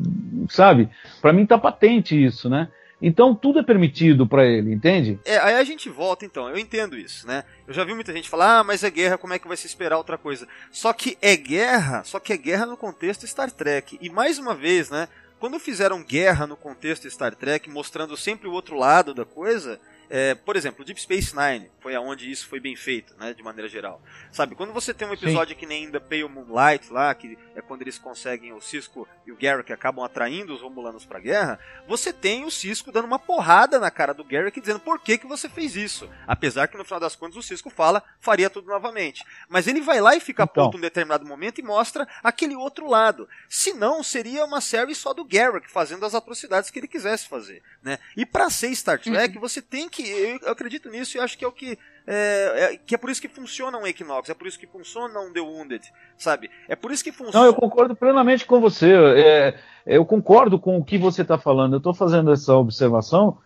sabe? 0.48 0.88
Para 1.20 1.32
mim 1.32 1.44
tá 1.44 1.58
patente 1.58 2.22
isso, 2.22 2.48
né? 2.48 2.68
Então 3.00 3.34
tudo 3.34 3.58
é 3.58 3.62
permitido 3.62 4.26
para 4.26 4.44
ele, 4.46 4.72
entende? 4.72 5.18
É, 5.24 5.38
aí 5.38 5.54
a 5.54 5.64
gente 5.64 5.88
volta 5.88 6.24
então, 6.24 6.48
eu 6.48 6.56
entendo 6.56 6.96
isso, 6.96 7.26
né? 7.26 7.44
Eu 7.66 7.74
já 7.74 7.84
vi 7.84 7.94
muita 7.94 8.12
gente 8.12 8.28
falar, 8.28 8.60
ah, 8.60 8.64
mas 8.64 8.82
é 8.82 8.90
guerra, 8.90 9.18
como 9.18 9.34
é 9.34 9.38
que 9.38 9.48
vai 9.48 9.56
se 9.56 9.66
esperar 9.66 9.98
outra 9.98 10.16
coisa? 10.16 10.48
Só 10.70 10.92
que 10.92 11.18
é 11.20 11.36
guerra, 11.36 12.02
só 12.04 12.18
que 12.18 12.32
é 12.32 12.36
guerra 12.36 12.64
no 12.64 12.76
contexto 12.76 13.26
Star 13.26 13.50
Trek. 13.50 13.98
E 14.00 14.08
mais 14.08 14.38
uma 14.38 14.54
vez, 14.54 14.88
né? 14.88 15.08
Quando 15.38 15.58
fizeram 15.58 16.02
guerra 16.02 16.46
no 16.46 16.56
contexto 16.56 17.10
Star 17.10 17.34
Trek, 17.34 17.68
mostrando 17.68 18.16
sempre 18.16 18.48
o 18.48 18.52
outro 18.52 18.76
lado 18.76 19.12
da 19.12 19.26
coisa, 19.26 19.78
é, 20.08 20.34
por 20.34 20.56
exemplo, 20.56 20.84
Deep 20.84 21.00
Space 21.00 21.34
Nine 21.36 21.68
foi 21.86 21.94
aonde 21.94 22.30
isso 22.30 22.46
foi 22.46 22.60
bem 22.60 22.76
feito, 22.76 23.14
né, 23.18 23.32
de 23.32 23.42
maneira 23.42 23.68
geral. 23.68 24.02
Sabe, 24.30 24.54
quando 24.54 24.72
você 24.72 24.92
tem 24.92 25.08
um 25.08 25.12
episódio 25.12 25.54
Sim. 25.54 25.60
que 25.60 25.66
nem 25.66 25.90
The 25.90 26.00
Pale 26.00 26.28
Moonlight 26.28 26.92
lá, 26.92 27.14
que 27.14 27.38
é 27.54 27.60
quando 27.60 27.82
eles 27.82 27.98
conseguem 27.98 28.52
o 28.52 28.60
Cisco 28.60 29.08
e 29.26 29.32
o 29.32 29.36
Garrick 29.36 29.72
acabam 29.72 30.04
atraindo 30.04 30.54
os 30.54 30.60
Romulanos 30.60 31.04
pra 31.04 31.20
guerra, 31.20 31.58
você 31.88 32.12
tem 32.12 32.44
o 32.44 32.50
Cisco 32.50 32.92
dando 32.92 33.06
uma 33.06 33.18
porrada 33.18 33.78
na 33.78 33.90
cara 33.90 34.14
do 34.14 34.24
Garrick 34.24 34.60
dizendo 34.60 34.80
por 34.80 35.00
que 35.00 35.18
que 35.18 35.26
você 35.26 35.48
fez 35.48 35.76
isso. 35.76 36.08
Apesar 36.26 36.68
que 36.68 36.76
no 36.76 36.84
final 36.84 37.00
das 37.00 37.16
contas 37.16 37.36
o 37.36 37.42
Cisco 37.42 37.70
fala, 37.70 38.02
faria 38.20 38.50
tudo 38.50 38.68
novamente. 38.68 39.24
Mas 39.48 39.66
ele 39.66 39.80
vai 39.80 40.00
lá 40.00 40.14
e 40.14 40.20
fica 40.20 40.44
então. 40.44 40.64
puto 40.64 40.76
em 40.76 40.80
um 40.80 40.82
determinado 40.82 41.26
momento 41.26 41.60
e 41.60 41.64
mostra 41.64 42.08
aquele 42.22 42.54
outro 42.56 42.88
lado. 42.88 43.28
Se 43.48 43.72
não, 43.72 44.02
seria 44.02 44.44
uma 44.44 44.60
série 44.60 44.94
só 44.94 45.12
do 45.14 45.24
Garrick 45.24 45.70
fazendo 45.70 46.06
as 46.06 46.14
atrocidades 46.14 46.70
que 46.70 46.78
ele 46.78 46.88
quisesse 46.88 47.28
fazer, 47.28 47.62
né? 47.82 47.98
E 48.16 48.24
para 48.24 48.50
ser 48.50 48.74
Star 48.74 49.00
Trek, 49.00 49.36
uhum. 49.36 49.40
você 49.40 49.62
tem 49.62 49.88
que 49.88 49.96
que 49.96 50.10
eu, 50.10 50.38
eu 50.42 50.50
acredito 50.50 50.90
nisso 50.90 51.16
e 51.16 51.20
acho 51.20 51.38
que 51.38 51.44
é 51.44 51.48
o 51.48 51.52
que 51.52 51.75
é, 52.06 52.74
é, 52.74 52.76
que 52.76 52.94
é 52.94 52.98
por 52.98 53.10
isso 53.10 53.20
que 53.20 53.28
funciona 53.28 53.76
um 53.76 53.86
Equinox, 53.86 54.30
é 54.30 54.34
por 54.34 54.46
isso 54.46 54.58
que 54.58 54.66
funciona 54.66 55.18
um 55.18 55.32
The 55.32 55.40
Wounded, 55.40 55.82
sabe? 56.16 56.48
É 56.68 56.76
por 56.76 56.92
isso 56.92 57.02
que 57.02 57.10
funciona. 57.10 57.40
Não, 57.40 57.46
eu 57.46 57.54
concordo 57.54 57.96
plenamente 57.96 58.46
com 58.46 58.60
você. 58.60 58.92
É, 58.94 59.54
eu 59.84 60.04
concordo 60.04 60.58
com 60.58 60.78
o 60.78 60.84
que 60.84 60.96
você 60.96 61.22
está 61.22 61.36
falando. 61.36 61.74
Eu 61.74 61.78
estou 61.78 61.92
fazendo 61.92 62.32
essa 62.32 62.54
observação 62.54 63.38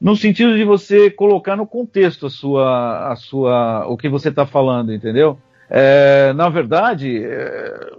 no 0.00 0.16
sentido 0.16 0.56
de 0.56 0.64
você 0.64 1.08
colocar 1.10 1.54
no 1.54 1.66
contexto 1.66 2.26
a 2.26 2.30
sua, 2.30 3.12
a 3.12 3.16
sua, 3.16 3.86
o 3.86 3.96
que 3.96 4.08
você 4.08 4.30
está 4.30 4.44
falando, 4.44 4.92
entendeu? 4.92 5.38
É, 5.68 6.32
na 6.32 6.48
verdade, 6.48 7.22
é, 7.22 7.92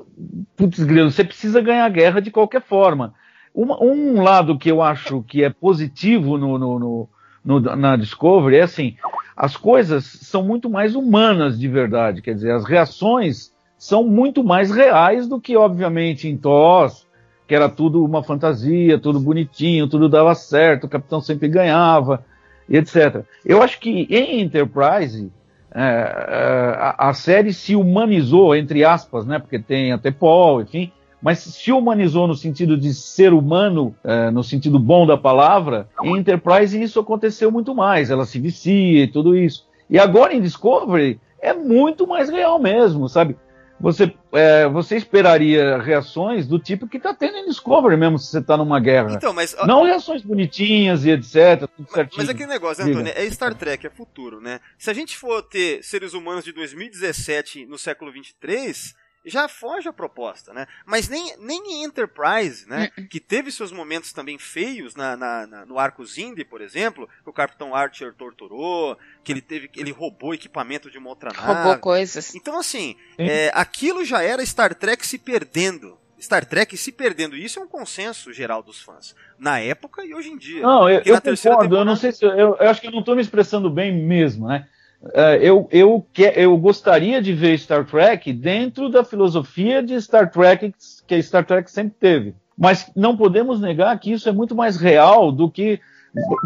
putz, 0.58 0.80
você 0.80 1.24
precisa 1.24 1.62
ganhar 1.62 1.86
a 1.86 1.90
guerra 1.90 2.20
de 2.20 2.32
qualquer 2.32 2.62
forma. 2.62 3.14
Um, 3.56 3.72
um 3.82 4.22
lado 4.22 4.58
que 4.58 4.70
eu 4.70 4.82
acho 4.82 5.24
que 5.24 5.42
é 5.44 5.50
positivo 5.50 6.38
no, 6.38 6.58
no, 6.58 6.80
no 6.80 7.10
no, 7.44 7.60
na 7.60 7.96
Discovery 7.96 8.58
é 8.58 8.62
assim: 8.62 8.96
as 9.36 9.56
coisas 9.58 10.06
são 10.06 10.44
muito 10.44 10.70
mais 10.70 10.96
humanas 10.96 11.60
de 11.60 11.68
verdade, 11.68 12.22
quer 12.22 12.34
dizer, 12.34 12.52
as 12.52 12.66
reações 12.66 13.52
são 13.78 14.04
muito 14.04 14.44
mais 14.44 14.70
reais 14.70 15.28
do 15.28 15.42
que, 15.42 15.58
obviamente, 15.58 16.28
em 16.28 16.38
TOS, 16.38 17.08
que 17.48 17.56
era 17.56 17.68
tudo 17.68 18.06
uma 18.06 18.24
fantasia, 18.24 19.00
tudo 19.00 19.20
bonitinho, 19.20 19.88
tudo 19.88 20.08
dava 20.08 20.36
certo, 20.36 20.86
o 20.86 20.90
capitão 20.90 21.20
sempre 21.20 21.48
ganhava, 21.48 22.24
etc. 22.70 23.24
Eu 23.44 23.62
acho 23.62 23.80
que 23.80 24.08
em 24.10 24.42
Enterprise 24.42 25.32
é, 25.74 25.82
é, 25.82 26.76
a, 26.78 27.10
a, 27.10 27.14
série 27.14 27.54
se 27.54 27.76
humanizou, 27.76 28.56
entre 28.56 28.84
aspas, 28.84 29.26
né, 29.26 29.40
porque 29.40 29.58
tem 29.58 29.92
até 29.92 30.12
Paul, 30.12 30.62
enfim, 30.62 30.92
mas 31.22 31.40
se 31.40 31.72
humanizou 31.72 32.28
no 32.28 32.36
sentido 32.36 32.76
de 32.76 32.94
ser 32.94 33.32
humano, 33.34 33.96
é, 34.04 34.32
no 34.32 34.44
sentido 34.44 34.80
bom 34.80 35.06
da 35.06 35.18
palavra, 35.18 35.88
em 36.04 36.18
Enterprise 36.18 36.82
isso 36.82 37.00
aconteceu 37.00 37.52
muito 37.52 37.76
mais. 37.76 38.10
Ela 38.10 38.26
se 38.26 38.40
vicia 38.40 39.04
e 39.04 39.08
tudo 39.08 39.36
isso. 39.36 39.68
E 39.90 40.00
agora 40.00 40.34
em 40.34 40.42
Discovery 40.42 41.20
é 41.40 41.54
muito 41.54 42.08
mais 42.08 42.30
real 42.30 42.58
mesmo, 42.60 43.08
sabe? 43.08 43.36
Você, 43.82 44.14
é, 44.32 44.68
você 44.68 44.96
esperaria 44.96 45.80
reações 45.80 46.48
do 46.48 46.60
tipo 46.60 46.88
que 46.88 46.98
está 46.98 47.16
tendo 47.16 47.38
em 47.38 47.48
Discovery 47.48 47.98
mesmo, 47.98 48.20
se 48.20 48.28
você 48.28 48.38
está 48.38 48.56
numa 48.56 48.80
guerra. 48.80 49.16
Então, 49.16 49.34
mas, 49.34 49.56
Não 49.66 49.84
reações 49.84 50.22
bonitinhas 50.22 51.04
e 51.04 51.10
etc, 51.10 51.62
tudo 51.62 51.72
mas, 51.80 51.92
certinho. 51.92 52.18
Mas 52.18 52.30
aquele 52.30 52.50
negócio, 52.50 52.86
né, 52.86 52.92
Antônio, 52.92 53.14
é 53.16 53.30
Star 53.32 53.56
Trek, 53.56 53.88
é 53.88 53.90
futuro, 53.90 54.40
né? 54.40 54.60
Se 54.78 54.92
a 54.92 54.94
gente 54.94 55.18
for 55.18 55.42
ter 55.42 55.84
seres 55.84 56.14
humanos 56.14 56.44
de 56.44 56.54
2017 56.54 57.66
no 57.66 57.78
século 57.78 58.12
23, 58.12 58.94
já 59.26 59.48
foge 59.48 59.88
a 59.88 59.94
proposta, 59.94 60.54
né? 60.54 60.68
Mas 60.86 61.08
nem, 61.08 61.36
nem 61.38 61.60
em 61.60 61.84
Enterprise, 61.84 62.68
né? 62.68 62.92
Uh 62.98 63.02
-uh. 63.02 63.08
Que 63.08 63.20
teve 63.20 63.52
seus 63.52 63.72
momentos 63.72 64.12
também 64.14 64.38
feios 64.38 64.96
na, 64.96 65.16
na, 65.16 65.48
na, 65.48 65.66
no 65.66 65.78
arco 65.78 66.06
Zindi, 66.06 66.44
por 66.44 66.62
exemplo, 66.62 67.08
que 67.24 67.30
o 67.30 67.34
Capitão 67.34 67.76
Archer 67.76 68.14
torturou, 68.14 68.98
que 69.24 69.32
ele 69.32 69.42
teve, 69.42 69.70
ele 69.76 69.92
roubou 69.92 70.34
equipamento 70.34 70.90
de 70.90 70.98
uma 70.98 71.10
outra 71.10 71.32
nave. 71.32 71.46
Roubou 71.46 71.78
coisas. 71.80 72.34
Então, 72.36 72.60
assim, 72.60 72.96
é, 73.18 73.52
aquilo 73.54 74.04
já 74.04 74.24
era 74.24 74.46
Star 74.46 74.74
Trek 74.74 75.06
se 75.06 75.18
perdendo. 75.18 75.98
Star 76.20 76.46
Trek 76.46 76.78
se 76.78 76.92
perdendo. 76.92 77.36
Isso 77.36 77.60
é 77.60 77.64
um 77.64 77.68
consenso 77.68 78.32
geral 78.32 78.62
dos 78.62 78.80
fãs. 78.82 79.16
Na 79.40 79.60
época 79.60 80.06
e 80.06 80.14
hoje 80.14 80.30
em 80.30 80.38
dia. 80.38 80.62
Não, 80.62 80.88
eu, 80.88 81.02
eu 81.04 81.16
concordo. 81.16 81.36
Temporada... 81.36 81.76
Eu 81.76 81.86
não 81.86 81.96
sei 81.96 82.12
se. 82.12 82.24
Eu, 82.24 82.56
eu 82.60 82.70
acho 82.70 82.80
que 82.80 82.88
eu 82.88 82.92
não 82.92 83.00
estou 83.00 83.16
me 83.16 83.22
expressando 83.22 83.70
bem 83.70 83.92
mesmo, 84.06 84.48
né? 84.48 84.68
Uh, 85.04 85.36
eu, 85.42 85.68
eu, 85.72 86.06
que, 86.14 86.32
eu 86.36 86.56
gostaria 86.58 87.22
de 87.22 87.34
ver 87.34 87.58
Star 87.58 87.86
Trek 87.86 88.32
dentro 88.32 88.88
da 88.88 89.04
filosofia 89.04 89.82
de 89.82 90.00
Star 90.00 90.30
Trek 90.30 90.74
que 91.08 91.24
Star 91.24 91.46
Trek 91.46 91.72
sempre 91.72 91.96
teve. 92.00 92.36
Mas 92.58 92.92
não 92.96 93.18
podemos 93.18 93.60
negar 93.60 94.00
que 94.00 94.12
isso 94.12 94.30
é 94.30 94.32
muito 94.32 94.54
mais 94.56 94.78
real 94.78 95.32
do 95.32 95.50
que. 95.50 95.80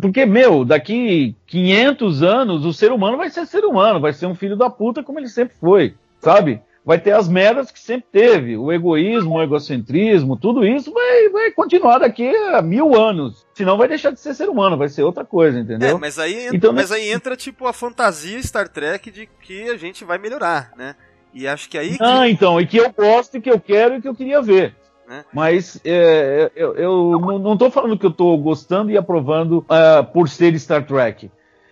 Porque, 0.02 0.26
meu, 0.26 0.64
daqui 0.64 1.36
500 1.48 2.24
anos 2.24 2.66
o 2.66 2.72
ser 2.72 2.92
humano 2.92 3.18
vai 3.18 3.30
ser 3.30 3.46
ser 3.46 3.66
humano, 3.66 4.00
vai 4.00 4.14
ser 4.14 4.28
um 4.28 4.36
filho 4.36 4.56
da 4.56 4.70
puta 4.70 5.04
como 5.04 5.20
ele 5.20 5.28
sempre 5.28 5.56
foi, 5.60 5.96
sabe? 6.22 6.62
vai 6.86 7.00
ter 7.00 7.14
as 7.14 7.28
merdas 7.28 7.72
que 7.72 7.80
sempre 7.80 8.06
teve. 8.12 8.56
O 8.56 8.72
egoísmo, 8.72 9.36
o 9.36 9.42
egocentrismo, 9.42 10.38
tudo 10.38 10.64
isso 10.64 10.94
vai, 10.94 11.30
vai 11.30 11.52
continuar 11.52 11.98
daqui 11.98 12.30
a 12.30 12.62
mil 12.62 12.96
anos. 12.96 13.45
Senão 13.56 13.78
vai 13.78 13.88
deixar 13.88 14.12
de 14.12 14.20
ser 14.20 14.34
ser 14.34 14.50
humano, 14.50 14.78
vai 14.78 14.90
ser 14.90 15.04
outra 15.04 15.24
coisa, 15.24 15.58
entendeu? 15.58 15.96
É, 15.96 16.00
mas 16.00 16.20
aí 16.20 16.44
entra, 16.44 16.58
então, 16.58 16.74
mas 16.74 16.92
aí 16.92 17.10
entra 17.10 17.38
tipo 17.38 17.66
a 17.66 17.72
fantasia 17.72 18.42
Star 18.44 18.68
Trek 18.68 19.10
de 19.10 19.30
que 19.42 19.70
a 19.70 19.78
gente 19.78 20.04
vai 20.04 20.18
melhorar, 20.18 20.74
né? 20.76 20.94
E 21.34 21.48
acho 21.48 21.70
que 21.70 21.78
aí. 21.78 21.98
Ah, 22.02 22.28
então, 22.28 22.60
e 22.60 22.68
que 22.68 22.78
eu 22.78 22.92
gosto, 22.92 23.38
e 23.38 23.42
que 23.42 23.50
eu 23.50 23.58
quero 23.58 23.96
e 23.96 24.02
que 24.02 24.08
eu 24.10 24.14
queria 24.14 24.42
ver. 24.42 24.76
Né? 25.08 25.24
Mas 25.34 25.80
é, 25.86 26.52
eu, 26.54 26.76
eu, 26.76 27.20
não 27.40 27.54
estou 27.54 27.72
falando 27.72 27.98
que 27.98 28.06
eu 28.06 28.10
estou 28.10 28.38
gostando 28.38 28.92
e 28.92 28.98
aprovando 28.98 29.60
uh, 29.60 30.04
por 30.12 30.28
ser 30.28 30.58
Star 30.60 30.86
Trek. 30.86 31.32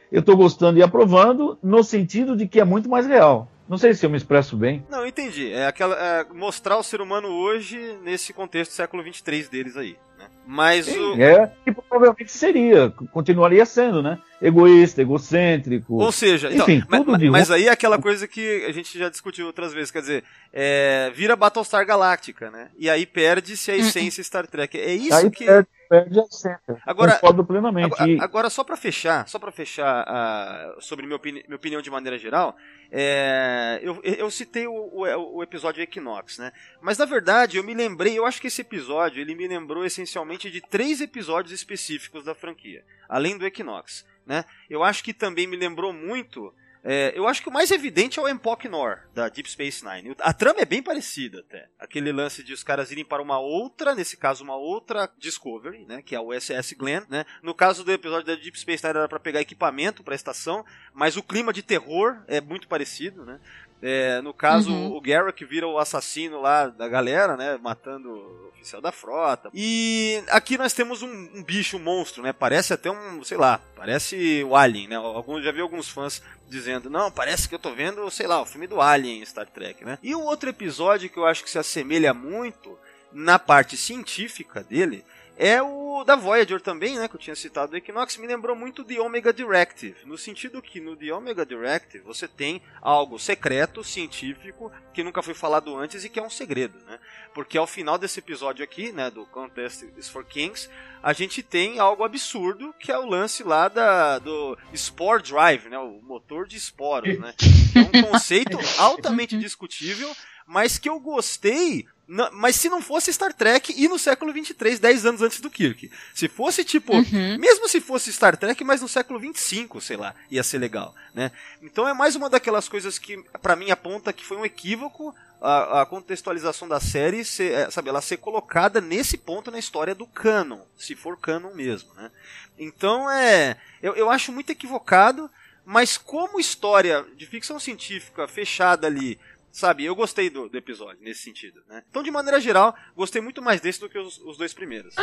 Eu 0.09 0.21
estou 0.21 0.37
gostando 0.37 0.79
e 0.79 0.83
aprovando 0.83 1.57
no 1.61 1.83
sentido 1.83 2.37
de 2.37 2.47
que 2.47 2.61
é 2.61 2.63
muito 2.63 2.87
mais 2.87 3.05
real. 3.05 3.49
Não 3.67 3.77
sei 3.77 3.93
se 3.93 4.05
eu 4.05 4.09
me 4.09 4.17
expresso 4.17 4.55
bem. 4.55 4.85
Não, 4.89 5.05
entendi. 5.05 5.51
É 5.51 5.65
aquela 5.65 5.95
é 5.95 6.25
mostrar 6.33 6.77
o 6.77 6.83
ser 6.83 7.01
humano 7.01 7.29
hoje 7.29 7.97
nesse 8.03 8.31
contexto 8.31 8.71
do 8.71 8.75
século 8.75 9.03
23 9.03 9.49
deles 9.49 9.75
aí. 9.75 9.97
Mas 10.45 10.85
Sim, 10.85 11.13
o... 11.13 11.21
é 11.21 11.51
que 11.63 11.71
provavelmente 11.71 12.31
seria, 12.31 12.89
continuaria 13.11 13.65
sendo, 13.65 14.01
né? 14.01 14.19
Egoísta, 14.47 15.01
egocêntrico. 15.01 15.95
Ou 15.95 16.11
seja, 16.11 16.51
então, 16.51 16.67
Enfim, 16.69 16.85
mas, 16.89 16.99
tudo 17.03 17.17
de 17.17 17.29
mas 17.29 17.49
aí 17.51 17.67
é 17.67 17.71
aquela 17.71 17.97
coisa 17.97 18.27
que 18.27 18.65
a 18.65 18.71
gente 18.71 18.97
já 18.97 19.09
discutiu 19.09 19.45
outras 19.47 19.73
vezes, 19.73 19.89
quer 19.91 20.01
dizer, 20.01 20.23
é, 20.51 21.11
vira 21.15 21.35
Battlestar 21.35 21.85
Galáctica, 21.85 22.51
né? 22.51 22.69
E 22.77 22.89
aí 22.89 23.05
perde-se 23.05 23.71
a 23.71 23.75
essência 23.77 24.23
Star 24.23 24.45
Trek. 24.47 24.77
É 24.77 24.93
isso 24.93 25.13
Aí 25.15 25.29
que. 25.31 25.45
perde, 25.45 25.67
perde 25.89 26.19
a 26.19 26.23
essência. 26.23 26.59
Agora- 26.85 27.13
Concordo 27.13 27.45
plenamente. 27.45 27.85
Agora, 27.93 28.09
E- 28.11 28.19
agora, 28.19 28.49
só 28.49 28.63
pra 28.63 28.75
fechar, 28.75 29.27
só 29.27 29.39
para 29.39 29.51
fechar 29.51 30.03
ah, 30.07 30.75
sobre 30.79 31.05
minha, 31.05 31.15
opini- 31.15 31.43
minha 31.47 31.55
opinião 31.55 31.81
de 31.81 31.89
maneira 31.89 32.17
geral, 32.17 32.55
é, 32.91 33.79
eu, 33.81 33.99
eu 34.03 34.29
citei 34.29 34.67
o, 34.67 34.71
o- 34.73 35.37
o 35.37 35.43
episódio 35.43 35.81
Equinox, 35.81 36.37
né? 36.37 36.51
Mas 36.81 36.97
na 36.97 37.05
verdade 37.05 37.57
eu 37.57 37.63
me 37.63 37.73
lembrei, 37.73 38.17
eu 38.17 38.25
acho 38.25 38.39
que 38.41 38.47
esse 38.47 38.61
episódio 38.61 39.21
ele 39.21 39.33
me 39.35 39.47
lembrou 39.47 39.85
essencialmente 39.85 40.51
de 40.51 40.61
três 40.61 41.01
episódios 41.01 41.51
específicos 41.53 42.23
da 42.25 42.35
franquia, 42.35 42.83
além 43.09 43.37
do 43.37 43.45
Equinox, 43.45 44.05
né? 44.25 44.45
Eu 44.69 44.83
acho 44.83 45.03
que 45.03 45.13
também 45.13 45.47
me 45.47 45.57
lembrou 45.57 45.93
muito. 45.93 46.53
é, 46.83 47.13
eu 47.15 47.27
acho 47.27 47.41
que 47.41 47.47
o 47.47 47.51
mais 47.51 47.71
evidente 47.71 48.19
é 48.19 48.21
o 48.21 48.27
Empok 48.27 48.67
Nor, 48.67 48.99
da 49.13 49.29
Deep 49.29 49.49
Space 49.49 49.85
Nine. 49.85 50.15
A 50.19 50.33
trama 50.33 50.59
é 50.59 50.65
bem 50.65 50.83
parecida 50.83 51.39
até. 51.39 51.69
Aquele 51.79 52.11
lance 52.11 52.43
de 52.43 52.51
os 52.51 52.61
caras 52.61 52.91
irem 52.91 53.05
para 53.05 53.21
uma 53.21 53.39
outra, 53.39 53.95
nesse 53.95 54.17
caso 54.17 54.43
uma 54.43 54.57
outra 54.57 55.09
Discovery, 55.17 55.85
né, 55.85 56.01
que 56.01 56.13
é 56.13 56.19
o 56.19 56.33
SS 56.37 56.75
Glenn, 56.75 57.03
né? 57.09 57.25
No 57.41 57.55
caso 57.55 57.85
do 57.85 57.91
episódio 57.91 58.27
da 58.27 58.35
Deep 58.35 58.59
Space 58.59 58.83
Nine 58.83 58.97
era 58.97 59.07
para 59.07 59.19
pegar 59.19 59.39
equipamento 59.39 60.03
para 60.03 60.13
a 60.13 60.15
estação, 60.15 60.65
mas 60.93 61.15
o 61.15 61.23
clima 61.23 61.53
de 61.53 61.63
terror 61.63 62.21
é 62.27 62.41
muito 62.41 62.67
parecido, 62.67 63.25
né? 63.25 63.39
É, 63.85 64.21
no 64.21 64.33
caso, 64.33 64.71
Uhum. 64.71 64.95
o 64.95 65.01
Garrick 65.01 65.43
vira 65.43 65.67
o 65.67 65.77
assassino 65.77 66.39
lá 66.41 66.67
da 66.67 66.87
galera, 66.87 67.35
né? 67.35 67.59
Matando 67.61 68.09
o 68.09 68.47
oficial 68.55 68.81
da 68.81 68.93
frota. 68.93 69.49
E 69.53 70.23
aqui 70.29 70.57
nós 70.57 70.71
temos 70.71 71.01
um, 71.01 71.09
um 71.35 71.43
bicho, 71.43 71.75
um 71.75 71.81
monstro, 71.81 72.23
né? 72.23 72.31
Parece 72.31 72.71
até 72.73 72.89
um, 72.89 73.21
sei 73.25 73.37
lá, 73.37 73.59
parece 73.75 74.41
o 74.47 74.55
Alien, 74.55 74.87
né? 74.87 74.95
Alguns, 74.95 75.43
já 75.43 75.51
vi 75.51 75.59
alguns 75.59 75.89
fãs 75.89 76.21
dizendo, 76.47 76.89
não, 76.89 77.11
parece 77.11 77.49
que 77.49 77.55
eu 77.55 77.59
tô 77.59 77.71
vendo, 77.73 78.09
sei 78.09 78.25
lá, 78.25 78.41
o 78.41 78.45
filme 78.45 78.67
do 78.67 78.79
Alien 78.79 79.21
em 79.21 79.25
Star 79.25 79.47
Trek, 79.47 79.83
né? 79.83 79.99
E 80.01 80.15
o 80.15 80.21
outro 80.21 80.49
episódio 80.49 81.09
que 81.09 81.17
eu 81.17 81.25
acho 81.25 81.43
que 81.43 81.49
se 81.49 81.59
assemelha 81.59 82.13
muito 82.13 82.79
na 83.11 83.37
parte 83.37 83.75
científica 83.75 84.63
dele 84.63 85.03
é 85.37 85.61
o 85.61 86.03
da 86.03 86.15
Voyager 86.15 86.61
também, 86.61 86.97
né, 86.97 87.07
que 87.07 87.15
eu 87.15 87.19
tinha 87.19 87.35
citado 87.35 87.71
do 87.71 87.77
Equinox, 87.77 88.17
me 88.17 88.27
lembrou 88.27 88.55
muito 88.55 88.83
de 88.83 88.99
Omega 88.99 89.33
Directive, 89.33 90.05
no 90.05 90.17
sentido 90.17 90.61
que 90.61 90.79
no 90.79 90.95
The 90.95 91.13
Omega 91.13 91.45
Directive 91.45 92.03
você 92.03 92.27
tem 92.27 92.61
algo 92.81 93.17
secreto, 93.17 93.83
científico, 93.83 94.71
que 94.93 95.03
nunca 95.03 95.21
foi 95.21 95.33
falado 95.33 95.75
antes 95.75 96.03
e 96.03 96.09
que 96.09 96.19
é 96.19 96.23
um 96.23 96.29
segredo, 96.29 96.77
né? 96.85 96.99
Porque 97.33 97.57
ao 97.57 97.65
final 97.65 97.97
desse 97.97 98.19
episódio 98.19 98.63
aqui, 98.63 98.91
né, 98.91 99.09
do 99.09 99.25
Contest 99.25 99.85
is 99.97 100.09
for 100.09 100.23
Kings, 100.25 100.69
a 101.01 101.13
gente 101.13 101.41
tem 101.41 101.79
algo 101.79 102.03
absurdo, 102.03 102.73
que 102.79 102.91
é 102.91 102.97
o 102.97 103.05
lance 103.05 103.43
lá 103.43 103.67
da, 103.67 104.19
do 104.19 104.57
Spore 104.75 105.23
Drive, 105.23 105.67
né, 105.69 105.77
o 105.77 106.01
motor 106.01 106.47
de 106.47 106.57
esporos, 106.57 107.19
né? 107.19 107.33
É 107.75 107.79
um 107.79 108.11
conceito 108.11 108.57
altamente 108.77 109.35
discutível, 109.37 110.15
mas 110.45 110.77
que 110.77 110.87
eu 110.87 110.99
gostei 110.99 111.87
mas 112.33 112.55
se 112.55 112.69
não 112.69 112.81
fosse 112.81 113.11
Star 113.11 113.33
Trek 113.33 113.73
e 113.75 113.87
no 113.87 113.97
século 113.97 114.31
23, 114.33 114.79
10 114.79 115.05
anos 115.05 115.21
antes 115.21 115.39
do 115.39 115.49
Kirk. 115.49 115.89
Se 116.13 116.27
fosse 116.27 116.63
tipo, 116.63 116.93
Uhum. 116.93 117.37
mesmo 117.39 117.67
se 117.67 117.81
fosse 117.81 118.11
Star 118.13 118.37
Trek, 118.37 118.63
mas 118.63 118.81
no 118.81 118.87
século 118.87 119.19
25, 119.19 119.81
sei 119.81 119.97
lá, 119.97 120.13
ia 120.29 120.43
ser 120.43 120.57
legal, 120.59 120.93
né? 121.13 121.31
Então 121.61 121.87
é 121.87 121.93
mais 121.93 122.15
uma 122.15 122.29
daquelas 122.29 122.67
coisas 122.69 122.99
que 122.99 123.17
pra 123.41 123.55
mim 123.55 123.71
aponta 123.71 124.13
que 124.13 124.25
foi 124.25 124.37
um 124.37 124.45
equívoco 124.45 125.13
a, 125.41 125.81
a 125.81 125.85
contextualização 125.85 126.67
da 126.67 126.79
série, 126.79 127.25
ser, 127.25 127.51
é, 127.51 127.71
sabe, 127.71 127.89
ela 127.89 127.99
ser 128.01 128.17
colocada 128.17 128.79
nesse 128.79 129.17
ponto 129.17 129.49
na 129.51 129.59
história 129.59 129.93
do 129.95 130.07
canon, 130.07 130.61
se 130.77 130.95
for 130.95 131.17
canon 131.19 131.53
mesmo, 131.53 131.93
né? 131.95 132.09
Então 132.57 133.09
é, 133.09 133.57
eu, 133.81 133.95
eu 133.95 134.09
acho 134.09 134.31
muito 134.31 134.51
equivocado, 134.51 135.29
mas 135.65 135.97
como 135.97 136.39
história 136.39 137.05
de 137.17 137.25
ficção 137.25 137.59
científica 137.59 138.27
fechada 138.27 138.87
ali, 138.87 139.19
sabe, 139.53 139.85
eu 139.85 139.95
gostei 139.95 140.31
do, 140.31 140.49
do 140.49 140.57
episódio 140.57 140.97
nesse 140.99 141.21
sentido, 141.21 141.61
né? 141.69 141.83
Então 141.87 142.01
de 142.01 142.09
maneira 142.09 142.41
geral, 142.41 142.75
gostei 142.95 143.21
muito 143.21 143.39
mais 143.41 143.61
desse 143.61 143.79
do 143.79 143.87
que 143.87 143.99
os, 143.99 144.17
os 144.17 144.35
dois 144.35 144.51
primeiros. 144.53 144.95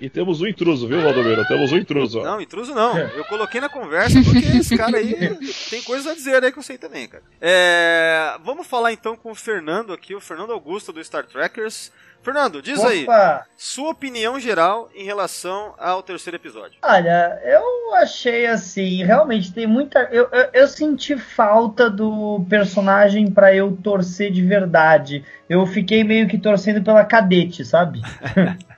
E 0.00 0.10
temos 0.10 0.40
um 0.40 0.46
intruso, 0.46 0.88
viu, 0.88 1.00
Valdomiro? 1.00 1.46
Temos 1.46 1.70
um 1.70 1.76
intruso. 1.76 2.18
ó. 2.18 2.24
Não, 2.24 2.40
intruso 2.40 2.74
não. 2.74 2.98
Eu 2.98 3.24
coloquei 3.26 3.60
na 3.60 3.68
conversa 3.68 4.18
porque 4.22 4.58
esse 4.58 4.76
cara 4.76 4.98
aí 4.98 5.14
tem 5.70 5.82
coisas 5.82 6.06
a 6.06 6.14
dizer 6.14 6.42
aí 6.42 6.50
que 6.50 6.58
eu 6.58 6.62
sei 6.62 6.76
também, 6.76 7.06
cara. 7.06 7.22
É, 7.40 8.36
vamos 8.42 8.66
falar 8.66 8.92
então 8.92 9.16
com 9.16 9.30
o 9.30 9.34
Fernando 9.34 9.92
aqui, 9.92 10.14
o 10.14 10.20
Fernando 10.20 10.52
Augusto 10.52 10.92
do 10.92 11.04
Star 11.04 11.24
Trekkers. 11.24 11.92
Fernando, 12.24 12.62
diz 12.62 12.82
aí, 12.82 13.04
Opa! 13.04 13.44
sua 13.54 13.90
opinião 13.90 14.40
geral 14.40 14.88
em 14.94 15.04
relação 15.04 15.74
ao 15.78 16.02
terceiro 16.02 16.36
episódio. 16.36 16.78
Olha, 16.82 17.38
eu 17.44 17.94
achei 17.96 18.46
assim, 18.46 19.04
realmente 19.04 19.52
tem 19.52 19.66
muita. 19.66 20.08
Eu, 20.10 20.26
eu, 20.32 20.48
eu 20.54 20.66
senti 20.66 21.18
falta 21.18 21.90
do 21.90 22.42
personagem 22.48 23.30
pra 23.30 23.54
eu 23.54 23.76
torcer 23.76 24.32
de 24.32 24.42
verdade. 24.42 25.22
Eu 25.50 25.66
fiquei 25.66 26.02
meio 26.02 26.26
que 26.26 26.38
torcendo 26.38 26.82
pela 26.82 27.04
cadete, 27.04 27.62
sabe? 27.62 28.00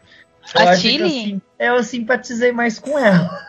Eu 0.55 0.69
A 0.69 0.77
Tilly? 0.77 1.43
Eu, 1.59 1.83
sim- 1.83 1.99
eu 1.99 2.01
simpatizei 2.07 2.53
mais 2.53 2.79
com 2.79 2.99
ela. 2.99 3.47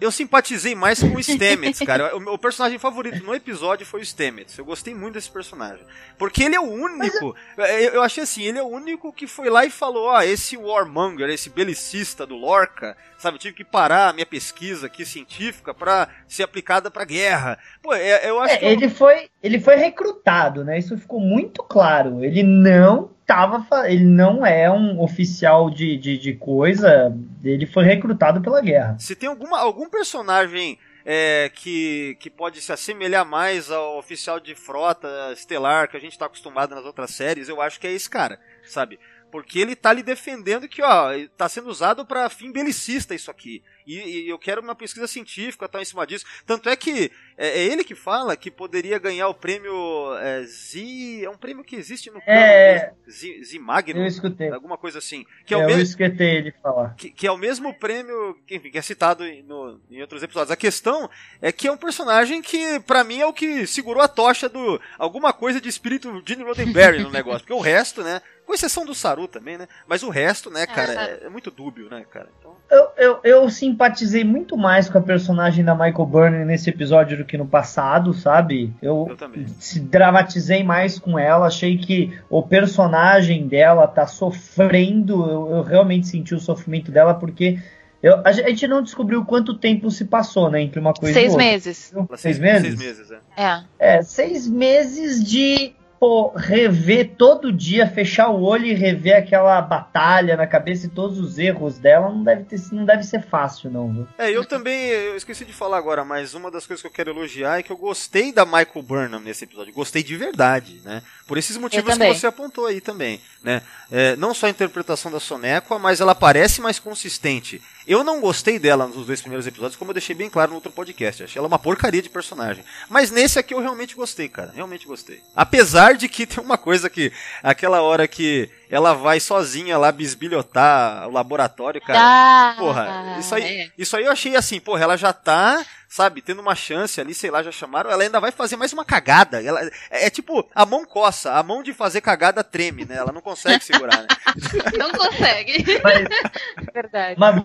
Eu 0.00 0.10
simpatizei 0.10 0.74
mais 0.74 1.00
com 1.02 1.14
o 1.14 1.20
Stamets, 1.22 1.78
cara. 1.80 2.14
O 2.14 2.20
meu 2.20 2.36
personagem 2.36 2.78
favorito 2.78 3.24
no 3.24 3.34
episódio 3.34 3.86
foi 3.86 4.00
o 4.00 4.04
Stamets. 4.04 4.58
Eu 4.58 4.64
gostei 4.64 4.94
muito 4.94 5.14
desse 5.14 5.30
personagem. 5.30 5.82
Porque 6.18 6.42
ele 6.42 6.54
é 6.54 6.60
o 6.60 6.70
único. 6.70 7.34
Eu, 7.56 7.64
eu 7.94 8.02
achei 8.02 8.22
assim, 8.24 8.42
ele 8.42 8.58
é 8.58 8.62
o 8.62 8.66
único 8.68 9.12
que 9.12 9.26
foi 9.26 9.48
lá 9.48 9.64
e 9.64 9.70
falou: 9.70 10.08
ó, 10.08 10.20
esse 10.22 10.56
Warmonger, 10.56 11.30
esse 11.30 11.48
belicista 11.48 12.26
do 12.26 12.36
Lorca, 12.36 12.96
sabe? 13.18 13.36
Eu 13.36 13.40
tive 13.40 13.54
que 13.56 13.64
parar 13.64 14.08
a 14.08 14.12
minha 14.12 14.26
pesquisa 14.26 14.86
aqui 14.86 15.06
científica 15.06 15.72
pra 15.72 16.08
ser 16.28 16.42
aplicada 16.42 16.90
pra 16.90 17.04
guerra. 17.06 17.58
Pô, 17.82 17.94
é- 17.94 18.28
eu 18.28 18.38
acho 18.40 18.54
É, 18.54 18.58
que. 18.58 18.64
ele 18.66 18.88
foi, 18.90 19.28
ele 19.42 19.58
foi 19.58 19.76
recrutado, 19.76 20.62
né? 20.64 20.78
Isso 20.78 20.96
ficou 20.98 21.20
muito 21.20 21.62
claro. 21.62 22.22
Ele 22.22 22.42
não 22.42 23.10
tava, 23.26 23.66
ele 23.90 24.04
não 24.04 24.46
é 24.46 24.70
um 24.70 25.00
oficial 25.00 25.68
de, 25.68 25.96
de, 25.96 26.16
de 26.18 26.34
coisa. 26.34 27.12
Ele 27.50 27.66
foi 27.66 27.84
recrutado 27.84 28.40
pela 28.40 28.60
guerra. 28.60 28.96
Se 28.98 29.14
tem 29.14 29.28
alguma, 29.28 29.58
algum 29.58 29.88
personagem 29.88 30.78
é, 31.04 31.50
que, 31.54 32.16
que 32.18 32.28
pode 32.28 32.60
se 32.60 32.72
assemelhar 32.72 33.24
mais 33.24 33.70
ao 33.70 33.96
oficial 33.96 34.40
de 34.40 34.54
frota 34.54 35.08
estelar 35.32 35.88
que 35.88 35.96
a 35.96 36.00
gente 36.00 36.18
tá 36.18 36.26
acostumado 36.26 36.74
nas 36.74 36.84
outras 36.84 37.10
séries, 37.10 37.48
eu 37.48 37.60
acho 37.62 37.78
que 37.78 37.86
é 37.86 37.92
esse 37.92 38.10
cara, 38.10 38.40
sabe? 38.64 38.98
Porque 39.30 39.58
ele 39.58 39.74
tá 39.76 39.92
lhe 39.92 40.02
defendendo 40.02 40.68
que, 40.68 40.82
ó, 40.82 41.10
tá 41.36 41.48
sendo 41.48 41.68
usado 41.68 42.06
para 42.06 42.30
fim 42.30 42.50
belicista 42.52 43.14
isso 43.14 43.30
aqui. 43.30 43.62
E, 43.86 44.24
e 44.24 44.28
eu 44.28 44.38
quero 44.38 44.60
uma 44.62 44.74
pesquisa 44.74 45.06
científica, 45.06 45.68
tá 45.68 45.80
em 45.80 45.84
cima 45.84 46.06
disso. 46.06 46.24
Tanto 46.44 46.68
é 46.68 46.74
que 46.76 47.10
é, 47.36 47.48
é 47.60 47.64
ele 47.64 47.84
que 47.84 47.94
fala 47.94 48.36
que 48.36 48.50
poderia 48.50 48.98
ganhar 48.98 49.28
o 49.28 49.34
prêmio 49.34 49.72
é, 50.18 50.42
Z. 50.44 51.22
É 51.24 51.30
um 51.30 51.36
prêmio 51.36 51.62
que 51.64 51.76
existe 51.76 52.10
no 52.10 52.20
É. 52.26 52.92
mesmo. 53.06 53.12
Z, 53.12 53.44
Z 53.44 53.58
Magnum, 53.58 54.00
Eu 54.00 54.06
escutei. 54.06 54.48
alguma 54.50 54.76
coisa 54.78 54.98
assim. 54.98 55.24
Que 55.44 55.54
é, 55.54 55.56
É, 55.56 55.60
o 55.60 55.62
eu 55.62 55.66
mesmo 55.68 55.82
escutei 55.82 56.36
ele 56.36 56.52
falar. 56.62 56.94
que, 56.96 57.10
que 57.10 57.26
é 57.26 57.30
o 57.30 57.36
mesmo 57.36 57.72
prêmio, 57.74 58.36
que, 58.46 58.56
enfim, 58.56 58.70
que 58.70 58.78
é 58.78 58.82
citado 58.82 59.24
em, 59.24 59.42
no- 59.42 59.80
em 59.90 60.00
outros 60.00 60.22
episódios. 60.22 60.50
A 60.50 60.56
questão 60.56 61.08
é 61.42 61.52
que 61.52 61.68
é 61.68 61.72
um 61.72 61.76
personagem 61.76 62.40
que, 62.42 62.80
pra 62.80 63.04
mim, 63.04 63.20
é 63.20 63.26
o 63.26 63.32
que 63.32 63.66
segurou 63.66 64.02
a 64.02 64.08
tocha 64.08 64.48
do. 64.48 64.80
alguma 64.98 65.32
coisa 65.32 65.60
de 65.60 65.68
espírito 65.68 66.22
Gene 66.26 66.42
Roddenberry 66.42 67.02
no 67.02 67.10
negócio. 67.10 67.40
Porque 67.40 67.52
o 67.52 67.60
resto, 67.60 68.02
né? 68.02 68.20
Com 68.46 68.54
exceção 68.54 68.86
do 68.86 68.94
Saru 68.94 69.26
também, 69.26 69.58
né? 69.58 69.66
Mas 69.88 70.02
o 70.04 70.08
resto, 70.08 70.50
né, 70.50 70.66
cara, 70.66 70.92
é, 70.92 71.26
é 71.26 71.28
muito 71.28 71.50
dúbio, 71.50 71.90
né, 71.90 72.04
cara? 72.08 72.28
Então, 72.38 72.52
Eu, 72.70 72.88
eu, 72.96 73.20
eu 73.24 73.50
simpatizei 73.50 74.22
muito 74.22 74.56
mais 74.56 74.88
com 74.88 74.98
a 74.98 75.00
personagem 75.02 75.64
da 75.64 75.74
Michael 75.74 76.06
Burnham 76.06 76.44
nesse 76.44 76.70
episódio 76.70 77.16
do 77.18 77.24
que 77.24 77.36
no 77.36 77.46
passado, 77.46 78.14
sabe? 78.14 78.72
Eu, 78.80 79.06
Eu 79.10 79.16
também. 79.16 79.46
se 79.58 79.80
dramatizei 79.80 80.62
mais 80.62 80.96
com 80.98 81.18
ela, 81.18 81.46
achei 81.48 81.76
que 81.76 82.16
o 82.30 82.40
personagem 82.42 83.48
dela 83.48 83.86
tá 83.88 84.06
sofrendo, 84.06 85.28
eu, 85.28 85.56
eu 85.56 85.62
realmente 85.62 86.06
senti 86.06 86.34
o 86.34 86.40
sofrimento 86.40 86.90
dela, 86.92 87.14
porque 87.14 87.58
eu- 88.02 88.20
a 88.24 88.30
gente 88.32 88.66
não 88.68 88.82
descobriu 88.82 89.24
quanto 89.24 89.58
tempo 89.58 89.90
se 89.90 90.04
passou, 90.04 90.50
né, 90.50 90.60
entre 90.62 90.78
uma 90.78 90.92
coisa 90.94 91.14
Seis 91.14 91.26
e 91.26 91.30
outra. 91.32 91.44
meses. 91.44 91.92
ela- 91.92 92.16
Seis 92.16 92.38
meses? 92.38 92.78
Seis 92.78 92.96
meses, 92.98 93.10
é. 93.10 93.18
É. 93.36 93.96
É, 93.96 94.02
seis 94.02 94.48
meses 94.48 95.22
de 95.24 95.74
pô, 95.98 96.32
rever 96.36 97.14
todo 97.16 97.52
dia, 97.52 97.86
fechar 97.86 98.28
o 98.28 98.42
olho 98.42 98.66
e 98.66 98.74
rever 98.74 99.16
aquela 99.16 99.60
batalha 99.60 100.36
na 100.36 100.46
cabeça 100.46 100.86
e 100.86 100.90
todos 100.90 101.18
os 101.18 101.38
erros 101.38 101.78
dela 101.78 102.08
não 102.08 102.22
deve, 102.22 102.44
ter, 102.44 102.60
não 102.72 102.84
deve 102.84 103.02
ser 103.02 103.22
fácil, 103.22 103.70
não, 103.70 103.92
viu? 103.92 104.08
É, 104.18 104.30
eu 104.30 104.44
também, 104.44 104.88
eu 104.88 105.16
esqueci 105.16 105.44
de 105.44 105.52
falar 105.52 105.78
agora, 105.78 106.04
mas 106.04 106.34
uma 106.34 106.50
das 106.50 106.66
coisas 106.66 106.80
que 106.80 106.86
eu 106.86 106.92
quero 106.92 107.10
elogiar 107.10 107.58
é 107.58 107.62
que 107.62 107.72
eu 107.72 107.76
gostei 107.76 108.32
da 108.32 108.44
Michael 108.44 108.82
Burnham 108.82 109.20
nesse 109.20 109.44
episódio. 109.44 109.72
Gostei 109.72 110.02
de 110.02 110.16
verdade, 110.16 110.80
né? 110.84 111.02
Por 111.26 111.38
esses 111.38 111.56
motivos 111.56 111.96
que 111.96 112.14
você 112.14 112.26
apontou 112.26 112.66
aí 112.66 112.80
também, 112.80 113.20
né? 113.42 113.62
É, 113.90 114.16
não 114.16 114.34
só 114.34 114.46
a 114.46 114.50
interpretação 114.50 115.10
da 115.10 115.20
Sonequa, 115.20 115.78
mas 115.78 116.00
ela 116.00 116.14
parece 116.14 116.60
mais 116.60 116.78
consistente 116.78 117.60
Eu 117.86 118.02
não 118.02 118.20
gostei 118.20 118.58
dela 118.58 118.86
nos 118.86 119.06
dois 119.06 119.20
primeiros 119.20 119.46
episódios, 119.46 119.76
como 119.76 119.90
eu 119.90 119.94
deixei 119.94 120.14
bem 120.14 120.28
claro 120.28 120.50
no 120.50 120.56
outro 120.56 120.72
podcast. 120.72 121.22
Achei 121.22 121.38
ela 121.38 121.46
uma 121.46 121.58
porcaria 121.58 122.02
de 122.02 122.08
personagem. 122.08 122.64
Mas 122.88 123.10
nesse 123.10 123.38
aqui 123.38 123.54
eu 123.54 123.60
realmente 123.60 123.94
gostei, 123.94 124.28
cara. 124.28 124.52
Realmente 124.54 124.86
gostei. 124.86 125.22
Apesar 125.34 125.94
de 125.94 126.08
que 126.08 126.26
tem 126.26 126.42
uma 126.42 126.58
coisa 126.58 126.90
que. 126.90 127.12
Aquela 127.42 127.82
hora 127.82 128.08
que 128.08 128.50
ela 128.68 128.92
vai 128.94 129.20
sozinha 129.20 129.78
lá 129.78 129.92
bisbilhotar 129.92 131.06
o 131.08 131.12
laboratório, 131.12 131.80
cara. 131.80 131.98
Ah, 132.00 132.54
Porra, 132.58 133.16
isso 133.20 133.34
aí, 133.34 133.44
é. 133.44 133.70
isso 133.78 133.96
aí 133.96 134.04
eu 134.04 134.10
achei 134.10 134.34
assim, 134.34 134.58
porra, 134.58 134.82
ela 134.82 134.96
já 134.96 135.12
tá, 135.12 135.64
sabe, 135.88 136.20
tendo 136.20 136.40
uma 136.40 136.54
chance 136.54 137.00
ali, 137.00 137.14
sei 137.14 137.30
lá, 137.30 137.42
já 137.42 137.52
chamaram, 137.52 137.90
ela 137.90 138.02
ainda 138.02 138.18
vai 138.18 138.32
fazer 138.32 138.56
mais 138.56 138.72
uma 138.72 138.84
cagada. 138.84 139.42
Ela, 139.42 139.64
é, 139.90 140.06
é 140.06 140.10
tipo, 140.10 140.48
a 140.54 140.66
mão 140.66 140.84
coça, 140.84 141.34
a 141.34 141.42
mão 141.42 141.62
de 141.62 141.72
fazer 141.72 142.00
cagada 142.00 142.42
treme, 142.42 142.84
né? 142.84 142.96
Ela 142.96 143.12
não 143.12 143.20
consegue 143.20 143.64
segurar, 143.64 144.02
né? 144.02 144.08
Não 144.76 144.90
consegue. 144.90 145.64
Mas, 145.82 146.08
Verdade. 146.74 147.18
mas 147.18 147.42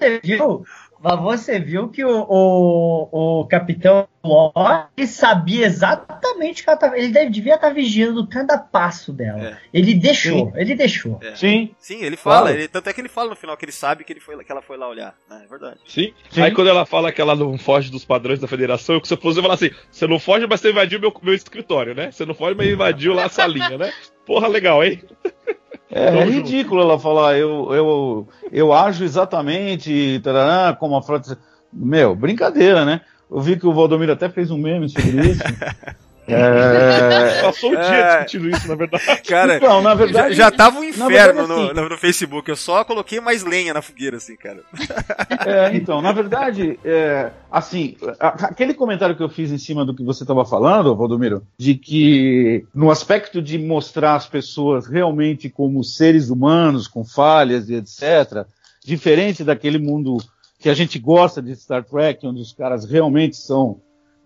você 0.00 0.20
viu? 0.22 0.64
Mas 1.02 1.18
você 1.18 1.58
viu 1.58 1.88
que 1.88 2.04
o, 2.04 2.26
o, 2.28 3.40
o 3.40 3.44
Capitão 3.46 4.06
ele 4.94 5.06
sabia 5.06 5.64
exatamente 5.64 6.62
que 6.62 6.68
ela 6.68 6.78
tava. 6.78 6.98
Ele 6.98 7.08
deve, 7.08 7.30
devia 7.30 7.54
estar 7.54 7.70
vigiando 7.70 8.26
cada 8.26 8.58
passo 8.58 9.10
dela. 9.10 9.40
É. 9.40 9.56
Ele 9.72 9.94
deixou, 9.94 10.52
ele 10.54 10.74
deixou. 10.74 11.18
É. 11.22 11.34
Sim, 11.34 11.74
Sim, 11.78 12.02
ele 12.02 12.18
fala, 12.18 12.48
Claro. 12.48 12.56
ele, 12.58 12.68
tanto 12.68 12.90
é 12.90 12.92
que 12.92 13.00
ele 13.00 13.08
fala 13.08 13.30
no 13.30 13.36
final 13.36 13.56
que 13.56 13.64
ele 13.64 13.72
sabe 13.72 14.04
que, 14.04 14.12
ele 14.12 14.20
foi, 14.20 14.44
que 14.44 14.52
ela 14.52 14.60
foi 14.60 14.76
lá 14.76 14.88
olhar, 14.88 15.14
né? 15.28 15.42
É 15.46 15.48
verdade. 15.48 15.78
Sim. 15.86 16.12
Sim. 16.28 16.42
Aí 16.42 16.52
quando 16.52 16.68
ela 16.68 16.84
fala 16.84 17.10
que 17.10 17.20
ela 17.20 17.34
não 17.34 17.56
foge 17.56 17.90
dos 17.90 18.04
padrões 18.04 18.38
da 18.38 18.46
federação, 18.46 18.96
eu 18.96 19.00
que 19.00 19.08
se 19.08 19.14
eu 19.14 19.18
fosse 19.18 19.40
falar 19.40 19.54
assim, 19.54 19.70
você 19.90 20.06
não 20.06 20.18
foge, 20.18 20.46
mas 20.46 20.60
você 20.60 20.70
invadiu 20.70 21.00
meu, 21.00 21.14
meu 21.22 21.34
escritório, 21.34 21.94
né? 21.94 22.10
Você 22.12 22.26
não 22.26 22.34
foge, 22.34 22.54
mas 22.54 22.68
invadiu 22.68 23.14
lá 23.14 23.24
a 23.24 23.30
salinha, 23.30 23.78
né? 23.78 23.90
Porra, 24.26 24.48
legal, 24.48 24.84
hein? 24.84 25.02
É, 25.90 26.18
é 26.18 26.24
ridículo 26.24 26.80
ela 26.80 26.98
falar, 26.98 27.36
eu, 27.36 27.72
eu, 27.72 28.28
eu 28.52 28.72
ajo 28.72 29.04
exatamente 29.04 30.20
tarará, 30.22 30.74
como 30.74 30.96
a 30.96 31.02
frota. 31.02 31.36
Meu, 31.72 32.14
brincadeira, 32.14 32.84
né? 32.84 33.00
Eu 33.30 33.40
vi 33.40 33.56
que 33.56 33.66
o 33.66 33.72
Valdomiro 33.72 34.12
até 34.12 34.28
fez 34.28 34.50
um 34.50 34.58
meme 34.58 34.88
sobre 34.88 35.30
isso. 35.30 35.42
É, 36.34 37.40
Passou 37.42 37.70
o 37.72 37.76
dia 37.76 37.84
É. 37.84 38.12
discutindo 38.24 38.48
isso, 38.56 38.68
na 38.68 38.74
verdade. 38.74 39.22
Cara, 39.26 39.56
Então, 39.56 39.82
na 39.82 39.90
já, 39.90 39.94
verdade, 39.96 40.34
já 40.34 40.50
tava 40.50 40.78
um 40.80 40.84
inferno 40.84 41.08
verdade, 41.08 41.48
no, 41.48 41.64
assim- 41.64 41.74
no, 41.74 41.88
no 41.88 41.98
Facebook, 41.98 42.48
eu 42.48 42.56
só 42.56 42.84
coloquei 42.84 43.20
mais 43.20 43.42
lenha 43.42 43.72
na 43.74 43.82
fogueira, 43.82 44.16
assim, 44.18 44.36
cara. 44.36 44.60
É, 45.46 45.74
então, 45.76 46.00
na 46.02 46.12
verdade, 46.12 46.78
é, 46.84 47.30
assim, 47.50 47.96
aquele 48.18 48.74
comentário 48.74 49.16
que 49.16 49.22
eu 49.22 49.28
fiz 49.28 49.50
em 49.50 49.58
cima 49.58 49.84
do 49.84 49.94
que 49.94 50.04
você 50.04 50.22
estava 50.24 50.44
falando, 50.44 50.94
Valdomiro, 50.96 51.42
de 51.58 51.74
que 51.74 52.64
no 52.74 52.90
aspecto 52.90 53.40
de 53.42 53.58
mostrar 53.58 54.14
as 54.14 54.26
pessoas 54.26 54.86
realmente 54.86 55.48
como 55.48 55.82
seres 55.82 56.30
humanos, 56.30 56.86
com 56.88 57.04
falhas 57.04 57.68
e 57.68 57.74
etc., 57.74 58.44
diferente 58.84 59.44
daquele 59.44 59.78
mundo 59.78 60.16
que 60.58 60.68
a 60.68 60.74
gente 60.74 60.98
gosta 60.98 61.40
de 61.40 61.54
Star 61.56 61.84
Trek, 61.84 62.26
onde 62.26 62.40
os 62.42 62.52
caras 62.52 62.84
realmente 62.84 63.36
são 63.36 63.80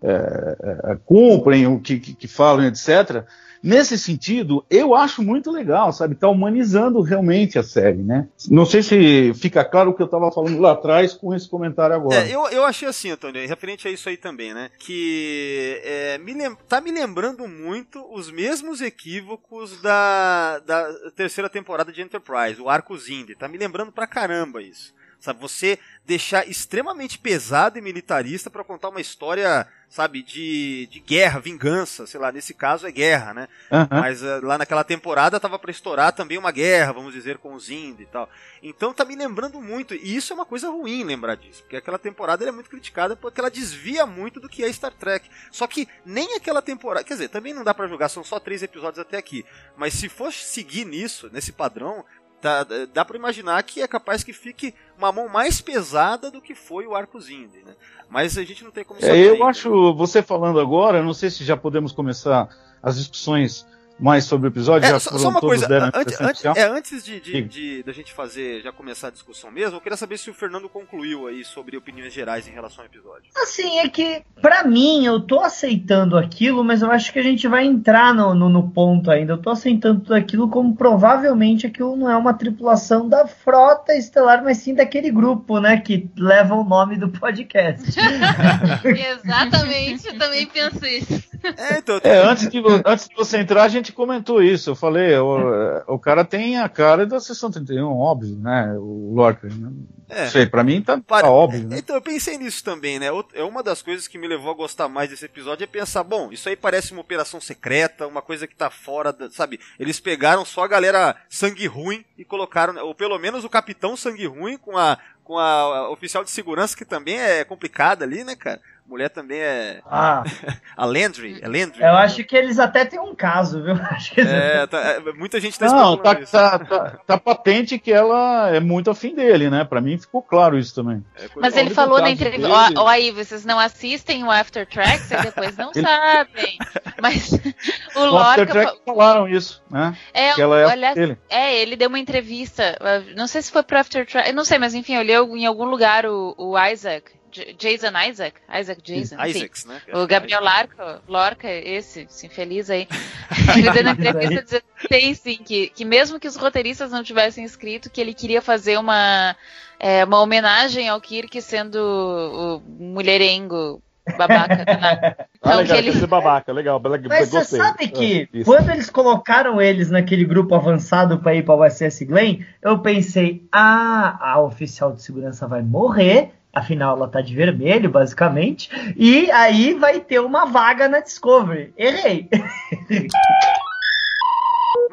é, 0.05 0.93
é, 0.93 0.97
cumprem 1.05 1.67
o 1.67 1.81
que, 1.81 1.99
que, 1.99 2.15
que 2.15 2.29
falam, 2.29 2.67
etc. 2.67 3.25
Nesse 3.63 3.99
sentido, 3.99 4.63
eu 4.69 4.95
acho 4.95 5.23
muito 5.23 5.51
legal, 5.51 5.91
sabe? 5.91 6.15
Tá 6.15 6.29
humanizando 6.29 7.01
realmente 7.01 7.59
a 7.59 7.63
série, 7.63 8.03
né? 8.03 8.29
Não 8.51 8.67
sei 8.67 8.83
se 8.83 9.33
fica 9.33 9.65
claro 9.65 9.89
o 9.89 9.95
que 9.95 10.03
eu 10.03 10.07
estava 10.07 10.31
falando 10.31 10.61
lá 10.61 10.73
atrás 10.73 11.15
com 11.15 11.35
esse 11.35 11.49
comentário 11.49 11.97
agora. 11.97 12.15
É, 12.15 12.31
eu, 12.31 12.47
eu 12.49 12.63
achei 12.63 12.87
assim, 12.87 13.09
Antônio, 13.09 13.49
referente 13.49 13.89
a 13.89 13.91
isso 13.91 14.07
aí 14.07 14.19
também, 14.19 14.53
né? 14.53 14.69
Que 14.79 15.81
é, 15.83 16.19
me 16.19 16.35
tá 16.69 16.79
me 16.79 16.91
lembrando 16.91 17.49
muito 17.49 18.05
os 18.13 18.31
mesmos 18.31 18.83
equívocos 18.83 19.81
da, 19.81 20.59
da 20.59 20.87
terceira 21.17 21.49
temporada 21.49 21.91
de 21.91 22.03
Enterprise, 22.03 22.61
o 22.61 22.69
arco 22.69 22.95
Zindi. 22.99 23.35
Tá 23.35 23.49
me 23.49 23.57
lembrando 23.57 23.91
pra 23.91 24.07
caramba 24.07 24.61
isso. 24.61 24.93
Sabe, 25.25 25.41
você 25.41 25.79
deixar 26.05 26.47
extremamente 26.47 27.19
pesado 27.19 27.79
e 27.79 27.81
militarista 27.81 28.51
pra 28.51 28.63
contar 28.63 28.91
uma 28.91 29.01
história, 29.01 29.67
sabe, 29.89 30.23
de, 30.23 30.87
de 30.89 31.01
guerra, 31.01 31.41
vingança, 31.41 32.07
sei 32.07 32.21
lá, 32.21 32.31
nesse 32.31 32.53
caso 32.53 32.87
é 32.87 32.93
guerra, 32.93 33.33
né? 33.33 33.49
Aham. 33.73 33.89
Mas 33.91 34.23
eh, 34.23 34.41
lá 34.43 34.59
naquela 34.59 34.85
temporada 34.85 35.41
tava 35.41 35.59
pra 35.59 35.71
estourar 35.71 36.13
também 36.13 36.37
uma 36.37 36.51
guerra, 36.53 36.93
vamos 36.93 37.15
dizer, 37.15 37.39
com 37.39 37.55
os 37.55 37.71
Indy 37.71 38.03
e 38.03 38.07
tal. 38.07 38.29
Então 38.63 38.93
tá 38.93 39.03
me 39.03 39.17
lembrando 39.17 39.63
muito, 39.63 39.95
e 39.95 40.15
isso 40.15 40.31
é 40.31 40.37
uma 40.37 40.45
coisa 40.45 40.69
ruim 40.69 41.03
lembrar 41.05 41.37
disso, 41.37 41.63
porque 41.63 41.79
aquela 41.79 41.99
temporada 41.99 42.47
é 42.47 42.53
muito 42.53 42.69
criticada 42.69 43.17
porque 43.17 43.41
ela 43.41 43.51
desvia 43.51 44.05
muito 44.05 44.39
do 44.39 44.49
que 44.49 44.63
é 44.63 44.71
Star 44.71 44.93
Trek. 44.93 45.27
Só 45.51 45.67
que 45.67 45.89
nem 46.05 46.37
aquela 46.37 46.61
temporada, 46.61 47.03
quer 47.03 47.15
dizer, 47.15 47.29
também 47.31 47.55
não 47.55 47.65
dá 47.65 47.73
pra 47.73 47.89
julgar, 47.89 48.11
são 48.11 48.23
só 48.23 48.39
três 48.39 48.63
episódios 48.63 48.99
até 48.99 49.17
aqui. 49.17 49.43
Mas 49.75 49.95
se 49.95 50.11
for 50.11 50.31
seguir 50.31 50.85
nisso, 50.85 51.31
nesse 51.33 51.51
padrão, 51.51 52.05
tá, 52.41 52.65
dá 52.93 53.05
pra 53.05 53.17
imaginar 53.17 53.63
que 53.63 53.81
é 53.81 53.89
capaz 53.89 54.23
que 54.25 54.33
fique 54.33 54.75
uma 54.99 55.11
mão 55.13 55.29
mais 55.29 55.61
pesada 55.61 56.31
do 56.31 56.41
que 56.41 56.55
foi 56.55 56.87
o 56.87 56.95
arco 56.95 57.19
Indy, 57.19 57.63
né? 57.65 57.75
Mas 58.09 58.37
a 58.39 58.45
gente 58.45 58.63
não 58.63 58.71
tem 58.71 58.85
como 58.85 59.01
É, 59.01 59.07
saber. 59.07 59.27
eu 59.29 59.33
ainda. 59.35 59.47
acho, 59.47 59.95
você 59.95 60.23
falando 60.23 60.61
agora, 60.61 61.03
não 61.03 61.15
sei 61.15 61.31
se 61.31 61.45
já 61.45 61.57
podemos 61.57 61.91
começar 61.93 62.49
as 62.83 62.97
discussões 62.99 63.67
mais 63.99 64.25
sobre 64.25 64.49
o 64.49 64.51
episódio. 64.51 64.87
É, 64.87 64.91
já 64.91 64.99
só, 65.01 65.11
foram 65.11 65.23
só 65.23 65.29
uma 65.31 65.41
todos 65.41 65.51
coisa, 65.61 65.69
deram 65.69 65.87
a 65.87 65.99
antes, 65.99 66.21
antes, 66.21 66.45
é, 66.45 66.67
antes 66.69 67.05
de, 67.05 67.21
de, 67.21 67.43
de- 67.43 67.83
da 67.83 67.93
gente 67.93 68.13
fazer, 68.13 68.61
já 68.63 68.73
começar 68.73 69.09
a 69.09 69.11
discussão 69.11 69.51
mesmo, 69.51 69.77
eu 69.77 69.81
queria 69.81 69.97
saber 69.97 70.19
se 70.19 70.29
o 70.31 70.35
Fernando 70.35 70.69
concluiu 70.69 71.27
aí 71.27 71.45
sobre 71.45 71.77
opiniões 71.77 72.13
gerais 72.13 72.49
em 72.49 72.51
relação 72.51 72.85
ao 72.85 72.87
episódio. 72.87 73.25
Assim, 73.37 73.79
é 73.79 73.89
que, 73.89 74.23
pra 74.43 74.65
mim, 74.65 75.05
eu 75.07 75.21
tô 75.21 75.41
aceitando 75.41 76.17
aquilo, 76.19 76.65
mas 76.65 76.83
eu 76.83 76.91
acho 76.91 77.13
que 77.13 77.19
a 77.19 77.23
gente 77.23 77.47
vai 77.47 77.65
entrar 77.65 78.13
no, 78.15 78.35
no, 78.35 78.49
no 78.49 78.69
ponto 78.71 79.11
ainda. 79.11 79.33
Eu 79.35 79.39
tô 79.39 79.51
aceitando 79.51 80.01
tudo 80.01 80.15
aquilo 80.15 80.49
como 80.49 80.75
provavelmente 80.75 81.67
aquilo 81.67 81.97
não 81.97 82.11
é 82.11 82.17
uma 82.17 82.35
tripulação 82.35 83.09
da 83.09 83.27
frota 83.27 83.95
estelar, 83.95 84.43
mas 84.43 84.59
sim 84.59 84.75
daquele 84.75 85.11
grupo, 85.11 85.61
né, 85.61 85.79
que 85.81 86.09
leva 86.17 86.55
o 86.55 86.65
nome 86.65 86.97
do 86.97 87.09
podcast. 87.09 87.85
Exatamente, 88.85 90.07
eu 90.09 90.19
também 90.19 90.47
penso 90.47 90.85
isso. 90.85 91.34
É, 91.57 91.79
então, 91.79 92.01
É, 92.03 92.19
antes 92.19 92.49
de, 92.49 92.63
antes 92.85 93.09
de 93.09 93.15
você 93.15 93.39
entrar, 93.39 93.65
a 93.65 93.69
gente 93.69 93.93
comentou 93.93 94.43
isso. 94.43 94.71
Eu 94.71 94.75
falei, 94.75 95.17
o, 95.19 95.83
o 95.87 95.99
cara 95.99 96.25
tem 96.25 96.59
a 96.59 96.69
cara 96.69 97.07
da 97.07 97.21
sessão 97.21 97.51
31, 97.51 97.87
óbvio, 97.87 98.37
né? 98.37 98.75
O 98.79 99.13
Lorca. 99.15 99.49
Né? 99.49 99.71
É. 100.09 100.27
Sei, 100.29 100.47
pra 100.47 100.63
mim 100.63 100.83
tá, 100.83 100.97
tá 100.97 101.03
Para- 101.07 101.31
óbvio, 101.31 101.69
né? 101.69 101.79
Então, 101.79 101.97
eu 101.97 102.03
pensei 102.03 102.39
nisso 102.39 102.63
também, 102.63 102.99
né? 102.99 103.09
É 103.35 103.43
uma 103.43 103.63
das 103.63 103.83
coisas 103.83 104.07
que 104.07 104.19
me 104.19 104.29
levou 104.29 104.51
a 104.51 104.55
gostar 104.57 104.89
mais 104.89 105.11
desse 105.11 105.25
episódio 105.25 105.65
é 105.65 105.67
pensar, 105.67 106.03
bom, 106.05 106.31
isso 106.33 106.49
aí 106.49 106.57
parece 106.57 106.93
uma 106.93 107.01
operação 107.01 107.41
secreta, 107.41 108.07
uma 108.07 108.23
coisa 108.23 108.47
que 108.47 108.55
tá 108.55 108.71
fora 108.71 109.13
da, 109.13 109.31
sabe? 109.31 109.59
Eles 109.79 110.01
pegaram 110.01 110.45
só 110.45 110.65
a 110.65 110.69
galera 110.69 111.17
sangue 111.29 111.67
ruim 111.67 112.05
e 112.19 112.25
colocaram, 112.25 112.77
ou 112.85 112.95
pelo 112.95 113.19
menos 113.19 113.45
o 113.45 113.51
capitão 113.51 113.97
sangue 113.97 114.27
ruim 114.27 114.57
com 114.57 114.77
a 114.77 114.99
com 115.25 115.39
a, 115.39 115.45
a 115.63 115.91
oficial 115.91 116.23
de 116.23 116.31
segurança 116.31 116.77
que 116.77 116.85
também 116.85 117.19
é 117.19 117.43
complicada 117.45 118.05
ali, 118.05 118.23
né, 118.23 118.37
cara? 118.37 118.61
Mulher 118.87 119.09
também 119.09 119.41
é 119.41 119.81
Ah, 119.87 120.23
a 120.77 120.85
Landry, 120.85 121.39
é 121.41 121.49
Landry. 121.49 121.81
eu 121.81 121.95
acho 121.97 122.23
que 122.23 122.37
eles 122.37 122.59
até 122.59 122.85
têm 122.85 123.01
um 123.01 123.15
caso, 123.15 123.63
viu? 123.63 123.75
Acho 123.91 124.13
que 124.15 124.21
É, 124.21 124.67
tá- 124.67 124.79
é, 124.79 125.01
muita 125.15 125.41
gente 125.41 125.59
tá 125.59 125.67
Não, 125.67 125.97
tá, 125.97 126.13
isso. 126.21 126.31
tá, 126.31 126.59
tá, 126.59 126.99
tá 127.07 127.19
patente 127.19 127.79
que 127.79 127.91
ela 127.91 128.51
é 128.51 128.61
muito 128.61 128.91
afim 128.91 129.15
dele, 129.15 129.49
né? 129.49 129.65
Pra 129.65 129.81
mim 129.81 129.99
ficou 129.99 130.23
claro 130.23 130.59
isso 130.59 130.75
também. 130.75 131.03
É 131.19 131.29
Mas 131.37 131.55
o 131.55 131.59
ele 131.59 131.71
falou 131.71 132.01
na 132.01 132.11
entrevista. 132.11 132.47
Ó, 132.49 132.83
ó 132.85 132.87
aí, 132.89 133.11
vocês 133.11 133.45
não 133.45 133.59
assistem 133.59 134.23
o 134.23 134.31
After 134.31 134.67
Tracks 134.67 135.11
e 135.11 135.17
depois 135.17 135.57
não 135.57 135.71
Ele- 135.75 135.87
sabem. 135.87 136.59
Mas 137.01 137.33
o 137.33 137.37
After 137.39 138.11
Lorca. 138.11 138.47
Track 138.47 138.79
falaram 138.85 139.27
isso, 139.29 139.63
né? 139.71 139.97
É, 140.13 140.35
Que 140.35 140.43
ela 140.43 140.61
é 140.61 140.71
aliás, 140.71 140.95
dele. 140.95 141.19
é, 141.31 141.57
ele 141.57 141.75
deu 141.77 141.89
uma 141.89 141.99
entrevista. 141.99 142.77
Não 143.17 143.27
sei 143.27 143.41
se 143.43 143.51
foi 143.51 143.63
pro 143.63 143.79
After 143.79 144.07
Track. 144.07 144.29
Eu 144.29 144.35
não 144.35 144.45
sei, 144.45 144.59
mas 144.59 144.75
enfim, 144.75 144.95
eu 144.95 145.03
li 145.03 145.13
em 145.41 145.47
algum 145.47 145.65
lugar 145.65 146.05
o, 146.07 146.35
o 146.37 146.59
Isaac. 146.67 147.11
Jason 147.59 147.93
Isaac? 148.09 148.41
Isaac 148.61 148.83
Jason. 148.83 149.17
Isaacs, 149.25 149.65
né? 149.65 149.81
O 149.93 150.07
Gabriel 150.07 150.43
Larca, 150.43 151.03
Lorca, 151.09 151.51
esse, 151.51 152.03
esse 152.03 152.27
infeliz 152.27 152.71
aí, 152.71 152.87
ele 153.57 153.71
deu 153.71 153.85
na 153.85 153.93
entrevista 153.93 154.43
dizendo 154.43 154.65
que 154.81 154.89
tem 154.89 155.15
sim, 155.15 155.37
que, 155.37 155.69
que 155.69 155.85
mesmo 155.85 156.21
que 156.21 156.29
os 156.29 156.37
roteiristas 156.37 156.91
não 156.91 157.03
tivessem 157.03 157.45
escrito, 157.45 157.91
que 157.91 158.01
ele 158.01 158.15
queria 158.15 158.41
fazer 158.41 158.79
uma, 158.79 159.37
é, 159.79 160.05
uma 160.05 160.21
homenagem 160.21 160.89
ao 160.89 161.01
Kirk 161.01 161.41
sendo 161.43 161.77
o 161.79 162.61
mulherengo 162.83 163.83
babaca 164.17 164.65
danado. 164.65 165.17
Ah, 165.47 165.57
Então, 165.57 165.59
legal, 165.59 165.77
que 165.77 165.91
ele, 165.91 166.07
babaca, 166.07 166.53
legal, 166.55 166.81
Mas 167.07 167.29
você 167.29 167.37
gostei. 167.39 167.61
sabe 167.61 167.89
que 167.89 168.29
É, 168.33 168.45
quando 168.45 168.71
eles 168.71 168.89
colocaram 168.89 169.61
eles 169.61 169.91
naquele 169.91 170.25
grupo 170.25 170.55
avançado 170.55 171.19
para 171.19 171.35
ir 171.35 171.45
para 171.45 171.55
o 171.55 171.67
USS 171.67 172.03
Glenn, 172.07 172.43
eu 172.63 172.79
pensei, 172.79 173.47
ah, 173.53 174.17
a 174.19 174.41
oficial 174.41 174.93
de 174.93 175.03
segurança 175.03 175.47
vai 175.47 175.61
morrer, 175.61 176.31
afinal 176.55 176.97
ela 176.97 177.09
tá 177.09 177.21
de 177.21 177.35
vermelho, 177.35 177.91
basicamente, 177.91 178.71
e 178.97 179.31
aí 179.31 179.75
vai 179.75 180.01
ter 180.01 180.21
uma 180.21 180.45
vaga 180.45 180.89
na 180.89 181.01
Discovery. 181.01 181.73
Errei. 181.77 182.29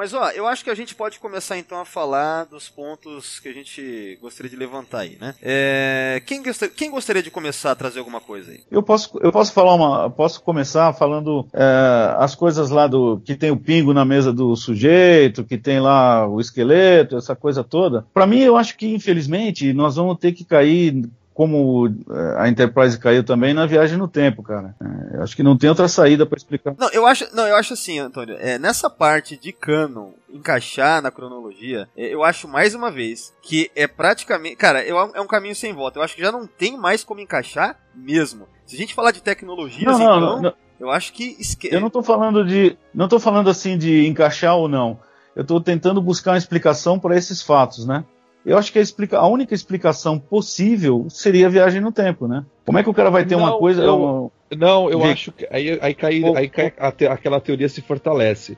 Mas 0.02 0.16
ó, 0.16 0.32
eu 0.32 0.48
acho 0.48 0.64
que 0.64 0.70
a 0.72 0.76
gente 0.76 0.96
pode 0.96 1.20
começar 1.20 1.60
então 1.60 1.80
a 1.80 1.86
falar 1.86 2.46
dos 2.46 2.68
pontos 2.68 3.40
que 3.40 3.48
a 3.48 3.54
gente 3.54 4.18
gostaria 4.20 4.50
de 4.50 4.56
levantar 4.56 5.02
aí, 5.02 5.16
né? 5.22 5.36
É, 5.40 6.24
quem, 6.26 6.42
gostaria, 6.42 6.74
quem 6.76 6.90
gostaria 6.90 7.22
de 7.22 7.30
começar 7.30 7.70
a 7.70 7.76
trazer 7.76 8.00
alguma 8.00 8.20
coisa 8.20 8.52
aí? 8.52 8.62
Eu 8.72 8.82
posso, 8.82 9.20
eu 9.22 9.32
posso 9.32 9.54
falar 9.54 9.76
uma. 9.76 10.10
Posso 10.10 10.42
começar 10.42 10.92
falando 10.94 11.46
é, 11.54 12.16
as 12.18 12.34
coisas 12.34 12.72
lá 12.72 12.88
do. 12.88 13.22
que 13.24 13.36
tem 13.36 13.52
o 13.52 13.58
pingo 13.58 13.94
na 13.94 14.04
mesa 14.04 14.34
do 14.34 14.56
sujeito, 14.56 15.44
que 15.44 15.56
tem 15.56 15.80
lá 15.80 16.28
o 16.28 16.42
esqueleto, 16.42 17.18
essa 17.18 17.36
coisa 17.36 17.64
toda. 17.64 18.04
Para 18.12 18.26
mim, 18.26 18.40
eu 18.40 18.58
acho 18.58 18.76
que, 18.76 18.88
infelizmente, 18.88 19.72
nós 19.72 19.98
vamos 19.98 20.18
ter 20.18 20.32
que 20.32 20.44
cair 20.44 21.08
como 21.34 21.88
eh, 21.88 22.36
a 22.38 22.50
Enterprise 22.50 23.00
caiu 23.00 23.24
também 23.24 23.54
na 23.54 23.66
viagem 23.66 23.98
no 23.98 24.08
tempo, 24.08 24.44
cara. 24.44 24.76
É, 24.82 25.18
eu 25.18 25.24
acho 25.24 25.36
que 25.36 25.44
não 25.44 25.58
tem 25.58 25.70
outra 25.70 25.88
saída 25.88 26.26
para 26.26 26.38
explicar. 26.38 26.76
Não, 26.78 26.90
eu 26.92 27.06
acho, 27.06 27.26
não, 27.34 27.48
eu 27.48 27.56
acho 27.56 27.74
assim, 27.74 28.00
Antônio. 28.00 28.36
É, 28.40 28.60
nessa 28.60 28.90
parte 28.90 29.38
de 29.38 29.52
canon 29.54 30.12
encaixar 30.30 31.02
na 31.02 31.10
cronologia, 31.10 31.88
é, 31.96 32.14
eu 32.14 32.24
acho 32.24 32.48
mais 32.48 32.76
uma 32.76 32.92
vez 32.92 33.34
que 33.42 33.72
é 33.76 33.88
praticamente, 33.88 34.56
cara, 34.58 34.84
eu, 34.84 34.98
é 34.98 35.22
um 35.22 35.28
caminho 35.28 35.56
sem 35.56 35.74
volta. 35.74 36.00
Eu 36.00 36.04
acho 36.04 36.16
que 36.16 36.22
já 36.22 36.32
não 36.32 36.46
tem 36.46 36.78
mais 36.78 37.04
como 37.04 37.22
encaixar 37.22 37.78
mesmo. 37.96 38.48
Se 38.66 38.76
a 38.76 38.80
gente 38.80 38.94
falar 38.94 39.12
de 39.12 39.22
tecnologias, 39.22 39.84
não, 39.84 40.00
não, 40.00 40.18
então, 40.18 40.42
não, 40.42 40.54
eu 40.80 40.90
acho 40.90 41.14
que 41.14 41.36
esque... 41.40 41.70
eu 41.72 41.80
não 41.80 41.90
tô 41.90 42.04
falando 42.04 42.46
de, 42.46 42.78
não 42.94 43.08
tô 43.08 43.20
falando 43.20 43.50
assim 43.50 43.78
de 43.78 44.06
encaixar 44.06 44.56
ou 44.56 44.68
não. 44.68 45.00
Eu 45.36 45.44
estou 45.44 45.62
tentando 45.62 46.02
buscar 46.02 46.32
uma 46.32 46.38
explicação 46.38 47.00
para 47.00 47.16
esses 47.16 47.42
fatos, 47.42 47.86
né? 47.86 48.04
Eu 48.46 48.58
acho 48.58 48.72
que 48.72 48.80
a, 48.80 48.82
explica... 48.82 49.18
a, 49.18 49.28
única 49.28 49.54
explicação 49.54 50.18
possível 50.18 51.06
seria 51.10 51.48
a 51.48 51.50
viagem 51.50 51.80
no 51.80 51.92
tempo, 51.92 52.28
né? 52.28 52.44
Como 52.66 52.78
é 52.78 52.84
que 52.84 52.90
o 52.90 52.94
cara 52.94 53.10
vai 53.10 53.26
ter 53.26 53.36
não, 53.36 53.44
uma 53.44 53.58
coisa. 53.58 53.84
Eu, 53.84 54.32
não, 54.58 54.90
eu 54.90 55.04
acho 55.04 55.32
que 55.32 55.48
aí, 55.52 55.78
aí, 55.82 55.94
cai, 55.94 56.22
aí 56.36 56.50
cai 56.50 56.72
te... 56.92 57.06
aquela 57.06 57.40
teoria 57.40 57.70
se 57.70 57.82
fortalece. 57.82 58.58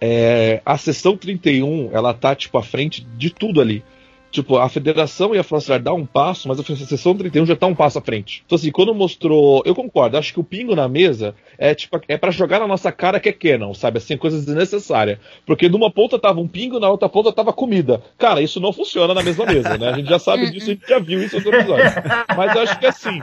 É, 0.00 0.60
a 0.64 0.76
sessão 0.78 1.16
31, 1.16 1.90
ela 1.92 2.14
tá, 2.14 2.34
tipo, 2.34 2.56
à 2.58 2.62
frente 2.62 3.06
de 3.16 3.30
tudo 3.30 3.60
ali. 3.60 3.84
Tipo, 4.30 4.58
a 4.58 4.68
federação 4.68 5.34
e 5.34 5.38
a 5.38 5.42
França 5.42 5.76
dar 5.76 5.92
um 5.92 6.06
passo, 6.06 6.46
mas 6.46 6.60
a 6.60 6.62
sessão 6.62 7.16
31 7.16 7.46
já 7.46 7.56
tá 7.56 7.66
um 7.66 7.74
passo 7.74 7.98
à 7.98 8.00
frente. 8.00 8.44
Então, 8.46 8.54
assim, 8.54 8.70
quando 8.70 8.94
mostrou. 8.94 9.60
Eu 9.66 9.74
concordo, 9.74 10.16
acho 10.16 10.32
que 10.32 10.38
o 10.38 10.44
pingo 10.44 10.76
na 10.76 10.88
mesa 10.88 11.34
é 11.58 11.74
tipo 11.74 12.00
é 12.06 12.16
para 12.16 12.30
jogar 12.30 12.60
na 12.60 12.66
nossa 12.66 12.92
cara 12.92 13.18
que 13.18 13.28
é 13.28 13.32
canon, 13.32 13.74
sabe? 13.74 13.98
Assim, 13.98 14.16
coisas 14.16 14.44
desnecessárias. 14.44 15.18
Porque 15.44 15.68
numa 15.68 15.90
ponta 15.90 16.16
tava 16.16 16.38
um 16.38 16.46
pingo, 16.46 16.78
na 16.78 16.88
outra 16.88 17.08
ponta 17.08 17.32
tava 17.32 17.52
comida. 17.52 18.00
Cara, 18.16 18.40
isso 18.40 18.60
não 18.60 18.72
funciona 18.72 19.12
na 19.12 19.22
mesma 19.22 19.44
mesa, 19.44 19.76
né? 19.76 19.88
A 19.88 19.92
gente 19.94 20.08
já 20.08 20.18
sabe 20.20 20.48
disso, 20.48 20.70
a 20.70 20.74
gente 20.74 20.88
já 20.88 21.00
viu 21.00 21.20
isso 21.24 21.34
em 21.34 21.38
outro 21.38 21.56
episódio. 21.56 21.84
Mas 22.36 22.54
eu 22.54 22.62
acho 22.62 22.78
que 22.78 22.86
assim. 22.86 23.20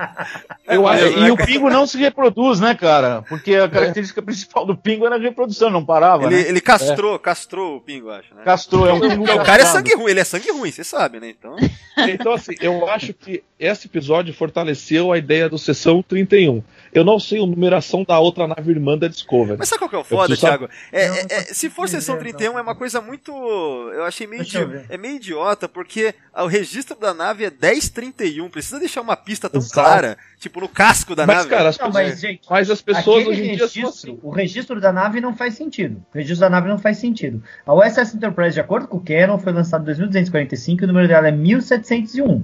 Eu 0.67 0.85
acho, 0.85 1.05
e 1.05 1.31
o 1.31 1.37
pingo 1.37 1.69
não 1.69 1.87
se 1.87 1.97
reproduz, 1.97 2.59
né, 2.59 2.75
cara? 2.75 3.21
Porque 3.29 3.55
a 3.55 3.69
característica 3.69 4.19
é. 4.19 4.23
principal 4.23 4.65
do 4.65 4.75
pingo 4.75 5.05
era 5.05 5.15
a 5.15 5.19
reprodução, 5.19 5.69
não 5.69 5.85
parava. 5.85 6.25
Ele, 6.25 6.35
né? 6.35 6.49
ele 6.49 6.59
castrou, 6.59 7.15
é. 7.15 7.19
castrou 7.19 7.77
o 7.77 7.81
pingo, 7.81 8.09
acho, 8.09 8.35
né? 8.35 8.41
Castrou, 8.43 8.85
é 8.85 8.91
um 8.91 8.99
pingo. 8.99 9.23
O 9.23 9.43
cara 9.45 9.61
é 9.61 9.65
sangue 9.65 9.95
ruim, 9.95 10.11
ele 10.11 10.19
é 10.19 10.25
sangue 10.25 10.51
ruim, 10.51 10.69
você 10.69 10.83
sabe 10.83 10.96
sabe, 10.97 11.19
né? 11.19 11.29
Então. 11.29 11.55
então, 12.09 12.33
assim, 12.33 12.55
eu 12.59 12.89
acho 12.89 13.13
que 13.13 13.43
esse 13.59 13.87
episódio 13.87 14.33
fortaleceu 14.33 15.11
a 15.11 15.17
ideia 15.17 15.47
do 15.47 15.57
Sessão 15.57 16.01
31. 16.01 16.63
Eu 16.97 17.05
não 17.05 17.19
sei 17.19 17.39
a 17.39 17.45
numeração 17.45 18.03
da 18.03 18.17
outra 18.17 18.47
nave 18.47 18.71
irmã 18.71 18.97
da 18.97 19.07
Discovery. 19.07 19.55
Mas 19.59 19.69
sabe 19.69 19.77
qual 19.77 19.89
que 19.89 19.95
é 19.95 19.99
o 19.99 20.03
foda, 20.03 20.35
Thiago? 20.35 20.67
É, 20.91 21.05
é, 21.05 21.25
é, 21.29 21.41
se 21.53 21.69
for 21.69 21.87
Sessão 21.87 22.17
31, 22.17 22.57
é 22.57 22.61
uma 22.61 22.73
coisa 22.73 22.99
muito. 22.99 23.31
Eu 23.31 24.03
achei 24.03 24.25
meio, 24.25 24.41
idi... 24.41 24.57
é 24.89 24.97
meio 24.97 25.17
idiota, 25.17 25.69
porque 25.69 26.15
o 26.35 26.47
registro 26.47 26.97
da 26.99 27.13
nave 27.13 27.45
é 27.45 27.51
1031. 27.51 28.49
Precisa 28.49 28.79
deixar 28.79 29.01
uma 29.01 29.15
pista 29.15 29.47
tão 29.47 29.61
Exato. 29.61 29.73
clara, 29.75 30.17
tipo 30.39 30.59
no 30.59 30.67
casco 30.67 31.15
da 31.15 31.27
mas, 31.27 31.37
nave. 31.37 31.49
Cara, 31.49 31.69
as 31.69 31.77
não, 31.77 31.85
pessoas... 31.85 32.09
mas, 32.09 32.19
gente, 32.19 32.41
mas 32.49 32.71
as 32.71 32.81
pessoas 32.81 33.27
hoje 33.27 33.43
em 33.43 33.47
registro, 33.49 33.69
dia. 33.69 33.87
Assim. 33.89 34.19
O 34.23 34.31
registro 34.31 34.81
da 34.81 34.91
nave 34.91 35.21
não 35.21 35.35
faz 35.35 35.53
sentido. 35.53 36.03
O 36.11 36.17
registro 36.17 36.39
da 36.39 36.49
nave 36.49 36.67
não 36.67 36.79
faz 36.79 36.97
sentido. 36.97 37.43
A 37.63 37.75
USS 37.75 38.15
Enterprise, 38.15 38.55
de 38.55 38.61
acordo 38.61 38.87
com 38.87 38.97
o 38.97 39.03
Canon, 39.03 39.37
foi 39.37 39.53
lançada 39.53 39.83
em 39.83 39.85
2245 39.85 40.81
e 40.81 40.85
o 40.85 40.87
número 40.87 41.07
dela 41.07 41.27
é 41.27 41.31
1701. 41.31 42.43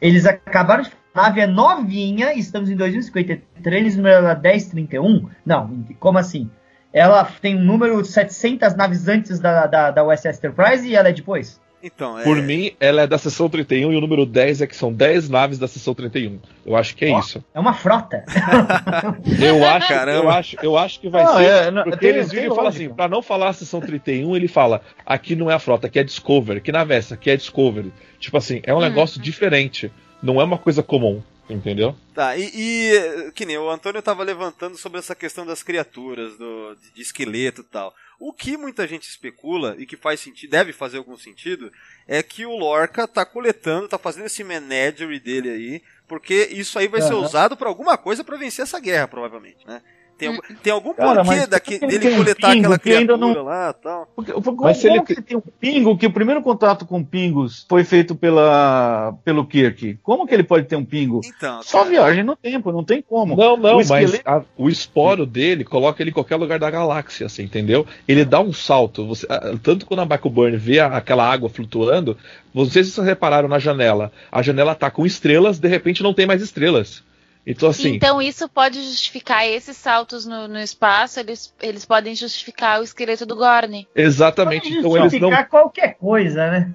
Eles 0.00 0.24
acabaram 0.24 0.84
de 0.84 0.90
nave 1.14 1.40
é 1.40 1.46
novinha, 1.46 2.32
estamos 2.34 2.70
em 2.70 2.76
2053, 2.76 3.96
número 3.96 4.26
é 4.26 4.34
1031. 4.34 5.28
Não, 5.44 5.84
como 5.98 6.18
assim? 6.18 6.50
Ela 6.92 7.24
tem 7.24 7.56
um 7.56 7.62
número 7.62 8.04
700 8.04 8.74
naves 8.74 9.06
antes 9.08 9.38
da, 9.38 9.66
da, 9.66 9.90
da 9.90 10.04
USS 10.04 10.38
Enterprise 10.38 10.88
e 10.88 10.96
ela 10.96 11.08
é 11.08 11.12
depois? 11.12 11.60
Então, 11.82 12.18
é... 12.18 12.24
Por 12.24 12.36
mim, 12.42 12.72
ela 12.78 13.02
é 13.02 13.06
da 13.06 13.16
seção 13.16 13.48
31 13.48 13.92
e 13.92 13.96
o 13.96 14.00
número 14.00 14.26
10 14.26 14.60
é 14.60 14.66
que 14.66 14.76
são 14.76 14.92
10 14.92 15.30
naves 15.30 15.58
da 15.58 15.66
seção 15.66 15.94
31. 15.94 16.38
Eu 16.64 16.76
acho 16.76 16.94
que 16.94 17.06
é 17.06 17.14
oh, 17.14 17.18
isso. 17.18 17.42
É 17.54 17.60
uma 17.60 17.72
frota. 17.72 18.24
eu 19.42 19.66
acho, 19.66 19.88
Caramba. 19.88 20.18
eu 20.18 20.30
acho, 20.30 20.56
eu 20.62 20.76
acho 20.76 21.00
que 21.00 21.08
vai 21.08 21.24
não, 21.24 21.36
ser. 21.36 21.44
É, 21.44 21.70
não, 21.70 21.84
porque 21.84 21.98
tem, 21.98 22.10
eles 22.10 22.30
viram 22.30 22.52
e 22.52 22.54
falam 22.54 22.66
assim, 22.66 22.90
para 22.90 23.08
não 23.08 23.22
falar 23.22 23.48
a 23.48 23.52
seção 23.54 23.80
31, 23.80 24.36
ele 24.36 24.48
fala: 24.48 24.82
aqui 25.06 25.34
não 25.34 25.50
é 25.50 25.54
a 25.54 25.58
frota, 25.58 25.86
aqui 25.86 25.98
é 25.98 26.04
Discovery, 26.04 26.58
aqui 26.58 26.70
na 26.70 26.84
Vesta, 26.84 27.14
aqui 27.14 27.30
é 27.30 27.36
Discovery. 27.36 27.92
Tipo 28.18 28.36
assim, 28.36 28.60
é 28.62 28.74
um 28.74 28.76
uhum. 28.76 28.82
negócio 28.82 29.20
diferente. 29.20 29.90
Não 30.22 30.40
é 30.40 30.44
uma 30.44 30.58
coisa 30.58 30.82
comum. 30.82 31.22
Entendeu? 31.50 31.96
Tá, 32.14 32.36
e, 32.36 32.48
e, 32.54 33.32
que 33.32 33.44
nem 33.44 33.58
o 33.58 33.68
Antônio 33.68 34.00
tava 34.00 34.22
levantando 34.22 34.76
sobre 34.76 35.00
essa 35.00 35.16
questão 35.16 35.44
das 35.44 35.64
criaturas, 35.64 36.38
do, 36.38 36.76
de, 36.76 36.94
de, 36.94 37.02
esqueleto 37.02 37.62
e 37.62 37.64
tal. 37.64 37.92
O 38.20 38.32
que 38.32 38.56
muita 38.56 38.86
gente 38.86 39.08
especula, 39.08 39.74
e 39.76 39.84
que 39.84 39.96
faz 39.96 40.20
sentido, 40.20 40.50
deve 40.50 40.72
fazer 40.72 40.98
algum 40.98 41.16
sentido, 41.16 41.72
é 42.06 42.22
que 42.22 42.46
o 42.46 42.56
Lorca 42.56 43.08
tá 43.08 43.24
coletando, 43.24 43.88
tá 43.88 43.98
fazendo 43.98 44.26
esse 44.26 44.44
menagerie 44.44 45.18
dele 45.18 45.50
aí, 45.50 45.82
porque 46.06 46.48
isso 46.52 46.78
aí 46.78 46.86
vai 46.86 47.00
uhum. 47.00 47.08
ser 47.08 47.14
usado 47.14 47.56
para 47.56 47.68
alguma 47.68 47.98
coisa 47.98 48.22
para 48.22 48.36
vencer 48.36 48.62
essa 48.62 48.78
guerra, 48.78 49.08
provavelmente, 49.08 49.66
né? 49.66 49.82
Tem, 50.20 50.28
algum, 50.28 50.38
hum. 50.38 50.56
tem 50.62 50.72
algum 50.72 50.94
Cara, 50.94 51.24
porquê 51.24 51.46
daqui, 51.46 51.78
dele 51.78 52.14
coletar 52.14 52.48
um 52.48 52.58
aquela 52.58 52.78
criatura 52.78 53.16
não... 53.16 53.42
lá 53.42 53.70
e 53.70 53.82
tal? 53.82 54.08
Porque, 54.14 54.32
porque, 54.32 54.62
mas 54.62 54.76
se 54.76 54.88
ele 54.88 55.00
que 55.02 55.22
tem 55.22 55.36
um 55.36 55.42
pingo, 55.58 55.96
que 55.96 56.06
o 56.06 56.12
primeiro 56.12 56.42
contato 56.42 56.84
com 56.84 57.02
pingos 57.02 57.64
foi 57.68 57.82
feito 57.84 58.14
pela, 58.14 59.14
pelo 59.24 59.46
Kirk. 59.46 59.98
Como 60.02 60.26
que 60.26 60.34
ele 60.34 60.42
pode 60.42 60.66
ter 60.66 60.76
um 60.76 60.84
pingo? 60.84 61.22
Então, 61.24 61.62
Só 61.62 61.78
cara... 61.78 61.90
viagem 61.90 62.22
no 62.22 62.36
tempo, 62.36 62.70
não 62.70 62.84
tem 62.84 63.00
como. 63.00 63.34
Não, 63.34 63.56
não, 63.56 63.78
o 63.78 63.80
esqueleto... 63.80 64.22
mas 64.26 64.36
a, 64.36 64.44
o 64.58 64.68
esporo 64.68 65.24
dele 65.24 65.64
coloca 65.64 66.02
ele 66.02 66.10
em 66.10 66.14
qualquer 66.14 66.36
lugar 66.36 66.58
da 66.58 66.70
galáxia, 66.70 67.26
assim, 67.26 67.44
entendeu? 67.44 67.86
Ele 68.06 68.24
dá 68.24 68.40
um 68.40 68.52
salto. 68.52 69.06
Você, 69.06 69.26
tanto 69.62 69.86
quando 69.86 70.00
a 70.00 70.04
Michael 70.04 70.30
Burn 70.30 70.56
vê 70.56 70.80
a, 70.80 70.88
aquela 70.88 71.26
água 71.26 71.48
flutuando, 71.48 72.16
vocês 72.52 72.94
repararam 72.98 73.48
na 73.48 73.58
janela. 73.58 74.12
A 74.30 74.42
janela 74.42 74.74
tá 74.74 74.90
com 74.90 75.06
estrelas, 75.06 75.58
de 75.58 75.68
repente 75.68 76.02
não 76.02 76.12
tem 76.12 76.26
mais 76.26 76.42
estrelas. 76.42 77.02
Então, 77.46 77.70
assim, 77.70 77.94
então 77.94 78.20
isso 78.20 78.48
pode 78.48 78.82
justificar 78.82 79.46
esses 79.46 79.76
saltos 79.76 80.26
no, 80.26 80.46
no, 80.46 80.58
espaço, 80.58 81.18
eles, 81.18 81.52
eles 81.60 81.84
podem 81.86 82.14
justificar 82.14 82.80
o 82.80 82.84
esqueleto 82.84 83.24
do 83.24 83.34
Gorn. 83.34 83.88
Exatamente. 83.94 84.68
Pode 84.68 84.78
então 84.78 84.96
eles 84.96 85.20
não 85.20 85.44
qualquer 85.44 85.94
coisa, 85.94 86.50
né? 86.50 86.72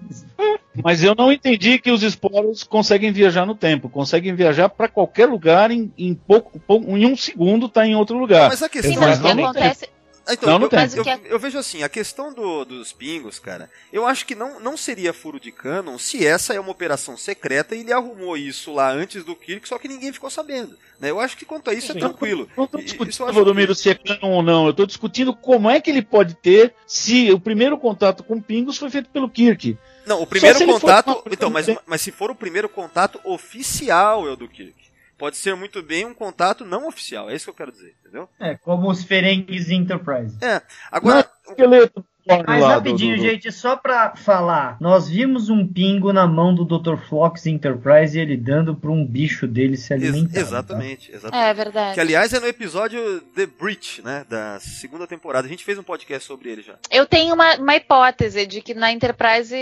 Mas 0.84 1.03
eu 1.03 1.16
não 1.16 1.32
entendi 1.32 1.78
que 1.78 1.91
os 1.91 2.03
esporos 2.03 2.63
conseguem 2.63 3.11
viajar 3.11 3.45
no 3.45 3.55
tempo, 3.55 3.89
conseguem 3.89 4.34
viajar 4.36 4.68
para 4.68 4.88
qualquer 4.88 5.28
lugar 5.28 5.72
em, 5.72 5.93
em 5.97 6.13
pouco, 6.13 6.59
em 6.70 7.05
um 7.05 7.16
segundo 7.16 7.70
tá 7.70 7.86
em 7.86 7.95
outro 7.95 8.18
lugar. 8.18 8.49
Mas 8.49 8.61
a 8.61 8.70
questão 8.70 8.93
Sim, 8.93 8.99
mas 8.99 9.20
é 9.20 9.22
que 9.22 9.41
acontece, 9.41 9.89
então, 10.34 10.49
não, 10.49 10.59
não 10.59 10.65
eu, 10.65 10.69
tem. 10.69 11.13
Eu, 11.26 11.32
eu, 11.32 11.39
vejo 11.39 11.57
assim, 11.57 11.84
a 11.84 11.89
questão 11.89 12.34
do, 12.34 12.65
dos 12.65 12.91
pingos, 12.91 13.38
cara, 13.38 13.69
eu 13.93 14.05
acho 14.05 14.26
que 14.26 14.34
não, 14.34 14.59
não 14.59 14.76
seria 14.76 15.13
furo 15.13 15.39
de 15.39 15.51
canon 15.51 15.97
se 15.97 16.26
essa 16.26 16.53
é 16.53 16.59
uma 16.59 16.71
operação 16.71 17.15
secreta 17.15 17.76
e 17.76 17.82
ele 17.82 17.93
arrumou 17.93 18.36
isso 18.36 18.73
lá 18.73 18.91
antes 18.91 19.23
do 19.23 19.36
Kirk, 19.36 19.67
só 19.67 19.78
que 19.78 19.88
ninguém 19.88 20.11
ficou 20.11 20.30
sabendo. 20.30 20.78
Né? 20.99 21.11
Eu 21.11 21.19
acho 21.19 21.38
que 21.38 21.45
quanto 21.45 21.69
a 21.69 21.73
isso 21.73 21.91
é 21.91 21.93
Sim, 21.93 21.99
é 21.99 22.01
tranquilo. 22.01 22.49
Não 22.57 22.65
estou 22.65 22.82
discutindo, 22.82 23.32
Valdomiro, 23.32 23.76
se 23.76 23.89
é 23.89 23.95
canon 23.95 24.36
ou 24.36 24.43
não. 24.43 24.65
Eu 24.65 24.71
estou 24.71 24.86
discutindo 24.86 25.36
como 25.36 25.69
é 25.69 25.80
que 25.80 25.89
ele 25.89 26.01
pode 26.01 26.34
ter 26.36 26.73
se 26.88 27.32
o 27.32 27.39
primeiro 27.39 27.78
contato 27.78 28.23
com 28.23 28.41
pingos 28.41 28.78
foi 28.78 28.89
feito 28.89 29.09
pelo 29.09 29.30
Kirk. 29.30 29.78
Não, 30.05 30.21
o 30.21 30.28
primeiro 30.28 30.63
contato. 30.65 31.23
Então, 31.32 31.49
mas, 31.49 31.67
mas 31.86 32.01
se 32.01 32.11
for 32.11 32.32
o 32.32 32.36
primeiro 32.36 32.69
contato 32.69 33.19
oficial, 33.23 34.28
é 34.28 34.32
o 34.32 34.36
do 34.36 34.47
Kirk 34.47 34.84
pode 35.18 35.38
ser 35.38 35.55
muito 35.55 35.82
bem 35.82 36.05
um 36.05 36.13
contato 36.13 36.66
não 36.66 36.88
oficial. 36.88 37.30
É 37.30 37.36
isso 37.36 37.45
que 37.45 37.51
eu 37.51 37.55
quero 37.55 37.72
dizer, 37.72 37.95
entendeu? 38.01 38.30
É, 38.39 38.55
como 38.55 38.89
os 38.89 39.03
Ferengues 39.03 39.70
Enterprise. 39.70 40.38
É. 40.41 40.61
Agora. 40.91 41.30
esqueleto. 41.47 42.03
Mas 42.47 42.63
rapidinho, 42.63 43.18
do... 43.18 43.22
gente, 43.22 43.51
só 43.51 43.76
pra 43.76 44.16
falar, 44.16 44.78
nós 44.82 45.07
vimos 45.07 45.49
um 45.49 45.66
pingo 45.66 46.11
na 46.11 46.26
mão 46.26 46.55
do 46.55 46.66
Dr. 46.66 46.97
Flox 47.07 47.45
Enterprise 47.45 48.18
e 48.18 48.22
ele 48.22 48.36
dando 48.36 48.76
pra 48.76 48.89
um 48.89 49.05
bicho 49.05 49.45
dele 49.45 49.78
se 49.78 49.93
alimentar. 49.93 50.39
Ex 50.39 50.47
exatamente, 50.47 51.11
tá? 51.11 51.18
exatamente. 51.18 51.49
É 51.49 51.53
verdade. 51.53 51.93
Que 51.93 51.99
aliás 51.99 52.34
é 52.34 52.39
no 52.39 52.47
episódio 52.47 53.22
The 53.36 53.45
Breach, 53.45 54.01
né, 54.01 54.26
da 54.28 54.59
segunda 54.59 55.05
temporada. 55.05 55.45
A 55.45 55.49
gente 55.49 55.63
fez 55.63 55.78
um 55.78 55.84
podcast 55.84 56.28
sobre 56.28 56.49
ele 56.49 56.63
já. 56.63 56.76
Eu 56.89 57.05
tenho 57.05 57.36
uma, 57.36 57.57
uma 57.57 57.76
hipótese 57.76 58.47
de 58.47 58.59
que 58.59 58.74
na 58.74 58.91
Enterprise 58.91 59.55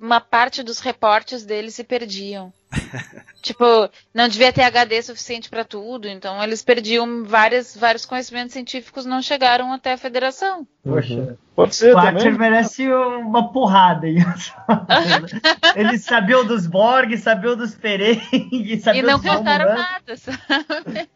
uma 0.00 0.20
parte 0.20 0.64
dos 0.64 0.80
reportes 0.80 1.44
dele 1.44 1.70
se 1.70 1.84
perdiam. 1.84 2.52
tipo, 3.42 3.64
não 4.12 4.28
devia 4.28 4.52
ter 4.52 4.62
HD 4.62 5.02
suficiente 5.02 5.48
para 5.48 5.64
tudo, 5.64 6.08
então 6.08 6.42
eles 6.42 6.62
perdiam 6.62 7.24
várias, 7.24 7.76
vários 7.76 8.04
conhecimentos 8.04 8.52
científicos 8.52 9.06
não 9.06 9.22
chegaram 9.22 9.72
até 9.72 9.92
a 9.92 9.98
federação. 9.98 10.66
Poxa, 10.84 11.14
uhum. 11.14 11.36
pode 11.54 11.76
ser 11.76 11.94
o 11.94 12.00
também. 12.00 12.32
merece 12.32 12.88
uma 12.88 13.52
porrada 13.52 14.06
aí. 14.06 14.16
Ele 15.76 15.98
sabia 15.98 16.44
dos 16.44 16.66
Borg, 16.66 17.16
sabia 17.16 17.56
dos 17.56 17.74
Ferengi, 17.74 18.80
sabia 18.80 19.00
E 19.00 19.04
não 19.04 19.20
contaram 19.20 19.74
nada, 19.74 20.16
sabe? 20.16 21.08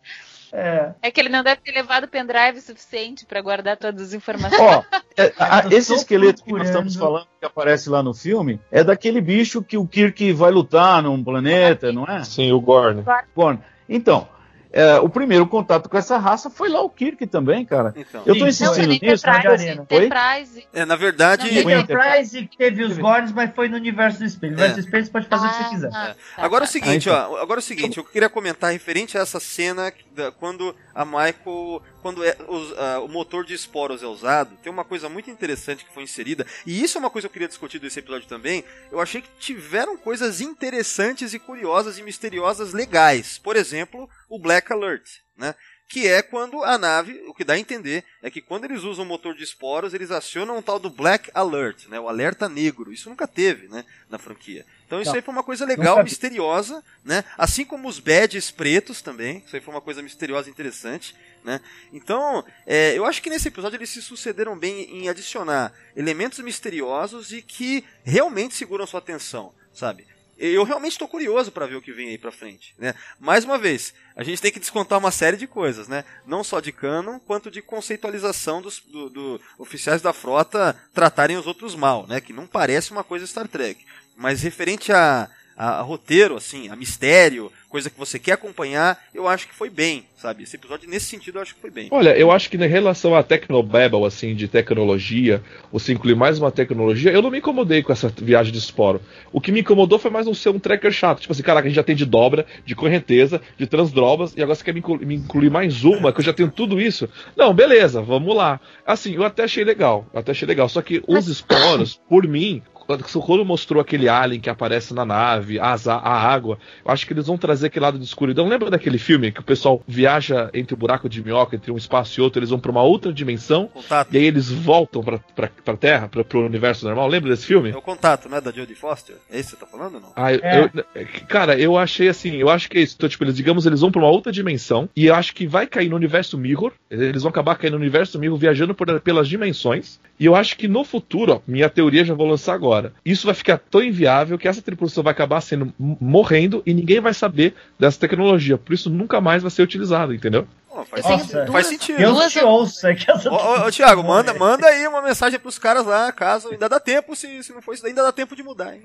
É. 0.52 0.92
É 1.00 1.10
que 1.10 1.18
ele 1.18 1.30
não 1.30 1.42
deve 1.42 1.62
ter 1.62 1.72
levado 1.72 2.06
pendrive 2.06 2.60
suficiente 2.60 3.24
pra 3.24 3.40
guardar 3.40 3.76
todas 3.78 4.08
as 4.08 4.12
informações. 4.12 4.60
Ó, 4.60 4.84
é, 5.16 5.32
a- 5.38 5.64
esse 5.70 5.94
esqueleto 5.94 6.44
que 6.44 6.50
nós 6.52 6.62
procurando. 6.68 6.86
estamos 6.88 6.96
falando, 6.96 7.26
que 7.40 7.46
aparece 7.46 7.88
lá 7.88 8.02
no 8.02 8.12
filme, 8.12 8.60
é 8.70 8.84
daquele 8.84 9.20
bicho 9.20 9.62
que 9.62 9.78
o 9.78 9.86
Kirk 9.86 10.32
vai 10.34 10.50
lutar 10.50 11.02
num 11.02 11.24
planeta, 11.24 11.90
não 11.92 12.04
é? 12.04 12.22
Sim, 12.24 12.52
o 12.52 12.60
Gorn. 12.60 13.02
Gorn. 13.34 13.58
Então, 13.88 14.28
é, 14.72 14.98
o 15.00 15.08
primeiro 15.08 15.46
contato 15.46 15.88
com 15.88 15.96
essa 15.98 16.16
raça 16.18 16.48
foi 16.50 16.68
lá 16.68 16.80
o 16.80 16.88
Kirk 16.90 17.26
também, 17.26 17.64
cara. 17.64 17.92
Então. 17.96 18.22
Eu 18.26 18.34
tô 18.34 18.40
não, 18.40 18.48
insistindo 18.48 18.74
tem 18.74 18.86
nisso. 19.10 19.26
Enterprise. 19.28 19.68
Enterprise. 19.68 20.06
Enterprise. 20.06 20.66
É, 20.72 20.84
na 20.84 20.96
verdade. 20.96 21.46
O 21.46 21.50
Winter. 21.52 21.78
Enterprise 21.80 22.50
teve 22.56 22.82
os 22.84 22.96
Gorns, 22.98 23.32
mas 23.32 23.54
foi 23.54 23.68
no 23.68 23.76
universo 23.76 24.18
do 24.20 24.24
espelho. 24.24 24.52
No 24.52 24.58
universo 24.58 24.78
É. 24.78 24.82
do 24.82 24.84
espelho 24.86 25.04
você 25.04 25.10
pode 25.10 25.26
fazer 25.28 25.46
o 25.46 25.50
que 25.50 25.56
você 25.56 25.62
Ah, 25.64 25.68
quiser. 25.68 25.90
tá, 25.90 26.14
Agora 26.38 26.64
é 26.64 26.66
o 26.66 26.68
tá. 26.68 26.72
seguinte, 26.72 27.10
Ah, 27.10 27.28
ó. 27.28 27.36
Agora 27.42 27.58
é 27.58 27.62
o 27.62 27.64
seguinte, 27.64 27.98
eu 27.98 28.04
queria 28.04 28.28
comentar 28.28 28.72
referente 28.72 29.18
a 29.18 29.20
essa 29.20 29.38
cena 29.38 29.92
da- 30.14 30.32
quando 30.32 30.74
a 30.94 31.04
Michael. 31.04 31.82
Quando 32.02 32.24
é, 32.24 32.36
os- 32.48 32.76
ah, 32.76 33.00
o 33.00 33.08
motor 33.08 33.44
de 33.44 33.54
esporos 33.54 34.02
é 34.02 34.06
usado, 34.06 34.56
tem 34.62 34.70
uma 34.72 34.84
coisa 34.84 35.08
muito 35.08 35.30
interessante 35.30 35.84
que 35.84 35.94
foi 35.94 36.02
inserida. 36.02 36.44
E 36.66 36.82
isso 36.82 36.98
é 36.98 37.00
uma 37.00 37.08
coisa 37.08 37.28
que 37.28 37.30
eu 37.30 37.32
queria 37.34 37.48
discutir 37.48 37.78
desse 37.78 38.00
episódio 38.00 38.26
também. 38.28 38.64
Eu 38.90 39.00
achei 39.00 39.22
que 39.22 39.28
tiveram 39.38 39.96
coisas 39.96 40.40
interessantes 40.40 41.32
e 41.32 41.38
curiosas 41.38 41.98
e 41.98 42.02
misteriosas 42.02 42.72
legais. 42.72 43.38
Por 43.38 43.54
exemplo, 43.56 44.08
o 44.28 44.38
Black 44.38 44.72
Alert, 44.72 45.04
né? 45.36 45.54
Que 45.88 46.08
é 46.08 46.22
quando 46.22 46.64
a 46.64 46.78
nave, 46.78 47.22
o 47.28 47.34
que 47.34 47.44
dá 47.44 47.52
a 47.52 47.58
entender, 47.58 48.02
é 48.22 48.30
que 48.30 48.40
quando 48.40 48.64
eles 48.64 48.82
usam 48.82 49.04
o 49.04 49.08
motor 49.08 49.34
de 49.34 49.44
esporos, 49.44 49.92
eles 49.92 50.10
acionam 50.10 50.56
um 50.56 50.62
tal 50.62 50.78
do 50.78 50.88
Black 50.88 51.30
Alert, 51.34 51.86
né? 51.88 52.00
O 52.00 52.08
alerta 52.08 52.48
negro. 52.48 52.90
Isso 52.92 53.10
nunca 53.10 53.28
teve, 53.28 53.68
né? 53.68 53.84
Na 54.08 54.18
franquia. 54.18 54.64
Então 54.86 55.00
isso 55.02 55.10
Não. 55.10 55.16
aí 55.16 55.22
foi 55.22 55.32
uma 55.34 55.42
coisa 55.42 55.66
legal, 55.66 56.02
misteriosa, 56.02 56.82
né? 57.04 57.22
Assim 57.36 57.64
como 57.64 57.88
os 57.88 57.98
badges 57.98 58.50
pretos 58.50 59.02
também. 59.02 59.42
Isso 59.46 59.54
aí 59.54 59.60
foi 59.60 59.72
uma 59.74 59.80
coisa 59.82 60.02
misteriosa 60.02 60.48
e 60.48 60.50
interessante, 60.52 61.14
né? 61.44 61.60
Então, 61.92 62.44
é, 62.66 62.96
eu 62.96 63.04
acho 63.04 63.22
que 63.22 63.30
nesse 63.30 63.48
episódio 63.48 63.76
eles 63.76 63.90
se 63.90 64.02
sucederam 64.02 64.56
bem 64.56 64.82
em 64.90 65.08
adicionar 65.08 65.72
elementos 65.96 66.38
misteriosos 66.40 67.32
e 67.32 67.42
que 67.42 67.84
realmente 68.04 68.54
seguram 68.54 68.86
sua 68.86 68.98
atenção, 68.98 69.52
sabe? 69.72 70.06
Eu 70.38 70.64
realmente 70.64 70.92
estou 70.92 71.06
curioso 71.06 71.52
para 71.52 71.66
ver 71.66 71.76
o 71.76 71.82
que 71.82 71.92
vem 71.92 72.08
aí 72.08 72.18
pra 72.18 72.32
frente, 72.32 72.74
né? 72.76 72.94
Mais 73.20 73.44
uma 73.44 73.56
vez, 73.56 73.94
a 74.16 74.24
gente 74.24 74.42
tem 74.42 74.50
que 74.50 74.58
descontar 74.58 74.98
uma 74.98 75.12
série 75.12 75.36
de 75.36 75.46
coisas, 75.46 75.86
né? 75.86 76.04
Não 76.26 76.42
só 76.42 76.58
de 76.58 76.72
canon, 76.72 77.20
quanto 77.20 77.50
de 77.50 77.62
conceitualização 77.62 78.60
dos 78.60 78.80
do, 78.80 79.08
do 79.08 79.40
oficiais 79.56 80.02
da 80.02 80.12
frota 80.12 80.76
tratarem 80.92 81.36
os 81.36 81.46
outros 81.46 81.76
mal, 81.76 82.08
né? 82.08 82.20
Que 82.20 82.32
não 82.32 82.46
parece 82.46 82.90
uma 82.90 83.04
coisa 83.04 83.26
Star 83.26 83.46
Trek. 83.46 83.84
Mas 84.16 84.42
referente 84.42 84.92
a, 84.92 85.30
a, 85.56 85.78
a 85.78 85.82
roteiro, 85.82 86.36
assim, 86.36 86.68
a 86.68 86.76
mistério, 86.76 87.50
coisa 87.68 87.88
que 87.88 87.98
você 87.98 88.18
quer 88.18 88.32
acompanhar, 88.32 88.98
eu 89.14 89.26
acho 89.26 89.48
que 89.48 89.54
foi 89.54 89.70
bem, 89.70 90.04
sabe? 90.16 90.42
Esse 90.42 90.56
episódio, 90.56 90.88
nesse 90.88 91.06
sentido, 91.06 91.38
eu 91.38 91.42
acho 91.42 91.54
que 91.54 91.60
foi 91.60 91.70
bem. 91.70 91.88
Olha, 91.90 92.14
eu 92.16 92.30
acho 92.30 92.50
que 92.50 92.56
em 92.58 92.66
relação 92.68 93.14
à 93.14 93.22
Tecnobabble, 93.22 94.04
assim, 94.04 94.34
de 94.34 94.46
tecnologia, 94.46 95.42
você 95.72 95.92
incluir 95.92 96.14
mais 96.14 96.38
uma 96.38 96.50
tecnologia, 96.50 97.10
eu 97.10 97.22
não 97.22 97.30
me 97.30 97.38
incomodei 97.38 97.82
com 97.82 97.90
essa 97.92 98.08
viagem 98.08 98.52
de 98.52 98.58
esporo. 98.58 99.00
O 99.32 99.40
que 99.40 99.50
me 99.50 99.60
incomodou 99.60 99.98
foi 99.98 100.10
mais 100.10 100.26
não 100.26 100.34
ser 100.34 100.50
um 100.50 100.58
tracker 100.58 100.92
chato. 100.92 101.20
Tipo 101.20 101.32
assim, 101.32 101.42
caraca, 101.42 101.66
a 101.66 101.70
gente 101.70 101.76
já 101.76 101.82
tem 101.82 101.96
de 101.96 102.04
dobra, 102.04 102.44
de 102.64 102.74
correnteza, 102.74 103.40
de 103.56 103.66
transdrobas, 103.66 104.34
e 104.36 104.42
agora 104.42 104.54
você 104.54 104.64
quer 104.64 104.74
me 104.74 104.80
inclu- 104.80 104.98
me 104.98 105.14
incluir 105.14 105.50
mais 105.50 105.82
uma, 105.82 106.12
que 106.12 106.20
eu 106.20 106.24
já 106.24 106.32
tenho 106.34 106.50
tudo 106.50 106.78
isso. 106.80 107.08
Não, 107.36 107.54
beleza, 107.54 108.02
vamos 108.02 108.36
lá. 108.36 108.60
Assim, 108.86 109.14
eu 109.14 109.24
até 109.24 109.44
achei 109.44 109.64
legal, 109.64 110.06
eu 110.12 110.20
até 110.20 110.32
achei 110.32 110.46
legal. 110.46 110.68
Só 110.68 110.82
que 110.82 111.02
os 111.06 111.26
esporos, 111.26 111.98
por 112.08 112.26
mim, 112.28 112.62
quando 112.86 113.44
mostrou 113.44 113.80
aquele 113.80 114.08
alien 114.08 114.40
que 114.40 114.50
aparece 114.50 114.92
na 114.94 115.04
nave, 115.04 115.58
as- 115.60 115.86
a, 115.88 115.94
a 115.96 116.18
água, 116.32 116.58
eu 116.84 116.90
acho 116.90 117.06
que 117.06 117.12
eles 117.12 117.26
vão 117.26 117.36
trazer 117.38 117.66
aquele 117.68 117.84
lado 117.84 117.98
de 117.98 118.04
escuridão. 118.04 118.48
Lembra 118.48 118.70
daquele 118.70 118.98
filme 118.98 119.32
que 119.32 119.40
o 119.40 119.44
pessoal 119.44 119.82
viaja 119.86 120.50
entre 120.54 120.74
o 120.74 120.76
buraco 120.76 121.08
de 121.08 121.22
minhoca, 121.22 121.56
entre 121.56 121.70
um 121.70 121.76
espaço 121.76 122.18
e 122.18 122.22
outro, 122.22 122.38
eles 122.40 122.50
vão 122.50 122.58
pra 122.58 122.70
uma 122.70 122.82
outra 122.82 123.12
dimensão, 123.12 123.68
Contato. 123.68 124.12
e 124.12 124.18
aí 124.18 124.24
eles 124.24 124.50
voltam 124.50 125.02
pra, 125.02 125.18
pra, 125.18 125.50
pra 125.64 125.76
Terra, 125.76 126.08
pra, 126.08 126.24
pro 126.24 126.44
universo 126.44 126.84
normal? 126.86 127.08
Lembra 127.08 127.30
desse 127.30 127.46
filme? 127.46 127.70
É 127.70 127.76
o 127.76 127.82
contato, 127.82 128.28
né? 128.28 128.40
Da 128.40 128.50
Jodie 128.50 128.74
Foster. 128.74 129.16
É 129.30 129.38
isso 129.40 129.50
que 129.56 129.56
você 129.56 129.64
tá 129.64 129.66
falando 129.66 129.94
ou 129.96 130.00
não? 130.00 130.12
Ah, 130.16 130.32
eu- 130.32 130.40
É. 130.42 130.70
eu- 130.94 131.06
cara, 131.28 131.58
eu 131.58 131.76
achei 131.78 132.08
assim, 132.08 132.36
eu 132.36 132.48
acho 132.48 132.68
que 132.68 132.78
é 132.78 132.80
isso. 132.82 132.94
Então, 132.96 133.08
tipo, 133.08 133.24
eles, 133.24 133.36
digamos, 133.36 133.66
eles 133.66 133.80
vão 133.80 133.90
pra 133.90 134.00
uma 134.00 134.10
outra 134.10 134.32
dimensão 134.32 134.88
e 134.96 135.06
eu 135.06 135.14
acho 135.14 135.34
que 135.34 135.46
vai 135.46 135.66
cair 135.66 135.88
no 135.88 135.96
universo 135.96 136.36
Mirror. 136.38 136.72
Eles 136.90 137.22
vão 137.22 137.30
acabar 137.30 137.56
caindo 137.56 137.74
no 137.74 137.80
universo 137.80 138.18
Mirror, 138.18 138.36
viajando 138.38 138.74
por- 138.74 139.00
pelas 139.00 139.28
dimensões. 139.28 140.00
E 140.18 140.24
eu 140.26 140.34
acho 140.36 140.56
que 140.56 140.68
no 140.68 140.84
futuro, 140.84 141.32
ó, 141.34 141.40
minha 141.46 141.68
teoria 141.68 142.04
já 142.04 142.14
vou 142.14 142.26
lançar 142.28 142.54
agora. 142.54 142.71
Isso 143.04 143.26
vai 143.26 143.34
ficar 143.34 143.58
tão 143.58 143.82
inviável 143.82 144.38
que 144.38 144.48
essa 144.48 144.62
tripulação 144.62 145.02
vai 145.02 145.12
acabar 145.12 145.40
sendo 145.40 145.72
morrendo 145.78 146.62
e 146.64 146.72
ninguém 146.72 147.00
vai 147.00 147.14
saber 147.14 147.54
dessa 147.78 147.98
tecnologia. 147.98 148.56
Por 148.56 148.72
isso 148.72 148.88
nunca 148.88 149.20
mais 149.20 149.42
vai 149.42 149.50
ser 149.50 149.62
utilizado, 149.62 150.14
entendeu? 150.14 150.46
Pô, 150.68 150.84
faz. 150.84 151.04
Nossa, 151.04 151.46
faz 151.46 151.66
sentido. 151.66 151.98
Te 152.30 152.38
ouço, 152.40 152.86
é 152.86 152.94
que 152.94 153.10
essa 153.10 153.30
Ô, 153.30 153.34
ô, 153.34 153.66
ô, 153.66 153.70
Thiago, 153.70 154.02
manda, 154.02 154.32
manda 154.32 154.66
aí 154.66 154.86
uma 154.88 155.02
mensagem 155.02 155.38
pros 155.38 155.58
caras 155.58 155.84
lá, 155.84 156.10
caso 156.12 156.48
ainda 156.50 156.68
dá 156.68 156.80
tempo, 156.80 157.14
se, 157.14 157.42
se 157.42 157.52
não 157.52 157.60
for 157.60 157.74
isso 157.74 157.86
ainda 157.86 158.02
dá 158.02 158.12
tempo 158.12 158.34
de 158.34 158.42
mudar, 158.42 158.74
hein? 158.74 158.82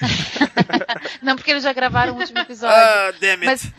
Não, 1.22 1.36
porque 1.36 1.50
eles 1.50 1.62
já 1.62 1.72
gravaram 1.72 2.14
o 2.14 2.18
último 2.18 2.38
episódio. 2.38 2.76
Ah, 2.76 3.12
damn 3.20 3.42
it. 3.42 3.46
Mas- 3.46 3.72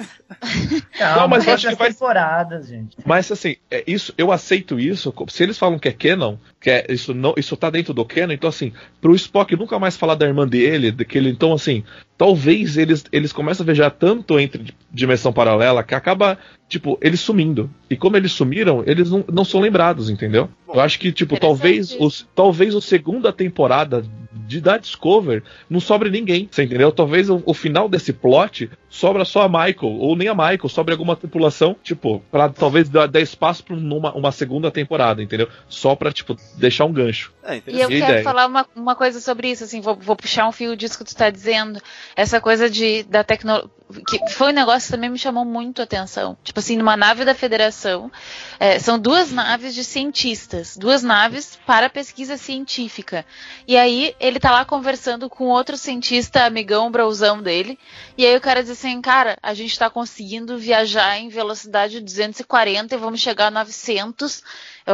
Não, 1.00 1.16
Não, 1.22 1.28
mas 1.28 1.48
eu 1.48 1.54
acho 1.54 1.68
que 1.70 1.76
vai- 1.76 1.92
temporadas, 1.92 2.68
gente. 2.68 2.98
Mas 3.06 3.32
assim, 3.32 3.56
é 3.70 3.84
isso, 3.88 4.14
eu 4.18 4.32
aceito 4.32 4.80
isso. 4.80 5.14
Se 5.30 5.44
eles 5.44 5.58
falam 5.58 5.80
que 5.80 5.88
é 5.88 5.92
canon, 5.92 6.38
que 6.60 6.70
é, 6.70 6.86
isso 6.90 7.14
não, 7.14 7.34
isso 7.38 7.56
tá 7.58 7.70
dentro 7.70 7.94
do 7.94 8.06
canon, 8.06 8.34
então 8.34 8.50
assim, 8.50 8.74
pro 9.02 9.16
Spock 9.16 9.56
nunca 9.56 9.80
mais 9.80 9.98
falar 9.98 10.16
da 10.16 10.26
irmã 10.26 10.48
dele, 10.48 10.92
daquele, 10.92 11.30
então 11.30 11.54
assim, 11.54 11.84
talvez 12.18 12.78
eles 12.78 13.04
eles 13.12 13.32
começam 13.34 13.64
a 13.64 13.66
viajar 13.66 13.90
tanto 13.92 14.40
entre 14.40 14.64
di- 14.64 14.76
dimensão 14.92 15.32
paralela 15.34 15.84
que 15.84 15.96
acaba, 15.96 16.38
tipo, 16.68 16.98
eles 17.02 17.20
sumindo. 17.20 17.70
E 17.90 17.96
como 17.96 18.16
eles 18.18 18.32
sumiram, 18.32 18.84
eles 18.86 19.10
não, 19.10 19.24
não 19.32 19.46
são 19.46 19.60
lembrados, 19.60 20.10
entendeu? 20.10 20.50
eu 20.72 20.80
acho 20.80 21.00
que 21.00 21.12
tipo, 21.12 21.40
talvez 21.40 21.96
os 22.00 22.28
talvez 22.36 22.76
a 22.76 22.82
segunda 22.82 23.34
temporada 23.34 24.04
de 24.48 24.62
da 24.62 24.78
Discover 24.78 25.44
não 25.70 25.80
sobre 25.80 26.09
ninguém, 26.10 26.48
você 26.50 26.64
entendeu? 26.64 26.92
Talvez 26.92 27.30
o, 27.30 27.42
o 27.46 27.54
final 27.54 27.88
desse 27.88 28.12
plot 28.14 28.70
sobra 28.90 29.24
só 29.26 29.44
a 29.44 29.50
Michael, 29.50 29.94
ou 30.00 30.16
nem 30.16 30.28
a 30.28 30.34
Michael, 30.34 30.70
sobre 30.70 30.94
alguma 30.94 31.16
tripulação, 31.16 31.76
tipo, 31.84 32.22
pra 32.32 32.50
talvez 32.50 32.90
dar, 32.90 33.08
dar 33.08 33.22
espaço 33.22 33.64
pra 33.64 33.76
uma, 33.76 34.14
uma 34.14 34.32
segunda 34.32 34.72
temporada, 34.72 35.22
entendeu? 35.22 35.48
Só 35.68 35.96
pra, 35.96 36.12
tipo, 36.12 36.36
deixar 36.58 36.86
um 36.86 36.94
gancho. 36.94 37.32
É, 37.44 37.56
E 37.56 37.58
eu 37.58 37.62
interessante. 37.62 37.94
Ideia. 37.96 38.08
quero 38.14 38.24
falar 38.24 38.48
uma, 38.48 38.66
uma 38.76 38.96
coisa 38.96 39.20
sobre 39.20 39.52
isso, 39.52 39.64
assim, 39.64 39.82
vou, 39.82 39.96
vou 39.96 40.16
puxar 40.16 40.48
um 40.48 40.52
fio 40.52 40.76
disso 40.76 40.98
que 40.98 41.04
tu 41.06 41.16
tá 41.16 41.30
dizendo. 41.30 41.80
Essa 42.16 42.40
coisa 42.42 42.70
de 42.70 43.04
da 43.04 43.24
tecnologia. 43.24 43.70
Que 44.08 44.30
foi 44.34 44.50
um 44.50 44.56
negócio 44.56 44.88
que 44.88 44.92
também 44.92 45.10
me 45.10 45.18
chamou 45.18 45.44
muito 45.44 45.82
a 45.82 45.84
atenção. 45.84 46.38
Tipo 46.44 46.60
assim, 46.60 46.78
numa 46.78 46.96
nave 46.96 47.26
da 47.26 47.34
federação, 47.34 48.12
é, 48.60 48.78
são 48.78 49.00
duas 49.00 49.32
naves 49.32 49.74
de 49.74 49.84
cientistas, 49.84 50.78
duas 50.78 51.02
naves 51.02 51.58
para 51.66 51.90
pesquisa 51.90 52.38
científica. 52.38 53.26
E 53.68 53.76
aí 53.76 54.16
ele 54.20 54.40
tá 54.40 54.52
lá 54.52 54.64
conversando 54.64 55.28
com 55.28 55.46
outro 55.46 55.76
cientista, 55.76 56.46
amigão, 56.46 56.92
brauzão 56.92 57.42
dele. 57.42 57.80
E 58.16 58.26
aí 58.26 58.36
o 58.36 58.42
cara 58.42 58.62
diz 58.62 58.72
assim, 58.72 59.02
cara, 59.02 59.38
a 59.42 59.56
gente 59.56 59.78
tá 59.78 59.90
conseguindo 59.90 60.58
viajar 60.58 61.18
em 61.18 61.30
velocidade 61.30 62.00
240 62.00 62.94
e 62.94 62.98
vamos 62.98 63.20
chegar 63.20 63.48
a 63.48 63.52
900 63.52 64.44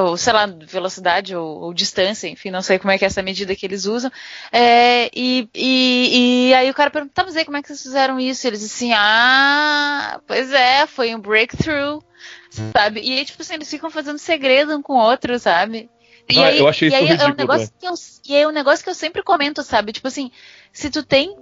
ou 0.01 0.17
sei 0.17 0.33
lá, 0.33 0.45
velocidade 0.45 1.35
ou, 1.35 1.61
ou 1.61 1.73
distância, 1.73 2.27
enfim, 2.27 2.51
não 2.51 2.61
sei 2.61 2.77
como 2.77 2.91
é 2.91 2.97
que 2.97 3.05
é 3.05 3.07
essa 3.07 3.21
medida 3.21 3.55
que 3.55 3.65
eles 3.65 3.85
usam. 3.85 4.11
É, 4.51 5.09
e, 5.15 5.49
e, 5.53 6.49
e 6.49 6.53
aí 6.53 6.69
o 6.69 6.73
cara 6.73 6.91
pergunta, 6.91 7.13
tá, 7.13 7.23
mas 7.23 7.35
aí 7.35 7.45
como 7.45 7.57
é 7.57 7.61
que 7.61 7.67
vocês 7.67 7.81
fizeram 7.81 8.19
isso? 8.19 8.45
E 8.45 8.49
eles 8.49 8.63
assim, 8.63 8.91
ah, 8.93 10.19
pois 10.27 10.51
é, 10.51 10.85
foi 10.85 11.15
um 11.15 11.19
breakthrough, 11.19 12.01
sabe? 12.73 13.01
E 13.01 13.17
aí, 13.17 13.25
tipo 13.25 13.41
assim, 13.41 13.55
eles 13.55 13.69
ficam 13.69 13.89
fazendo 13.89 14.17
segredo 14.17 14.75
um 14.75 14.81
com 14.81 14.93
o 14.93 15.01
outro, 15.01 15.39
sabe? 15.39 15.89
E 16.27 16.39
Ah, 16.39 16.47
aí, 16.47 16.57
eu 16.59 16.67
achei 16.67 16.87
e 16.87 16.89
isso 16.89 16.97
aí 16.97 17.03
é 17.03 17.05
um 17.05 17.09
ridículo, 17.11 17.35
negócio 17.37 17.69
que 17.79 17.85
eu, 17.85 17.93
e 18.27 18.35
aí 18.35 18.41
é 18.41 18.47
um 18.47 18.51
negócio 18.51 18.83
que 18.83 18.89
eu 18.89 18.95
sempre 18.95 19.21
comento, 19.21 19.61
sabe? 19.61 19.91
Tipo 19.91 20.07
assim, 20.07 20.31
se 20.73 20.89
tu 20.89 21.03
tem, 21.03 21.35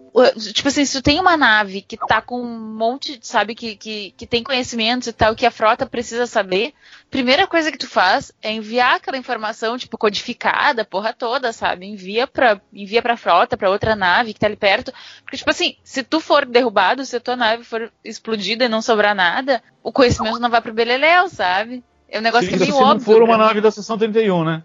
tipo 0.54 0.68
assim, 0.68 0.84
se 0.84 1.00
tu 1.00 1.02
tem 1.02 1.22
uma 1.22 1.38
nave 1.38 1.82
que 1.82 1.96
tá 1.96 2.22
com 2.22 2.42
um 2.42 2.60
monte, 2.76 3.18
sabe, 3.22 3.56
que, 3.56 3.78
que, 3.78 4.14
que 4.18 4.28
tem 4.28 4.44
conhecimentos 4.44 5.08
e 5.08 5.14
tal, 5.14 5.36
que 5.36 5.46
a 5.46 5.52
frota 5.52 5.86
precisa 5.86 6.28
saber, 6.28 6.74
primeira 7.10 7.48
coisa 7.48 7.72
que 7.72 7.78
tu 7.78 7.88
faz 7.88 8.34
é 8.42 8.52
enviar 8.52 8.96
aquela 8.96 9.18
informação, 9.18 9.78
tipo, 9.78 9.98
codificada, 9.98 10.84
porra 10.84 11.14
toda, 11.14 11.54
sabe? 11.54 11.86
Envia 11.86 12.28
pra, 12.28 12.60
envia 12.74 13.02
pra 13.02 13.16
frota, 13.16 13.56
pra 13.56 13.70
outra 13.70 13.96
nave 13.96 14.34
que 14.34 14.40
tá 14.42 14.48
ali 14.48 14.58
perto. 14.58 14.92
Porque, 15.24 15.38
tipo 15.38 15.50
assim, 15.50 15.78
se 15.82 16.04
tu 16.04 16.20
for 16.20 16.46
derrubado, 16.46 17.06
se 17.06 17.16
a 17.16 17.22
tua 17.22 17.38
nave 17.38 17.64
for 17.64 17.90
explodida 18.04 18.66
e 18.66 18.70
não 18.70 18.82
sobrar 18.82 19.16
nada, 19.16 19.64
o 19.82 19.94
conhecimento 19.94 20.40
não 20.40 20.50
vai 20.50 20.60
pro 20.62 20.74
beleléu, 20.74 21.30
sabe? 21.30 21.82
É 22.10 22.20
um 22.20 22.22
negócio 22.22 22.46
Se, 22.46 22.50
que 22.58 22.62
é 22.62 22.66
se 22.66 22.72
meio 22.72 22.84
não 22.84 22.92
óbvio. 22.92 23.06
for 23.06 23.24
uma 23.24 23.28
pra 23.36 23.38
mim. 23.38 23.44
nave 23.46 23.62
da 23.62 23.72
seção 23.72 23.98
31, 23.98 24.44
né? 24.44 24.62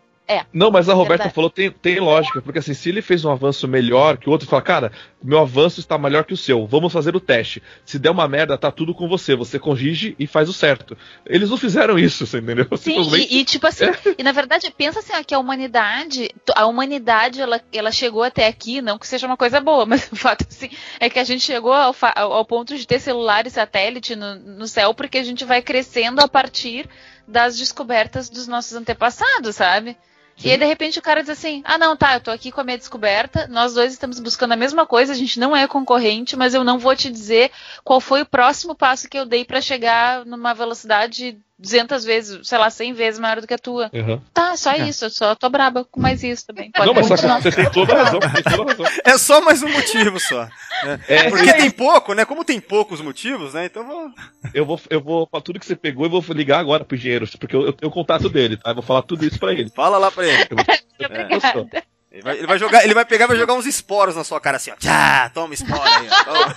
Não, 0.53 0.71
mas 0.71 0.89
a 0.89 0.95
Roberta 0.95 1.25
Verdade. 1.25 1.35
falou 1.35 1.49
tem, 1.51 1.71
tem 1.71 1.99
lógica, 2.01 2.43
porque 2.43 2.59
assim, 2.59 2.75
se 2.75 2.89
ele 2.91 3.01
fez 3.01 3.25
um 3.25 3.31
avanço 3.31 3.67
melhor 3.67 4.17
que 4.19 4.29
o 4.29 4.33
outro, 4.33 4.47
fala, 4.47 4.61
cara, 4.63 4.93
meu 5.23 5.39
avanço 5.39 5.81
está 5.81 5.97
melhor 5.97 6.25
que 6.25 6.35
o 6.35 6.37
seu, 6.37 6.67
vamos 6.67 6.93
fazer 6.93 7.17
o 7.17 7.21
teste. 7.21 7.63
Se 7.85 7.99
der 7.99 8.11
uma 8.11 8.29
merda, 8.29 8.59
tá 8.59 8.71
tudo 8.71 8.95
com 8.95 9.09
você, 9.09 9.35
você 9.35 9.59
corrige 9.59 10.15
e 10.19 10.27
faz 10.27 10.49
o 10.49 10.53
certo. 10.53 10.97
Eles 11.25 11.49
não 11.51 11.57
fizeram 11.57 11.99
isso, 11.99 12.27
você 12.27 12.39
entendeu? 12.39 12.67
Sim, 12.77 12.97
e, 13.31 13.39
e, 13.39 13.45
tipo 13.45 13.67
assim, 13.67 13.87
e 14.19 14.23
na 14.23 14.33
verdade, 14.33 14.73
pensa 14.77 14.99
assim, 14.99 15.13
ó, 15.15 15.23
que 15.25 15.35
a 15.35 15.39
humanidade, 15.39 16.31
a 16.55 16.67
humanidade, 16.67 17.41
ela, 17.41 17.61
ela 17.73 17.91
chegou 17.91 18.23
até 18.23 18.47
aqui, 18.47 18.83
não 18.83 18.99
que 18.99 19.07
seja 19.07 19.27
uma 19.27 19.37
coisa 19.37 19.61
boa, 19.61 19.85
mas 19.87 20.11
o 20.13 20.17
fato 20.17 20.45
assim, 20.49 20.69
é 21.01 21.09
que 21.09 21.19
a 21.19 21.25
gente 21.25 21.43
chegou 21.43 21.73
ao- 21.73 21.95
ao 22.15 22.45
ponto 22.45 22.77
de 22.77 22.87
ter 22.87 23.01
celular 23.01 23.47
e 23.47 23.51
satélite 23.51 24.15
no, 24.15 24.35
no 24.35 24.67
céu, 24.69 24.93
porque 24.93 25.19
a 25.19 25.25
gente 25.25 25.45
vai 25.45 25.63
crescendo 25.63 26.21
a 26.21 26.29
partir 26.29 26.89
das 27.27 27.57
descobertas 27.59 28.31
dos 28.31 28.47
nossos 28.47 28.73
antepassados, 28.75 29.57
sabe? 29.57 29.97
E 30.45 30.51
aí, 30.51 30.57
de 30.57 30.65
repente, 30.65 30.99
o 30.99 31.03
cara 31.03 31.21
diz 31.21 31.31
assim: 31.31 31.63
Ah, 31.65 31.77
não, 31.77 31.97
tá, 31.97 32.15
eu 32.15 32.21
tô 32.21 32.31
aqui 32.31 32.53
com 32.53 32.61
a 32.61 32.65
minha 32.65 32.79
descoberta, 32.79 33.49
nós 33.49 33.75
dois 33.75 33.93
estamos 33.93 34.21
buscando 34.21 34.53
a 34.53 34.57
mesma 34.57 34.87
coisa, 34.87 35.13
a 35.13 35.17
gente 35.17 35.41
não 35.41 35.55
é 35.55 35.67
concorrente, 35.67 36.37
mas 36.37 36.55
eu 36.55 36.63
não 36.63 36.79
vou 36.79 36.95
te 36.95 37.11
dizer 37.11 37.51
qual 37.83 38.01
foi 38.01 38.23
o 38.23 38.27
próximo 38.27 38.75
passo 38.75 39.09
que 39.09 39.19
eu 39.19 39.27
dei 39.27 39.45
pra 39.45 39.61
chegar 39.61 40.25
numa 40.25 40.55
velocidade 40.55 41.39
200 41.59 42.05
vezes, 42.05 42.47
sei 42.47 42.57
lá, 42.59 42.71
100 42.71 42.93
vezes 42.93 43.19
maior 43.19 43.41
do 43.41 43.47
que 43.47 43.55
a 43.55 43.59
tua. 43.59 43.91
Aham. 43.93 44.21
Tá, 44.33 44.57
só 44.57 44.73
É. 44.73 44.89
isso, 44.89 45.07
eu 45.07 45.11
só 45.11 45.35
tô 45.35 45.49
braba 45.51 45.85
com 45.85 46.01
mais 46.01 46.23
isso 46.23 46.47
também. 46.47 46.71
Pode 46.71 46.87
Não, 46.87 46.95
mas 46.95 47.09
continuar. 47.09 47.43
você 47.43 47.51
tem 47.51 47.69
toda 47.71 47.95
a 47.95 48.05
razão, 48.05 48.21
tem 48.21 48.43
toda 48.45 48.63
a 48.63 48.67
razão. 48.67 48.87
É 49.05 49.19
só 49.19 49.41
mais 49.41 49.63
um 49.63 49.69
motivo 49.69 50.21
só. 50.21 50.45
né? 50.85 51.01
É, 51.09 51.29
Porque 51.31 51.53
tem 51.55 51.71
pouco, 51.71 52.15
né? 52.15 52.25
Como 52.25 52.45
tem 52.45 52.61
poucos 52.61 53.01
motivos, 53.01 53.55
né? 53.55 53.65
Então 53.67 53.85
vou. 53.85 54.11
eu 54.55 54.65
vou, 54.65 54.81
eu 54.89 55.01
vou, 55.03 55.27
pra 55.27 55.41
tudo 55.41 55.59
que 55.59 55.67
você 55.67 55.75
pegou, 55.75 56.07
eu 56.07 56.21
vou 56.21 56.37
ligar 56.37 56.61
agora 56.61 56.85
pro 56.85 56.97
engenheiro, 56.97 57.27
porque 57.39 57.57
eu, 57.57 57.67
eu 57.67 57.73
tenho 57.73 57.91
o 57.91 57.95
contato 57.95 58.29
dele, 58.29 58.57
tá? 58.57 58.71
Eu 58.71 58.75
vou 58.75 58.83
falar 58.85 59.03
tudo 59.03 59.25
isso 59.25 59.39
pra 59.41 59.53
ele. 59.53 59.69
Fala 59.75 59.99
lá 59.99 60.11
pra 60.13 60.25
ele. 60.27 60.47
Obrigada. 61.05 61.85
Ele 62.11 62.23
vai, 62.23 62.39
ele 62.39 62.47
vai 62.47 62.59
jogar, 62.59 62.85
ele 62.85 62.95
vai 62.95 63.05
pegar 63.05 63.25
e 63.27 63.29
vai 63.29 63.37
jogar 63.37 63.55
uns 63.55 63.67
esporos 63.67 64.17
na 64.17 64.25
sua 64.25 64.41
cara 64.41 64.57
assim, 64.57 64.71
ó. 64.71 64.77
Tchá, 64.77 65.31
toma 65.35 65.53
esporo 65.55 65.83
aí, 65.83 66.09
ó. 66.09 66.25
Toma. 66.25 66.55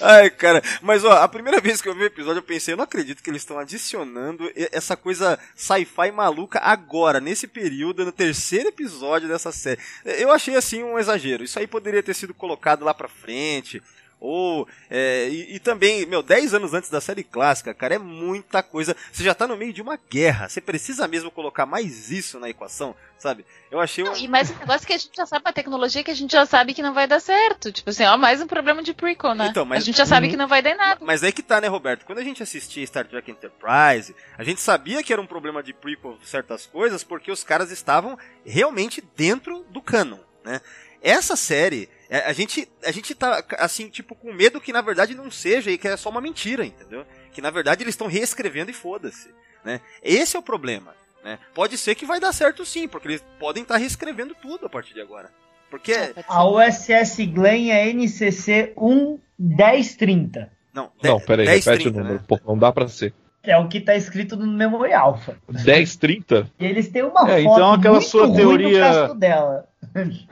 Ai, 0.00 0.30
cara, 0.30 0.62
mas 0.80 1.04
ó, 1.04 1.12
a 1.12 1.28
primeira 1.28 1.60
vez 1.60 1.80
que 1.80 1.88
eu 1.88 1.94
vi 1.94 2.02
o 2.02 2.06
episódio 2.06 2.38
eu 2.38 2.42
pensei, 2.42 2.74
eu 2.74 2.76
não 2.76 2.84
acredito 2.84 3.22
que 3.22 3.30
eles 3.30 3.42
estão 3.42 3.58
adicionando 3.58 4.50
essa 4.70 4.96
coisa 4.96 5.38
sci-fi 5.54 6.10
maluca 6.12 6.58
agora, 6.60 7.20
nesse 7.20 7.46
período, 7.46 8.04
no 8.04 8.12
terceiro 8.12 8.68
episódio 8.68 9.28
dessa 9.28 9.52
série. 9.52 9.80
Eu 10.04 10.30
achei 10.30 10.56
assim 10.56 10.82
um 10.82 10.98
exagero. 10.98 11.44
Isso 11.44 11.58
aí 11.58 11.66
poderia 11.66 12.02
ter 12.02 12.14
sido 12.14 12.34
colocado 12.34 12.84
lá 12.84 12.94
pra 12.94 13.08
frente. 13.08 13.82
Ou, 14.24 14.68
é, 14.88 15.28
e, 15.28 15.56
e 15.56 15.58
também, 15.58 16.06
meu, 16.06 16.22
10 16.22 16.54
anos 16.54 16.72
antes 16.72 16.88
da 16.88 17.00
série 17.00 17.24
clássica, 17.24 17.74
cara, 17.74 17.96
é 17.96 17.98
muita 17.98 18.62
coisa. 18.62 18.96
Você 19.10 19.24
já 19.24 19.34
tá 19.34 19.48
no 19.48 19.56
meio 19.56 19.72
de 19.72 19.82
uma 19.82 19.98
guerra. 20.08 20.48
Você 20.48 20.60
precisa 20.60 21.08
mesmo 21.08 21.28
colocar 21.28 21.66
mais 21.66 22.08
isso 22.08 22.38
na 22.38 22.48
equação, 22.48 22.94
sabe? 23.18 23.44
Eu 23.68 23.80
achei 23.80 24.04
um. 24.04 24.06
Não, 24.06 24.16
e 24.16 24.28
mais 24.28 24.48
um 24.48 24.54
negócio 24.58 24.86
que 24.86 24.92
a 24.92 24.98
gente 24.98 25.16
já 25.16 25.26
sabe, 25.26 25.44
uma 25.44 25.52
tecnologia 25.52 26.04
que 26.04 26.10
a 26.12 26.14
gente 26.14 26.30
já 26.30 26.46
sabe 26.46 26.72
que 26.72 26.80
não 26.82 26.94
vai 26.94 27.08
dar 27.08 27.18
certo. 27.18 27.72
Tipo 27.72 27.90
assim, 27.90 28.04
ó, 28.04 28.16
mais 28.16 28.40
um 28.40 28.46
problema 28.46 28.80
de 28.80 28.94
prequel, 28.94 29.34
né? 29.34 29.48
Então, 29.50 29.64
mas- 29.64 29.82
A 29.82 29.86
gente 29.86 29.96
já 29.98 30.06
sabe 30.06 30.26
Uhum. 30.26 30.30
que 30.30 30.36
não 30.36 30.46
vai 30.46 30.62
dar 30.62 30.76
nada. 30.76 31.00
Mas 31.04 31.24
aí 31.24 31.32
que 31.32 31.42
tá, 31.42 31.60
né, 31.60 31.66
Roberto? 31.66 32.04
Quando 32.06 32.18
a 32.18 32.24
gente 32.24 32.44
assistia 32.44 32.86
Star 32.86 33.04
Trek 33.08 33.28
Enterprise, 33.28 34.14
a 34.38 34.44
gente 34.44 34.60
sabia 34.60 35.02
que 35.02 35.12
era 35.12 35.20
um 35.20 35.26
problema 35.26 35.64
de 35.64 35.72
prequel 35.72 36.16
certas 36.22 36.64
coisas, 36.64 37.02
porque 37.02 37.32
os 37.32 37.42
caras 37.42 37.72
estavam 37.72 38.16
realmente 38.46 39.02
dentro 39.16 39.64
do 39.70 39.82
canon, 39.82 40.18
né? 40.44 40.60
Essa 41.04 41.34
série, 41.34 41.88
é, 42.01 42.01
a 42.20 42.32
gente, 42.32 42.68
a 42.84 42.90
gente 42.92 43.14
tá, 43.14 43.42
assim, 43.58 43.88
tipo, 43.88 44.14
com 44.14 44.32
medo 44.32 44.60
que 44.60 44.72
na 44.72 44.80
verdade 44.82 45.14
não 45.14 45.30
seja 45.30 45.70
e 45.70 45.78
que 45.78 45.88
é 45.88 45.96
só 45.96 46.10
uma 46.10 46.20
mentira, 46.20 46.64
entendeu? 46.64 47.06
Que 47.32 47.40
na 47.40 47.50
verdade 47.50 47.82
eles 47.82 47.94
estão 47.94 48.06
reescrevendo 48.06 48.70
e 48.70 48.74
foda-se, 48.74 49.30
né? 49.64 49.80
Esse 50.02 50.36
é 50.36 50.38
o 50.38 50.42
problema, 50.42 50.94
né? 51.24 51.38
Pode 51.54 51.78
ser 51.78 51.94
que 51.94 52.04
vai 52.06 52.20
dar 52.20 52.32
certo 52.32 52.64
sim, 52.66 52.86
porque 52.86 53.08
eles 53.08 53.24
podem 53.38 53.62
estar 53.62 53.76
reescrevendo 53.76 54.34
tudo 54.34 54.66
a 54.66 54.68
partir 54.68 54.94
de 54.94 55.00
agora. 55.00 55.30
Porque, 55.70 55.94
A 56.28 56.44
USS 56.46 57.24
Glenn 57.32 57.70
é 57.70 57.88
NCC 57.94 58.74
11030. 58.76 60.50
não, 60.74 60.90
Não, 61.02 61.18
peraí, 61.20 61.46
10, 61.46 61.64
repete 61.64 61.82
30, 61.84 61.98
o 61.98 62.02
número. 62.02 62.20
né? 62.20 62.24
Pô, 62.28 62.38
não 62.46 62.58
dá 62.58 62.70
pra 62.70 62.88
ser. 62.88 63.14
É 63.44 63.56
o 63.56 63.66
que 63.66 63.80
tá 63.80 63.96
escrito 63.96 64.36
no 64.36 64.46
Memory 64.46 64.92
Alpha. 64.92 65.34
10, 65.48 65.96
30? 65.96 66.46
E 66.60 66.64
eles 66.64 66.88
têm 66.88 67.02
uma 67.02 67.22
É, 67.28 67.42
foto 67.42 67.54
então 67.56 67.72
aquela 67.72 67.94
muito 67.96 68.08
sua 68.08 68.26
ruim 68.26 68.36
teoria- 68.36 69.14
dela. 69.14 69.64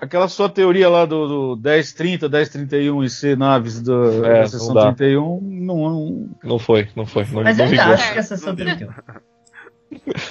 Aquela 0.00 0.28
sua 0.28 0.48
teoria 0.48 0.88
lá 0.88 1.04
do, 1.04 1.56
do 1.56 1.60
1030, 1.62 2.28
1031 2.28 3.02
e 3.04 3.10
C 3.10 3.34
naves 3.36 3.82
do, 3.82 4.24
É, 4.24 4.32
da 4.34 4.40
não 4.42 4.46
seção 4.46 4.74
dá. 4.74 4.92
31, 4.94 5.40
não, 5.42 5.76
não, 5.76 6.28
Não 6.44 6.58
foi, 6.58 6.88
não 6.94 7.04
foi. 7.04 7.24
Não, 7.32 7.42
Mas 7.42 7.58
não 7.58 7.64
eu 7.66 7.70
ainda 7.72 7.84
acho 7.94 8.12
que 8.12 8.18
essa 8.20 8.36
sua 8.36 8.54
teoria. 8.54 8.88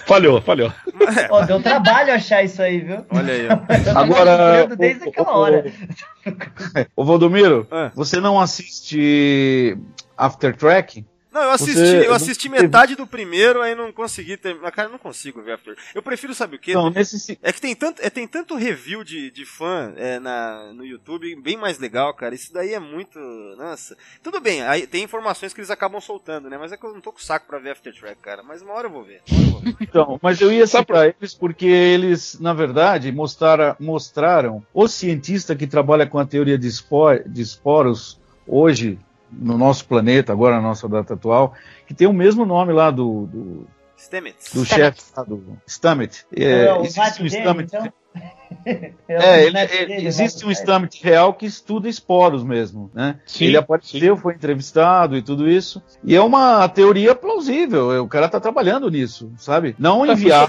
Falhou, 0.06 0.42
falhou. 0.42 0.72
Ó, 1.30 1.42
deu 1.46 1.62
trabalho 1.62 2.14
achar 2.14 2.42
isso 2.44 2.62
aí, 2.62 2.80
viu? 2.80 3.06
Olha 3.10 3.34
aí, 3.34 3.48
ó. 3.48 3.92
Eu 3.92 3.98
Agora, 3.98 4.68
desde 4.78 5.06
o- 5.06 5.10
aquela 5.10 5.36
o- 5.36 5.38
hora. 5.40 5.66
Ô 6.96 7.04
Valdomiro, 7.04 7.68
Ah. 7.70 7.92
você 7.94 8.22
não 8.22 8.40
assiste 8.40 9.78
After 10.18 10.56
Track? 10.56 11.06
Não, 11.32 11.44
eu 11.44 11.52
assisti, 11.52 11.74
Você- 11.80 12.08
eu 12.08 12.14
assisti 12.14 12.50
metade 12.50 12.96
do 12.96 13.06
primeiro, 13.06 13.62
aí 13.62 13.76
não 13.76 13.92
consegui 13.92 14.36
terminar. 14.36 14.72
Cara, 14.72 14.88
eu 14.88 14.92
não 14.92 14.98
consigo 14.98 15.42
ver 15.44 15.54
After. 15.54 15.76
Eu 15.94 16.02
prefiro, 16.02 16.34
sabe 16.34 16.56
o 16.56 16.60
quê? 16.60 16.74
Não, 16.74 16.90
nesse 16.90 17.20
se- 17.20 17.38
É 17.44 17.54
que 17.54 17.62
tem 17.62 17.76
tanto, 17.76 18.02
é, 18.02 18.10
tem 18.10 18.28
tanto 18.28 18.56
review 18.56 19.04
de, 19.04 19.30
de 19.30 19.46
fã 19.46 19.94
é, 19.96 20.20
na, 20.20 20.74
no 20.74 20.84
YouTube, 20.84 21.36
bem 21.36 21.56
mais 21.56 21.78
legal, 21.78 22.12
cara. 22.16 22.34
Isso 22.34 22.52
daí 22.52 22.74
é 22.74 22.80
muito. 22.80 23.20
Nossa. 23.58 23.96
Tudo 24.24 24.40
bem, 24.42 24.64
aí 24.64 24.88
tem 24.88 25.04
informações 25.04 25.54
que 25.54 25.60
eles 25.60 25.70
acabam 25.70 26.02
soltando, 26.02 26.50
né? 26.50 26.58
Mas 26.58 26.72
é 26.72 26.78
que 26.78 26.84
eu 26.86 26.94
não 26.94 27.02
tô 27.02 27.12
com 27.12 27.20
saco 27.20 27.46
pra 27.46 27.60
ver 27.60 27.72
After 27.72 27.94
Track, 27.94 28.20
cara. 28.22 28.42
Mas 28.42 28.62
uma 28.64 28.74
hora 28.74 28.88
eu 28.88 28.92
vou 28.92 29.04
ver. 29.04 29.22
Eu 29.32 29.38
vou 29.52 29.62
ver. 29.62 29.76
Então, 29.82 30.20
mas 30.24 30.42
eu 30.42 30.52
ia 30.52 30.66
citar 30.66 31.14
eles 31.20 31.34
porque 31.36 31.68
eles, 31.68 32.40
na 32.40 32.54
verdade, 32.54 33.12
mostraram, 33.12 33.76
mostraram 33.80 34.66
o 34.74 34.88
cientista 34.88 35.56
que 35.56 35.68
trabalha 35.68 36.08
com 36.08 36.18
a 36.18 36.26
teoria 36.26 36.58
de, 36.58 36.68
espó- 36.68 37.14
de 37.16 37.42
esporos 37.42 38.20
hoje 38.48 38.98
no 39.32 39.58
nosso 39.58 39.86
planeta, 39.86 40.32
agora 40.32 40.56
na 40.56 40.62
nossa 40.62 40.88
data 40.88 41.14
atual, 41.14 41.54
que 41.88 41.94
tem 41.94 42.08
o 42.08 42.14
mesmo 42.14 42.46
nome 42.46 42.74
lá 42.74 42.92
do, 42.92 43.26
do, 43.28 43.68
Stamets. 43.98 44.54
do 44.54 44.66
Stamets. 44.66 45.04
chefe 45.04 45.14
lá 45.16 45.24
do 45.24 45.58
Stammet. 45.68 46.26
É, 46.36 46.66
É 46.66 46.74
o 46.74 46.84
existe 46.84 47.24
neto 47.24 47.58
um 47.58 47.62
então? 47.62 47.94
É, 48.66 48.94
o 49.08 49.22
ele- 49.48 49.58
ele- 49.60 49.86
dele, 49.86 50.08
existe 50.08 50.44
o 50.44 50.48
um 50.50 50.52
Stammet 50.52 51.00
real 51.04 51.34
que 51.34 51.46
estuda 51.46 51.88
esporos 51.88 52.44
mesmo, 52.44 52.90
né? 52.94 53.20
Sim, 53.26 53.46
ele 53.46 53.58
apareceu, 53.58 54.18
foi 54.18 54.34
entrevistado 54.34 55.16
e 55.16 55.22
tudo 55.22 55.48
isso. 55.48 55.82
E 56.04 56.16
é 56.16 56.22
uma 56.22 56.68
teoria 56.68 57.14
plausível. 57.16 58.04
O 58.04 58.08
cara 58.08 58.28
tá 58.28 58.40
trabalhando 58.40 58.90
nisso, 58.90 59.32
sabe? 59.38 59.76
Não 59.78 60.06
É, 60.06 60.12
enviar. 60.14 60.48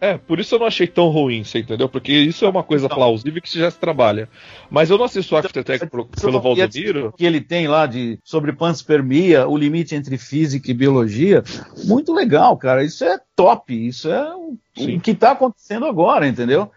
É, 0.00 0.16
por 0.16 0.38
isso 0.40 0.54
eu 0.54 0.60
não 0.60 0.66
achei 0.66 0.86
tão 0.86 1.08
ruim, 1.08 1.42
você 1.44 1.58
entendeu? 1.58 1.88
Porque 1.88 2.12
isso 2.12 2.44
é 2.44 2.48
uma 2.48 2.62
coisa 2.62 2.86
Então. 2.86 2.96
plausível 2.96 3.42
que 3.42 3.58
já 3.58 3.70
se 3.70 3.78
trabalha. 3.78 4.28
Mas 4.70 4.88
eu 4.88 4.96
não 4.96 5.04
assisto 5.04 5.36
After 5.36 5.64
Track 5.64 5.86
pro- 5.88 6.06
pelo 6.06 6.38
a 6.38 6.40
Valdomiro. 6.40 7.12
que 7.16 7.24
ele 7.24 7.40
tem 7.40 7.66
lá 7.68 7.86
de 7.86 8.18
sobre 8.24 8.52
panspermia, 8.52 9.46
o 9.48 9.56
limite 9.56 9.94
entre 9.94 10.16
física 10.16 10.70
e 10.70 10.74
biologia, 10.74 11.42
muito 11.84 12.12
legal, 12.14 12.56
cara. 12.56 12.82
Isso 12.84 13.04
é 13.04 13.18
top. 13.36 13.74
Isso 13.88 14.08
é 14.10 14.34
o, 14.34 14.56
Sim. 14.76 14.96
o 14.96 15.00
que 15.00 15.10
está 15.10 15.32
acontecendo 15.32 15.86
agora, 15.86 16.26
entendeu? 16.26 16.70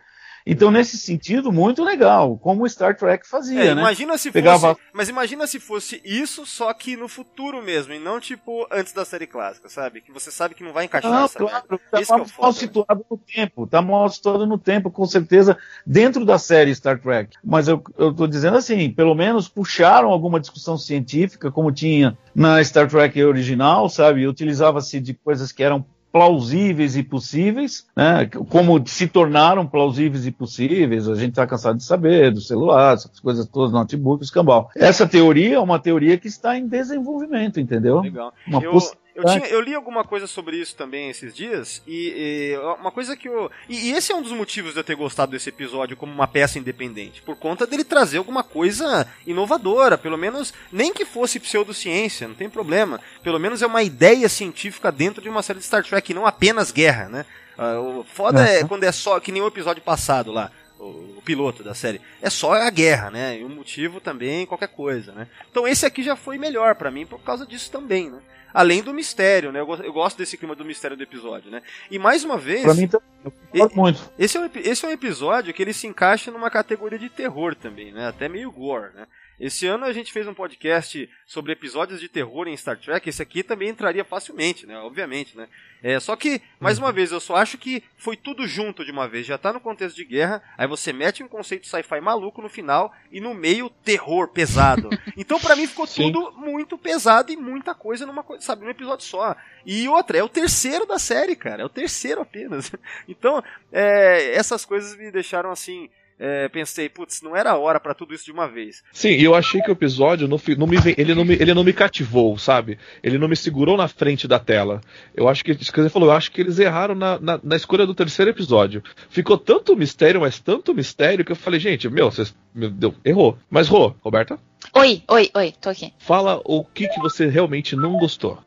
Então, 0.47 0.69
nesse 0.69 0.97
sentido, 0.97 1.51
muito 1.51 1.83
legal, 1.83 2.37
como 2.37 2.63
o 2.63 2.69
Star 2.69 2.95
Trek 2.95 3.27
fazia, 3.27 3.59
É, 3.63 3.73
né? 3.73 3.81
imagina 3.81 4.15
se 4.15 4.31
Pegava- 4.31 4.75
fosse. 4.75 4.81
Mas 4.93 5.09
imagina 5.09 5.47
se 5.47 5.59
fosse 5.59 5.99
isso, 6.05 6.45
só 6.45 6.71
que 6.71 6.95
no 6.95 7.07
futuro 7.07 7.63
mesmo, 7.63 7.93
e 7.93 7.99
não 7.99 8.19
tipo 8.19 8.67
antes 8.71 8.93
da 8.93 9.03
série 9.03 9.25
clássica, 9.25 9.67
sabe? 9.69 10.01
Que 10.01 10.11
você 10.11 10.29
sabe 10.29 10.53
que 10.53 10.63
não 10.63 10.71
vai 10.71 10.85
encaixar 10.85 11.11
Não, 11.11 11.27
claro, 11.27 11.79
tá 11.89 11.99
Isso 11.99 12.13
é 12.13 12.17
mal, 12.17 12.25
foda, 12.27 12.47
né? 12.49 12.53
situado 12.53 13.05
no 13.09 13.17
tempo, 13.17 13.65
tá 13.65 13.81
mal 13.81 14.07
situado 14.07 14.45
no 14.45 14.57
tempo, 14.59 14.91
com 14.91 15.05
certeza, 15.07 15.57
dentro 15.85 16.23
da 16.23 16.37
série 16.37 16.75
Star 16.75 16.99
Trek. 17.01 17.35
Mas 17.43 17.67
eu, 17.67 17.81
eu 17.97 18.13
tô 18.13 18.27
dizendo 18.27 18.55
assim, 18.57 18.91
pelo 18.91 19.15
menos 19.15 19.49
puxaram 19.49 20.09
alguma 20.11 20.39
discussão 20.39 20.77
científica, 20.77 21.51
como 21.51 21.71
tinha 21.71 22.15
na 22.35 22.63
Star 22.63 22.87
Trek 22.87 23.23
original, 23.23 23.89
sabe? 23.89 24.27
Utilizava-se 24.27 24.99
de 24.99 25.13
coisas 25.15 25.51
que 25.51 25.63
eram 25.63 25.83
plausíveis 26.15 26.95
e 26.95 27.03
possíveis, 27.03 27.85
né? 27.93 28.25
Como 28.47 28.81
se 28.87 29.05
tornaram 29.05 29.67
plausíveis 29.67 30.25
e 30.25 30.31
possíveis, 30.31 31.09
a 31.09 31.15
gente 31.15 31.31
está 31.31 31.45
cansado 31.45 31.75
de 31.75 31.83
saber, 31.83 32.31
do 32.31 32.39
celular, 32.39 32.93
essas 32.93 33.19
coisas 33.19 33.45
todas, 33.45 33.73
notebook, 33.73 34.23
escambau. 34.23 34.69
Essa 34.77 35.05
teoria 35.05 35.55
é 35.55 35.59
uma 35.59 35.77
teoria 35.77 36.17
que 36.17 36.29
está 36.29 36.57
em 36.57 36.69
desenvolvimento, 36.69 37.59
entendeu? 37.59 37.99
Legal. 37.99 38.33
Uma 38.47 38.61
Eu, 38.63 38.71
possi- 38.71 38.95
eu, 39.15 39.23
tinha- 39.25 39.47
eu 39.47 39.61
li 39.61 39.73
alguma 39.73 40.03
coisa 40.03 40.27
sobre 40.27 40.57
isso 40.57 40.75
também 40.75 41.09
esses 41.09 41.33
dias, 41.33 41.81
e, 41.87 42.53
e 42.53 42.57
uma 42.79 42.91
coisa 42.91 43.15
que 43.15 43.27
eu. 43.27 43.49
E, 43.69 43.89
e 43.89 43.91
esse 43.93 44.11
é 44.11 44.15
um 44.15 44.21
dos 44.21 44.31
motivos 44.33 44.73
de 44.73 44.79
eu 44.79 44.83
ter 44.83 44.95
gostado 44.95 45.31
desse 45.31 45.49
episódio 45.49 45.95
como 45.97 46.11
uma 46.13 46.27
peça 46.27 46.59
independente, 46.59 47.21
por 47.21 47.35
conta 47.35 47.65
dele 47.65 47.83
trazer 47.83 48.17
alguma 48.17 48.43
coisa 48.43 49.07
inovadora, 49.25 49.97
pelo 49.97 50.17
menos, 50.17 50.53
nem 50.71 50.93
que 50.93 51.05
fosse 51.05 51.39
pseudociência, 51.39 52.27
não 52.27 52.35
tem 52.35 52.49
problema. 52.49 52.99
Pelo 53.23 53.39
menos 53.39 53.61
é 53.61 53.67
uma 53.67 53.81
ideia 53.83 54.27
científica 54.29 54.91
dentro 54.91 55.21
de 55.21 55.29
uma 55.29 55.41
série 55.41 55.59
de 55.59 55.65
Star 55.65 55.83
Trek, 55.83 56.13
não 56.13 56.25
apenas 56.27 56.71
guerra, 56.71 57.07
né? 57.09 57.25
Ah, 57.57 57.79
o 57.79 58.03
foda 58.03 58.45
é 58.45 58.61
Uhum. 58.61 58.67
quando 58.67 58.83
é 58.83 58.91
só, 58.91 59.19
que 59.19 59.31
nem 59.31 59.41
o 59.41 59.47
episódio 59.47 59.81
passado 59.81 60.31
lá. 60.31 60.51
O 60.77 61.21
piloto 61.23 61.63
da 61.63 61.73
série. 61.73 62.01
É 62.21 62.29
só 62.29 62.51
a 62.53 62.69
guerra, 62.69 63.09
né? 63.09 63.39
E 63.39 63.43
o 63.45 63.49
motivo 63.49 64.01
também, 64.01 64.45
qualquer 64.45 64.67
coisa, 64.67 65.13
né? 65.13 65.25
Então 65.49 65.65
esse 65.65 65.85
aqui 65.85 66.03
já 66.03 66.17
foi 66.17 66.37
melhor 66.37 66.75
para 66.75 66.91
mim 66.91 67.05
por 67.05 67.17
causa 67.21 67.45
disso 67.45 67.71
também, 67.71 68.09
né? 68.11 68.19
Além 68.55 68.81
do 68.81 68.93
mistério, 68.93 69.51
né? 69.51 69.59
Eu, 69.59 69.67
eu 69.83 69.91
gosto 69.91 70.17
desse 70.17 70.37
clima 70.37 70.55
do 70.55 70.63
mistério 70.63 70.95
do 70.95 71.03
episódio, 71.03 71.51
né? 71.51 71.61
E 71.91 71.99
mais 71.99 72.23
uma 72.23 72.37
vez. 72.37 72.63
Pra 72.63 72.73
mim, 72.73 72.87
também, 72.87 73.07
eu 73.21 73.31
concordo 73.31 73.75
muito. 73.75 74.09
Esse 74.17 74.37
é, 74.37 74.39
um, 74.39 74.49
esse 74.55 74.85
é 74.85 74.87
um 74.87 74.91
episódio 74.91 75.53
que 75.53 75.61
ele 75.61 75.73
se 75.73 75.85
encaixa 75.85 76.31
numa 76.31 76.49
categoria 76.49 76.97
de 76.97 77.09
terror 77.09 77.53
também, 77.53 77.91
né? 77.91 78.07
Até 78.07 78.29
meio 78.29 78.49
gore, 78.49 78.93
né? 78.95 79.05
Esse 79.39 79.67
ano 79.67 79.83
a 79.83 79.91
gente 79.91 80.13
fez 80.13 80.27
um 80.27 80.33
podcast 80.33 81.09
sobre 81.25 81.51
episódios 81.51 81.99
de 81.99 82.07
terror 82.07 82.47
em 82.47 82.55
Star 82.55 82.79
Trek. 82.79 83.09
Esse 83.09 83.21
aqui 83.21 83.43
também 83.43 83.69
entraria 83.69 84.05
facilmente, 84.05 84.65
né? 84.65 84.77
Obviamente, 84.77 85.37
né? 85.37 85.47
É, 85.83 85.99
só 85.99 86.15
que, 86.15 86.41
mais 86.59 86.79
uma 86.79 86.91
vez, 86.91 87.11
eu 87.11 87.19
só 87.19 87.35
acho 87.35 87.57
que 87.57 87.83
foi 87.97 88.15
tudo 88.15 88.47
junto 88.47 88.85
de 88.85 88.91
uma 88.91 89.07
vez. 89.07 89.25
Já 89.25 89.37
tá 89.37 89.51
no 89.51 89.59
contexto 89.59 89.95
de 89.95 90.05
guerra, 90.05 90.41
aí 90.57 90.67
você 90.67 90.93
mete 90.93 91.21
um 91.21 91.27
conceito 91.27 91.67
sci-fi 91.67 91.99
maluco 91.99 92.41
no 92.41 92.49
final 92.49 92.93
e 93.11 93.19
no 93.19 93.33
meio 93.33 93.69
terror 93.83 94.29
pesado. 94.29 94.89
Então, 95.17 95.39
pra 95.39 95.55
mim, 95.55 95.65
ficou 95.65 95.87
Sim. 95.87 96.11
tudo 96.11 96.33
muito 96.33 96.77
pesado 96.77 97.31
e 97.31 97.37
muita 97.37 97.73
coisa 97.73 98.05
numa 98.05 98.21
coisa, 98.21 98.43
sabe, 98.43 98.63
num 98.63 98.69
episódio 98.69 99.05
só. 99.05 99.35
E 99.65 99.87
outra, 99.87 100.17
é 100.17 100.23
o 100.23 100.29
terceiro 100.29 100.85
da 100.85 100.99
série, 100.99 101.35
cara. 101.35 101.61
É 101.61 101.65
o 101.65 101.69
terceiro 101.69 102.21
apenas. 102.21 102.71
Então, 103.07 103.43
é, 103.71 104.35
essas 104.35 104.65
coisas 104.65 104.95
me 104.97 105.11
deixaram 105.11 105.51
assim. 105.51 105.89
É, 106.17 106.47
pensei, 106.47 106.87
putz, 106.87 107.21
não 107.21 107.35
era 107.35 107.51
a 107.51 107.57
hora 107.57 107.79
pra 107.79 107.93
tudo 107.93 108.13
isso 108.13 108.25
de 108.25 108.31
uma 108.31 108.47
vez. 108.47 108.83
Sim, 108.93 109.09
e 109.09 109.23
eu 109.23 109.35
achei 109.35 109.61
que 109.61 109.69
o 109.69 109.73
episódio 109.73 110.27
não, 110.27 110.39
não 110.57 110.67
me, 110.67 110.77
ele, 110.97 111.13
não 111.13 111.25
me, 111.25 111.33
ele 111.33 111.53
não 111.53 111.63
me 111.63 111.73
cativou, 111.73 112.37
sabe? 112.37 112.79
Ele 113.03 113.17
não 113.17 113.27
me 113.27 113.35
segurou 113.35 113.75
na 113.75 113.87
frente 113.87 114.27
da 114.27 114.39
tela. 114.39 114.81
Eu 115.13 115.27
acho 115.27 115.43
que, 115.43 115.51
isso 115.51 115.71
que 115.71 115.81
você 115.81 115.89
falou, 115.89 116.09
eu 116.09 116.15
acho 116.15 116.31
que 116.31 116.41
eles 116.41 116.57
erraram 116.57 116.95
na, 116.95 117.19
na, 117.19 117.39
na 117.43 117.55
escolha 117.55 117.85
do 117.85 117.93
terceiro 117.93 118.31
episódio. 118.31 118.81
Ficou 119.09 119.37
tanto 119.37 119.75
mistério, 119.75 120.21
mas 120.21 120.39
tanto 120.39 120.73
mistério, 120.73 121.25
que 121.25 121.31
eu 121.31 121.35
falei, 121.35 121.59
gente, 121.59 121.89
meu, 121.89 122.09
vocês. 122.09 122.33
Meu 122.53 122.69
Deus, 122.69 122.95
errou. 123.03 123.37
Mas, 123.49 123.67
Rô, 123.67 123.93
Roberta, 124.01 124.39
Oi, 124.73 125.03
oi, 125.07 125.29
oi, 125.35 125.53
tô 125.61 125.69
aqui. 125.69 125.93
fala 125.99 126.41
o 126.43 126.63
que, 126.63 126.87
que 126.87 126.99
você 126.99 127.27
realmente 127.27 127.75
não 127.75 127.97
gostou. 127.97 128.39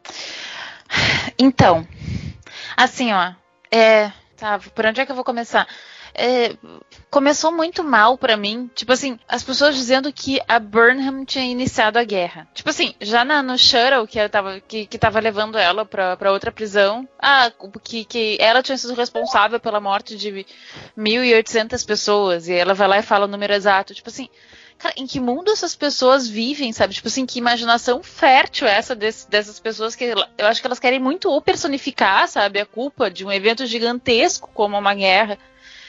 Então, 1.39 1.87
assim, 2.77 3.13
ó. 3.13 3.33
É. 3.71 4.11
Tá, 4.37 4.59
por 4.59 4.87
onde 4.87 5.01
é 5.01 5.07
que 5.07 5.11
eu 5.13 5.17
vou 5.17 5.25
começar? 5.25 5.67
É, 6.21 6.57
começou 7.11 7.53
muito 7.53 7.85
mal 7.85 8.19
pra 8.19 8.37
mim. 8.37 8.69
Tipo 8.75 8.93
assim, 8.93 9.19
as 9.29 9.43
pessoas 9.45 9.77
dizendo 9.77 10.13
que 10.13 10.41
a 10.49 10.59
Burnham 10.59 11.25
tinha 11.25 11.45
iniciado 11.45 11.99
a 11.99 12.03
guerra. 12.05 12.49
Tipo 12.53 12.71
assim, 12.71 12.95
já 13.01 13.25
na, 13.25 13.41
no 13.43 13.57
Shuttle 13.57 14.07
que, 14.07 14.29
tava, 14.29 14.61
que, 14.61 14.85
que 14.87 14.99
tava 14.99 15.21
levando 15.21 15.57
ela 15.57 15.85
pra, 15.85 16.17
pra 16.17 16.33
outra 16.33 16.51
prisão, 16.51 17.09
ah, 17.21 17.53
que, 17.85 18.05
que 18.05 18.37
ela 18.41 18.63
tinha 18.63 18.77
sido 18.77 18.95
responsável 18.95 19.61
pela 19.61 19.81
morte 19.81 20.17
de 20.17 20.45
1.800 20.97 21.87
pessoas. 21.87 22.49
E 22.49 22.53
ela 22.55 22.75
vai 22.75 22.89
lá 22.89 22.99
e 22.99 23.03
fala 23.03 23.25
o 23.27 23.29
número 23.29 23.53
exato. 23.55 23.95
Tipo 23.95 24.09
assim, 24.11 24.29
Cara, 24.81 24.95
em 24.97 25.09
que 25.09 25.19
mundo 25.19 25.51
essas 25.51 25.75
pessoas 25.75 26.29
vivem, 26.29 26.73
sabe? 26.73 26.95
Tipo 26.95 27.09
assim, 27.09 27.27
que 27.27 27.41
imaginação 27.41 28.01
fértil 28.01 28.69
é 28.69 28.77
essa 28.77 28.95
desse- 28.95 29.29
dessas 29.29 29.59
pessoas 29.59 29.97
que 29.97 30.05
eu 30.05 30.47
acho 30.47 30.61
que 30.61 30.69
elas 30.69 30.79
querem 30.79 31.01
muito 31.01 31.29
ou 31.29 31.43
personificar, 31.43 32.29
sabe, 32.29 32.61
a 32.61 32.65
culpa 32.65 33.11
de 33.11 33.25
um 33.27 33.33
evento 33.33 33.67
gigantesco 33.67 34.49
como 34.55 34.79
uma 34.79 34.95
guerra 34.95 35.37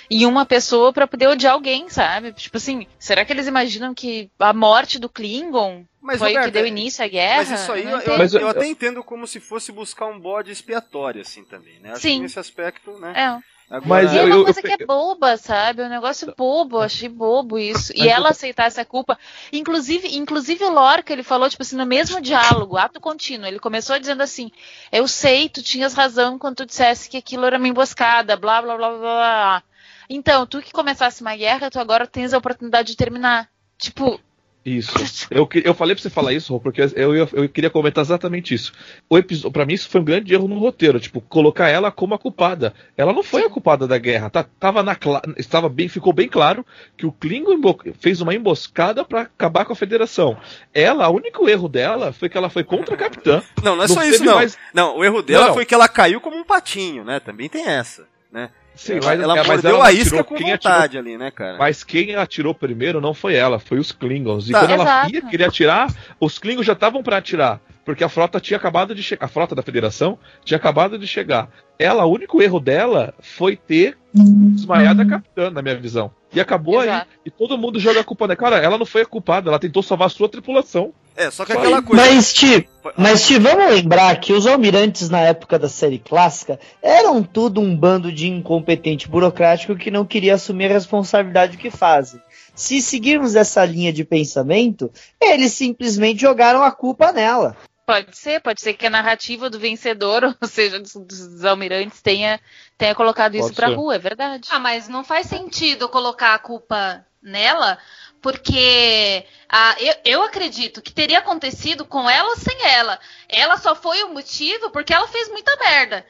em 0.10 0.26
uma 0.26 0.45
pessoa 0.45 0.91
pra 0.91 1.05
poder 1.07 1.28
odiar 1.28 1.53
alguém, 1.53 1.88
sabe? 1.89 2.34
Tipo 2.34 2.57
assim, 2.57 2.88
será 2.97 3.24
que 3.24 3.32
eles 3.32 3.47
imaginam 3.47 3.93
que 3.93 4.30
a 4.39 4.53
morte 4.53 4.97
do 4.97 5.07
Klingon 5.10 5.86
Mas, 6.01 6.18
foi 6.20 6.36
o 6.36 6.43
que 6.43 6.51
deu 6.51 6.66
início 6.66 7.03
à 7.03 7.07
guerra? 7.07 7.38
Mas 7.49 7.62
isso 7.62 7.72
aí 7.72 7.84
eu, 7.84 7.99
eu, 7.99 8.18
eu 8.18 8.39
eu- 8.41 8.47
até 8.49 8.66
entendo 8.66 9.03
como 9.03 9.28
se 9.28 9.39
fosse 9.39 9.72
buscar 9.72 10.07
um 10.07 10.20
bode 10.20 10.51
expiatório, 10.51 11.22
assim, 11.22 11.43
também, 11.43 11.80
né? 11.80 11.91
Acho 11.91 12.01
Sim. 12.01 12.16
que 12.16 12.20
nesse 12.22 12.39
aspecto, 12.39 12.91
né? 12.99 13.14
É, 13.16 13.49
Agora, 13.72 13.88
Mas 13.88 14.12
E 14.14 14.18
é 14.18 14.22
eu- 14.22 14.26
uma 14.26 14.36
eu- 14.38 14.43
coisa 14.45 14.60
eu- 14.62 14.64
que 14.64 14.82
é 14.84 14.86
boba, 14.88 15.38
sabe? 15.38 15.84
É 15.84 15.86
um 15.86 15.89
negócio 15.89 16.34
bobo, 16.36 16.78
eu 16.78 16.82
achei 16.82 17.07
bobo 17.07 17.60
isso. 17.60 17.93
E 17.93 17.99
Mas 17.99 18.07
eu- 18.07 18.14
ela 18.16 18.30
aceitar 18.30 18.66
essa 18.66 18.84
culpa. 18.84 19.16
Inclusive, 19.53 20.18
inclusive 20.18 20.64
o 20.64 20.72
Lorca, 20.72 21.14
ele 21.14 21.22
falou, 21.22 21.47
tipo 21.47 21.62
assim, 21.62 21.76
no 21.76 21.86
mesmo 21.86 22.20
diálogo, 22.20 22.78
ato 22.78 22.99
contínuo, 22.99 23.45
ele 23.45 23.60
começou 23.60 23.99
dizendo 23.99 24.24
assim, 24.24 24.51
eu 24.91 25.07
sei, 25.07 25.49
tu 25.49 25.62
tinhas 25.62 25.93
razão 25.93 26.39
quando 26.39 26.55
tu 26.55 26.66
dissesse 26.66 27.07
que 27.07 27.18
aquilo 27.18 27.45
era 27.45 27.60
uma 27.60 27.68
emboscada, 27.68 28.36
blá, 28.36 28.60
blá, 28.60 28.76
blá, 28.76 28.89
blá, 28.89 28.97
blá. 28.99 29.64
Então, 30.10 30.45
tu 30.45 30.62
que 30.62 30.72
começasse 30.72 31.22
uma 31.22 31.36
guerra, 31.36 31.70
tu 31.70 31.80
agora 31.80 32.07
tens 32.07 32.34
a 32.34 32.38
oportunidade 32.38 32.89
de 32.89 32.97
terminar. 32.97 33.47
Tipo, 33.78 34.20
Isso. 34.66 34.91
Eu, 35.32 35.47
eu 35.64 35.74
falei 35.74 35.95
pra 35.95 36.01
você 36.01 36.10
falar 36.10 36.34
isso, 36.34 36.51
Rô, 36.53 36.60
porque 36.60 36.82
eu, 36.95 37.16
ia- 37.16 37.30
eu 37.34 37.47
queria 37.47 37.70
comentar 37.70 38.03
exatamente 38.03 38.53
isso. 38.53 38.74
O 39.10 39.18
episódio, 39.18 39.51
para 39.51 39.66
mim, 39.66 39.74
isso 39.74 39.88
foi 39.89 40.01
um 40.01 40.03
grande 40.03 40.34
erro 40.34 40.47
no 40.47 40.57
roteiro, 40.60 40.99
tipo, 40.99 41.22
colocar 41.22 41.70
ela 41.70 41.91
como 41.91 42.14
a 42.14 42.20
culpada. 42.20 42.74
Ela 42.97 43.14
não 43.14 43.24
foi 43.24 43.43
a 43.43 43.49
culpada 43.49 43.88
da 43.88 43.97
guerra. 43.97 44.30
Tá, 44.30 44.43
tava 44.43 44.84
na, 44.84 44.97
estava 45.38 45.70
bem, 45.70 45.88
ficou 45.88 46.12
bem 46.12 46.28
claro 46.28 46.66
que 46.97 47.05
o 47.05 47.12
Klingon 47.12 47.57
fez 47.99 48.20
uma 48.22 48.34
emboscada 48.36 49.05
pra 49.05 49.22
acabar 49.22 49.64
com 49.66 49.74
a 49.74 49.76
Federação. 49.76 50.38
Ela, 50.74 51.07
o 51.07 51.16
único 51.16 51.47
erro 51.47 51.70
dela 51.70 52.12
foi 52.12 52.28
que 52.28 52.38
ela 52.38 52.49
foi 52.49 52.64
contra 52.64 52.95
a 52.95 52.97
capitã. 52.97 53.41
Não, 53.64 53.76
não 53.76 53.84
é 53.86 53.88
Não 53.88 53.95
só 53.95 54.03
isso, 54.03 54.26
não. 54.26 54.36
mais- 54.36 54.57
Não, 54.74 54.97
o 54.97 55.05
erro 55.05 55.22
dela 55.22 55.47
Não. 55.47 55.53
foi 55.53 55.66
que 55.66 55.74
ela 55.74 55.88
caiu 55.88 56.20
como 56.20 56.36
um 56.38 56.43
patinho, 56.43 57.05
né? 57.05 57.20
Também 57.22 57.47
tem 57.47 57.66
essa, 57.66 58.05
né? 58.32 58.49
Sim, 58.80 58.94
ela, 58.94 59.06
mas 59.06 59.20
ela 59.20 59.38
é, 59.40 59.44
mordeu 59.44 59.72
não 59.74 59.82
a 59.84 59.92
isca 59.92 60.22
atirou. 60.22 60.24
com 60.24 60.36
Quem 60.36 60.52
vontade 60.52 60.98
ali, 60.98 61.18
né, 61.18 61.30
cara? 61.32 61.58
Mas 61.58 61.84
quem 61.84 62.16
atirou 62.16 62.54
primeiro 62.56 63.02
não 63.02 63.14
foi 63.14 63.36
ela, 63.36 63.60
foi 63.60 63.78
os 63.78 63.92
Klingons. 63.92 64.48
E 64.48 64.54
Tá. 64.54 64.60
quando 64.60 64.72
ela 64.72 64.84
Exato. 64.84 65.14
ia 65.16 65.22
querer 65.24 65.44
atirar, 65.46 65.94
os 66.20 66.40
Klingons 66.40 66.66
já 66.66 66.72
estavam 66.74 67.04
para 67.04 67.18
atirar, 67.18 67.60
porque 67.84 68.06
a 68.06 68.10
frota 68.10 68.40
tinha 68.40 68.56
acabado 68.56 68.96
de 68.96 69.04
chegar, 69.04 69.26
a 69.26 69.28
frota 69.28 69.54
da 69.54 69.62
Federação 69.62 70.18
tinha 70.46 70.58
acabado 70.58 70.98
de 70.98 71.06
chegar. 71.06 71.50
Ela, 71.78 72.06
o 72.06 72.12
único 72.14 72.42
erro 72.42 72.60
dela 72.60 73.14
foi 73.20 73.58
ter 73.58 73.98
desmaiado 74.14 75.02
a 75.02 75.06
capitã, 75.06 75.50
na 75.52 75.62
minha 75.62 75.76
visão. 75.76 76.12
E 76.34 76.40
acabou 76.40 76.82
Exato. 76.84 77.08
aí. 77.12 77.22
E 77.26 77.32
todo 77.32 77.58
mundo 77.58 77.80
joga 77.80 78.00
a 78.00 78.04
culpa 78.04 78.28
nela. 78.28 78.38
Cara, 78.38 78.58
ela 78.58 78.78
não 78.78 78.86
foi 78.86 79.02
a 79.02 79.06
culpada, 79.06 79.50
ela 79.50 79.60
tentou 79.60 79.82
salvar 79.84 80.06
a 80.08 80.10
sua 80.10 80.30
tripulação. 80.30 80.94
É, 81.20 81.30
só 81.30 81.44
que 81.44 81.52
aquela 81.52 81.82
coisa. 81.82 82.02
Mas, 82.02 82.28
Steve, 82.28 82.70
mas 82.98 83.30
vamos 83.30 83.74
lembrar 83.74 84.18
que 84.22 84.32
os 84.32 84.48
almirantes 84.48 85.10
na 85.10 85.20
época 85.20 85.60
da 85.60 85.68
série 85.68 86.00
clássica 86.00 86.58
eram 86.82 87.22
tudo 87.22 87.60
um 87.60 87.76
bando 87.76 88.10
de 88.10 88.30
incompetente 88.30 89.10
burocrático 89.10 89.76
que 89.76 89.92
não 89.92 90.06
queria 90.06 90.36
assumir 90.36 90.68
a 90.68 90.74
responsabilidade 90.76 91.58
do 91.58 91.60
que 91.60 91.70
fazem. 91.70 92.22
Se 92.56 92.82
seguirmos 92.82 93.36
essa 93.36 93.66
linha 93.66 93.92
de 93.92 94.06
pensamento, 94.06 94.90
eles 95.20 95.52
simplesmente 95.52 96.22
jogaram 96.22 96.64
a 96.64 96.72
culpa 96.72 97.12
nela. 97.12 97.58
Pode 97.86 98.16
ser, 98.16 98.40
pode 98.40 98.62
ser 98.62 98.76
que 98.76 98.86
a 98.86 98.90
narrativa 98.90 99.50
do 99.50 99.60
vencedor, 99.60 100.24
ou 100.42 100.48
seja, 100.48 100.80
dos, 100.80 100.94
dos 100.94 101.44
almirantes, 101.44 102.02
tenha, 102.02 102.40
tenha 102.78 102.96
colocado 102.96 103.36
isso 103.36 103.48
Pode 103.48 103.56
pra 103.58 103.68
ser. 103.68 103.76
rua, 103.76 103.96
é 103.96 104.00
verdade. 104.00 104.48
Ah, 104.50 104.60
mas 104.60 104.88
não 104.88 105.04
faz 105.04 105.28
sentido 105.28 105.90
colocar 105.90 106.34
a 106.34 106.40
culpa 106.40 107.06
nela, 107.22 107.78
porque 108.22 109.26
ah, 109.48 109.76
eu, 109.80 109.96
eu 110.06 110.24
acredito 110.24 110.82
que 110.82 110.92
teria 110.92 111.20
acontecido 111.20 111.86
com 111.86 112.10
ela 112.10 112.36
sem 112.36 112.66
ela. 112.66 113.00
Ela 113.28 113.58
só 113.58 113.76
foi 113.76 114.04
o 114.04 114.14
motivo 114.14 114.70
porque 114.72 114.94
ela 114.94 115.08
fez 115.08 115.30
muita 115.30 115.56
merda. 115.58 116.06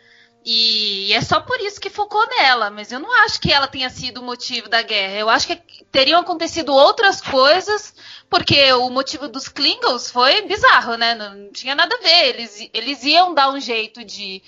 E 0.46 1.12
é 1.14 1.22
só 1.22 1.42
por 1.42 1.60
isso 1.60 1.80
que 1.80 1.90
focou 1.90 2.26
nela, 2.28 2.70
mas 2.70 2.92
eu 2.92 3.00
não 3.00 3.12
acho 3.24 3.40
que 3.40 3.52
ela 3.52 3.68
tenha 3.68 3.90
sido 3.90 4.22
o 4.22 4.24
motivo 4.24 4.70
da 4.70 4.82
guerra. 4.82 5.16
Eu 5.16 5.30
acho 5.30 5.48
que 5.48 5.62
teriam 5.92 6.22
acontecido 6.22 6.74
outras 6.74 7.22
coisas, 7.22 7.94
porque 8.30 8.72
o 8.74 8.90
motivo 8.90 9.28
dos 9.28 9.48
Klingons 9.48 10.10
foi 10.10 10.42
bizarro, 10.44 10.96
né? 10.96 11.14
Não 11.14 11.52
tinha 11.52 11.76
nada 11.76 11.94
a 11.96 12.02
ver. 12.02 12.30
Eles, 12.30 12.70
eles 12.74 13.04
iam 13.04 13.34
dar 13.34 13.52
um 13.52 13.60
jeito 13.60 14.04
de 14.04 14.42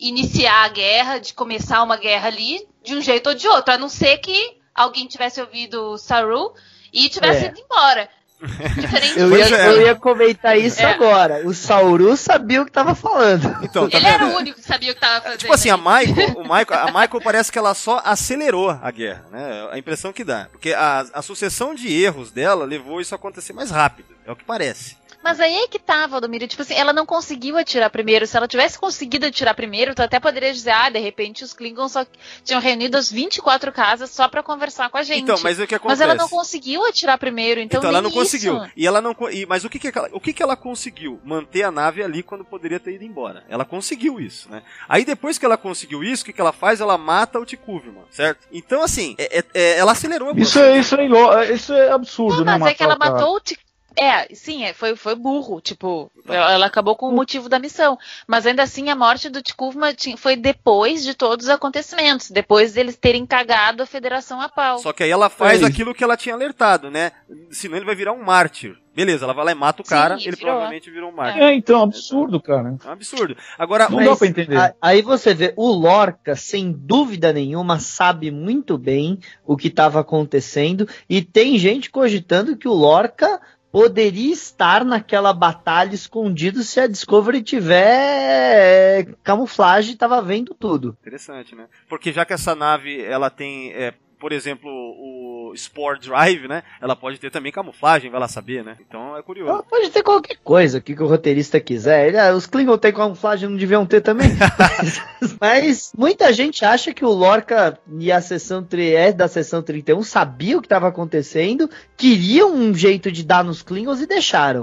iniciar 0.00 0.64
a 0.64 0.68
guerra, 0.68 1.18
de 1.18 1.34
começar 1.34 1.82
uma 1.82 1.96
guerra 1.96 2.28
ali, 2.28 2.66
de 2.82 2.94
um 2.94 3.00
jeito 3.00 3.28
ou 3.28 3.34
de 3.34 3.46
outro, 3.46 3.74
a 3.74 3.78
não 3.78 3.88
ser 3.88 4.18
que 4.18 4.56
alguém 4.74 5.06
tivesse 5.06 5.40
ouvido 5.40 5.96
Saru 5.98 6.52
e 6.94 7.08
tivesse 7.08 7.44
É. 7.44 7.48
ido 7.48 7.60
embora. 7.60 8.08
Diferente 8.44 9.18
Eu 9.18 9.34
ia, 9.36 9.44
é. 9.46 9.68
eu 9.68 9.82
ia 9.82 9.94
comentar 9.94 10.58
isso 10.58 10.82
É. 10.82 10.84
agora. 10.84 11.46
O 11.46 11.54
Sauru 11.54 12.14
sabia 12.16 12.60
o 12.60 12.66
que 12.66 12.72
tava 12.72 12.94
falando. 12.94 13.56
Então, 13.62 13.88
tá 13.88 13.96
Ele 13.96 14.06
era 14.06 14.26
o 14.26 14.36
único 14.36 14.60
que 14.60 14.66
sabia 14.66 14.90
o 14.92 14.94
que 14.94 15.00
tava 15.00 15.22
fazendo. 15.22 15.38
Tipo 15.38 15.52
assim, 15.54 15.70
a. 15.70 15.76
Michael, 15.78 16.34
o 16.36 16.42
Michael, 16.42 16.66
a 16.80 16.86
Michael 16.86 17.20
parece 17.22 17.50
que 17.50 17.58
ela 17.58 17.72
só 17.74 18.02
acelerou 18.04 18.68
a 18.70 18.90
guerra, 18.90 19.24
né? 19.30 19.68
A 19.70 19.78
impressão 19.78 20.12
que 20.12 20.24
dá. 20.24 20.48
Porque 20.50 20.74
a, 20.74 21.06
a 21.14 21.22
sucessão 21.22 21.74
de 21.74 21.90
erros 21.90 22.30
dela 22.30 22.66
levou 22.66 23.00
isso 23.00 23.14
a 23.14 23.16
acontecer 23.16 23.52
mais 23.54 23.70
rápido. 23.70 24.14
É 24.26 24.32
o 24.32 24.36
que 24.36 24.44
parece. 24.44 24.96
Mas 25.24 25.40
aí 25.40 25.54
é 25.54 25.66
que 25.68 25.78
tá, 25.78 26.06
Valdomiro. 26.06 26.46
Tipo 26.46 26.60
assim, 26.60 26.74
ela 26.74 26.92
não 26.92 27.06
conseguiu 27.06 27.56
atirar 27.56 27.88
primeiro. 27.88 28.26
Se 28.26 28.36
ela 28.36 28.46
tivesse 28.46 28.78
conseguido 28.78 29.24
atirar 29.24 29.54
primeiro, 29.54 29.94
tu 29.94 30.02
até 30.02 30.20
poderia 30.20 30.52
dizer, 30.52 30.70
ah, 30.72 30.90
de 30.90 30.98
repente 30.98 31.42
os 31.42 31.54
Klingons 31.54 31.92
só 31.92 32.04
tinham 32.44 32.60
reunido 32.60 32.98
as 32.98 33.10
24 33.10 33.72
casas 33.72 34.10
só 34.10 34.28
pra 34.28 34.42
conversar 34.42 34.90
com 34.90 34.98
a 34.98 35.02
gente. 35.02 35.22
Então, 35.22 35.36
mas 35.42 35.58
o 35.58 35.66
que 35.66 35.74
acontece? 35.74 35.98
Mas 35.98 36.00
ela 36.02 36.14
não 36.14 36.28
conseguiu 36.28 36.84
atirar 36.84 37.16
primeiro, 37.16 37.58
então, 37.58 37.78
Então, 37.78 37.88
ela 37.88 38.02
não 38.02 38.10
conseguiu. 38.10 38.58
isso. 38.58 38.70
E 38.76 38.86
ela 38.86 39.00
não 39.00 39.16
e, 39.32 39.46
mas 39.46 39.64
o 39.64 39.70
que 39.70 39.78
que 39.78 39.88
ela, 39.96 40.10
o 40.12 40.20
que 40.20 40.34
que 40.34 40.42
ela 40.42 40.56
conseguiu? 40.56 41.18
Manter 41.24 41.62
a 41.62 41.70
nave 41.70 42.02
ali 42.02 42.22
quando 42.22 42.44
poderia 42.44 42.78
ter 42.78 42.92
ido 42.92 43.04
embora. 43.04 43.44
Ela 43.48 43.64
conseguiu 43.64 44.20
isso, 44.20 44.50
né? 44.50 44.62
Aí 44.86 45.06
depois 45.06 45.38
que 45.38 45.46
ela 45.46 45.56
conseguiu 45.56 46.04
isso, 46.04 46.22
o 46.22 46.26
que 46.26 46.34
que 46.34 46.40
ela 46.40 46.52
faz? 46.52 46.82
Ela 46.82 46.98
mata 46.98 47.38
o 47.40 47.46
Tikuvman, 47.46 48.04
certo? 48.10 48.46
Então 48.52 48.82
assim, 48.82 49.14
é- 49.16 49.38
é- 49.38 49.44
é- 49.54 49.78
ela 49.78 49.92
acelerou 49.92 50.28
a 50.28 50.32
Isso 50.34 50.58
é, 50.58 50.78
isso 50.78 50.94
é, 50.96 51.52
isso 51.52 51.72
é 51.72 51.90
absurdo, 51.90 52.34
Então, 52.42 52.44
né? 52.44 52.58
Mas 52.58 52.72
é 52.72 52.74
que 52.74 52.82
ela 52.82 52.98
cara. 52.98 53.12
matou 53.14 53.36
o 53.36 53.40
Ti- 53.40 53.58
É, 53.96 54.34
sim, 54.34 54.64
é, 54.64 54.72
foi, 54.72 54.96
foi 54.96 55.14
burro. 55.14 55.60
Tipo, 55.60 56.10
ela, 56.28 56.52
ela 56.52 56.66
acabou 56.66 56.96
com 56.96 57.08
o 57.08 57.12
motivo 57.12 57.48
da 57.48 57.58
missão. 57.58 57.98
Mas 58.26 58.46
ainda 58.46 58.62
assim, 58.62 58.88
a 58.90 58.96
morte 58.96 59.28
do 59.28 59.42
Tikuvma 59.42 59.88
foi 60.16 60.36
depois 60.36 61.04
de 61.04 61.14
todos 61.14 61.46
os 61.46 61.50
acontecimentos. 61.50 62.30
Depois 62.30 62.72
deles 62.72 62.96
terem 62.96 63.24
cagado 63.26 63.82
a 63.82 63.86
federação 63.86 64.40
a 64.40 64.48
pau. 64.48 64.78
Só 64.78 64.92
que 64.92 65.02
aí 65.02 65.10
ela 65.10 65.28
faz 65.30 65.62
É. 65.62 65.66
aquilo 65.66 65.94
que 65.94 66.02
ela 66.02 66.16
tinha 66.16 66.34
alertado, 66.34 66.90
né? 66.90 67.12
Senão 67.50 67.76
ele 67.76 67.86
vai 67.86 67.94
virar 67.94 68.12
um 68.12 68.22
mártir. 68.22 68.76
Beleza, 68.96 69.24
ela 69.24 69.34
vai 69.34 69.44
lá 69.46 69.50
e 69.50 69.54
mata 69.56 69.82
o 69.82 69.84
Sim, 69.84 69.90
cara, 69.90 70.14
virou. 70.16 70.28
ele 70.28 70.36
provavelmente 70.36 70.88
virou 70.88 71.10
um 71.10 71.12
mártir. 71.12 71.42
É, 71.42 71.52
então, 71.52 71.82
absurdo, 71.82 72.40
cara. 72.40 72.76
É 72.84 72.88
um 72.88 72.92
absurdo. 72.92 73.36
Agora, 73.58 73.88
Não 73.88 73.98
o- 73.98 74.04
dá 74.04 74.14
pra 74.16 74.26
entender. 74.28 74.56
a- 74.56 74.72
aí 74.80 75.02
você 75.02 75.34
vê, 75.34 75.52
o 75.56 75.68
Lorca, 75.72 76.36
sem 76.36 76.70
dúvida 76.70 77.32
nenhuma, 77.32 77.80
sabe 77.80 78.30
muito 78.30 78.78
bem 78.78 79.18
o 79.44 79.56
que 79.56 79.66
estava 79.66 79.98
acontecendo. 79.98 80.88
E 81.10 81.22
tem 81.22 81.58
gente 81.58 81.90
cogitando 81.90 82.56
que 82.56 82.68
o 82.68 82.72
Lorca 82.72 83.40
poderia 83.74 84.32
estar 84.32 84.84
naquela 84.84 85.32
batalha 85.32 85.96
escondido 85.96 86.62
se 86.62 86.78
a 86.78 86.86
Discovery 86.86 87.42
tiver 87.42 89.16
camuflagem 89.24 89.94
e 89.94 89.96
tava 89.96 90.22
vendo 90.22 90.54
tudo. 90.54 90.96
Interessante, 91.00 91.56
né? 91.56 91.66
Porque 91.88 92.12
já 92.12 92.24
que 92.24 92.32
essa 92.32 92.54
nave, 92.54 93.02
ela 93.02 93.30
tem, 93.30 93.72
é, 93.72 93.92
por 94.20 94.30
exemplo, 94.30 94.70
o 94.70 95.13
Spore 95.56 95.98
Drive, 96.00 96.46
né? 96.48 96.62
Ela 96.80 96.94
pode 96.96 97.18
ter 97.18 97.30
também 97.30 97.50
camuflagem, 97.52 98.10
vai 98.10 98.20
lá 98.20 98.28
saber, 98.28 98.64
né? 98.64 98.76
Então 98.86 99.16
é 99.16 99.22
curioso. 99.22 99.50
Ela 99.52 99.62
pode 99.62 99.90
ter 99.90 100.02
qualquer 100.02 100.36
coisa 100.42 100.80
que, 100.80 100.94
que 100.94 101.02
o 101.02 101.06
roteirista 101.06 101.60
quiser. 101.60 102.08
Ele, 102.08 102.18
ah, 102.18 102.34
os 102.34 102.46
Klingon 102.46 102.78
têm 102.78 102.92
camuflagem, 102.92 103.48
não 103.48 103.56
deviam 103.56 103.86
ter 103.86 104.00
também. 104.00 104.28
Mas 105.40 105.92
muita 105.96 106.32
gente 106.32 106.64
acha 106.64 106.92
que 106.92 107.04
o 107.04 107.10
Lorca 107.10 107.78
e 107.98 108.10
a 108.12 108.20
sessão 108.20 108.62
tri- 108.62 108.94
é 108.94 109.12
da 109.12 109.28
sessão 109.28 109.62
31 109.62 110.02
sabia 110.02 110.56
o 110.58 110.60
que 110.60 110.66
estava 110.66 110.88
acontecendo, 110.88 111.68
queriam 111.96 112.54
um 112.54 112.74
jeito 112.74 113.10
de 113.10 113.22
dar 113.24 113.44
nos 113.44 113.62
Klingons 113.62 114.00
e 114.00 114.06
deixaram. 114.06 114.62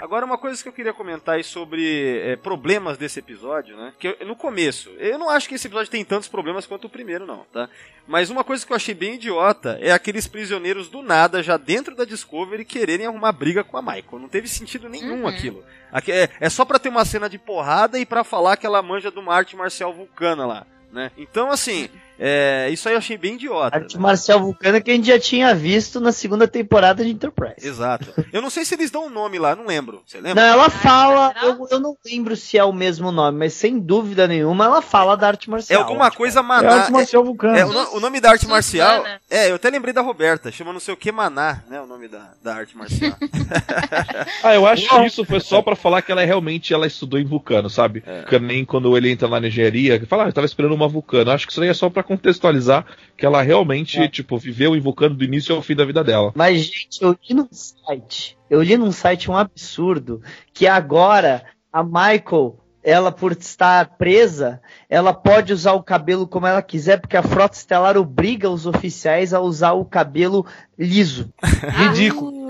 Agora, 0.00 0.26
uma 0.26 0.36
coisa 0.36 0.62
que 0.62 0.68
eu 0.68 0.72
queria 0.72 0.92
comentar 0.92 1.36
aí 1.36 1.44
sobre 1.44 2.18
é, 2.22 2.36
problemas 2.36 2.98
desse 2.98 3.18
episódio, 3.18 3.76
né? 3.76 3.92
Que 3.98 4.08
eu- 4.08 4.26
no 4.26 4.36
começo, 4.36 4.90
eu 4.98 5.18
não 5.18 5.30
acho 5.30 5.48
que 5.48 5.54
esse 5.54 5.66
episódio 5.66 5.90
tem 5.90 6.04
tantos 6.04 6.28
problemas 6.28 6.66
quanto 6.66 6.86
o 6.86 6.90
primeiro, 6.90 7.24
não, 7.26 7.44
tá? 7.52 7.68
Mas 8.06 8.28
uma 8.28 8.44
coisa 8.44 8.64
que 8.64 8.70
eu 8.72 8.76
achei 8.76 8.94
bem 8.94 9.14
idiota 9.14 9.78
é 9.80 9.90
aqueles 9.92 10.26
prisioneiros 10.28 10.88
do 10.88 11.02
nada, 11.02 11.42
já 11.42 11.56
dentro 11.56 11.96
da 11.96 12.04
Discovery, 12.04 12.64
quererem 12.64 13.06
arrumar 13.06 13.32
briga 13.32 13.64
com 13.64 13.76
a 13.76 13.82
Michael. 13.82 14.18
Não 14.20 14.28
teve 14.28 14.48
sentido 14.48 14.88
nenhum 14.88 15.22
Uhum. 15.22 15.28
aquilo. 15.28 15.64
Aqui 15.90 16.12
é, 16.12 16.28
é 16.40 16.50
só 16.50 16.64
pra 16.64 16.78
ter 16.78 16.90
uma 16.90 17.04
cena 17.04 17.28
de 17.28 17.38
porrada 17.38 17.98
e 17.98 18.04
pra 18.04 18.22
falar 18.22 18.56
que 18.58 18.66
ela 18.66 18.82
manja 18.82 19.10
de 19.10 19.18
uma 19.18 19.34
arte 19.34 19.56
marcial 19.56 19.94
vulcana 19.94 20.44
lá, 20.46 20.66
né? 20.92 21.10
Então, 21.16 21.50
assim, 21.50 21.88
é, 22.18 22.68
isso 22.70 22.88
aí 22.88 22.94
eu 22.94 22.98
achei 22.98 23.16
bem 23.18 23.34
idiota. 23.34 23.76
Arte 23.76 23.96
né? 23.96 24.02
marcial 24.02 24.40
vulcana 24.40 24.80
que 24.80 24.90
a 24.90 24.94
gente 24.94 25.06
já 25.06 25.18
tinha 25.18 25.54
visto 25.54 26.00
na 26.00 26.12
segunda 26.12 26.46
temporada 26.48 27.04
de 27.04 27.10
Enterprise. 27.10 27.66
Exato. 27.66 28.06
Eu 28.32 28.40
não 28.42 28.50
sei 28.50 28.64
se 28.64 28.74
eles 28.74 28.90
dão 28.90 29.06
um 29.06 29.10
nome 29.10 29.38
lá, 29.38 29.54
não 29.54 29.66
lembro. 29.66 30.02
Você 30.06 30.18
Não, 30.18 30.28
lembra? 30.28 30.44
ela 30.44 30.70
fala, 30.70 31.34
eu, 31.42 31.66
eu 31.70 31.80
não 31.80 31.96
lembro 32.04 32.36
se 32.36 32.56
é 32.58 32.64
o 32.64 32.72
mesmo 32.72 33.10
nome, 33.12 33.38
mas 33.38 33.52
sem 33.54 33.78
dúvida 33.78 34.26
nenhuma 34.26 34.64
ela 34.64 34.82
fala 34.82 35.16
da 35.16 35.28
arte 35.28 35.48
É 35.48 35.50
marcial. 35.50 35.82
alguma 35.82 36.10
coisa 36.10 36.40
É 36.40 36.42
maná. 36.42 36.72
arte 36.80 36.92
marcial 36.92 37.24
vulcana. 37.24 37.58
É, 37.58 37.64
o, 37.64 37.72
no- 37.72 37.96
o 37.96 38.00
nome 38.00 38.20
da 38.20 38.30
arte 38.30 38.40
Susana. 38.42 38.54
marcial. 38.54 39.04
É, 39.30 39.50
eu 39.50 39.56
até 39.56 39.70
lembrei 39.70 39.92
da 39.92 40.00
Roberta, 40.00 40.50
chama 40.52 40.72
não 40.72 40.80
sei 40.80 40.94
o 40.94 40.96
que 40.96 41.10
Maná, 41.12 41.62
né? 41.68 41.80
O 41.80 41.86
nome 41.86 42.08
da, 42.08 42.32
da 42.42 42.54
arte 42.56 42.76
marcial. 42.76 43.12
Ah, 44.42 44.54
eu 44.54 44.66
acho 44.66 44.88
que 44.88 45.06
isso 45.06 45.24
foi 45.24 45.40
só 45.40 45.60
pra 45.62 45.74
falar 45.76 46.02
que 46.02 46.12
ela 46.12 46.22
é 46.22 46.24
realmente 46.24 46.72
ela 46.72 46.86
estudou 46.86 47.18
em 47.18 47.24
vulcano, 47.24 47.68
sabe? 47.68 48.02
Que 48.28 48.38
Nem 48.38 48.64
quando 48.64 48.96
ele 48.96 49.10
entra 49.10 49.26
lá 49.28 49.40
na 49.40 49.48
engenharia, 49.48 50.04
fala, 50.06 50.24
ah, 50.24 50.28
eu 50.28 50.32
tava 50.32 50.44
esperando 50.46 50.72
uma 50.74 50.88
vulcano. 50.88 51.30
Eu 51.30 51.34
acho 51.34 51.46
que 51.46 51.52
isso 51.52 51.62
aí 51.62 51.68
é 51.68 51.74
só 51.74 51.88
pra 51.90 52.02
contextualizar 52.06 52.86
que 53.16 53.26
ela 53.26 53.42
realmente, 53.42 54.08
tipo, 54.08 54.38
viveu 54.38 54.74
vulcano 54.80 55.14
do 55.14 55.24
início 55.24 55.54
ao 55.54 55.62
fim 55.62 55.74
da 55.74 55.84
vida 55.84 56.04
dela. 56.04 56.32
Mas, 56.34 56.62
gente, 56.64 57.02
eu 57.02 57.18
li 57.28 57.34
num 57.34 57.48
site, 57.50 58.38
eu 58.48 58.62
li 58.62 58.76
num 58.76 58.92
site 58.92 59.30
um 59.30 59.36
absurdo, 59.36 60.22
que 60.52 60.66
agora 60.66 61.44
a 61.72 61.82
Michael, 61.82 62.58
ela 62.88 63.10
por 63.10 63.32
estar 63.32 63.96
presa, 63.98 64.60
ela 64.88 65.12
pode 65.12 65.52
usar 65.52 65.72
o 65.72 65.82
cabelo 65.82 66.24
como 66.24 66.46
ela 66.46 66.62
quiser, 66.62 67.00
porque 67.00 67.16
a 67.16 67.22
Frota 67.22 67.56
Estelar 67.56 67.96
obriga 67.96 68.48
os 68.48 68.64
oficiais 68.64 69.34
a 69.34 69.40
usar 69.40 69.72
o 69.72 69.84
cabelo 69.84 70.46
liso. 70.78 71.28
Ridículo. 71.42 72.46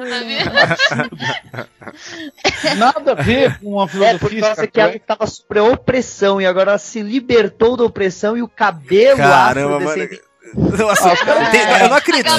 Nada 2.76 3.12
a 3.12 3.14
ver. 3.14 3.58
Com 3.60 3.80
a 3.80 3.84
É, 3.84 4.18
por 4.18 4.28
filosofia 4.28 4.40
causa 4.42 4.66
que 4.66 4.78
ela 4.80 4.94
estava 4.96 5.26
sobre 5.26 5.58
a 5.58 5.64
opressão, 5.64 6.38
e 6.38 6.44
agora 6.46 6.72
ela 6.72 6.78
se 6.78 7.00
libertou 7.00 7.74
da 7.76 7.84
opressão 7.84 8.36
e 8.36 8.42
o 8.42 8.48
cabelo 8.48 9.16
Caramba, 9.16 9.76
afrodescendente 9.76 10.22
Nossa, 10.54 11.16
tem- 11.50 11.80
eu 11.80 11.88
não 11.88 11.96
acredito, 11.96 12.30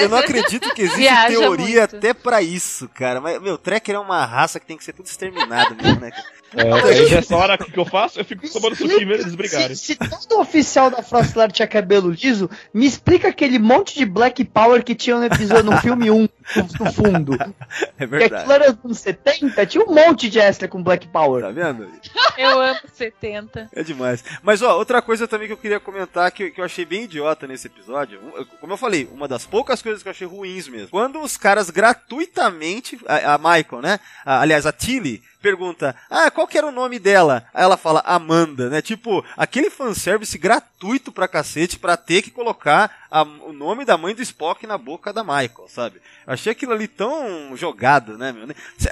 eu, 0.00 0.08
não 0.08 0.18
acredito 0.18 0.74
que 0.74 0.82
existe 0.82 1.00
Viaja 1.00 1.28
teoria 1.38 1.80
muito. 1.82 1.96
até 1.96 2.12
pra 2.12 2.42
isso, 2.42 2.88
cara. 2.92 3.20
Mas, 3.20 3.40
meu, 3.40 3.56
Trekker 3.56 3.94
é 3.94 3.98
uma 4.00 4.24
raça 4.26 4.58
que 4.58 4.66
tem 4.66 4.76
que 4.76 4.84
ser 4.84 4.92
tudo 4.92 5.06
exterminado 5.06 5.74
mesmo, 5.76 6.00
né? 6.00 6.10
cara? 6.10 6.39
É, 6.56 6.72
aí 6.72 7.10
nessa 7.10 7.36
hora, 7.36 7.54
o 7.54 7.58
que, 7.58 7.70
que 7.70 7.78
eu 7.78 7.84
faço? 7.84 8.18
Eu 8.20 8.24
fico 8.24 8.48
tomando 8.52 8.74
suquinho 8.76 9.06
pra 9.06 9.16
eles 9.16 9.34
brigarem. 9.34 9.74
Se, 9.76 9.94
se 9.94 9.96
todo 9.96 10.40
oficial 10.40 10.90
da 10.90 11.02
Frota 11.02 11.26
Estelar 11.26 11.52
tinha 11.52 11.68
cabelo 11.68 12.10
liso, 12.10 12.50
me 12.74 12.86
explica 12.86 13.28
aquele 13.28 13.58
monte 13.58 13.94
de 13.96 14.04
Black 14.04 14.44
Power 14.44 14.82
que 14.84 14.94
tinha 14.94 15.16
no 15.16 15.24
episódio 15.24 15.70
no 15.70 15.76
filme 15.78 16.10
1 16.10 16.16
do, 16.26 16.62
do 16.84 16.92
fundo. 16.92 17.38
É 17.98 18.06
Porque 18.06 18.24
aquilo 18.24 18.52
era 18.52 18.68
nos 18.72 18.84
anos 18.84 18.98
70, 18.98 19.66
tinha 19.66 19.84
um 19.84 19.94
monte 19.94 20.28
de 20.28 20.40
extra 20.40 20.66
com 20.66 20.82
Black 20.82 21.06
Power. 21.08 21.42
Tá 21.42 21.50
vendo? 21.50 21.88
Eu 22.36 22.60
amo 22.60 22.80
70. 22.94 23.68
É 23.72 23.82
demais. 23.82 24.24
Mas, 24.42 24.62
ó, 24.62 24.76
outra 24.76 25.00
coisa 25.00 25.28
também 25.28 25.46
que 25.46 25.52
eu 25.52 25.56
queria 25.58 25.78
comentar 25.78 26.30
que, 26.32 26.50
que 26.50 26.60
eu 26.60 26.64
achei 26.64 26.84
bem 26.84 27.04
idiota 27.04 27.46
nesse 27.46 27.66
episódio, 27.68 28.18
um, 28.20 28.44
como 28.60 28.72
eu 28.72 28.76
falei, 28.76 29.08
uma 29.12 29.28
das 29.28 29.46
poucas 29.46 29.80
coisas 29.82 30.02
que 30.02 30.08
eu 30.08 30.12
achei 30.12 30.26
ruins 30.26 30.66
mesmo. 30.66 30.88
Quando 30.88 31.20
os 31.20 31.36
caras 31.36 31.70
gratuitamente, 31.70 32.98
a, 33.06 33.34
a 33.34 33.38
Michael, 33.38 33.82
né? 33.82 34.00
A- 34.24 34.40
aliás, 34.40 34.66
a 34.66 34.72
Tilly, 34.72 35.22
pergunta, 35.40 35.96
ah, 36.08 36.30
qual 36.30 36.46
que 36.46 36.56
era 36.58 36.66
o 36.66 36.70
nome 36.72 36.98
dela? 36.98 37.44
Aí 37.54 37.62
ela 37.64 37.76
fala 37.76 38.02
Amanda, 38.04 38.68
né? 38.68 38.80
Tipo, 38.82 39.24
aquele 39.36 39.70
fanservice 39.70 40.36
gratuito 40.38 41.10
pra 41.10 41.26
cacete 41.28 41.78
pra 41.78 41.96
ter 41.96 42.22
que 42.22 42.30
colocar 42.30 43.06
a- 43.10 43.22
o 43.22 43.52
nome 43.52 43.84
da 43.84 43.96
mãe 43.98 44.14
do 44.14 44.22
Spock 44.22 44.66
na 44.66 44.76
boca 44.78 45.12
da 45.12 45.22
Michael, 45.24 45.66
sabe? 45.68 46.00
Eu 46.26 46.32
achei 46.34 46.52
aquilo 46.52 46.72
ali 46.72 46.86
tão 46.86 47.56
jogado, 47.56 48.16
né, 48.18 48.32
meu? 48.32 48.46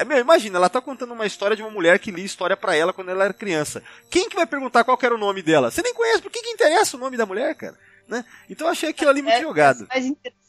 Meu, 0.06 0.18
imagina, 0.18 0.56
ela 0.58 0.68
tá 0.68 0.80
contando 0.80 1.12
uma 1.12 1.26
história 1.26 1.56
de 1.56 1.62
uma 1.62 1.70
mulher 1.70 1.98
que 1.98 2.10
lia 2.10 2.24
história 2.24 2.56
pra 2.56 2.74
ela 2.74 2.92
quando 2.92 3.10
ela 3.10 3.24
era 3.24 3.32
criança. 3.34 3.82
Quem 4.10 4.28
que 4.28 4.36
vai 4.36 4.46
perguntar 4.46 4.84
qual 4.84 4.96
que 4.96 5.06
era 5.06 5.14
o 5.14 5.18
nome 5.18 5.42
dela? 5.42 5.70
Você 5.70 5.82
nem 5.82 5.94
conhece, 5.94 6.22
por 6.22 6.30
que, 6.32 6.42
que 6.42 6.50
interessa 6.50 6.96
o 6.96 7.00
nome 7.00 7.16
da 7.16 7.26
mulher, 7.26 7.54
cara? 7.54 7.76
Né? 8.08 8.24
Então 8.48 8.66
eu 8.66 8.70
achei 8.72 8.88
aquilo 8.88 9.10
ali 9.10 9.20
muito 9.20 9.34
É, 9.36 9.42
jogado. 9.42 9.86
mais 9.86 10.06
interessante 10.06 10.47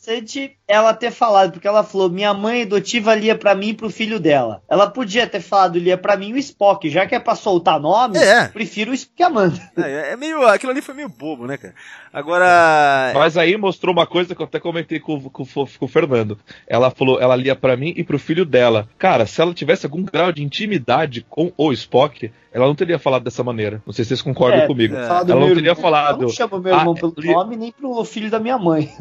ela 0.67 0.93
ter 0.93 1.11
falado, 1.11 1.51
porque 1.51 1.67
ela 1.67 1.83
falou: 1.83 2.09
minha 2.09 2.33
mãe 2.33 2.63
adotiva 2.63 3.13
lia 3.15 3.35
pra 3.35 3.53
mim 3.55 3.69
e 3.69 3.73
pro 3.73 3.89
filho 3.89 4.19
dela. 4.19 4.61
Ela 4.69 4.89
podia 4.89 5.25
ter 5.27 5.41
falado 5.41 5.77
lia 5.79 5.97
pra 5.97 6.17
mim 6.17 6.33
o 6.33 6.37
Spock, 6.37 6.89
já 6.89 7.05
que 7.05 7.15
é 7.15 7.19
pra 7.19 7.35
soltar 7.35 7.79
nome, 7.79 8.17
É. 8.17 8.47
prefiro 8.47 8.91
o 8.91 8.93
Spock 8.93 9.23
Amanda. 9.23 9.59
É, 9.77 10.13
é 10.13 10.15
meio. 10.15 10.45
Aquilo 10.47 10.71
ali 10.71 10.81
foi 10.81 10.93
meio 10.95 11.09
bobo, 11.09 11.45
né, 11.47 11.57
cara? 11.57 11.73
Agora. 12.11 13.11
Mas 13.13 13.37
aí 13.37 13.55
mostrou 13.57 13.93
uma 13.93 14.05
coisa 14.07 14.33
que 14.35 14.41
eu 14.41 14.45
até 14.45 14.59
comentei 14.59 14.99
com, 14.99 15.19
com- 15.29 15.45
com 15.45 15.85
o 15.85 15.87
Fernando. 15.87 16.37
Ela 16.67 16.89
falou, 16.91 17.19
ela 17.21 17.35
lia 17.35 17.55
pra 17.55 17.77
mim 17.77 17.93
e 17.95 18.03
pro 18.03 18.17
filho 18.19 18.45
dela. 18.45 18.87
Cara, 18.97 19.25
se 19.25 19.41
ela 19.41 19.53
tivesse 19.53 19.85
algum 19.85 20.03
grau 20.03 20.31
de 20.31 20.43
intimidade 20.43 21.25
com 21.29 21.51
o 21.57 21.71
Spock, 21.73 22.31
ela 22.51 22.65
não 22.65 22.73
teria 22.75 22.97
falado 22.97 23.23
dessa 23.23 23.43
maneira. 23.43 23.81
Não 23.85 23.93
sei 23.93 24.03
se 24.03 24.09
vocês 24.09 24.21
concordam 24.21 24.59
É, 24.61 24.67
comigo. 24.67 24.95
é. 24.95 25.05
Ela 25.05 25.23
não 25.25 25.47
teria 25.53 25.69
irmão. 25.71 25.75
falado. 25.75 26.21
Eu 26.23 26.27
não 26.27 26.29
chamo 26.33 26.59
meu 26.59 26.73
irmão 26.75 26.93
Ah, 26.97 26.99
pelo 26.99 27.13
li- 27.17 27.31
nome, 27.33 27.55
nem 27.55 27.71
pro 27.71 28.03
filho 28.03 28.29
da 28.29 28.39
minha 28.39 28.57
mãe. 28.57 28.91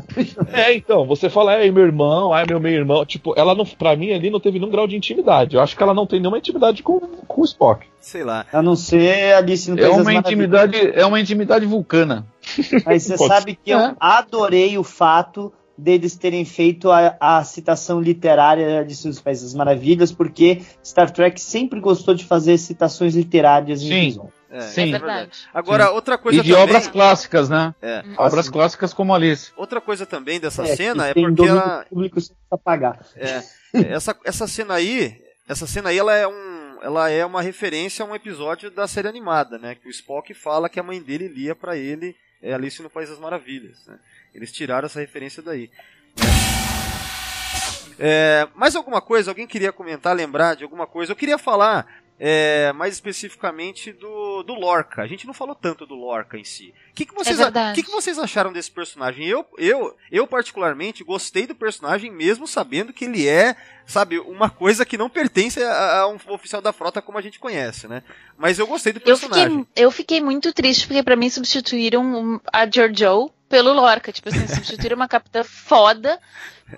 É, 0.53 0.75
então, 0.75 0.98
você 1.07 1.29
fala, 1.29 1.55
é 1.55 1.71
meu 1.71 1.85
irmão, 1.85 2.37
é 2.37 2.45
meu 2.47 2.61
meio 2.61 2.77
irmão. 2.77 3.05
Tipo, 3.05 3.35
ela 3.37 3.55
não, 3.55 3.65
pra 3.65 3.97
mim 3.97 4.13
ali 4.13 4.31
não 4.31 4.41
teve 4.41 4.59
nenhum 4.59 4.71
grau 4.71 4.87
de 4.87 4.97
intimidade. 4.97 5.57
Eu 5.57 5.63
acho 5.63 5.77
que 5.77 5.83
ela 5.83 5.95
não 5.95 6.07
tem 6.07 6.21
nenhuma 6.21 6.39
intimidade 6.39 6.83
com, 6.83 6.99
com 7.01 7.41
o 7.41 7.45
Spock. 7.45 7.87
Sei 8.01 8.25
lá. 8.25 8.47
A 8.53 8.63
não 8.63 8.77
ser 8.77 9.35
Alice 9.35 9.71
no 9.71 9.79
É 9.79 9.89
uma 9.89 10.15
intimidade, 10.15 10.77
é 10.95 11.05
uma 11.05 11.21
intimidade 11.21 11.67
vulcana. 11.67 12.27
Mas 12.85 13.05
você 13.05 13.17
Pode 13.19 13.35
sabe 13.35 13.55
que 13.63 13.71
eu 13.71 13.79
É. 13.79 13.95
adorei 13.99 14.79
o 14.79 14.85
fato 14.85 15.53
deles 15.77 16.17
terem 16.17 16.45
feito 16.45 16.91
a, 16.91 17.17
a 17.21 17.45
citação 17.45 18.01
literária 18.01 18.67
de 18.67 18.77
Alice 18.79 19.07
nos 19.07 19.21
Países 19.21 19.45
das 19.45 19.55
Maravilhas, 19.55 20.11
porque 20.11 20.61
Star 20.85 21.11
Trek 21.11 21.41
sempre 21.41 21.79
gostou 21.79 22.15
de 22.15 22.25
fazer 22.25 22.59
citações 22.59 23.15
literárias 23.15 23.81
em 23.83 24.11
Sim. 24.11 24.21
É, 24.51 24.61
Sim. 24.63 24.93
É 24.93 24.97
é 24.97 24.99
verdade. 24.99 25.49
Agora, 25.53 25.91
outra 25.91 26.17
coisa 26.17 26.41
E 26.41 26.43
de 26.43 26.51
também. 26.51 26.65
obras 26.65 26.89
clássicas, 26.89 27.49
né? 27.49 27.75
É. 27.83 28.03
Obras 28.17 28.49
clássicas 28.49 28.95
como 28.95 29.15
Alice. 29.15 29.53
Outra 29.57 29.81
coisa 29.81 30.07
também 30.07 30.41
dessa 30.41 30.63
É, 30.67 30.75
cena 30.75 31.09
é 31.09 31.15
porque 31.15 31.43
ela. 31.43 31.85
público 31.91 32.19
pagar. 32.65 32.99
É, 33.15 33.43
essa, 33.93 34.17
essa 34.25 34.47
cena 34.47 34.75
aí, 34.75 35.23
essa 35.49 35.67
cena 35.67 35.91
aí, 35.91 35.99
ela 35.99 36.15
é 36.15 36.27
um, 36.27 36.79
ela 36.83 37.11
é 37.11 37.25
uma 37.27 37.43
referência 37.43 38.03
a 38.05 38.09
um 38.09 38.15
episódio 38.15 38.71
da 38.71 38.89
série 38.89 39.09
animada, 39.09 39.59
né? 39.59 39.75
Que 39.75 39.87
o 39.87 39.91
Spock 39.91 40.33
fala 40.33 40.69
que 40.69 40.81
a 40.81 40.83
mãe 40.83 41.01
dele 41.03 41.29
lia 41.29 41.55
pra 41.55 41.77
ele 41.77 42.17
é, 42.43 42.55
Alice 42.55 42.83
no 42.83 42.89
País 42.89 43.11
das 43.11 43.19
Maravilhas. 43.19 43.85
Né? 43.87 43.99
Eles 44.35 44.51
tiraram 44.51 44.87
essa 44.87 45.01
referência 45.01 45.43
daí. 45.43 45.71
É, 47.99 48.47
mais 48.55 48.77
alguma 48.77 49.01
coisa? 49.01 49.31
Alguém 49.31 49.47
queria 49.47 49.73
comentar, 49.73 50.15
lembrar 50.15 50.55
de 50.55 50.63
alguma 50.63 50.87
coisa? 50.87 51.13
Eu 51.13 51.17
queria 51.17 51.37
falar 51.37 51.87
é, 52.19 52.73
mais 52.73 52.95
especificamente 52.95 53.93
do, 53.93 54.43
do, 54.43 54.55
Lorca. 54.55 55.03
A 55.03 55.07
gente 55.07 55.27
não 55.27 55.33
falou 55.33 55.55
tanto 55.55 55.87
do 55.87 55.95
Lorca 55.95 56.37
em 56.37 56.45
si. 56.45 56.75
O 56.91 56.95
que, 56.95 57.07
que, 57.07 57.15
vocês, 57.15 57.39
É 57.39 57.73
que, 57.75 57.83
que 57.83 57.91
vocês 57.91 58.19
acharam 58.19 58.53
desse 58.53 58.71
personagem? 58.71 59.27
Eu, 59.27 59.47
eu, 59.57 59.97
eu, 60.11 60.27
particularmente, 60.27 61.05
gostei 61.05 61.47
do 61.47 61.55
personagem, 61.55 62.11
mesmo 62.11 62.47
sabendo 62.47 62.93
que 62.93 63.05
ele 63.05 63.29
é, 63.29 63.55
sabe, 63.87 64.19
uma 64.19 64.51
coisa 64.51 64.85
que 64.85 64.99
não 64.99 65.09
pertence 65.09 65.63
a, 65.63 66.01
a 66.01 66.09
um 66.09 66.19
oficial 66.29 66.61
da 66.61 66.73
frota 66.73 67.01
como 67.01 67.19
a 67.19 67.23
gente 67.23 67.39
conhece, 67.39 67.87
né? 67.87 68.03
Mas 68.37 68.59
eu 68.59 68.67
gostei 68.67 68.93
do 68.93 68.99
Eu 68.99 69.05
personagem. 69.05 69.65
fiquei, 69.65 69.85
eu 69.85 69.91
fiquei 69.91 70.21
muito 70.21 70.53
triste 70.53 70.89
porque 70.89 71.03
pra 71.03 71.17
mim 71.17 71.31
substituíram 71.31 72.41
a 72.53 72.69
Giorgio 72.69 73.31
pelo 73.49 73.73
Lorca. 73.73 74.13
Tipo 74.13 74.29
assim, 74.29 74.47
substituíram 74.47 74.97
uma 74.97 75.09
capitã 75.09 75.43
foda 75.43 76.19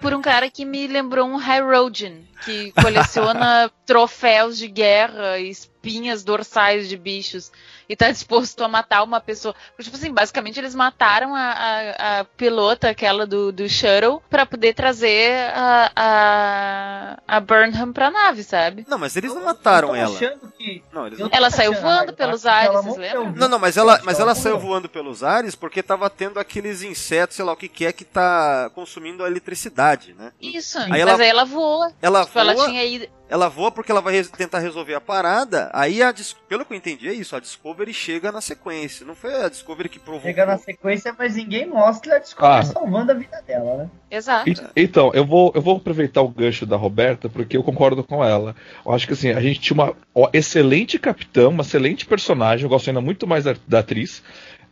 por 0.00 0.14
um 0.14 0.22
cara 0.22 0.50
que 0.50 0.64
me 0.64 0.86
lembrou 0.86 1.26
um 1.26 1.36
Hyrogen, 1.36 2.28
que 2.44 2.72
coleciona 2.72 3.70
troféus 3.84 4.56
de 4.56 4.68
guerra 4.68 5.38
e 5.38 5.50
espinhas 5.82 6.22
dorsais 6.22 6.88
de 6.88 6.96
bichos 6.96 7.50
e 7.88 7.96
tá 7.96 8.10
disposto 8.12 8.62
a 8.62 8.68
matar 8.68 9.02
uma 9.02 9.20
pessoa. 9.20 9.54
Porque, 9.70 9.84
tipo 9.84 9.96
assim, 9.96 10.12
basicamente 10.12 10.58
eles 10.58 10.74
mataram 10.74 11.34
a, 11.34 11.40
a, 11.40 12.20
a 12.20 12.24
pilota, 12.24 12.90
aquela 12.90 13.26
do, 13.26 13.50
do 13.50 13.68
Shuttle, 13.68 14.22
pra 14.28 14.44
poder 14.44 14.74
trazer 14.74 15.50
a, 15.54 15.90
a, 15.96 17.18
a 17.36 17.40
Burnham 17.40 17.92
pra 17.92 18.10
nave, 18.10 18.42
sabe? 18.42 18.84
Não, 18.88 18.98
mas 18.98 19.16
eles 19.16 19.34
não 19.34 19.44
mataram 19.44 19.94
ela. 19.96 20.16
que- 20.16 20.82
Não, 20.92 21.06
eles 21.06 21.18
Ela 21.32 21.50
saiu 21.50 21.72
voando 21.74 22.12
pelos 22.12 22.44
ares, 22.46 22.68
ela 22.70 22.82
vocês 22.82 22.96
lembram? 22.96 23.32
Não, 23.32 23.48
não, 23.48 23.58
mas 23.58 23.76
ela, 23.76 24.00
mas 24.04 24.20
ela 24.20 24.34
saiu 24.34 24.58
voando 24.58 24.88
pelos 24.88 25.24
ares 25.24 25.54
porque 25.54 25.82
tava 25.82 26.08
tendo 26.10 26.38
aqueles 26.38 26.82
insetos, 26.82 27.36
sei 27.36 27.44
lá 27.44 27.52
o 27.52 27.56
que 27.56 27.68
que 27.68 27.86
é, 27.86 27.92
que 27.92 28.04
tá 28.04 28.70
consumindo 28.74 29.24
a 29.24 29.26
eletricidade, 29.28 30.14
né? 30.14 30.32
Isso, 30.40 30.78
Aí 30.78 30.88
mas 30.90 31.00
ela- 31.00 31.16
aí 31.22 31.28
ela 31.28 31.44
voa. 31.44 31.92
Ela 32.02 32.24
Tipo, 32.24 32.38
ela 32.38 32.54
voa, 32.54 32.66
tinha 32.66 32.84
ido. 32.84 33.08
Ela 33.30 33.48
voa 33.48 33.70
porque 33.70 33.90
ela 33.92 34.00
vai 34.00 34.14
res- 34.14 34.28
tentar 34.28 34.58
resolver 34.58 34.94
a 34.94 35.00
parada, 35.00 35.70
aí 35.72 36.02
a 36.02 36.12
pelo 36.48 36.64
que 36.66 36.72
eu 36.72 36.76
entendi 36.76 37.08
é 37.08 37.14
isso, 37.14 37.34
a 37.36 37.40
Discovery 37.40 37.94
chega 37.94 38.30
na 38.32 38.40
sequência, 38.40 39.06
não 39.06 39.14
foi 39.14 39.32
a 39.42 39.48
Discovery 39.48 39.88
que 39.88 39.98
provocou. 39.98 40.28
Chega 40.28 40.44
na 40.44 40.58
sequência, 40.58 41.14
mas 41.16 41.36
ninguém 41.36 41.66
mostra 41.66 42.16
a 42.16 42.18
Discovery 42.18 42.58
Ah. 42.58 42.62
salvando 42.64 43.12
a 43.12 43.14
vida 43.14 43.40
dela, 43.46 43.76
né? 43.76 43.90
Exato. 44.10 44.50
E- 44.50 44.56
Então, 44.76 45.10
eu 45.14 45.24
vou, 45.24 45.52
eu 45.54 45.62
vou 45.62 45.76
aproveitar 45.76 46.20
o 46.22 46.28
gancho 46.28 46.66
da 46.66 46.76
Roberta, 46.76 47.28
porque 47.28 47.56
eu 47.56 47.62
concordo 47.62 48.02
com 48.02 48.24
ela. 48.24 48.54
Eu 48.84 48.92
acho 48.92 49.06
que 49.06 49.12
assim, 49.12 49.30
a 49.30 49.40
gente 49.40 49.60
tinha 49.60 49.74
uma 49.74 49.94
ó, 50.14 50.28
excelente 50.32 50.98
capitã, 50.98 51.48
uma 51.48 51.62
excelente 51.62 52.04
personagem, 52.06 52.64
eu 52.64 52.68
gosto 52.70 52.88
ainda 52.88 53.00
muito 53.00 53.26
mais 53.26 53.44
da, 53.44 53.54
da 53.66 53.78
atriz. 53.78 54.22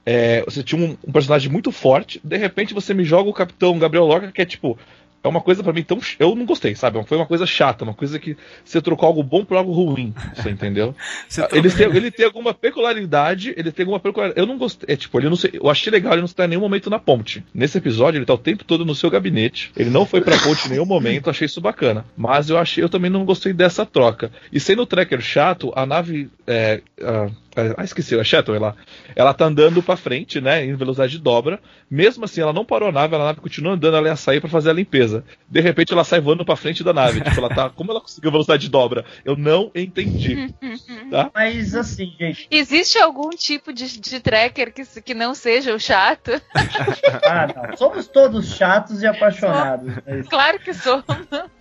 É, 0.05 0.43
você 0.45 0.63
tinha 0.63 0.83
um, 0.83 0.97
um 1.07 1.13
personagem 1.13 1.51
muito 1.53 1.71
forte, 1.71 2.21
de 2.25 2.37
repente 2.37 2.73
você 2.75 2.95
me 2.95 3.05
joga 3.05 3.29
o 3.29 3.35
capitão 3.35 3.79
Gabriel 3.79 4.07
Lorca, 4.07 4.33
que 4.33 4.43
é 4.43 4.47
tipo. 4.47 4.79
É 5.23 5.29
uma 5.29 5.41
coisa 5.41 5.63
pra 5.63 5.73
mim 5.73 5.83
tão. 5.83 5.99
Eu 6.19 6.35
não 6.35 6.45
gostei, 6.47 6.75
sabe? 6.75 7.03
Foi 7.05 7.17
uma 7.17 7.27
coisa 7.27 7.45
chata, 7.45 7.85
uma 7.85 7.95
coisa 7.95 8.19
que 8.19 8.37
você 8.65 8.81
trocou 8.81 9.07
algo 9.07 9.23
bom 9.23 9.45
por 9.45 9.57
algo 9.57 9.73
ruim. 9.73 10.15
Você 10.37 10.51
entendeu? 10.51 10.95
Você 11.29 11.47
Ele 11.53 11.71
tem, 11.71 11.87
ele 11.89 12.11
tem 12.11 12.25
alguma 12.25 12.55
peculiaridade, 12.55 13.53
ele 13.57 13.71
tem 13.73 13.83
alguma 13.85 14.01
peculiaridade. 14.01 14.41
Eu 14.41 14.47
não 14.47 14.57
gostei. 14.59 14.93
É, 14.95 14.97
tipo, 14.97 15.19
ele 15.19 15.29
não 15.29 15.37
sei, 15.37 15.51
eu 15.55 15.69
achei 15.69 15.91
legal 15.91 16.13
ele 16.13 16.21
não 16.23 16.27
estar 16.27 16.45
em 16.45 16.49
nenhum 16.49 16.61
momento 16.61 16.89
na 16.89 16.99
ponte. 16.99 17.45
Nesse 17.53 17.79
episódio, 17.79 18.19
ele 18.19 18.25
tá 18.27 18.35
o 18.35 18.39
tempo 18.39 18.65
todo 18.65 18.85
no 18.85 18.95
seu 18.95 19.11
gabinete. 19.11 19.71
Ele 19.77 19.91
não 19.91 20.07
foi 20.07 20.21
pra 20.21 20.39
ponte 20.39 20.67
em 20.67 20.71
nenhum 20.71 20.87
momento, 20.87 21.29
achei 21.29 21.47
isso 21.47 21.61
bacana. 21.61 22.05
Mas 22.17 22.49
eu 22.49 22.57
achei, 22.57 22.83
eu 22.83 22.89
também 22.89 23.11
não 23.11 23.25
gostei 23.25 23.53
dessa 23.53 23.85
troca. 23.85 24.31
E 24.53 24.61
sendo 24.61 24.83
o 24.83 24.87
tracker 24.87 25.21
chato, 25.21 25.73
a 25.75 25.85
nave. 25.85 26.31
É, 26.47 26.81
a- 27.03 27.29
ah, 27.77 27.85
esqueci, 27.85 28.19
a 28.19 28.25
Shataway 28.25 28.61
lá. 28.61 28.75
Ela 29.17 29.35
tá 29.35 29.45
andando 29.47 29.83
pra 29.83 29.97
frente, 29.97 30.41
né? 30.41 30.65
Em 30.65 30.75
velocidade 30.75 31.13
de 31.13 31.19
dobra. 31.19 31.61
Mesmo 31.91 32.25
assim, 32.25 32.41
ela 32.41 32.53
não 32.53 32.65
parou 32.65 32.89
a 32.89 32.93
nave, 32.93 33.15
a 33.15 33.19
nave 33.19 33.41
continua 33.41 33.73
andando, 33.73 33.97
ela 33.97 34.09
ia 34.09 34.17
sair 34.17 34.41
pra 34.41 34.49
fazer 34.51 34.71
a 34.71 34.73
limpeza. 34.75 35.25
De 35.49 35.61
repente, 35.61 35.93
ela 35.93 36.05
sai 36.05 36.21
voando 36.21 36.45
pra 36.45 36.57
frente 36.57 36.85
da 36.85 36.93
nave. 36.93 37.21
tipo, 37.21 37.39
ela 37.39 37.49
tá. 37.49 37.71
Como 37.75 37.91
ela 37.91 38.01
conseguiu 38.01 38.31
velocidade 38.31 38.63
de 38.63 38.69
dobra? 38.71 39.05
Eu 39.25 39.37
não 39.37 39.71
entendi. 39.75 40.55
Tá? 41.11 41.31
Mas 41.35 41.75
assim, 41.75 42.13
gente. 42.21 42.47
Existe 42.51 42.99
algum 42.99 43.31
tipo 43.31 43.73
de, 43.73 43.99
de 43.99 44.21
tracker 44.21 44.71
que, 44.73 44.85
que 45.01 45.15
não 45.15 45.35
seja 45.35 45.75
o 45.75 45.81
chato? 45.81 46.33
Ah, 47.25 47.47
não. 47.71 47.77
Somos 47.77 48.07
todos 48.09 48.55
chatos 48.57 49.03
e 49.03 49.07
apaixonados. 49.07 49.91
mas- 50.07 50.29
Claro 50.29 50.59
que 50.59 50.73
sou. 50.75 51.03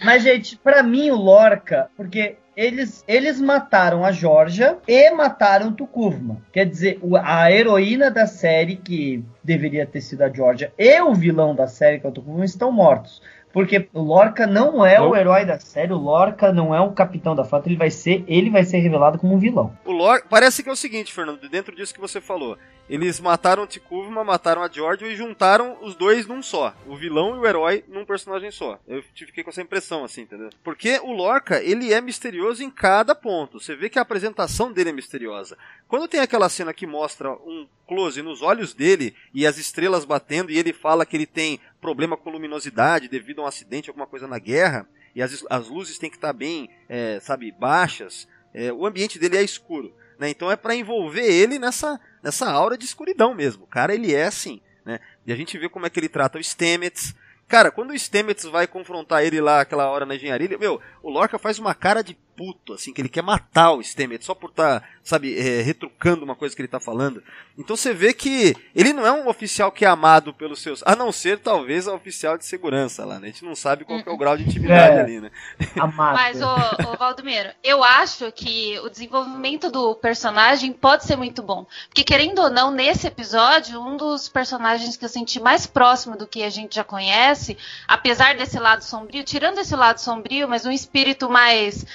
Mas, 0.03 0.23
gente, 0.23 0.57
pra 0.57 0.83
mim 0.83 1.09
o 1.11 1.15
Lorca, 1.15 1.89
porque 1.95 2.35
eles, 2.57 3.05
eles 3.07 3.39
mataram 3.39 4.03
a 4.03 4.11
Georgia 4.11 4.79
e 4.87 5.11
mataram 5.11 5.71
Tukuvma. 5.71 6.41
Quer 6.51 6.65
dizer, 6.65 6.99
a 7.23 7.51
heroína 7.51 8.09
da 8.09 8.25
série, 8.25 8.75
que 8.75 9.23
deveria 9.43 9.85
ter 9.85 10.01
sido 10.01 10.23
a 10.23 10.29
Georgia, 10.29 10.73
e 10.75 10.99
o 10.99 11.13
vilão 11.13 11.53
da 11.53 11.67
série, 11.67 11.99
que 11.99 12.07
é 12.07 12.09
o 12.09 12.11
Tukuvma, 12.11 12.43
estão 12.43 12.71
mortos. 12.71 13.21
Porque 13.53 13.87
o 13.93 14.01
Lorca 14.01 14.45
não 14.45 14.85
é 14.85 14.99
o 14.99 15.15
herói 15.15 15.45
da 15.45 15.59
série, 15.59 15.93
o 15.93 15.97
Lorca 15.97 16.51
não 16.51 16.75
é 16.75 16.81
o 16.81 16.91
capitão 16.91 17.35
da 17.35 17.43
frota, 17.43 17.69
ele 17.69 17.77
vai 17.77 17.89
ser, 17.89 18.23
ele 18.27 18.49
vai 18.49 18.63
ser 18.63 18.79
revelado 18.79 19.17
como 19.17 19.35
um 19.35 19.39
vilão. 19.39 19.75
O 19.85 19.91
Lor 19.91 20.23
parece 20.29 20.61
que 20.61 20.69
é 20.69 20.71
o 20.71 20.75
seguinte, 20.75 21.13
Fernando, 21.13 21.47
dentro 21.47 21.75
disso 21.75 21.93
que 21.93 22.01
você 22.01 22.19
falou. 22.19 22.57
Eles 22.89 23.19
mataram 23.19 23.67
Tikuvma, 23.67 24.23
mataram 24.23 24.63
a 24.63 24.69
Giorgio 24.69 25.07
e 25.07 25.15
juntaram 25.15 25.77
os 25.81 25.95
dois 25.95 26.25
num 26.25 26.41
só. 26.41 26.73
O 26.85 26.95
vilão 26.95 27.35
e 27.35 27.39
o 27.39 27.45
herói 27.45 27.83
num 27.87 28.05
personagem 28.05 28.49
só. 28.49 28.79
Eu 28.87 29.03
fiquei 29.13 29.43
com 29.43 29.49
essa 29.49 29.61
impressão, 29.61 30.05
assim, 30.05 30.21
entendeu? 30.21 30.49
Porque 30.63 30.97
o 31.03 31.11
Lorca, 31.11 31.61
ele 31.61 31.93
é 31.93 31.99
misterioso 31.99 32.63
em 32.63 32.69
cada 32.69 33.13
ponto. 33.13 33.59
Você 33.59 33.75
vê 33.75 33.89
que 33.89 33.99
a 33.99 34.03
apresentação 34.03 34.71
dele 34.71 34.91
é 34.91 34.93
misteriosa. 34.93 35.57
Quando 35.87 36.07
tem 36.07 36.21
aquela 36.21 36.47
cena 36.47 36.73
que 36.73 36.87
mostra 36.87 37.31
um 37.31 37.67
close 37.85 38.21
nos 38.21 38.41
olhos 38.41 38.73
dele 38.73 39.13
e 39.33 39.45
as 39.45 39.57
estrelas 39.57 40.05
batendo 40.05 40.51
e 40.51 40.57
ele 40.57 40.71
fala 40.71 41.05
que 41.05 41.17
ele 41.17 41.25
tem 41.25 41.59
problema 41.81 42.15
com 42.15 42.29
luminosidade 42.29 43.09
devido 43.09 43.41
a 43.41 43.45
um 43.45 43.47
acidente, 43.47 43.89
alguma 43.89 44.07
coisa 44.07 44.27
na 44.27 44.39
guerra, 44.39 44.87
e 45.13 45.21
as, 45.21 45.45
as 45.49 45.67
luzes 45.67 45.97
têm 45.97 46.09
que 46.09 46.17
estar 46.17 46.31
bem, 46.31 46.69
é, 46.87 47.19
sabe, 47.19 47.51
baixas, 47.51 48.27
é, 48.53 48.71
o 48.71 48.85
ambiente 48.85 49.19
dele 49.19 49.37
é 49.37 49.43
escuro. 49.43 49.93
Né? 50.19 50.29
Então 50.29 50.51
é 50.51 50.55
para 50.55 50.75
envolver 50.75 51.25
ele 51.25 51.59
nessa, 51.59 51.99
nessa 52.23 52.49
aura 52.49 52.77
de 52.77 52.85
escuridão 52.85 53.33
mesmo. 53.33 53.63
O 53.63 53.67
cara, 53.67 53.93
ele 53.93 54.13
é 54.13 54.25
assim. 54.25 54.61
Né? 54.85 54.99
E 55.25 55.31
a 55.31 55.35
gente 55.35 55.57
vê 55.57 55.69
como 55.69 55.85
é 55.85 55.89
que 55.89 55.99
ele 55.99 56.09
trata 56.09 56.37
o 56.37 56.43
Stamets. 56.43 57.13
Cara, 57.47 57.71
quando 57.71 57.91
o 57.91 57.95
Stamets 57.95 58.45
vai 58.45 58.67
confrontar 58.67 59.23
ele 59.23 59.39
lá 59.39 59.61
aquela 59.61 59.89
hora 59.89 60.05
na 60.05 60.15
engenharia, 60.15 60.45
ele- 60.47 60.57
meu, 60.57 60.81
o 61.01 61.09
Lorca 61.09 61.37
faz 61.37 61.59
uma 61.59 61.73
cara 61.75 62.01
de 62.01 62.17
puto, 62.37 62.73
assim, 62.73 62.93
que 62.93 63.01
ele 63.01 63.09
quer 63.09 63.23
matar 63.23 63.71
o 63.71 63.81
Stamets 63.81 64.25
só 64.27 64.35
por 64.35 64.51
estar, 64.51 64.87
sabe, 65.03 65.35
é, 65.37 65.61
retrucando 65.63 66.23
uma 66.23 66.35
coisa 66.35 66.55
que 66.55 66.61
ele 66.61 66.67
tá 66.67 66.79
falando. 66.79 67.23
Então 67.57 67.75
você 67.75 67.91
vê 67.95 68.13
que 68.13 68.55
ele 68.75 68.93
não 68.93 69.05
é 69.05 69.11
um 69.11 69.27
oficial 69.27 69.71
que 69.71 69.83
é 69.83 69.87
amado 69.87 70.31
pelos 70.31 70.61
seus. 70.61 70.83
A 70.85 70.95
não 70.95 71.11
ser, 71.11 71.39
talvez, 71.39 71.87
a 71.87 71.95
oficial 71.95 72.37
de 72.37 72.45
segurança 72.45 73.03
lá, 73.03 73.19
né? 73.19 73.27
A 73.29 73.31
gente 73.31 73.43
não 73.43 73.55
sabe 73.55 73.83
qual 73.83 74.03
que 74.03 74.07
é 74.07 74.11
o 74.11 74.17
grau 74.17 74.37
de 74.37 74.43
intimidade 74.43 74.97
É. 74.97 75.01
ali, 75.01 75.19
né? 75.19 75.31
Amado. 75.79 76.15
Mas, 76.15 76.39
ô, 76.39 76.91
ô 76.93 76.97
Valdomiro, 76.97 77.49
eu 77.63 77.83
acho 77.83 78.31
que 78.31 78.77
o 78.81 78.89
desenvolvimento 78.89 79.71
do 79.71 79.95
personagem 79.95 80.71
pode 80.71 81.05
ser 81.05 81.15
muito 81.15 81.41
bom. 81.41 81.65
Porque, 81.89 82.03
querendo 82.03 82.39
ou 82.39 82.51
não, 82.51 82.69
nesse 82.69 83.07
episódio, 83.07 83.81
um 83.81 83.97
dos 83.97 84.29
personagens 84.29 84.95
que 84.95 85.03
eu 85.05 85.09
senti 85.09 85.39
mais 85.39 85.65
próximo 85.65 86.15
do 86.15 86.27
que 86.27 86.43
a 86.43 86.49
gente 86.51 86.75
já 86.75 86.83
conhece, 86.83 87.57
apesar 87.87 88.35
desse 88.37 88.59
lado 88.59 88.83
sombrio, 88.83 89.23
tirando 89.23 89.57
esse 89.57 89.75
lado 89.75 89.97
sombrio, 89.97 90.47
mas 90.47 90.65
um 90.67 90.71
espírito 90.71 91.27
mais. 91.27 91.85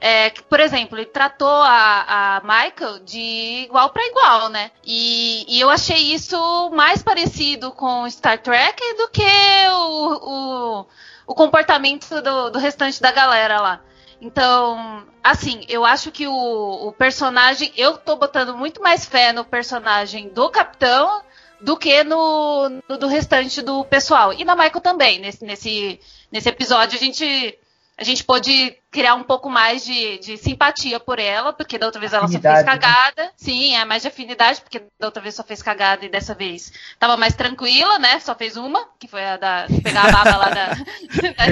É, 0.00 0.30
que, 0.30 0.42
por 0.42 0.58
exemplo, 0.60 0.96
ele 0.98 1.06
tratou 1.06 1.48
a, 1.48 2.38
a 2.38 2.40
Michael 2.40 3.00
de 3.00 3.64
igual 3.64 3.90
para 3.90 4.06
igual, 4.06 4.48
né? 4.48 4.70
E, 4.84 5.44
e 5.48 5.60
eu 5.60 5.68
achei 5.70 5.98
isso 6.14 6.70
mais 6.70 7.02
parecido 7.02 7.70
com 7.72 8.08
Star 8.10 8.40
Trek 8.42 8.80
do 8.96 9.08
que 9.08 9.22
o- 9.70 10.80
o, 10.80 10.86
o 11.26 11.34
comportamento 11.34 12.20
do, 12.22 12.50
do 12.50 12.58
restante 12.58 13.00
da 13.00 13.12
galera 13.12 13.60
lá. 13.60 13.80
Então, 14.22 15.04
assim, 15.24 15.64
eu 15.68 15.84
acho 15.84 16.10
que 16.12 16.26
o, 16.26 16.88
o 16.88 16.92
personagem. 16.92 17.72
Eu 17.76 17.96
tô 17.96 18.16
botando 18.16 18.56
muito 18.56 18.82
mais 18.82 19.04
fé 19.06 19.32
no 19.32 19.44
personagem 19.44 20.28
do 20.28 20.50
capitão 20.50 21.22
do 21.60 21.76
que 21.76 22.02
no, 22.04 22.68
no 22.88 22.98
do 22.98 23.06
restante 23.06 23.60
do 23.62 23.84
pessoal. 23.84 24.32
E 24.32 24.44
na 24.44 24.54
Michael 24.54 24.80
também. 24.80 25.18
Nesse, 25.18 25.44
nesse, 25.44 26.00
nesse 26.30 26.48
episódio 26.48 26.96
a 26.98 27.00
gente. 27.00 27.58
A 28.00 28.04
gente 28.04 28.24
pôde 28.24 28.74
criar 28.90 29.14
um 29.14 29.22
pouco 29.22 29.50
mais 29.50 29.84
de, 29.84 30.18
de 30.20 30.38
simpatia 30.38 30.98
por 30.98 31.18
ela, 31.18 31.52
porque 31.52 31.76
da 31.76 31.84
outra 31.84 32.00
vez 32.00 32.14
ela 32.14 32.26
só 32.26 32.40
fez 32.40 32.42
né? 32.42 32.64
cagada. 32.64 33.30
Sim, 33.36 33.76
é 33.76 33.84
mais 33.84 34.00
de 34.00 34.08
afinidade, 34.08 34.62
porque 34.62 34.82
da 34.98 35.06
outra 35.08 35.22
vez 35.22 35.34
só 35.34 35.44
fez 35.44 35.62
cagada 35.62 36.06
e 36.06 36.08
dessa 36.08 36.34
vez 36.34 36.72
tava 36.98 37.18
mais 37.18 37.34
tranquila, 37.34 37.98
né? 37.98 38.18
Só 38.18 38.34
fez 38.34 38.56
uma, 38.56 38.88
que 38.98 39.06
foi 39.06 39.22
a 39.22 39.36
da 39.36 39.66
pegar 39.82 40.08
a 40.08 40.12
baba 40.12 40.36
lá 40.38 40.48
da, 40.48 40.66
da. 40.72 41.46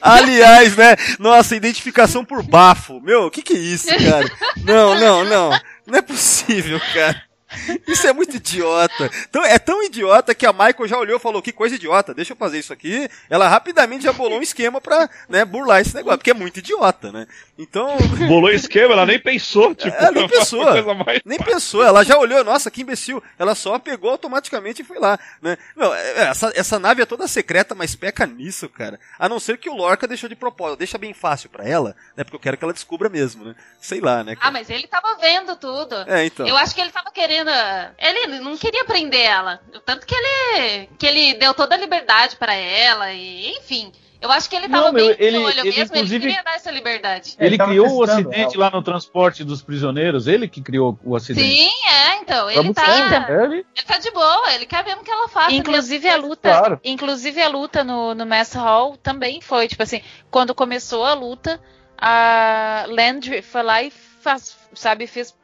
Aliás, 0.00 0.76
né? 0.78 0.96
Nossa, 1.18 1.54
identificação 1.54 2.24
por 2.24 2.42
bafo. 2.42 2.98
Meu, 3.02 3.26
o 3.26 3.30
que 3.30 3.42
que 3.42 3.52
é 3.52 3.58
isso, 3.58 3.88
cara? 3.88 4.30
Não, 4.64 4.94
não, 4.98 5.24
não. 5.24 5.50
Não 5.86 5.98
é 5.98 6.02
possível, 6.02 6.80
cara. 6.94 7.22
Isso 7.86 8.06
é 8.06 8.12
muito 8.12 8.36
idiota. 8.36 9.10
Então, 9.28 9.44
é 9.44 9.58
tão 9.58 9.82
idiota 9.82 10.34
que 10.34 10.46
a 10.46 10.52
Michael 10.52 10.88
já 10.88 10.98
olhou 10.98 11.16
e 11.16 11.20
falou: 11.20 11.42
que 11.42 11.52
coisa 11.52 11.74
idiota, 11.74 12.14
deixa 12.14 12.32
eu 12.32 12.36
fazer 12.36 12.58
isso 12.58 12.72
aqui. 12.72 13.08
Ela 13.28 13.48
rapidamente 13.48 14.04
já 14.04 14.12
bolou 14.12 14.38
um 14.38 14.42
esquema 14.42 14.80
pra 14.80 15.08
né, 15.28 15.44
burlar 15.44 15.80
esse 15.80 15.94
negócio, 15.94 16.18
porque 16.18 16.30
é 16.30 16.34
muito 16.34 16.58
idiota, 16.58 17.12
né? 17.12 17.26
Então, 17.62 17.96
Bolou 18.28 18.50
esquema, 18.50 18.92
ela 18.94 19.06
nem 19.06 19.18
pensou, 19.18 19.74
tipo. 19.74 19.96
É, 19.96 20.10
nem 20.10 20.26
pensou. 20.28 20.94
mais- 20.94 21.20
nem 21.24 21.38
pensou, 21.38 21.82
ela 21.82 22.04
já 22.04 22.18
olhou, 22.18 22.42
nossa, 22.44 22.70
que 22.70 22.82
imbecil. 22.82 23.22
Ela 23.38 23.54
só 23.54 23.78
pegou 23.78 24.10
automaticamente 24.10 24.82
e 24.82 24.84
foi 24.84 24.98
lá, 24.98 25.18
né? 25.40 25.56
Não, 25.76 25.94
é- 25.94 26.22
essa, 26.30 26.52
essa 26.54 26.78
nave 26.78 27.02
é 27.02 27.06
toda 27.06 27.28
secreta, 27.28 27.74
mas 27.74 27.94
peca 27.94 28.26
nisso, 28.26 28.68
cara. 28.68 28.98
A 29.18 29.28
não 29.28 29.38
ser 29.38 29.58
que 29.58 29.70
o 29.70 29.74
Lorca 29.76 30.06
deixou 30.08 30.28
de 30.28 30.34
propósito, 30.36 30.78
deixa 30.78 30.98
bem 30.98 31.14
fácil 31.14 31.48
pra 31.50 31.66
ela, 31.66 31.94
né? 32.16 32.24
Porque 32.24 32.36
eu 32.36 32.40
quero 32.40 32.56
que 32.56 32.64
ela 32.64 32.72
descubra 32.72 33.08
mesmo, 33.08 33.44
né? 33.44 33.54
Sei 33.80 34.00
lá, 34.00 34.24
né? 34.24 34.36
Ah, 34.40 34.50
mas 34.50 34.68
ele 34.68 34.86
tava 34.88 35.16
vendo 35.20 35.56
tudo. 35.56 35.94
É, 36.08 36.24
então. 36.26 36.46
Eu 36.46 36.56
acho 36.56 36.74
que 36.74 36.80
ele 36.80 36.90
tava 36.90 37.10
querendo. 37.10 37.50
Ele 37.98 38.40
não 38.40 38.56
queria 38.56 38.84
prender 38.84 39.20
ela. 39.24 39.60
Tanto 39.84 40.06
que 40.06 40.14
ele, 40.14 40.88
que 40.98 41.06
ele 41.06 41.34
deu 41.34 41.54
toda 41.54 41.74
a 41.74 41.78
liberdade 41.78 42.36
pra 42.36 42.54
ela, 42.54 43.12
e 43.12 43.50
enfim. 43.58 43.92
Eu 44.22 44.30
acho 44.30 44.48
que 44.48 44.54
ele 44.56 44.68
tava 44.68 44.86
Não, 44.86 44.92
meu, 44.92 45.06
bem 45.08 45.16
ele- 45.18 45.38
de 45.38 45.44
olho 45.44 45.60
ele, 45.60 45.62
mesmo, 45.76 45.82
inclusive- 45.96 46.14
ele 46.14 46.26
queria 46.34 46.44
dar 46.44 46.54
essa 46.54 46.70
liberdade. 46.70 47.34
Ele 47.38 47.56
Ele 47.56 47.58
criou 47.58 47.92
o 47.96 48.02
acidente 48.04 48.54
ela. 48.56 48.66
lá 48.66 48.70
no 48.70 48.80
transporte 48.82 49.42
dos 49.42 49.60
prisioneiros, 49.60 50.28
ele 50.28 50.46
que 50.48 50.62
criou 50.62 50.96
o 51.04 51.16
acidente. 51.16 51.44
Sim, 51.46 51.70
é, 51.88 52.16
então. 52.18 52.48
Ele 52.48 52.60
Vamos 52.60 52.74
tá, 52.74 52.84
falar, 52.84 53.30
ele, 53.30 53.54
ele 53.76 53.86
tá 53.86 53.98
de 53.98 54.10
boa, 54.12 54.52
ele 54.54 54.64
quer 54.64 54.84
mesmo 54.84 55.02
que 55.02 55.10
ela 55.10 55.28
faça. 55.28 55.52
Inclusive 55.52 56.08
a 56.08 56.16
luta, 56.16 56.48
Claro. 56.50 56.80
inclusive 56.84 57.42
a 57.42 57.48
luta 57.48 57.82
no, 57.82 58.14
no 58.14 58.24
Mess 58.24 58.52
Hall 58.54 58.96
também 58.96 59.40
foi, 59.40 59.66
tipo 59.66 59.82
assim, 59.82 60.00
quando 60.30 60.54
começou 60.54 61.04
a 61.04 61.14
luta, 61.14 61.60
a 61.98 62.84
Landry 62.88 63.42
foi 63.42 63.62
lá 63.62 63.82
e 63.82 63.90
faz, 63.90 64.56
sabe, 64.74 65.06
fez, 65.06 65.34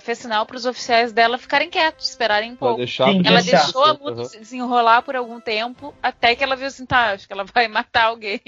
fez 0.00 0.18
sinal 0.18 0.44
para 0.46 0.56
os 0.56 0.66
oficiais 0.66 1.12
dela 1.12 1.38
ficarem 1.38 1.70
quietos, 1.70 2.10
esperarem 2.10 2.52
um 2.52 2.56
Pra 2.56 2.66
pouco. 2.68 2.78
deixar. 2.78 3.06
Sim. 3.10 3.22
Ela 3.24 3.40
deixar. 3.42 3.62
deixou 3.62 3.84
a 3.84 3.92
luta 3.92 4.10
Uhum. 4.22 4.24
se 4.24 4.38
desenrolar 4.38 5.02
por 5.02 5.14
algum 5.16 5.40
tempo, 5.40 5.94
até 6.02 6.34
que 6.34 6.42
ela 6.44 6.56
viu 6.56 6.66
assim, 6.66 6.84
tá, 6.86 7.12
acho 7.12 7.26
que 7.26 7.32
ela 7.32 7.44
vai 7.44 7.68
matar 7.68 8.04
alguém. 8.06 8.40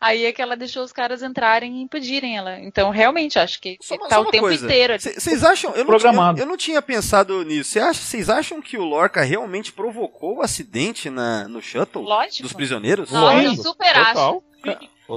Aí 0.00 0.24
é 0.26 0.32
que 0.32 0.40
ela 0.42 0.56
deixou 0.56 0.82
os 0.82 0.92
caras 0.92 1.22
entrarem 1.22 1.78
e 1.78 1.82
impedirem 1.82 2.36
ela. 2.36 2.58
Então, 2.60 2.90
realmente, 2.90 3.38
acho 3.38 3.60
que 3.60 3.76
Só 3.80 3.96
tá 3.98 4.16
só 4.16 4.20
o 4.22 4.26
tempo 4.30 4.44
coisa. 4.44 4.64
inteiro 4.66 4.94
ali. 4.94 5.02
Vocês 5.02 5.44
acham? 5.44 5.70
Eu 5.72 5.78
não, 5.78 5.86
Programado. 5.86 6.34
tinha, 6.36 6.44
eu 6.44 6.48
não 6.48 6.56
tinha 6.56 6.82
pensado 6.82 7.42
nisso. 7.44 7.78
Vocês 7.92 8.28
acham 8.30 8.60
que 8.60 8.76
o 8.78 8.84
Lorca 8.84 9.22
realmente 9.22 9.72
provocou 9.72 10.38
o 10.38 10.42
acidente 10.42 11.08
na, 11.10 11.46
no 11.48 11.60
shuttle 11.62 12.02
Lógico. 12.02 12.42
dos 12.42 12.52
prisioneiros? 12.52 13.10
Nossa, 13.10 13.34
eu 13.36 13.42
Lógico, 13.48 13.62
super 13.62 13.96
acho. 13.96 14.42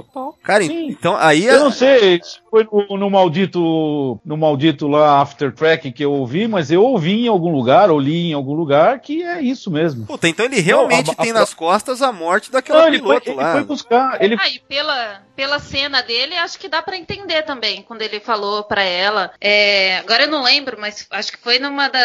Total. 0.02 0.34
Cara, 0.42 0.64
Sim. 0.64 0.88
então 0.88 1.16
aí 1.16 1.44
Eu 1.46 1.60
não 1.60 1.70
sei 1.70 2.20
se 2.22 2.38
foi 2.50 2.64
no, 2.70 2.96
no 2.98 3.08
maldito 3.10 4.20
no 4.24 4.36
maldito 4.36 4.88
lá 4.88 5.20
After 5.20 5.52
Track 5.54 5.92
que 5.92 6.04
eu 6.04 6.12
ouvi, 6.12 6.48
mas 6.48 6.70
eu 6.70 6.82
ouvi 6.82 7.24
em 7.24 7.28
algum 7.28 7.50
lugar, 7.52 7.90
ou 7.90 7.98
li 8.00 8.30
em 8.30 8.32
algum 8.32 8.54
lugar, 8.54 8.98
que 9.00 9.22
é 9.22 9.40
isso 9.40 9.70
mesmo. 9.70 10.06
Puta, 10.06 10.26
então 10.28 10.44
ele 10.46 10.60
realmente 10.60 11.06
Não, 11.06 11.14
a- 11.16 11.22
a- 11.22 11.24
tem 11.24 11.32
nas 11.32 11.54
costas 11.54 12.02
a 12.02 12.12
morte 12.12 12.50
daquela 12.50 12.80
Não, 12.80 12.88
ele 12.88 12.98
foi, 12.98 13.20
piloto 13.20 13.30
ele 13.30 13.36
lá. 13.46 13.52
foi 13.52 13.64
buscar. 13.64 14.22
Ele, 14.22 14.36
Ah, 14.40 14.48
e 14.48 14.58
pela, 14.58 15.22
pela 15.36 15.58
cena 15.58 16.02
dele, 16.02 16.34
acho 16.36 16.58
que 16.58 16.68
dá 16.68 16.82
pra 16.82 16.96
entender 16.96 17.42
também, 17.42 17.82
quando 17.82 18.02
ele 18.02 18.18
falou 18.20 18.64
pra 18.64 18.82
ela. 18.82 19.30
É, 19.40 19.98
agora 19.98 20.24
eu 20.24 20.30
não 20.30 20.42
lembro, 20.42 20.76
mas 20.80 21.06
acho 21.10 21.30
que 21.32 21.38
foi 21.38 21.58
numa 21.58 21.88
da. 21.88 22.00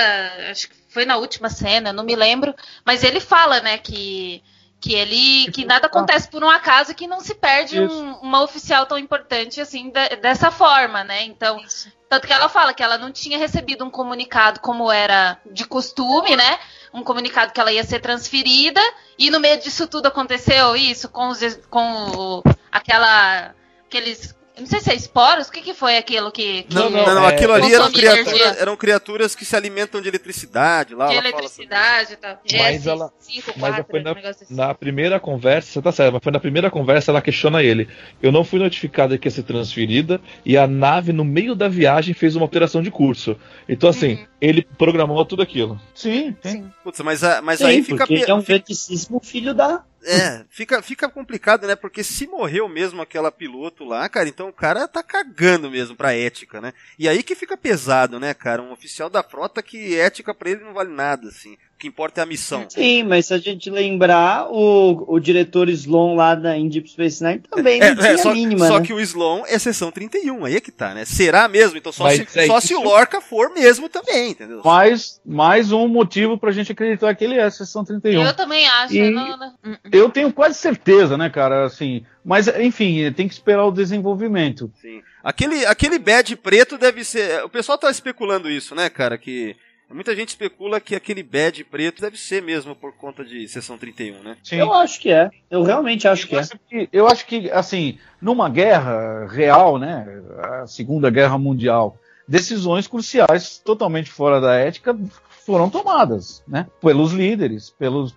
Acho 0.51 0.69
que 0.69 0.75
foi 0.89 1.05
na 1.05 1.17
última 1.17 1.49
cena, 1.49 1.91
não 1.93 2.03
me 2.03 2.15
lembro. 2.15 2.53
Mas 2.85 3.03
ele 3.03 3.19
fala, 3.19 3.59
né, 3.61 3.77
que. 3.77 4.41
Que 4.81 4.93
ele. 4.95 5.51
que 5.51 5.65
nada 5.65 5.87
acontece 5.87 6.29
por 6.29 6.41
um 6.43 6.49
acaso 6.49 6.91
e 6.91 6.95
que 6.95 7.05
não 7.05 7.19
se 7.19 7.35
perde 7.35 7.83
Isso. 7.83 7.93
um- 7.93 8.13
uma 8.21 8.41
oficial 8.41 8.85
tão 8.85 8.97
importante 8.97 9.59
assim 9.59 9.89
de- 9.89 10.15
dessa 10.17 10.49
forma, 10.51 11.03
né? 11.03 11.23
Então. 11.23 11.61
Tanto 12.07 12.25
que 12.25 12.33
ela 12.33 12.49
fala 12.49 12.73
que 12.73 12.81
ela 12.81 12.97
não 12.97 13.11
tinha 13.11 13.37
recebido 13.37 13.85
um 13.85 13.89
comunicado 13.91 14.61
como 14.61 14.91
era 14.91 15.37
de 15.51 15.63
costume, 15.65 16.35
né? 16.35 16.57
Um 16.93 17.03
comunicado 17.03 17.51
que 17.53 17.59
ela 17.59 17.71
ia 17.71 17.83
ser 17.83 17.99
transferida. 17.99 18.81
E 19.17 19.29
no 19.29 19.39
meio 19.39 19.59
disso 19.59 19.85
tudo 19.85 20.07
aconteceu 20.07 20.75
isso 20.75 21.09
com 21.09 21.27
os 21.27 21.39
com 21.69 22.05
o- 22.15 22.43
aquela 22.71 23.53
aqueles 23.85 24.35
não 24.59 24.67
sei 24.67 24.79
se 24.79 24.91
é 24.91 24.95
esporos, 24.95 25.47
o 25.47 25.51
que, 25.51 25.61
que 25.61 25.73
foi 25.73 25.97
aquilo 25.97 26.31
que, 26.31 26.63
que 26.63 26.73
Não, 26.75 26.89
Não, 26.89 27.05
não, 27.15 27.23
é- 27.29 27.33
aquilo 27.33 27.53
ali 27.53 27.73
eram 27.73 27.91
criaturas, 27.91 28.57
eram 28.61 28.75
criaturas 28.77 29.35
que 29.35 29.45
se 29.45 29.55
alimentam 29.55 30.01
de 30.01 30.07
eletricidade 30.07 30.93
lá. 30.95 31.07
de 31.07 31.15
eletricidade 31.15 32.13
e 32.13 32.15
tal. 32.17 32.37
Mas 32.51 32.77
GS 32.81 32.87
ela- 32.87 33.11
5, 33.19 33.53
Mas 33.57 33.75
4, 33.75 33.85
foi 33.89 34.01
na, 34.01 34.11
assim. 34.29 34.45
na 34.55 34.73
primeira 34.73 35.19
conversa, 35.19 35.71
você 35.71 35.81
tá 35.81 35.91
certo, 35.91 36.13
mas 36.13 36.23
foi 36.23 36.31
na 36.31 36.39
primeira 36.39 36.69
conversa 36.69 37.11
ela 37.11 37.21
questiona 37.21 37.63
ele. 37.63 37.87
Eu 38.21 38.31
não 38.31 38.43
fui 38.43 38.59
notificada 38.59 39.17
que 39.17 39.27
ia 39.27 39.31
ser 39.31 39.43
transferida 39.43 40.19
e 40.45 40.57
a 40.57 40.67
nave, 40.67 41.11
no 41.13 41.23
meio 41.25 41.55
da 41.55 41.67
viagem, 41.67 42.13
fez 42.13 42.35
uma 42.35 42.45
alteração 42.45 42.81
de 42.81 42.91
curso. 42.91 43.35
Então, 43.67 43.89
assim, 43.89 44.15
Uhum. 44.15 44.25
ele 44.41 44.61
programou 44.77 45.23
tudo 45.25 45.41
aquilo. 45.41 45.79
sim, 45.93 46.35
sim. 46.43 46.49
Sim. 46.49 46.71
Putz, 46.83 46.99
mas, 47.01 47.23
a- 47.23 47.41
mas 47.41 47.59
Sim, 47.59 47.65
aí 47.65 47.83
fica, 47.83 48.05
ele 48.09 48.23
é 48.29 48.33
um 48.33 48.41
grandíssimo 48.41 49.19
filho 49.23 49.53
da. 49.53 49.83
É, 50.03 50.45
fica, 50.49 50.81
fica 50.81 51.09
complicado, 51.09 51.67
né? 51.67 51.75
Porque 51.75 52.03
se 52.03 52.27
morreu 52.27 52.67
mesmo 52.67 53.01
aquela 53.01 53.31
piloto 53.31 53.83
lá, 53.83 54.07
cara, 54.07 54.29
então 54.29 54.49
o 54.49 54.53
cara 54.53 54.87
tá 54.87 55.03
cagando 55.03 55.69
mesmo 55.69 55.95
pra 55.95 56.15
ética, 56.15 56.61
né? 56.61 56.73
E 56.97 57.07
aí 57.07 57.21
que 57.23 57.35
fica 57.35 57.57
pesado, 57.57 58.19
né, 58.19 58.33
cara? 58.33 58.61
Um 58.61 58.71
oficial 58.71 59.09
da 59.09 59.23
frota 59.23 59.61
que 59.61 59.97
ética 59.97 60.33
pra 60.33 60.49
ele 60.49 60.63
não 60.63 60.73
vale 60.73 60.91
nada, 60.91 61.27
assim. 61.27 61.57
O 61.79 61.81
que 61.81 61.87
importa 61.87 62.19
é 62.19 62.23
a 62.23 62.25
missão. 62.25 62.65
Sim, 62.67 63.03
mas 63.03 63.27
se 63.27 63.33
a 63.33 63.37
gente 63.37 63.69
lembrar, 63.69 64.49
o, 64.51 65.05
o 65.07 65.17
diretor 65.17 65.69
Sloan 65.69 66.13
lá 66.13 66.35
da 66.35 66.51
Deep 66.57 66.89
Space 66.89 67.23
Nine 67.23 67.39
também 67.49 67.79
É, 67.81 67.95
não 67.95 68.01
tinha 68.01 68.11
é, 68.11 68.17
só, 68.17 68.31
a 68.31 68.33
mínima, 68.33 68.67
só 68.67 68.79
né? 68.79 68.85
que 68.85 68.91
o 68.91 68.99
Sloan 68.99 69.43
é 69.47 69.57
sessão 69.57 69.89
31, 69.89 70.43
aí 70.43 70.57
é 70.57 70.59
que 70.59 70.73
tá, 70.73 70.93
né? 70.93 71.05
Será 71.05 71.47
mesmo? 71.47 71.77
Então 71.77 71.93
só, 71.93 72.03
Mas 72.03 72.17
se, 72.29 72.37
é 72.41 72.47
só 72.47 72.57
isso. 72.57 72.67
se 72.67 72.75
o 72.75 72.83
Lorca 72.83 73.21
for 73.21 73.53
mesmo 73.53 73.87
também, 73.87 74.31
entendeu? 74.31 74.61
Mais, 74.65 75.21
mais 75.25 75.71
um 75.71 75.87
motivo 75.87 76.37
pra 76.37 76.51
gente 76.51 76.69
acreditar 76.73 77.15
que 77.15 77.23
ele 77.23 77.35
é 77.35 77.43
a 77.43 77.49
sessão 77.49 77.85
31. 77.85 78.23
Eu 78.25 78.33
também 78.35 78.67
acho. 78.67 78.93
E- 78.93 78.97
eu 78.99 79.11
não- 79.11 79.37
não- 79.37 79.53
Eu 79.89 80.09
tenho 80.09 80.33
quase 80.33 80.55
certeza, 80.59 81.17
né, 81.17 81.29
cara, 81.29 81.63
assim. 81.65 82.03
Mas, 82.25 82.49
enfim, 82.49 83.09
tem 83.13 83.25
que 83.25 83.33
esperar 83.33 83.65
o 83.65 83.71
desenvolvimento. 83.71 84.69
Sim. 84.81 85.01
Aquele, 85.23 85.65
aquele 85.65 85.97
badge 85.97 86.35
preto 86.35 86.77
deve 86.77 87.05
ser. 87.05 87.41
O 87.45 87.49
pessoal 87.49 87.77
tá 87.77 87.89
especulando 87.89 88.49
isso, 88.49 88.75
né, 88.75 88.89
cara? 88.89 89.17
Que. 89.17 89.55
Muita 89.91 90.15
gente 90.15 90.29
especula 90.29 90.79
que 90.79 90.95
aquele 90.95 91.23
badge 91.23 91.63
preto 91.63 92.01
deve 92.01 92.15
ser 92.15 92.43
mesmo 92.43 92.75
por 92.75 92.93
conta 92.93 93.25
de 93.25 93.47
sessão 93.47 93.75
31, 93.75 94.21
né? 94.21 94.37
Sim. 94.43 94.57
Eu 94.57 94.71
acho 94.71 94.99
que 94.99 95.11
é. 95.11 95.31
Eu 95.49 95.63
realmente 95.63 96.07
acho 96.07 96.27
que 96.27 96.35
é. 96.35 96.41
que, 96.69 96.89
eu 96.93 97.07
acho 97.07 97.25
que, 97.25 97.49
assim, 97.49 97.97
numa 98.21 98.47
guerra 98.49 99.25
real, 99.25 99.79
né, 99.79 100.21
a 100.37 100.67
Segunda 100.67 101.09
Guerra 101.09 101.39
Mundial, 101.39 101.97
decisões 102.27 102.87
cruciais 102.87 103.57
totalmente 103.57 104.11
fora 104.11 104.39
da 104.39 104.53
ética 104.53 104.95
foram 105.43 105.67
tomadas, 105.67 106.43
né, 106.47 106.67
pelos 106.79 107.11
líderes, 107.11 107.71
pelos, 107.71 108.15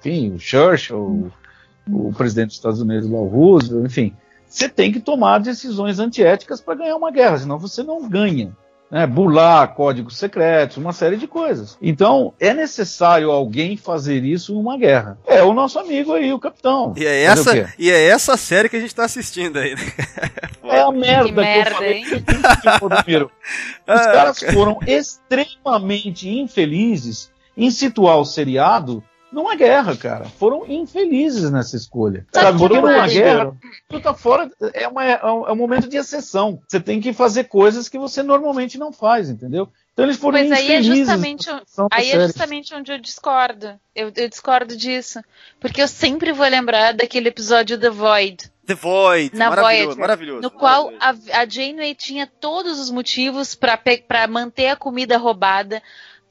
enfim, 0.00 0.34
o 0.34 0.40
Churchill, 0.40 0.98
o, 0.98 2.08
o 2.08 2.12
presidente 2.12 2.48
dos 2.48 2.56
Estados 2.56 2.80
Unidos, 2.80 3.08
o 3.08 3.24
Roosevelt, 3.24 3.86
enfim. 3.86 4.16
Você 4.48 4.68
tem 4.68 4.90
que 4.90 4.98
tomar 4.98 5.38
decisões 5.38 6.00
antiéticas 6.00 6.60
para 6.60 6.74
ganhar 6.74 6.96
uma 6.96 7.12
guerra, 7.12 7.38
senão 7.38 7.58
você 7.58 7.84
não 7.84 8.08
ganha. 8.08 8.52
Né, 8.92 9.06
burlar 9.06 9.68
códigos 9.74 10.18
secretos, 10.18 10.76
uma 10.76 10.92
série 10.92 11.16
de 11.16 11.26
coisas. 11.26 11.78
Então, 11.80 12.34
é 12.38 12.52
necessário 12.52 13.30
alguém 13.30 13.74
fazer 13.74 14.22
isso 14.22 14.52
numa 14.52 14.76
guerra. 14.76 15.16
É 15.26 15.42
o 15.42 15.54
nosso 15.54 15.78
amigo 15.78 16.12
aí, 16.12 16.30
o 16.30 16.38
capitão. 16.38 16.92
E 16.94 17.06
é, 17.06 17.22
essa, 17.22 17.72
e 17.78 17.90
é 17.90 18.08
essa 18.08 18.36
série 18.36 18.68
que 18.68 18.76
a 18.76 18.80
gente 18.80 18.94
tá 18.94 19.06
assistindo 19.06 19.58
aí, 19.58 19.74
né? 19.74 19.80
É 20.64 20.80
a 20.80 20.90
merda 20.92 21.24
Que 21.24 21.28
que, 21.28 21.40
merda, 21.40 21.70
eu 21.70 21.74
falei 21.74 21.98
hein? 21.98 22.04
Os 23.88 24.00
Ah, 24.00 24.12
caras 24.12 24.38
foram 24.52 24.78
extremamente 24.86 26.28
infelizes 26.28 27.30
em 27.56 27.70
situar 27.70 28.18
o 28.18 28.24
seriado 28.24 29.02
numa 29.32 29.54
guerra, 29.56 29.96
cara. 29.96 30.24
Foram 30.26 30.64
infelizes 30.68 31.50
nessa 31.50 31.76
escolha. 31.76 32.26
Sabe 32.32 32.52
que 32.52 32.58
porque 32.58 32.76
numa 32.80 33.02
acho? 33.02 33.14
guerra, 33.14 33.52
tu 33.88 34.00
tá 34.00 34.12
fora, 34.14 34.50
é, 34.74 34.86
uma- 34.86 35.04
é 35.04 35.24
um, 35.24 35.46
é 35.48 35.52
um 35.52 35.56
momento 35.56 35.88
de 35.88 35.96
exceção. 35.96 36.60
Você 36.68 36.78
tem 36.80 37.00
que 37.00 37.12
fazer 37.12 37.44
coisas 37.44 37.88
que 37.88 37.98
você 37.98 38.22
normalmente 38.22 38.78
não 38.78 38.92
faz, 38.92 39.28
entendeu? 39.30 39.68
Então 39.92 40.04
eles 40.06 40.16
foram 40.16 40.38
Pois 40.38 40.50
aí 40.52 40.72
é 40.72 40.78
infelizes. 40.80 40.98
justamente, 40.98 41.50
aí 41.90 42.10
é 42.12 42.20
justamente 42.20 42.74
onde 42.74 42.92
eu 42.92 42.98
discordo. 42.98 43.78
Eu, 43.94 44.10
eu 44.16 44.28
discordo 44.28 44.74
disso. 44.76 45.20
Porque 45.60 45.82
eu 45.82 45.88
sempre 45.88 46.32
vou 46.32 46.46
lembrar 46.48 46.94
daquele 46.94 47.28
episódio 47.28 47.78
The 47.78 47.90
Void, 47.90 48.50
The 48.64 48.74
Void, 48.74 49.36
Na 49.36 49.50
maravilhoso, 49.50 49.76
Voyager, 49.96 49.98
maravilhoso. 50.00 50.40
no 50.42 50.50
qual 50.50 50.90
maravilhoso. 50.92 51.30
a, 51.32 51.40
a 51.42 51.46
Janeway 51.48 51.94
tinha 51.94 52.26
todos 52.26 52.78
os 52.80 52.90
motivos 52.90 53.54
pra 53.54 53.78
manter 54.28 54.68
a 54.68 54.76
comida 54.76 55.18
roubada, 55.18 55.82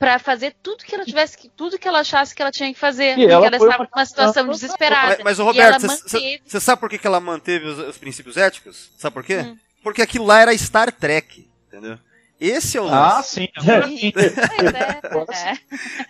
pra 0.01 0.17
fazer 0.17 0.55
tudo 0.63 0.83
que 0.83 0.95
ela 0.95 1.05
tivesse, 1.05 1.37
que- 1.37 1.47
tudo 1.49 1.77
que 1.77 1.87
ela 1.87 1.99
achasse 1.99 2.33
que 2.33 2.41
ela 2.41 2.51
tinha 2.51 2.73
que 2.73 2.79
fazer. 2.79 3.11
E 3.11 3.15
porque 3.21 3.31
ela 3.31 3.45
ela 3.45 3.55
estava 3.57 3.83
uma 3.83 3.89
numa 3.95 4.05
situação 4.05 4.47
desesperada. 4.47 5.07
Mas, 5.09 5.23
mas 5.23 5.39
o 5.39 5.43
Roberto, 5.43 5.85
manteve. 5.85 6.41
você 6.43 6.59
sabe 6.59 6.79
por 6.79 6.89
que, 6.89 6.97
que 6.97 7.05
ela 7.05 7.19
manteve 7.19 7.67
os, 7.67 7.77
os 7.77 7.97
princípios 7.99 8.35
éticos? 8.35 8.91
Sabe 8.97 9.13
por 9.13 9.23
quê? 9.23 9.37
Hum. 9.37 9.55
Porque 9.83 10.01
aquilo 10.01 10.25
lá 10.25 10.39
era 10.39 10.57
Star 10.57 10.91
Trek, 10.91 11.47
entendeu? 11.67 11.99
Esse 12.39 12.79
é 12.79 12.81
o 12.81 12.87
Ah, 12.87 13.17
lance. 13.17 13.29
sim. 13.35 13.47
é, 13.61 15.51
é. 15.51 15.57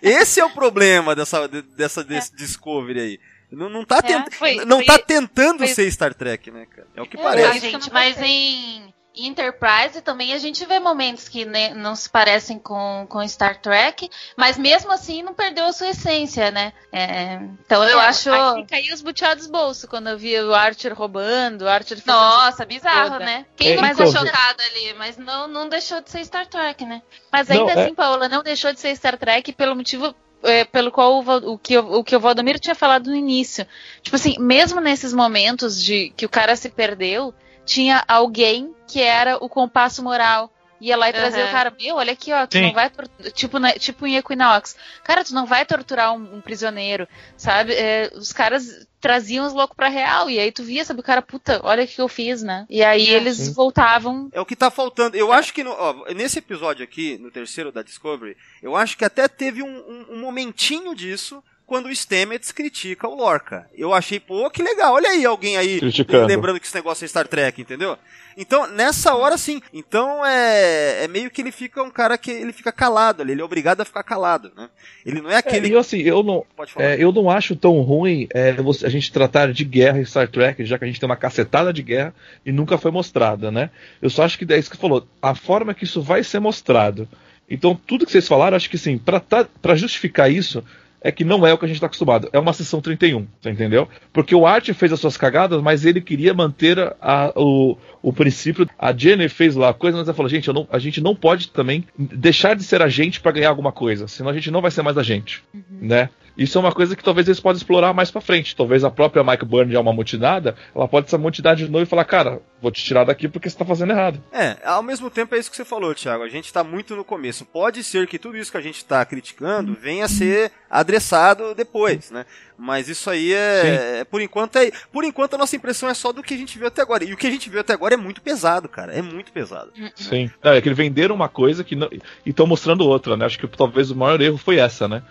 Esse 0.22 0.40
é 0.40 0.44
o 0.44 0.50
problema 0.50 1.14
dessa, 1.14 1.46
de- 1.46 1.60
dessa 1.62 2.02
desse 2.02 2.34
Discovery 2.34 3.00
aí. 3.00 3.20
Não, 3.50 3.68
não 3.68 3.84
tá, 3.84 3.98
É, 3.98 4.02
tent- 4.02 4.32
foi- 4.32 4.64
não 4.64 4.78
foi- 4.78 4.86
tá 4.86 4.98
tentando 4.98 5.58
foi- 5.58 5.68
ser 5.68 5.90
Star 5.90 6.14
Trek, 6.14 6.50
né, 6.50 6.64
cara? 6.74 6.88
É 6.96 7.02
o 7.02 7.06
que 7.06 7.18
É, 7.18 7.22
parece. 7.22 7.48
Ah, 7.66 7.70
gente, 7.70 7.92
mas 7.92 8.18
em, 8.18 8.92
Enterprise 9.14 10.00
também 10.02 10.32
a 10.32 10.38
gente 10.38 10.64
vê 10.64 10.78
momentos 10.80 11.28
que 11.28 11.44
né, 11.44 11.74
não 11.74 11.94
se 11.94 12.08
parecem 12.08 12.58
com, 12.58 13.06
com 13.08 13.26
Star 13.28 13.60
Trek, 13.60 14.08
mas 14.36 14.56
mesmo 14.56 14.90
assim 14.90 15.22
não 15.22 15.34
perdeu 15.34 15.66
a 15.66 15.72
sua 15.72 15.88
essência, 15.88 16.50
né? 16.50 16.72
É, 16.90 17.34
então 17.64 17.84
eu 17.84 18.00
É, 18.00 18.06
acho. 18.06 18.32
Aqui 18.32 18.66
caiu 18.66 18.94
os 18.94 19.02
buteados 19.02 19.46
bolso 19.46 19.86
quando 19.86 20.08
eu 20.08 20.18
vi 20.18 20.38
o 20.40 20.54
Archer 20.54 20.94
roubando, 20.94 21.62
o 21.62 21.68
Archer 21.68 21.98
fazendo 22.00 22.20
Nossa, 22.20 22.64
bizarro, 22.64 23.12
toda. 23.12 23.24
né? 23.24 23.46
Quem 23.56 23.72
É, 23.72 23.76
não 23.76 23.84
então, 23.84 24.06
ficou 24.06 24.20
chocado 24.26 24.62
ali, 24.62 24.94
mas 24.94 25.16
não, 25.18 25.46
não 25.46 25.68
deixou 25.68 26.00
de 26.00 26.10
ser 26.10 26.24
Star 26.24 26.46
Trek, 26.46 26.84
né? 26.84 27.02
Mas 27.30 27.50
ainda 27.50 27.74
Não, 27.74 27.80
é- 27.80 27.84
assim, 27.84 27.94
Paola, 27.94 28.28
não 28.28 28.42
deixou 28.42 28.72
de 28.72 28.80
ser 28.80 28.94
Star 28.96 29.18
Trek 29.18 29.52
pelo 29.52 29.76
motivo 29.76 30.14
é, 30.44 30.64
pelo 30.64 30.90
qual 30.90 31.22
o, 31.22 31.52
o, 31.52 31.58
que, 31.58 31.78
o, 31.78 31.98
o 32.00 32.04
que 32.04 32.16
o 32.16 32.20
Valdomiro 32.20 32.58
tinha 32.58 32.74
falado 32.74 33.08
no 33.08 33.14
início. 33.14 33.64
Tipo 34.02 34.16
assim, 34.16 34.34
mesmo 34.40 34.80
nesses 34.80 35.12
momentos 35.12 35.80
de 35.80 36.10
que 36.16 36.26
o 36.26 36.28
cara 36.28 36.56
se 36.56 36.68
perdeu, 36.68 37.32
tinha 37.64 38.02
alguém 38.08 38.74
que 38.86 39.00
era 39.00 39.36
o 39.36 39.48
compasso 39.48 40.02
moral. 40.02 40.50
Ia 40.80 40.96
lá 40.96 41.08
e 41.08 41.12
trazia 41.12 41.42
Aham. 41.42 41.48
o 41.48 41.52
cara, 41.52 41.72
meu, 41.80 41.94
olha 41.94 42.12
aqui, 42.12 42.32
ó, 42.32 42.44
tu 42.44 42.54
Sim. 42.58 42.62
não 42.62 42.72
vai 42.72 42.90
tipo, 43.34 43.60
né, 43.60 43.70
tipo 43.74 44.04
em 44.04 44.16
Equinox. 44.16 44.74
Cara, 45.04 45.22
tu 45.22 45.32
não 45.32 45.46
vai 45.46 45.64
torturar 45.64 46.12
um, 46.12 46.34
um 46.38 46.40
prisioneiro, 46.40 47.06
sabe? 47.36 47.72
É, 47.72 48.10
os 48.16 48.32
caras 48.32 48.84
traziam 49.00 49.46
os 49.46 49.52
loucos 49.52 49.76
pra 49.76 49.86
real, 49.88 50.28
e 50.28 50.40
aí 50.40 50.50
tu 50.50 50.64
via, 50.64 50.84
sabe, 50.84 50.98
o 50.98 51.02
cara, 51.04 51.22
puta, 51.22 51.60
olha 51.62 51.84
o 51.84 51.86
que 51.86 52.00
eu 52.00 52.08
fiz, 52.08 52.42
né? 52.42 52.66
E 52.68 52.82
aí 52.82 53.10
É, 53.10 53.12
eles 53.12 53.36
sim. 53.36 53.52
voltavam 53.52 54.28
É 54.32 54.40
o 54.40 54.44
que 54.46 54.56
tá 54.56 54.72
faltando. 54.72 55.16
Eu 55.16 55.32
acho 55.32 55.54
que 55.54 55.62
no- 55.62 55.70
ó, 55.70 56.04
nesse 56.16 56.40
episódio 56.40 56.82
aqui, 56.82 57.16
no 57.16 57.30
terceiro 57.30 57.70
da 57.70 57.82
Discovery, 57.84 58.36
eu 58.60 58.74
acho 58.74 58.98
que 58.98 59.04
até 59.04 59.28
teve 59.28 59.62
um, 59.62 59.68
um- 59.68 60.06
um 60.16 60.20
momentinho 60.20 60.96
disso 60.96 61.40
quando 61.72 61.86
o 61.86 61.90
Stamets 61.96 62.52
critica 62.52 63.08
o 63.08 63.14
Lorca. 63.14 63.66
Eu 63.74 63.94
achei, 63.94 64.20
pô, 64.20 64.50
que 64.50 64.62
legal. 64.62 64.92
Olha 64.92 65.08
aí 65.08 65.24
alguém 65.24 65.56
aí 65.56 65.78
Criticando. 65.80 66.26
lembrando 66.26 66.60
que 66.60 66.66
esse 66.66 66.74
negócio 66.74 67.02
é 67.02 67.08
Star 67.08 67.26
Trek, 67.26 67.62
entendeu? 67.62 67.96
Então, 68.36 68.66
nessa 68.66 69.14
hora 69.14 69.38
sim. 69.38 69.62
Então 69.72 70.22
é, 70.26 71.04
é 71.04 71.08
meio 71.08 71.30
que 71.30 71.40
ele 71.40 71.50
fica 71.50 71.82
um 71.82 71.88
cara 71.90 72.18
que 72.18 72.30
ele 72.30 72.52
fica 72.52 72.70
calado 72.70 73.22
ali, 73.22 73.32
ele 73.32 73.40
é 73.40 73.44
obrigado 73.44 73.80
a 73.80 73.86
ficar 73.86 74.02
calado, 74.02 74.52
né? 74.54 74.68
Ele 75.06 75.22
não 75.22 75.30
é 75.30 75.36
É, 75.36 75.38
aquele. 75.38 75.68
e 75.68 75.72
eu, 75.72 75.78
assim, 75.78 76.00
eu 76.02 76.22
não, 76.22 76.44
Pode 76.54 76.72
falar. 76.74 76.84
É, 76.90 77.02
eu 77.02 77.10
não 77.10 77.30
acho 77.30 77.56
tão 77.56 77.80
ruim 77.80 78.28
é, 78.34 78.54
a 78.84 78.88
gente 78.90 79.10
tratar 79.10 79.50
de 79.50 79.64
guerra 79.64 79.98
em 79.98 80.04
Star 80.04 80.28
Trek, 80.28 80.62
já 80.66 80.76
que 80.78 80.84
a 80.84 80.86
gente 80.86 81.00
tem 81.00 81.08
uma 81.08 81.16
cacetada 81.16 81.72
de 81.72 81.82
guerra 81.82 82.14
e 82.44 82.52
nunca 82.52 82.76
foi 82.76 82.90
mostrada, 82.90 83.50
né? 83.50 83.70
Eu 84.02 84.10
só 84.10 84.24
acho 84.24 84.38
que 84.38 84.44
é 84.52 84.58
isso 84.58 84.68
que 84.70 84.76
você 84.76 84.80
falou, 84.82 85.08
a 85.22 85.34
forma 85.34 85.72
que 85.72 85.84
isso 85.84 86.02
vai 86.02 86.22
ser 86.22 86.38
mostrado. 86.38 87.08
Então, 87.48 87.74
tudo 87.74 88.04
que 88.04 88.12
vocês 88.12 88.28
falaram, 88.28 88.56
acho 88.58 88.68
que 88.68 88.76
sim, 88.78 88.98
pra, 88.98 89.20
tá- 89.20 89.46
pra 89.62 89.74
justificar 89.74 90.30
isso, 90.30 90.62
é 91.04 91.10
que 91.12 91.24
não 91.24 91.46
é 91.46 91.52
o 91.52 91.58
que 91.58 91.64
a 91.64 91.68
gente 91.68 91.80
tá 91.80 91.86
acostumado. 91.86 92.28
É 92.32 92.38
uma 92.38 92.52
sessão 92.52 92.80
31, 92.80 93.26
você 93.40 93.50
entendeu? 93.50 93.88
Porque 94.12 94.34
o 94.34 94.46
Art 94.46 94.70
fez 94.72 94.92
as 94.92 95.00
suas 95.00 95.16
cagadas, 95.16 95.60
mas 95.60 95.84
ele 95.84 96.00
queria 96.00 96.32
manter 96.32 96.78
a- 97.00 97.32
o, 97.34 97.76
o 98.00 98.12
princípio. 98.12 98.68
A 98.78 98.92
Jenny 98.96 99.28
fez 99.28 99.56
lá 99.56 99.70
a 99.70 99.74
coisa, 99.74 99.98
mas 99.98 100.06
ela 100.06 100.14
falou: 100.14 100.28
gente, 100.28 100.52
não- 100.52 100.66
a 100.70 100.78
gente 100.78 101.00
não 101.00 101.14
pode 101.14 101.48
também 101.50 101.84
deixar 101.98 102.54
de 102.54 102.62
ser 102.62 102.80
a 102.82 102.88
gente 102.88 103.20
pra 103.20 103.32
ganhar 103.32 103.48
alguma 103.48 103.72
coisa, 103.72 104.06
senão 104.06 104.30
a 104.30 104.34
gente 104.34 104.50
não 104.50 104.60
vai 104.62 104.70
ser 104.70 104.82
mais 104.82 104.96
a 104.96 105.02
gente, 105.02 105.42
né? 105.70 106.08
Isso 106.36 106.56
é 106.56 106.60
uma 106.60 106.72
coisa 106.72 106.96
que 106.96 107.04
talvez 107.04 107.26
eles 107.28 107.40
podem 107.40 107.58
explorar 107.58 107.92
mais 107.92 108.10
pra 108.10 108.20
frente. 108.20 108.56
Talvez 108.56 108.84
a 108.84 108.90
própria 108.90 109.22
Mike 109.22 109.44
Byrne, 109.44 109.72
já 109.72 109.80
uma 109.80 109.92
mutinada, 109.92 110.56
ela 110.74 110.88
pode 110.88 111.08
se 111.10 111.14
amutinar 111.14 111.54
de 111.54 111.68
novo 111.68 111.82
e 111.84 111.86
falar: 111.86 112.04
cara, 112.04 112.40
vou 112.60 112.70
te 112.70 112.82
tirar 112.82 113.04
daqui 113.04 113.28
porque 113.28 113.50
você 113.50 113.56
tá 113.58 113.64
fazendo 113.64 113.90
errado. 113.92 114.22
É, 114.32 114.56
ao 114.64 114.82
mesmo 114.82 115.10
tempo 115.10 115.34
é 115.34 115.38
isso 115.38 115.50
que 115.50 115.56
você 115.56 115.64
falou, 115.64 115.94
Thiago. 115.94 116.22
A 116.22 116.28
gente 116.28 116.52
tá 116.52 116.64
muito 116.64 116.96
no 116.96 117.04
começo. 117.04 117.44
Pode 117.44 117.84
ser 117.84 118.06
que 118.06 118.18
tudo 118.18 118.36
isso 118.36 118.50
que 118.50 118.56
a 118.56 118.62
gente 118.62 118.84
tá 118.84 119.04
criticando 119.04 119.76
venha 119.80 120.06
a 120.06 120.08
ser 120.08 120.50
adressado 120.70 121.54
depois, 121.54 122.10
né? 122.10 122.24
Mas 122.58 122.88
isso 122.88 123.10
aí 123.10 123.32
é, 123.32 123.98
é- 124.00 124.04
por 124.04 124.20
enquanto 124.20 124.56
é, 124.56 124.70
por 124.92 125.04
enquanto 125.04 125.34
a 125.34 125.38
nossa 125.38 125.56
impressão 125.56 125.88
é 125.88 125.94
só 125.94 126.12
do 126.12 126.22
que 126.22 126.34
a 126.34 126.36
gente 126.36 126.58
viu 126.58 126.66
até 126.68 126.80
agora. 126.82 127.04
E 127.04 127.12
o 127.12 127.16
que 127.16 127.26
a 127.26 127.30
gente 127.30 127.50
viu 127.50 127.60
até 127.60 127.72
agora 127.72 127.94
é 127.94 127.96
muito 127.96 128.22
pesado, 128.22 128.68
cara. 128.68 128.92
É 128.94 129.02
muito 129.02 129.32
pesado. 129.32 129.70
Sim. 129.94 130.30
Não, 130.42 130.52
é 130.52 130.60
que 130.60 130.68
eles 130.68 130.78
venderam 130.78 131.14
uma 131.14 131.28
coisa 131.28 131.64
que 131.64 131.74
não, 131.76 131.88
e 132.24 132.30
estão 132.30 132.46
mostrando 132.46 132.86
outra, 132.86 133.16
né? 133.16 133.26
Acho 133.26 133.38
que 133.38 133.46
talvez 133.48 133.90
o 133.90 133.96
maior 133.96 134.20
erro 134.20 134.38
foi 134.38 134.56
essa, 134.58 134.86
né? 134.88 135.02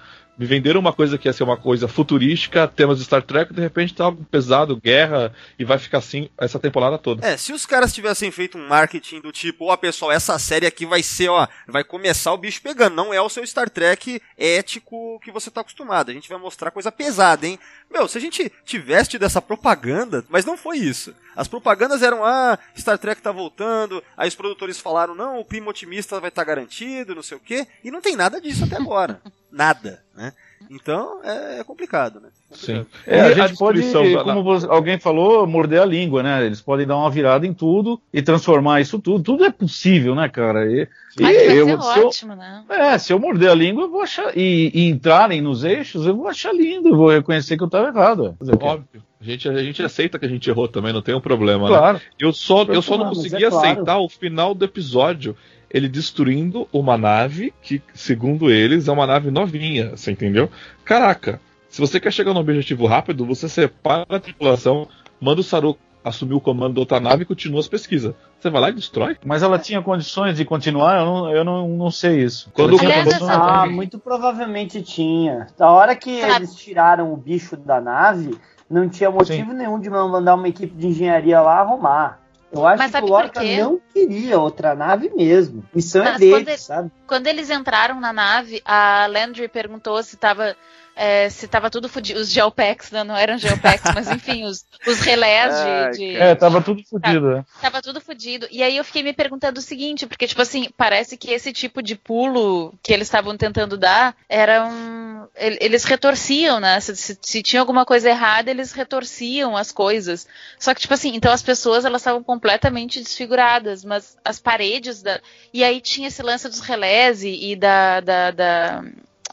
Me 0.41 0.47
venderam 0.47 0.79
uma 0.79 0.91
coisa 0.91 1.19
que 1.19 1.27
ia 1.27 1.33
ser 1.33 1.43
uma 1.43 1.55
coisa 1.55 1.87
futurística, 1.87 2.67
temas 2.67 2.97
de 2.97 3.05
Star 3.05 3.21
Trek, 3.21 3.53
de 3.53 3.61
repente 3.61 3.93
tá 3.93 4.05
algo 4.05 4.25
pesado, 4.25 4.75
guerra, 4.75 5.31
e 5.59 5.63
vai 5.63 5.77
ficar 5.77 5.99
assim 5.99 6.31
essa 6.35 6.57
temporada 6.57 6.97
toda. 6.97 7.23
É, 7.23 7.37
se 7.37 7.53
os 7.53 7.63
caras 7.63 7.93
tivessem 7.93 8.31
feito 8.31 8.57
um 8.57 8.67
marketing 8.67 9.21
do 9.21 9.31
tipo, 9.31 9.65
ó, 9.65 9.77
pessoal, 9.77 10.11
essa 10.11 10.39
série 10.39 10.65
aqui 10.65 10.83
vai 10.83 11.03
ser, 11.03 11.29
ó, 11.29 11.47
vai 11.67 11.83
começar 11.83 12.33
o 12.33 12.39
bicho 12.39 12.59
pegando, 12.59 12.95
não 12.95 13.13
é 13.13 13.21
o 13.21 13.29
seu 13.29 13.45
Star 13.45 13.69
Trek 13.69 14.19
ético 14.35 15.19
que 15.19 15.31
você 15.31 15.51
tá 15.51 15.61
acostumado. 15.61 16.09
A 16.09 16.13
gente 16.15 16.27
vai 16.27 16.39
mostrar 16.39 16.71
coisa 16.71 16.91
pesada, 16.91 17.45
hein? 17.45 17.59
Meu, 17.91 18.07
se 18.07 18.17
a 18.17 18.21
gente 18.21 18.51
tivesse 18.65 19.11
tido 19.11 19.25
essa 19.25 19.43
propaganda, 19.43 20.25
mas 20.27 20.43
não 20.43 20.57
foi 20.57 20.79
isso. 20.79 21.13
As 21.35 21.47
propagandas 21.47 22.01
eram, 22.01 22.25
ah, 22.25 22.57
Star 22.75 22.97
Trek 22.97 23.21
tá 23.21 23.31
voltando, 23.31 24.03
aí 24.17 24.27
os 24.27 24.35
produtores 24.35 24.79
falaram, 24.79 25.13
não, 25.13 25.39
o 25.39 25.45
clima 25.45 25.69
otimista 25.69 26.19
vai 26.19 26.29
estar 26.29 26.43
garantido, 26.43 27.13
não 27.13 27.21
sei 27.21 27.37
o 27.37 27.39
quê, 27.39 27.67
e 27.83 27.91
não 27.91 28.01
tem 28.01 28.15
nada 28.15 28.41
disso 28.41 28.63
até 28.63 28.77
agora. 28.77 29.21
nada, 29.51 29.99
né? 30.15 30.33
Então, 30.69 31.19
é, 31.23 31.59
é 31.59 31.63
complicado, 31.63 32.19
né? 32.21 32.29
Sim. 32.51 32.85
É, 33.05 33.19
a 33.19 33.31
gente 33.33 33.57
pode, 33.57 33.81
destruição 33.81 34.13
da- 34.17 34.23
como 34.23 34.43
você- 34.43 34.67
alguém 34.69 34.97
falou, 34.99 35.45
morder 35.47 35.81
a 35.81 35.85
língua, 35.85 36.21
né? 36.23 36.45
Eles 36.45 36.61
podem 36.61 36.85
dar 36.87 36.95
uma 36.97 37.09
virada 37.09 37.45
em 37.45 37.53
tudo 37.53 37.99
e 38.13 38.21
transformar 38.21 38.79
isso 38.79 38.99
tudo. 38.99 39.23
Tudo 39.23 39.43
é 39.43 39.51
possível, 39.51 40.13
né, 40.15 40.29
cara? 40.29 40.65
E, 40.71 40.87
e 41.19 41.23
eu, 41.23 41.81
se 41.81 41.99
eu- 41.99 42.07
ótimo, 42.07 42.35
né? 42.35 42.63
é, 42.69 42.97
se 42.97 43.11
eu 43.11 43.19
morder 43.19 43.49
a 43.49 43.55
língua, 43.55 43.83
eu 43.85 43.89
vou 43.89 44.01
achar. 44.01 44.31
E, 44.37 44.71
e 44.73 44.87
entrarem 44.89 45.41
nos 45.41 45.63
eixos, 45.63 46.05
eu 46.05 46.15
vou 46.15 46.27
achar 46.27 46.53
lindo, 46.53 46.89
eu 46.89 46.95
vou 46.95 47.09
reconhecer 47.09 47.57
que 47.57 47.63
eu 47.63 47.67
estava 47.67 47.87
errado. 47.87 48.37
Óbvio. 48.61 49.03
A 49.19 49.23
gente, 49.23 49.49
a 49.49 49.63
gente 49.63 49.83
aceita 49.83 50.17
que 50.17 50.25
a 50.25 50.29
gente 50.29 50.49
errou 50.49 50.67
também, 50.67 50.93
não 50.93 51.01
tem 51.01 51.13
um 51.13 51.21
problema, 51.21 51.69
né? 51.69 51.77
Claro. 51.77 52.01
Eu 52.19 52.31
só, 52.31 52.63
eu 52.63 52.81
só 52.81 52.97
não 52.97 53.05
é 53.05 53.09
consegui 53.09 53.37
claro. 53.45 53.57
aceitar 53.57 53.97
o 53.99 54.07
final 54.09 54.53
do 54.53 54.63
episódio. 54.65 55.35
Ele 55.73 55.87
destruindo 55.87 56.67
uma 56.73 56.97
nave 56.97 57.53
que, 57.61 57.81
segundo 57.93 58.51
eles, 58.51 58.87
é 58.87 58.91
uma 58.91 59.07
nave 59.07 59.31
novinha, 59.31 59.91
você 59.95 60.11
entendeu? 60.11 60.49
Caraca, 60.83 61.39
se 61.69 61.79
você 61.79 61.99
quer 61.99 62.11
chegar 62.11 62.33
num 62.33 62.39
objetivo 62.41 62.85
rápido, 62.85 63.25
você 63.25 63.47
separa 63.47 64.05
a 64.09 64.19
tripulação, 64.19 64.87
manda 65.19 65.39
o 65.39 65.43
Saru 65.43 65.77
assumir 66.03 66.33
o 66.33 66.41
comando 66.41 66.73
da 66.73 66.79
outra 66.81 66.99
nave 66.99 67.21
e 67.21 67.25
continua 67.25 67.59
as 67.59 67.67
pesquisas. 67.67 68.13
Você 68.39 68.49
vai 68.49 68.59
lá 68.59 68.69
e 68.69 68.73
destrói? 68.73 69.17
Mas 69.23 69.43
ela 69.43 69.59
tinha 69.59 69.81
condições 69.83 70.35
de 70.35 70.43
continuar? 70.43 70.99
Eu 70.99 71.05
não, 71.05 71.29
eu 71.31 71.43
não, 71.45 71.67
não 71.69 71.91
sei 71.91 72.23
isso. 72.23 72.49
Quando 72.53 72.77
Aliás, 72.79 73.03
condições? 73.03 73.29
essa- 73.29 73.61
Ah, 73.61 73.65
muito 73.67 73.99
provavelmente 73.99 74.81
tinha. 74.81 75.47
Da 75.57 75.69
hora 75.69 75.95
que 75.95 76.19
Sabe- 76.21 76.35
eles 76.37 76.55
tiraram 76.55 77.13
o 77.13 77.15
bicho 77.17 77.55
da 77.55 77.79
nave, 77.79 78.35
não 78.67 78.89
tinha 78.89 79.11
motivo 79.11 79.53
nenhum 79.53 79.79
de 79.79 79.89
mandar 79.91 80.33
uma 80.35 80.47
equipe 80.49 80.75
de 80.75 80.87
engenharia 80.87 81.39
lá 81.39 81.59
arrumar. 81.59 82.19
Eu 82.51 82.65
acho 82.67 82.77
Mas 82.83 82.91
que 82.91 82.97
o 83.01 83.05
Lorca 83.05 83.41
não 83.43 83.81
queria 83.93 84.39
outra 84.39 84.75
nave 84.75 85.09
mesmo. 85.15 85.63
Missão 85.73 86.01
é 86.03 86.11
Mas 86.11 86.19
dele, 86.19 86.31
quando 86.33 86.47
ele- 86.49 86.57
sabe? 86.57 86.91
Quando 87.07 87.27
eles 87.27 87.49
entraram 87.49 87.99
na 87.99 88.11
nave, 88.11 88.61
a 88.65 89.07
Landry 89.07 89.47
perguntou 89.47 90.01
se 90.03 90.17
tava, 90.17 90.55
é, 90.95 91.29
se 91.29 91.47
tava 91.47 91.69
tudo 91.69 91.87
fudido. 91.89 92.19
Os 92.19 92.29
geopacks, 92.29 92.91
não, 92.91 93.03
não 93.03 93.15
eram 93.17 93.37
geopacks, 93.37 93.91
mas 93.95 94.09
enfim, 94.09 94.43
os, 94.45 94.65
os 94.85 94.99
relés 94.99 95.53
de, 95.93 95.97
de- 95.97 96.15
É, 96.17 96.35
tava 96.35 96.61
tudo 96.61 96.83
fodido. 96.83 97.35
né? 97.35 97.45
Tava 97.61 97.81
tudo 97.81 97.99
fudido. 98.01 98.47
E 98.51 98.61
aí 98.61 98.77
eu 98.77 98.83
fiquei 98.83 99.01
me 99.03 99.13
perguntando 99.13 99.59
o 99.59 99.63
seguinte, 99.63 100.05
porque, 100.05 100.27
tipo 100.27 100.41
assim, 100.41 100.69
parece 100.77 101.17
que 101.17 101.31
esse 101.31 101.51
tipo 101.53 101.81
de 101.81 101.95
pulo 101.95 102.73
que 102.83 102.91
eles 102.93 103.07
estavam 103.07 103.35
tentando 103.37 103.77
dar 103.77 104.15
era 104.29 104.65
um. 104.65 105.27
el- 105.35 105.57
Eles 105.61 105.83
retorciam, 105.85 106.59
né? 106.59 106.79
Se, 106.79 106.95
se- 106.95 107.17
se 107.21 107.41
tinha 107.41 107.59
alguma 107.61 107.85
coisa 107.85 108.09
errada, 108.09 108.51
eles 108.51 108.71
retorciam 108.71 109.55
as 109.57 109.71
coisas. 109.71 110.27
Só 110.59 110.73
que, 110.73 110.81
tipo 110.81 110.93
assim, 110.93 111.15
então 111.15 111.31
as 111.31 111.41
pessoas 111.41 111.85
elas 111.85 112.01
estavam 112.01 112.23
completamente 112.23 112.99
desfiguradas, 112.99 113.83
mas 113.85 114.17
as 114.23 114.39
paredes 114.39 115.01
da. 115.01 115.19
E 115.53 115.63
aí 115.63 115.79
tinha 115.81 116.07
esse 116.09 116.21
lance 116.21 116.47
dos 116.49 116.59
relés 116.59 117.23
e, 117.23 117.51
e 117.51 117.55
da. 117.55 117.99
da, 118.01 118.31
da... 118.31 118.83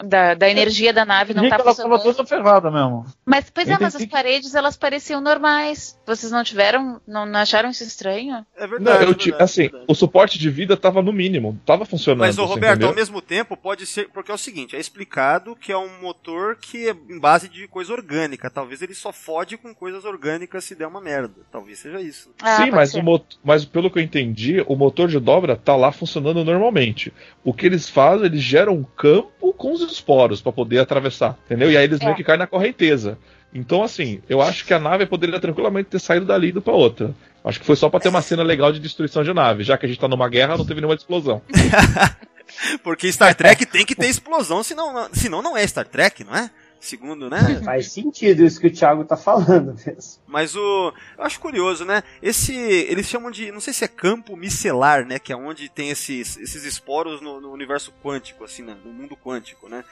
Da, 0.05 0.35
da 0.35 0.49
energia 0.49 0.93
da 0.93 1.05
nave 1.05 1.35
não 1.35 1.49
tá 1.49 1.57
ela 1.57 1.65
funcionando. 1.65 2.03
toda 2.03 2.25
ferrada 2.27 2.71
mesmo. 2.71 3.05
Mas, 3.27 3.51
pois 3.51 3.69
é, 3.69 3.77
mas 3.81 3.97
as 3.97 4.07
paredes, 4.07 4.55
elas 4.55 4.77
pareciam 4.77 5.21
normais. 5.21 5.99
Vocês 6.07 6.31
não 6.31 6.45
tiveram, 6.45 7.01
não, 7.07 7.27
não 7.27 7.41
acharam 7.41 7.71
isso 7.71 7.83
estranho? 7.83 8.45
É 8.57 8.63
Não, 8.63 8.69
verdade. 8.69 9.05
eu 9.05 9.11
é 9.11 9.15
verdade, 9.15 9.35
assim, 9.43 9.63
é 9.65 9.69
verdade. 9.69 9.85
o 9.89 9.95
suporte 9.95 10.39
de 10.39 10.49
vida 10.51 10.77
tava 10.77 11.03
no 11.03 11.13
mínimo, 11.13 11.59
tava 11.67 11.85
funcionando. 11.85 12.21
Mas, 12.21 12.39
ô 12.39 12.47
você 12.47 12.55
Roberto, 12.55 12.73
entendeu? 12.73 12.89
ao 12.91 12.95
mesmo 12.95 13.21
tempo, 13.21 13.57
pode 13.57 13.87
ser. 13.87 14.09
Porque 14.11 14.31
é 14.31 14.35
o 14.35 14.39
seguinte: 14.39 14.77
é 14.77 14.81
explicado 14.81 15.57
que 15.57 15.73
é 15.73 15.79
um 15.79 16.01
motor 16.01 16.57
que 16.57 16.89
é 16.89 16.97
em 17.09 17.19
base 17.19 17.49
de 17.49 17.67
coisa 17.69 17.93
orgânica. 17.93 18.51
Talvez 18.51 18.81
ele 18.83 18.95
só 18.95 19.13
fode 19.13 19.57
com 19.57 19.75
coisas 19.75 20.05
orgânicas 20.05 20.65
se 20.65 20.75
der 20.75 20.87
uma 20.87 21.01
merda. 21.01 21.35
Talvez 21.51 21.79
seja 21.79 22.01
isso. 22.01 22.31
Ah, 22.43 22.57
Sim, 22.65 22.71
mas, 22.71 22.93
ser. 22.93 23.03
o 23.05 23.21
mas 23.43 23.65
pelo 23.65 23.91
que 23.91 23.99
eu 23.99 24.03
entendi, 24.03 24.65
o 24.67 24.77
motor 24.77 25.09
de 25.09 25.19
dobra 25.19 25.57
tá 25.57 25.75
lá 25.77 25.91
funcionando 25.91 26.45
normalmente. 26.45 27.13
O 27.45 27.53
que 27.53 27.67
eles 27.67 27.89
fazem, 27.89 28.27
eles 28.27 28.43
geram 28.43 28.75
um 28.75 28.85
campo 28.85 29.53
com 29.55 29.73
os 29.73 29.88
esporos 29.93 30.41
para 30.41 30.53
poder 30.53 30.79
atravessar, 30.79 31.37
entendeu? 31.47 31.71
E 31.71 31.77
aí 31.77 31.85
eles 31.85 32.01
É. 32.01 32.05
meio 32.05 32.17
que 32.17 32.25
caem 32.25 32.39
na 32.39 32.47
correnteza. 32.47 33.19
Então, 33.55 33.83
assim, 33.83 34.21
eu 34.29 34.43
acho 34.43 34.65
que 34.65 34.75
a 34.75 34.79
nave 34.79 35.07
poderia 35.07 35.41
tranquilamente 35.41 35.89
ter 35.91 35.99
saído 35.99 36.27
dali 36.27 36.49
e 36.49 36.51
ido 36.51 36.61
pra 36.61 36.73
outra. 36.75 37.15
Acho 37.45 37.59
que 37.61 37.65
foi 37.67 37.77
só 37.77 37.89
pra 37.89 37.99
ter 38.01 38.09
uma 38.11 38.21
cena 38.21 38.43
legal 38.43 38.71
de 38.73 38.79
destruição 38.79 39.23
de 39.25 39.33
nave. 39.33 39.65
Já 39.65 39.79
que 39.79 39.87
a 39.87 39.89
gente 39.89 39.99
tá 40.01 40.07
numa 40.09 40.29
guerra, 40.29 40.57
não 40.57 40.67
teve 40.67 40.81
nenhuma 40.81 40.95
explosão. 40.95 41.41
Porque 42.83 43.11
Star 43.13 43.35
Trek 43.35 43.65
tem 43.67 43.85
que 43.85 43.95
ter 43.95 44.07
explosão, 44.09 44.63
senão, 44.63 44.93
não- 44.93 45.09
senão 45.13 45.43
não 45.43 45.57
é 45.57 45.67
Star 45.67 45.87
Trek, 45.87 46.25
não 46.25 46.35
é? 46.35 46.51
Segundo, 46.81 47.29
né? 47.29 47.39
Faz 47.65 47.93
sentido 47.93 48.45
isso 48.45 48.61
que 48.61 48.69
o 48.69 48.73
Thiago 48.73 49.05
tá 49.05 49.17
falando 49.17 49.75
mesmo. 49.75 50.23
Mas 50.27 50.55
o. 50.55 50.93
Eu 51.17 51.25
acho 51.25 51.41
curioso, 51.41 51.85
né? 51.85 52.03
Esse. 52.23 52.55
Eles 52.55 53.07
chamam 53.07 53.31
de. 53.31 53.51
Não 53.51 53.61
sei 53.61 53.73
se 53.73 53.85
é 53.85 53.89
campo 53.89 54.37
micelar, 54.37 55.05
né? 55.05 55.19
Que 55.19 55.33
é 55.33 55.37
onde 55.37 55.69
tem 55.69 55.91
esses, 55.91 56.37
esses 56.37 56.65
esporos 56.65 57.21
no, 57.21 57.41
no 57.41 57.51
universo 57.51 57.93
quântico, 58.03 58.45
assim, 58.45 58.63
né? 58.63 58.77
no 58.85 58.93
mundo 58.93 59.17
quântico, 59.17 59.69
né? 59.69 59.85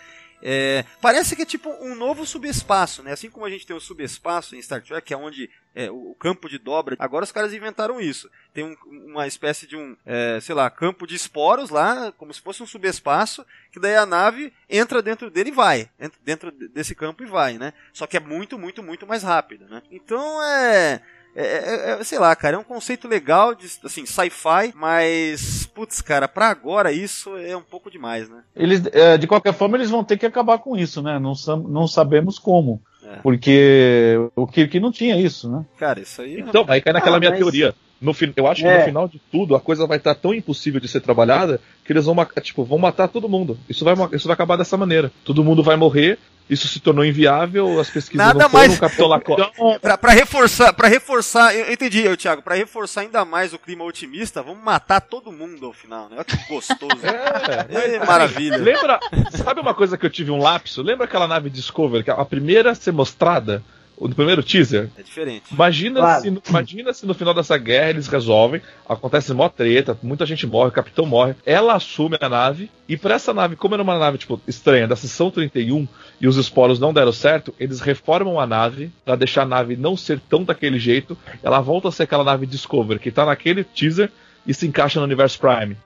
É, 0.43 0.85
parece 1.01 1.35
que 1.35 1.43
é 1.43 1.47
tipo 1.47 1.71
um 1.81 1.95
novo 1.95 2.27
subespaço, 2.27 3.03
né? 3.03 3.13
Assim 3.13 3.31
como 3.31 3.45
a 3.45 3.51
gente 3.51 3.67
tem 3.67 3.75
o 3.75 3.81
subespaço 3.81 4.55
em 4.55 4.63
Star 4.63 4.83
Trek, 4.83 5.07
que 5.07 5.15
é 5.15 5.17
onde 5.17 5.51
é, 5.75 5.91
o 5.91 6.15
campo 6.19 6.49
de 6.49 6.59
dobra. 6.59 6.97
Agora 6.99 7.25
os 7.25 7.33
caras 7.33 7.53
inventaram 7.53 8.01
isso. 8.01 8.31
Tem 8.55 8.65
um, 8.65 8.77
uma 9.07 9.27
espécie 9.27 9.67
de 9.67 9.77
um, 9.77 9.97
é, 10.07 10.39
sei 10.41 10.55
lá, 10.55 10.71
campo 10.71 11.07
de 11.07 11.15
esporos 11.15 11.71
lá, 11.71 12.13
como 12.13 12.33
se 12.33 12.41
fosse 12.41 12.63
um 12.63 12.67
subespaço, 12.67 13.45
que 13.71 13.79
daí 13.79 13.95
a 13.95 14.07
nave 14.07 14.53
entra 14.69 15.03
dentro 15.03 15.31
dele 15.31 15.51
e 15.51 15.53
vai. 15.53 15.91
Entra 16.01 16.19
dentro 16.25 16.51
desse 16.51 16.95
campo 16.95 17.23
e 17.23 17.27
vai, 17.27 17.59
né? 17.59 17.73
Só 17.93 18.07
que 18.07 18.17
é 18.17 18.21
muito, 18.21 18.59
muito, 18.59 18.83
muito 18.83 19.07
mais 19.07 19.23
rápido, 19.23 19.67
né? 19.69 19.83
Então 19.91 20.43
é. 20.43 21.03
É, 21.37 21.43
é, 21.43 22.01
é, 22.01 22.05
sei 22.05 22.19
lá, 22.19 22.35
cara, 22.35 22.57
é 22.57 22.59
um 22.59 22.65
conceito 22.65 23.07
legal 23.07 23.55
de 23.55 23.67
assim, 23.85 24.07
sci-fi, 24.07 24.73
mas 24.75 25.67
putz, 25.75 26.01
cara, 26.01 26.27
para 26.27 26.49
agora 26.49 26.91
isso 26.91 27.37
é 27.37 27.55
um 27.55 27.63
pouco 27.63 27.91
demais, 27.91 28.27
né? 28.29 28.39
Eles, 28.57 28.83
é, 28.93 29.19
de 29.19 29.27
qualquer 29.27 29.53
forma, 29.53 29.77
eles 29.77 29.91
vão 29.91 30.03
ter 30.03 30.17
que 30.17 30.25
acabar 30.25 30.59
com 30.59 30.75
isso, 30.77 31.03
né? 31.03 31.19
Não, 31.19 31.35
não 31.69 31.87
sabemos 31.87 32.39
como. 32.39 32.81
É. 33.05 33.17
Porque 33.23 34.17
o 34.35 34.47
Kirk 34.47 34.81
não 34.81 34.91
tinha 34.91 35.21
isso, 35.21 35.49
né? 35.51 35.65
Cara, 35.79 36.01
isso 36.01 36.23
aí. 36.23 36.41
Então, 36.41 36.65
aí 36.67 36.81
cai 36.81 36.95
naquela 36.95 37.19
ah, 37.19 37.21
minha 37.21 37.31
mas... 37.31 37.39
teoria. 37.39 37.75
No, 38.01 38.15
eu 38.37 38.47
acho 38.47 38.63
que 38.63 38.71
no 38.71 38.85
final 38.85 39.09
de 39.09 39.19
tudo 39.33 39.57
a 39.57 39.61
coisa 39.61 39.87
vai 39.87 39.97
estar 39.97 40.15
tão 40.15 40.35
impossível 40.35 40.79
de 40.79 40.87
ser 40.87 41.01
trabalhada 41.01 41.61
que 41.85 41.93
eles 41.93 42.05
vão, 42.05 42.17
tipo, 42.43 42.63
vão 42.63 42.79
matar 42.79 43.09
todo 43.09 43.29
mundo. 43.29 43.59
Isso 43.69 43.85
vai, 43.85 43.95
isso 44.13 44.27
vai 44.27 44.35
acabar 44.35 44.57
dessa 44.57 44.77
maneira. 44.77 45.11
Todo 45.25 45.43
mundo 45.43 45.63
vai 45.63 45.77
morrer 45.77 46.19
isso 46.49 46.69
se 46.69 46.79
tornou 46.79 47.05
inviável, 47.05 47.81
as 47.81 47.91
pesquisas 47.91 48.25
Nada 48.25 48.39
não 48.39 48.51
foram, 48.51 48.69
mais... 48.69 48.79
Capitão 48.79 49.09
Lacroix... 49.09 49.49
Então, 49.53 49.79
pra, 49.81 49.99
pra, 49.99 50.13
reforçar, 50.13 50.73
pra 50.73 50.89
reforçar, 50.89 51.55
eu 51.55 51.73
entendi, 51.73 52.03
eu, 52.03 52.17
Thiago, 52.17 52.41
pra 52.41 52.55
reforçar 52.55 53.01
ainda 53.01 53.25
mais 53.25 53.53
o 53.53 53.59
clima 53.59 53.85
otimista, 53.85 54.43
vamos 54.43 54.63
matar 54.63 55.01
todo 55.01 55.33
mundo 55.33 55.67
ao 55.67 55.73
final, 55.73 56.09
né? 56.09 56.17
Olha 56.17 56.25
que 56.25 56.37
gostoso. 56.49 57.01
é, 57.69 57.97
é, 57.97 58.05
maravilha. 58.05 58.57
Lembra, 58.59 59.01
sabe 59.31 59.61
uma 59.61 59.75
coisa 59.75 59.99
que 59.99 60.07
eu 60.07 60.11
tive 60.11 60.31
um 60.31 60.39
lapso? 60.39 60.83
Lembra 60.83 61.07
aquela 61.07 61.27
nave 61.27 61.51
Discovery, 61.51 62.05
que 62.05 62.11
a 62.11 62.25
primeira 62.25 62.71
a 62.71 62.75
ser 62.75 62.93
mostrada, 62.93 63.63
no 64.01 64.15
primeiro 64.15 64.43
teaser. 64.43 64.91
É 64.97 65.03
diferente. 65.03 65.53
Imagina, 65.53 66.01
claro. 66.01 66.23
se, 66.23 66.51
imagina 66.51 66.93
se 66.93 67.07
no 67.07 67.15
final 67.15 67.33
dessa 67.33 67.57
guerra 67.57 67.91
eles 67.91 68.07
resolvem, 68.07 68.61
acontece 68.89 69.33
mó 69.33 69.49
treta, 69.49 69.99
muita 70.03 70.27
gente 70.27 70.47
morre, 70.47 70.69
o 70.69 70.73
capitão 70.73 71.07
morre. 71.07 71.35
Ela 71.45 71.75
assume 71.75 72.17
a 72.21 72.29
nave, 72.29 72.71
e 72.89 72.97
para 72.97 73.15
essa 73.15 73.33
nave, 73.33 73.57
como 73.57 73.75
era 73.75 73.83
uma 73.83 73.99
nave 73.99 74.19
tipo 74.19 74.41
estranha, 74.47 74.87
da 74.87 74.97
seção 74.97 75.31
31, 75.31 75.87
e 76.21 76.29
os 76.29 76.37
esporos 76.37 76.79
não 76.79 76.93
deram 76.93 77.13
certo, 77.13 77.55
eles 77.59 77.81
reformam 77.81 78.39
a 78.39 78.47
nave 78.47 78.91
para 79.05 79.17
deixar 79.17 79.43
a 79.43 79.47
nave 79.47 79.77
não 79.77 79.97
ser 79.97 80.21
tão 80.21 80.45
daquele 80.45 80.79
jeito. 80.79 81.17
Ela 81.43 81.61
volta 81.61 81.89
a 81.89 81.93
ser 81.93 82.05
aquela 82.05 82.25
nave 82.25 82.47
Discovery 82.47 83.01
que 83.01 83.11
tá 83.11 83.25
naquele 83.25 83.65
teaser 83.65 84.11
e 84.47 84.55
se 84.55 84.67
encaixa 84.67 85.01
no 85.01 85.07
universo 85.07 85.39
Prime. 85.39 85.77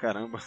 Caramba. 0.00 0.38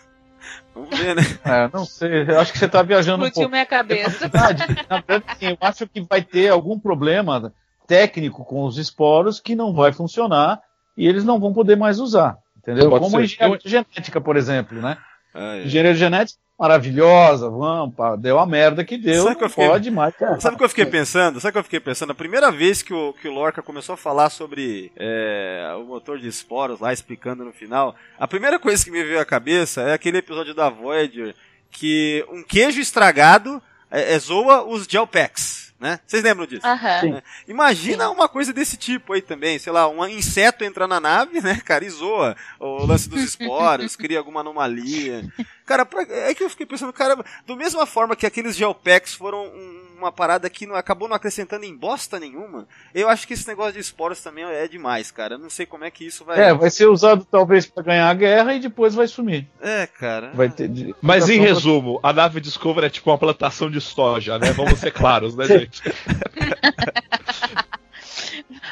Vamos 0.73 0.97
ver, 0.97 1.15
né? 1.15 1.21
É, 1.43 1.69
não 1.73 1.85
sei. 1.85 2.23
Eu 2.27 2.39
acho 2.39 2.51
que 2.51 2.59
você 2.59 2.67
tá 2.67 2.81
viajando 2.81 3.25
Explodiu 3.25 3.47
um 3.47 3.51
pouco. 3.51 3.51
minha 3.51 3.65
cabeça. 3.65 4.29
Na 4.33 4.47
verdade, 4.47 4.85
na 4.89 5.03
verdade 5.05 5.45
eu 5.45 5.57
acho 5.61 5.87
que 5.87 6.01
vai 6.01 6.21
ter 6.21 6.49
algum 6.49 6.79
problema 6.79 7.53
técnico 7.87 8.45
com 8.45 8.63
os 8.65 8.77
esporos 8.77 9.39
que 9.39 9.55
não 9.55 9.73
vai 9.73 9.91
funcionar 9.91 10.61
e 10.97 11.07
eles 11.07 11.23
não 11.23 11.39
vão 11.39 11.53
poder 11.53 11.75
mais 11.75 11.99
usar. 11.99 12.37
Entendeu? 12.57 12.89
Pode 12.89 13.03
Como 13.03 13.11
ser. 13.11 13.17
a 13.17 13.23
engenharia 13.25 13.59
genética, 13.65 14.21
por 14.21 14.37
exemplo, 14.37 14.81
né? 14.81 14.97
Ah, 15.33 15.57
é. 15.57 15.65
Engenharia 15.65 15.95
genética 15.95 16.39
maravilhosa, 16.61 17.49
vamos, 17.49 17.95
deu 18.19 18.37
a 18.37 18.45
merda 18.45 18.85
que 18.85 18.95
deu, 18.95 19.23
sabe 19.23 19.35
que 19.35 19.43
eu 19.43 19.49
fiquei, 19.49 19.67
pode 19.67 19.89
mais. 19.89 20.15
Cara. 20.15 20.39
Sabe 20.39 20.53
o 20.53 20.57
que 20.59 20.63
eu 20.63 20.69
fiquei 20.69 20.85
pensando? 20.85 21.39
Sabe 21.39 21.49
o 21.49 21.53
que 21.53 21.57
eu 21.57 21.63
fiquei 21.63 21.79
pensando? 21.79 22.11
A 22.11 22.15
primeira 22.15 22.51
vez 22.51 22.83
que 22.83 22.93
o, 22.93 23.13
que 23.13 23.27
o 23.27 23.33
Lorca 23.33 23.63
começou 23.63 23.93
a 23.93 23.97
falar 23.97 24.29
sobre 24.29 24.91
é, 24.95 25.73
o 25.79 25.85
motor 25.85 26.19
de 26.19 26.27
esporos 26.27 26.79
lá, 26.79 26.93
explicando 26.93 27.43
no 27.43 27.51
final, 27.51 27.95
a 28.19 28.27
primeira 28.27 28.59
coisa 28.59 28.85
que 28.85 28.91
me 28.91 29.03
veio 29.03 29.19
à 29.19 29.25
cabeça 29.25 29.81
é 29.81 29.93
aquele 29.93 30.19
episódio 30.19 30.53
da 30.53 30.69
Voyager 30.69 31.33
que 31.71 32.23
um 32.29 32.43
queijo 32.43 32.79
estragado 32.79 33.59
é, 33.89 34.13
é 34.13 34.19
zoa 34.19 34.63
os 34.63 34.85
gel 34.87 35.07
packs 35.07 35.60
né? 35.81 35.99
Vocês 36.05 36.23
lembram 36.23 36.45
disso? 36.45 36.65
Uhum. 36.65 37.13
Né? 37.13 37.23
Imagina 37.47 38.05
Sim. 38.05 38.13
uma 38.13 38.29
coisa 38.29 38.53
desse 38.53 38.77
tipo 38.77 39.13
aí 39.13 39.21
também, 39.21 39.57
sei 39.57 39.73
lá, 39.73 39.89
um 39.89 40.07
inseto 40.07 40.63
entrar 40.63 40.87
na 40.87 40.99
nave, 40.99 41.41
né, 41.41 41.59
cara, 41.65 41.83
e 41.83 41.89
zoa 41.89 42.35
o 42.59 42.85
lance 42.85 43.09
dos 43.09 43.23
esporos, 43.23 43.95
cria 43.95 44.19
alguma 44.19 44.41
anomalia. 44.41 45.25
Cara, 45.65 45.85
pra, 45.85 46.01
é 46.01 46.35
que 46.35 46.43
eu 46.43 46.49
fiquei 46.49 46.65
pensando, 46.65 46.91
cara, 46.91 47.23
do 47.45 47.55
mesma 47.55 47.85
forma 47.85 48.13
que 48.13 48.25
aqueles 48.25 48.57
geopacks 48.57 49.13
foram 49.13 49.45
um, 49.45 49.80
uma 50.01 50.11
parada 50.11 50.49
que 50.49 50.65
não, 50.65 50.75
acabou 50.75 51.07
não 51.07 51.15
acrescentando 51.15 51.65
em 51.65 51.75
bosta 51.75 52.19
nenhuma, 52.19 52.67
eu 52.93 53.09
acho 53.09 53.27
que 53.27 53.33
esse 53.33 53.47
negócio 53.47 53.73
de 53.73 53.79
esporos 53.79 54.21
também 54.21 54.43
é 54.43 54.67
demais, 54.67 55.11
cara. 55.11 55.35
Eu 55.35 55.39
não 55.39 55.49
sei 55.49 55.65
como 55.65 55.83
é 55.83 55.91
que 55.91 56.05
isso 56.05 56.25
vai. 56.25 56.39
É, 56.39 56.53
vai 56.53 56.69
ser 56.69 56.87
usado 56.87 57.25
talvez 57.29 57.65
para 57.65 57.83
ganhar 57.83 58.09
a 58.09 58.13
guerra 58.13 58.53
e 58.53 58.59
depois 58.59 58.95
vai 58.95 59.07
sumir. 59.07 59.47
É, 59.61 59.87
cara. 59.87 60.31
Vai 60.33 60.49
ter 60.49 60.67
de... 60.67 60.95
Mas 61.01 61.29
em 61.29 61.39
resumo, 61.39 61.99
a 62.03 62.11
nave 62.11 62.41
Discovery 62.41 62.87
é 62.87 62.89
tipo 62.89 63.09
uma 63.09 63.17
plantação 63.17 63.69
de 63.69 63.79
soja, 63.79 64.37
né? 64.37 64.51
Vamos 64.51 64.79
ser 64.79 64.91
claros, 64.91 65.35
né, 65.35 65.45
gente? 65.47 65.81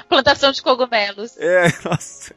Plantação 0.10 0.52
de 0.52 0.62
cogumelos. 0.62 1.38
É, 1.38 1.68
nossa. 1.86 2.36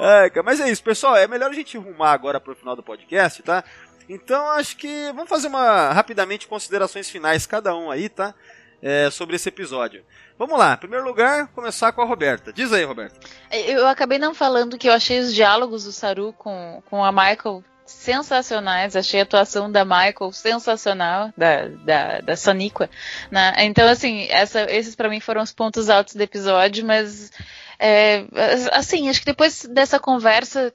É, 0.00 0.42
mas 0.42 0.60
é 0.60 0.70
isso, 0.70 0.82
pessoal. 0.82 1.16
É 1.16 1.26
melhor 1.26 1.50
a 1.50 1.54
gente 1.54 1.78
rumar 1.78 2.12
agora 2.12 2.38
pro 2.38 2.54
final 2.54 2.76
do 2.76 2.82
podcast, 2.82 3.42
tá? 3.42 3.64
Então 4.08 4.48
acho 4.50 4.76
que 4.76 5.12
vamos 5.12 5.28
fazer 5.28 5.48
uma 5.48 5.92
rapidamente 5.92 6.46
considerações 6.46 7.08
finais 7.08 7.46
cada 7.46 7.74
um 7.74 7.90
aí, 7.90 8.08
tá? 8.08 8.34
É, 8.82 9.10
sobre 9.10 9.36
esse 9.36 9.48
episódio. 9.48 10.04
Vamos 10.38 10.58
lá, 10.58 10.74
em 10.74 10.78
primeiro 10.78 11.04
lugar, 11.04 11.46
começar 11.48 11.92
com 11.92 12.02
a 12.02 12.04
Roberta. 12.04 12.52
Diz 12.52 12.72
aí, 12.72 12.84
Roberta. 12.84 13.18
Eu 13.50 13.86
acabei 13.86 14.18
não 14.18 14.34
falando 14.34 14.76
que 14.76 14.88
eu 14.88 14.92
achei 14.92 15.20
os 15.20 15.32
diálogos 15.32 15.84
do 15.84 15.92
Saru 15.92 16.34
com, 16.34 16.82
com 16.90 17.04
a 17.04 17.10
Michael 17.10 17.64
sensacionais. 17.86 18.96
Achei 18.96 19.20
a 19.20 19.22
atuação 19.22 19.70
da 19.70 19.84
Michael 19.84 20.32
sensacional, 20.32 21.32
da, 21.36 21.68
da, 21.68 22.20
da 22.20 22.36
Soniqua. 22.36 22.90
Né? 23.30 23.52
Então, 23.58 23.88
assim, 23.88 24.26
essa, 24.28 24.62
esses 24.70 24.94
para 24.94 25.08
mim 25.08 25.20
foram 25.20 25.42
os 25.42 25.52
pontos 25.52 25.88
altos 25.88 26.14
do 26.14 26.22
episódio, 26.22 26.84
mas. 26.84 27.30
É, 27.78 28.24
assim, 28.72 29.08
acho 29.08 29.20
que 29.20 29.26
depois 29.26 29.64
dessa 29.70 29.98
conversa 29.98 30.72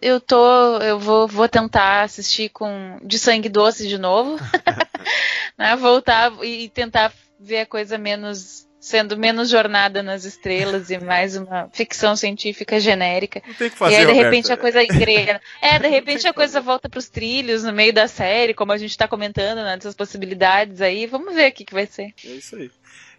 eu 0.00 0.20
tô, 0.20 0.78
eu 0.78 0.98
vou, 0.98 1.26
vou 1.26 1.48
tentar 1.48 2.02
assistir 2.02 2.48
com 2.50 2.98
de 3.02 3.18
sangue 3.18 3.48
doce 3.48 3.88
de 3.88 3.98
novo, 3.98 4.36
né? 5.56 5.76
Voltar 5.76 6.32
e 6.44 6.68
tentar 6.68 7.12
ver 7.40 7.60
a 7.60 7.66
coisa 7.66 7.98
menos 7.98 8.68
sendo 8.80 9.16
menos 9.16 9.50
jornada 9.50 10.02
nas 10.02 10.24
estrelas 10.24 10.88
e 10.90 10.98
mais 10.98 11.36
uma 11.36 11.68
ficção 11.72 12.14
científica 12.14 12.78
genérica. 12.78 13.42
Não 13.46 13.54
tem 13.54 13.70
que 13.70 13.76
fazer, 13.76 13.94
e 13.94 13.96
aí, 13.96 14.06
de 14.06 14.12
repente, 14.12 14.52
a 14.52 14.56
coisa 14.56 14.82
engrena. 14.82 15.40
É, 15.60 15.78
de 15.78 15.88
repente 15.88 16.26
a 16.26 16.32
coisa 16.32 16.60
volta 16.60 16.88
para 16.88 16.98
os 16.98 17.08
trilhos 17.08 17.64
no 17.64 17.72
meio 17.72 17.92
da 17.92 18.06
série, 18.06 18.54
como 18.54 18.72
a 18.72 18.78
gente 18.78 18.90
está 18.90 19.08
comentando, 19.08 19.58
né, 19.64 19.76
dessas 19.76 19.94
possibilidades 19.94 20.80
aí. 20.80 21.06
Vamos 21.06 21.34
ver 21.34 21.50
o 21.50 21.52
que, 21.52 21.64
que 21.64 21.74
vai 21.74 21.86
ser. 21.86 22.14
É 22.24 22.28
isso 22.28 22.56
aí. 22.56 22.70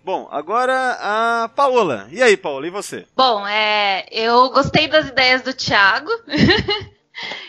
Bom, 0.04 0.28
agora 0.32 0.98
a 1.00 1.50
Paola. 1.50 2.08
E 2.12 2.22
aí, 2.22 2.38
Paola, 2.38 2.68
e 2.68 2.70
você? 2.70 3.06
Bom, 3.16 3.46
é, 3.46 4.06
eu 4.12 4.50
gostei 4.50 4.88
das 4.88 5.08
ideias 5.08 5.42
do 5.42 5.54
Thiago. 5.54 6.10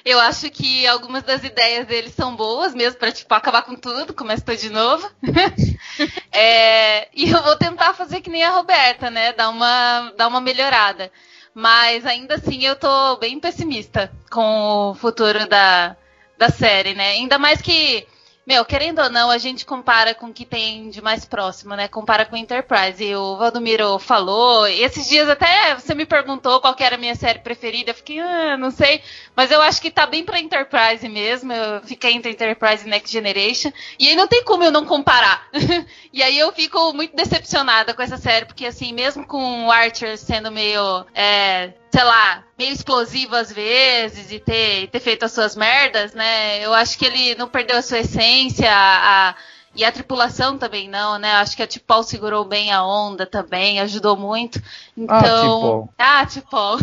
Eu 0.05 0.19
acho 0.19 0.51
que 0.51 0.87
algumas 0.87 1.23
das 1.23 1.45
ideias 1.45 1.87
dele 1.87 2.11
são 2.11 2.35
boas 2.35 2.75
mesmo 2.75 2.99
para 2.99 3.13
tipo 3.13 3.33
acabar 3.35 3.63
com 3.63 3.77
tudo, 3.77 4.13
começa 4.13 4.57
de 4.57 4.71
novo. 4.71 5.09
é, 6.33 7.09
e 7.15 7.31
eu 7.31 7.43
vou 7.43 7.57
tentar 7.57 7.95
fazer 7.95 8.21
que 8.21 8.31
nem 8.31 8.43
a 8.43 8.51
Roberta, 8.51 9.11
né? 9.11 9.33
Dar 9.33 9.49
uma, 9.49 10.13
dar 10.17 10.27
uma 10.27 10.41
melhorada. 10.41 11.13
Mas 11.55 12.07
ainda 12.07 12.37
assim 12.37 12.65
eu 12.65 12.77
tô 12.77 13.17
bem 13.19 13.39
pessimista 13.39 14.11
com 14.31 14.91
o 14.91 14.95
futuro 14.95 15.49
da, 15.49 15.97
da 16.39 16.49
série, 16.49 16.95
né? 16.95 17.11
Ainda 17.11 17.39
mais 17.39 17.61
que 17.61 18.07
meu, 18.51 18.65
querendo 18.65 19.01
ou 19.01 19.09
não, 19.09 19.31
a 19.31 19.39
gente 19.39 19.65
compara 19.65 20.13
com 20.13 20.27
o 20.27 20.33
que 20.33 20.45
tem 20.45 20.91
de 20.91 21.01
mais 21.01 21.25
próximo, 21.25 21.77
né? 21.77 21.87
Compara 21.87 22.27
com 22.27 22.37
Enterprise. 22.37 23.01
E 23.05 23.15
o 23.15 23.37
Valdomiro 23.37 23.97
falou. 24.01 24.67
esses 24.67 25.09
dias 25.09 25.29
até 25.29 25.73
você 25.77 25.95
me 25.95 26.05
perguntou 26.05 26.61
qual 26.61 26.75
era 26.81 26.97
a 26.97 26.99
minha 26.99 27.15
série 27.15 27.39
preferida. 27.39 27.93
Eu 27.93 27.95
fiquei, 27.95 28.19
ah, 28.19 28.57
não 28.57 28.73
sei. 28.73 29.03
Mas 29.37 29.53
eu 29.53 29.63
acho 29.63 29.81
que 29.81 29.89
tá 29.89 30.05
bem 30.05 30.25
pra 30.25 30.41
Enterprise 30.41 31.09
mesmo. 31.09 31.53
Eu 31.53 31.81
fiquei 31.83 32.13
entre 32.13 32.33
Enterprise 32.33 32.85
e 32.85 32.91
Next 32.91 33.13
Generation. 33.13 33.71
E 34.01 34.09
aí 34.09 34.17
não 34.17 34.27
tem 34.27 34.43
como 34.43 34.65
eu 34.65 34.73
não 34.73 34.85
comparar. 34.85 35.47
e 36.13 36.21
aí 36.21 36.37
eu 36.37 36.51
fico 36.51 36.93
muito 36.93 37.15
decepcionada 37.15 37.95
com 37.95 38.03
essa 38.03 38.17
série. 38.17 38.47
Porque 38.47 38.67
assim, 38.67 38.93
mesmo 38.93 39.25
com 39.25 39.67
o 39.67 39.71
Archer 39.71 40.19
sendo 40.19 40.51
meio. 40.51 41.07
É, 41.15 41.73
sei 41.91 42.05
lá, 42.05 42.45
meio 42.59 42.73
explosivo 42.73 43.35
às 43.35 43.53
vezes 43.53 44.31
e 44.31 44.39
ter, 44.39 44.89
ter 44.89 45.01
feito 45.01 45.25
as 45.25 45.33
suas 45.33 45.57
merdas, 45.57 46.15
né? 46.15 46.65
Eu 46.65 46.73
acho 46.73 46.97
que 46.97 47.05
ele 47.05 47.35
não 47.35 47.49
perdeu 47.49 47.77
a 47.77 47.83
sua 47.83 47.99
essência, 47.99 48.71
a, 48.71 49.35
e 49.75 49.85
a 49.85 49.93
tripulação 49.93 50.59
também 50.59 50.89
não, 50.89 51.19
né? 51.19 51.33
Acho 51.33 51.57
que 51.57 51.62
a 51.62 51.67
Tipol 51.67 52.03
segurou 52.03 52.45
bem 52.45 52.73
a 52.73 52.85
onda 52.85 53.25
também, 53.27 53.81
ajudou 53.81 54.17
muito. 54.17 54.61
Então. 54.97 55.89
Ah, 55.97 56.27
Tipol. 56.27 56.79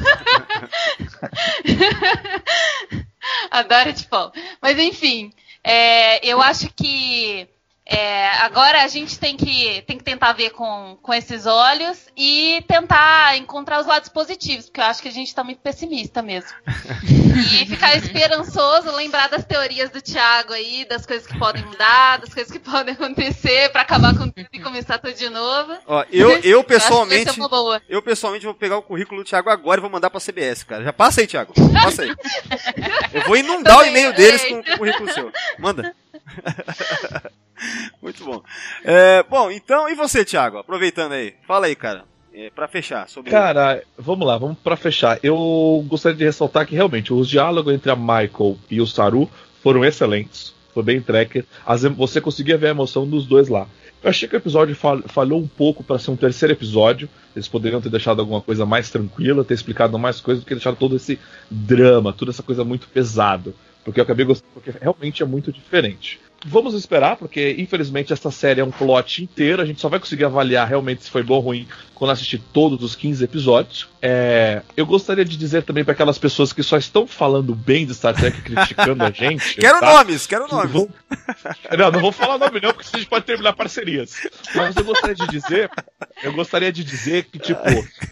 Ah, 3.51 3.59
Adoro 3.59 3.93
Tipol. 3.93 4.31
Mas 4.61 4.79
enfim, 4.79 5.33
é, 5.63 6.25
eu 6.25 6.41
acho 6.41 6.69
que 6.73 7.47
É, 7.89 8.27
agora 8.39 8.83
a 8.83 8.87
gente 8.89 9.17
tem 9.17 9.37
que, 9.37 9.81
tem 9.87 9.97
que 9.97 10.03
tentar 10.03 10.33
ver 10.33 10.49
com, 10.49 10.97
com 11.01 11.13
esses 11.13 11.45
olhos 11.45 12.07
e 12.17 12.61
tentar 12.67 13.37
encontrar 13.37 13.79
os 13.79 13.87
lados 13.87 14.09
positivos, 14.09 14.65
porque 14.65 14.81
eu 14.81 14.85
acho 14.85 15.01
que 15.01 15.07
a 15.07 15.11
gente 15.11 15.33
tá 15.33 15.41
muito 15.41 15.59
pessimista 15.59 16.21
mesmo. 16.21 16.49
e 17.61 17.65
ficar 17.65 17.95
esperançoso, 17.95 18.91
lembrar 18.91 19.29
das 19.29 19.45
teorias 19.45 19.89
do 19.89 20.01
Thiago 20.01 20.51
aí, 20.51 20.83
das 20.83 21.05
coisas 21.05 21.25
que 21.25 21.39
podem 21.39 21.63
mudar, 21.63 22.17
das 22.17 22.33
coisas 22.33 22.51
que 22.51 22.59
podem 22.59 22.93
acontecer 22.93 23.69
pra 23.71 23.83
acabar 23.83 24.17
com 24.17 24.29
tudo 24.29 24.47
e 24.51 24.59
começar 24.59 24.97
tudo 24.97 25.13
de 25.13 25.29
novo. 25.29 25.77
Ó, 25.87 26.03
eu, 26.11 26.31
eu 26.31 26.41
Eu 26.43 26.59
acho 26.59 26.67
que 26.67 26.73
pessoalmente. 26.73 27.25
vai 27.25 27.33
ser 27.33 27.39
uma 27.39 27.49
boa. 27.49 27.81
Eu 27.87 28.01
pessoalmente 28.01 28.45
vou 28.45 28.53
pegar 28.53 28.77
o 28.77 28.81
currículo 28.81 29.23
do 29.23 29.27
Thiago 29.27 29.49
agora 29.49 29.79
e 29.79 29.81
vou 29.81 29.89
mandar 29.89 30.09
pra 30.09 30.19
CBS, 30.19 30.63
cara. 30.63 30.83
Já 30.83 30.91
passa 30.91 31.21
aí, 31.21 31.27
Thiago. 31.27 31.53
Passa 31.71 32.01
aí. 32.01 32.09
Eu 33.13 33.21
vou 33.23 33.37
inundar 33.37 33.75
o 33.75 33.77
Também, 33.79 33.91
e-mail 33.91 34.13
deles 34.13 34.43
com 34.43 34.59
o 34.59 34.77
currículo 34.77 35.13
seu. 35.13 35.31
Manda. 35.57 35.95
Muito 38.01 38.23
bom. 38.23 38.41
É, 38.83 39.23
bom, 39.23 39.49
então, 39.51 39.89
e 39.89 39.95
você, 39.95 40.23
Thiago? 40.23 40.57
Aproveitando 40.57 41.13
aí. 41.13 41.33
Fala 41.47 41.65
aí, 41.67 41.75
cara. 41.75 42.03
É, 42.33 42.51
pra 42.51 42.67
fechar. 42.67 43.09
Sobre... 43.09 43.31
Cara, 43.31 43.81
vamos 43.97 44.27
lá, 44.27 44.37
vamos 44.37 44.57
pra 44.59 44.75
fechar. 44.75 45.17
Eu 45.23 45.83
gostaria 45.87 46.17
de 46.17 46.23
ressaltar 46.25 46.67
que 46.67 46.75
realmente 46.75 47.11
os 47.11 47.27
diálogos 47.27 47.73
entre 47.73 47.91
a 47.91 47.95
Michael 47.95 48.57
e 48.69 48.79
o 48.79 48.85
Saru 48.85 49.29
foram 49.63 49.83
excelentes. 49.83 50.53
Foi 50.73 50.83
bem 50.83 51.01
tracker. 51.01 51.45
Você 51.97 52.21
conseguia 52.21 52.57
ver 52.57 52.67
a 52.67 52.71
emoção 52.71 53.07
dos 53.07 53.25
dois 53.25 53.47
lá. 53.49 53.67
Eu 54.03 54.11
achei 54.11 54.29
que 54.29 54.35
o 54.35 54.37
episódio 54.37 54.75
fal- 54.75 55.01
falhou 55.07 55.39
um 55.39 55.47
pouco 55.47 55.83
para 55.83 55.97
ser 55.97 56.11
um 56.11 56.15
terceiro 56.15 56.53
episódio. 56.53 57.09
Eles 57.35 57.47
poderiam 57.47 57.81
ter 57.81 57.89
deixado 57.89 58.19
alguma 58.19 58.39
coisa 58.41 58.63
mais 58.63 58.91
tranquila, 58.91 59.43
ter 59.43 59.55
explicado 59.55 59.97
mais 59.97 60.21
coisas 60.21 60.43
do 60.43 60.47
que 60.47 60.53
deixar 60.53 60.75
todo 60.75 60.95
esse 60.95 61.19
drama, 61.49 62.13
toda 62.13 62.29
essa 62.29 62.43
coisa 62.43 62.63
muito 62.63 62.87
pesado. 62.87 63.55
Porque 63.87 64.01
eu 64.01 64.03
acabei 64.03 64.25
gostando, 64.25 64.51
porque 64.53 64.69
realmente 64.81 65.23
é 65.23 65.25
muito 65.25 65.49
diferente. 65.49 66.19
Vamos 66.45 66.73
esperar, 66.73 67.15
porque 67.15 67.55
infelizmente 67.57 68.11
essa 68.11 68.29
série 68.29 68.59
é 68.59 68.63
um 68.63 68.69
plot 68.69 69.23
inteiro. 69.23 69.61
A 69.61 69.65
gente 69.65 69.79
só 69.79 69.87
vai 69.87 69.97
conseguir 69.97 70.25
avaliar 70.25 70.67
realmente 70.67 71.05
se 71.05 71.09
foi 71.09 71.23
bom 71.23 71.35
ou 71.35 71.39
ruim 71.39 71.65
quando 71.95 72.11
assistir 72.11 72.37
todos 72.51 72.83
os 72.83 72.97
15 72.97 73.23
episódios. 73.23 73.87
É, 74.01 74.61
eu 74.75 74.85
gostaria 74.85 75.23
de 75.23 75.37
dizer 75.37 75.63
também 75.63 75.85
para 75.85 75.93
aquelas 75.93 76.17
pessoas 76.17 76.51
que 76.51 76.61
só 76.61 76.77
estão 76.77 77.07
falando 77.07 77.55
bem 77.55 77.85
de 77.85 77.95
Star 77.95 78.13
Trek, 78.13 78.41
criticando 78.41 79.05
a 79.05 79.09
gente. 79.09 79.55
Quero 79.57 79.79
tá? 79.79 79.93
nomes, 79.93 80.27
quero 80.27 80.47
nomes. 80.49 80.71
Vou- 80.71 80.89
Não, 81.77 81.89
não 81.89 82.01
vou 82.01 82.11
falar 82.11 82.37
nome 82.37 82.59
não, 82.61 82.73
porque 82.73 82.89
a 82.93 82.97
gente 82.99 83.09
pode 83.09 83.23
terminar 83.25 83.53
parcerias. 83.53 84.15
Mas 84.53 84.75
eu 84.75 84.83
gostaria 84.83 85.15
de 85.15 85.27
dizer, 85.27 85.71
eu 86.21 86.33
gostaria 86.33 86.73
de 86.73 86.83
dizer 86.83 87.23
que, 87.31 87.39
tipo, 87.39 87.61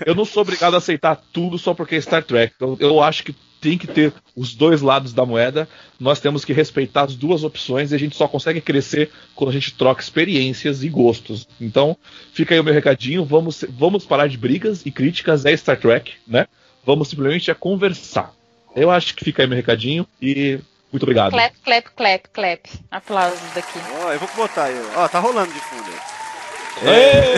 eu 0.06 0.16
não 0.16 0.24
sou 0.24 0.42
obrigado 0.42 0.74
a 0.74 0.78
aceitar 0.78 1.22
tudo 1.34 1.60
só 1.60 1.74
porque 1.74 1.96
é 1.96 2.02
Star 2.02 2.24
Trek. 2.24 2.54
Eu, 2.62 2.78
eu 2.80 3.04
acho 3.04 3.24
que 3.26 3.36
tem 3.66 3.80
que 3.80 3.88
ter 3.88 4.14
os 4.36 4.54
dois 4.54 4.84
lados 4.84 5.12
da 5.12 5.26
moeda. 5.26 5.68
Nós 6.00 6.20
temos 6.20 6.46
que 6.46 6.54
respeitar 6.54 7.06
as 7.06 7.16
duas 7.16 7.44
opções 7.44 7.92
e 7.92 7.96
a 7.96 7.98
gente 7.98 8.16
só 8.16 8.28
consegue 8.28 8.62
crescer 8.62 9.10
quando 9.34 9.50
a 9.50 9.54
gente 9.54 9.74
troca 9.74 10.04
experiências 10.04 10.84
e 10.84 10.90
gostos. 10.90 11.48
Então, 11.60 11.98
fica 12.32 12.54
aí 12.54 12.60
o 12.60 12.64
meu 12.64 12.74
recadinho. 12.74 13.26
Vamos, 13.26 13.66
vamos 13.70 14.06
parar 14.06 14.28
de 14.28 14.38
brigas 14.38 14.86
e 14.86 14.92
críticas. 14.92 15.46
É 15.46 15.58
Star 15.58 15.80
Trek, 15.80 16.14
né? 16.28 16.46
Vamos 16.86 17.08
simplesmente 17.08 17.50
é 17.50 17.56
conversar. 17.56 18.32
Eu 18.76 18.92
acho 18.92 19.16
que 19.16 19.26
fica 19.26 19.42
aí 19.42 19.48
meu 19.48 19.56
recadinho 19.56 20.06
e 20.22 20.60
muito 20.92 21.02
obrigado. 21.02 21.32
Clap, 21.32 21.56
clap, 21.64 21.88
clap, 21.96 22.30
clap. 22.32 22.70
Aplausos 22.92 23.40
daqui. 23.56 23.80
Ó, 24.04 24.14
eu 24.14 24.20
vou 24.20 24.30
botar 24.36 24.66
aí. 24.66 24.76
ó. 24.96 25.06
Ó, 25.06 25.08
tá 25.08 25.18
rolando 25.20 25.52
de 25.52 25.60
fundo 25.60 25.90
aí. 26.82 27.36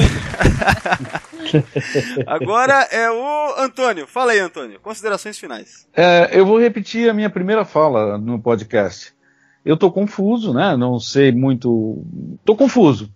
Agora 2.28 2.88
é 2.92 3.10
o 3.10 3.56
Antônio. 3.58 4.08
Fala 4.08 4.32
aí, 4.32 4.40
Antônio. 4.40 4.80
Considerações 4.80 5.38
finais. 5.38 5.88
É, 5.96 6.30
eu 6.32 6.46
vou 6.46 6.60
repetir 6.60 7.10
a 7.10 7.14
minha 7.14 7.30
primeira 7.30 7.64
fala 7.66 8.18
no 8.18 8.40
podcast. 8.40 9.14
Eu 9.64 9.78
tô 9.78 9.92
confuso, 9.92 10.54
né? 10.54 10.76
Não 10.78 11.00
sei 11.00 11.32
muito. 11.32 12.04
Tô 12.46 12.56
confuso. 12.56 13.12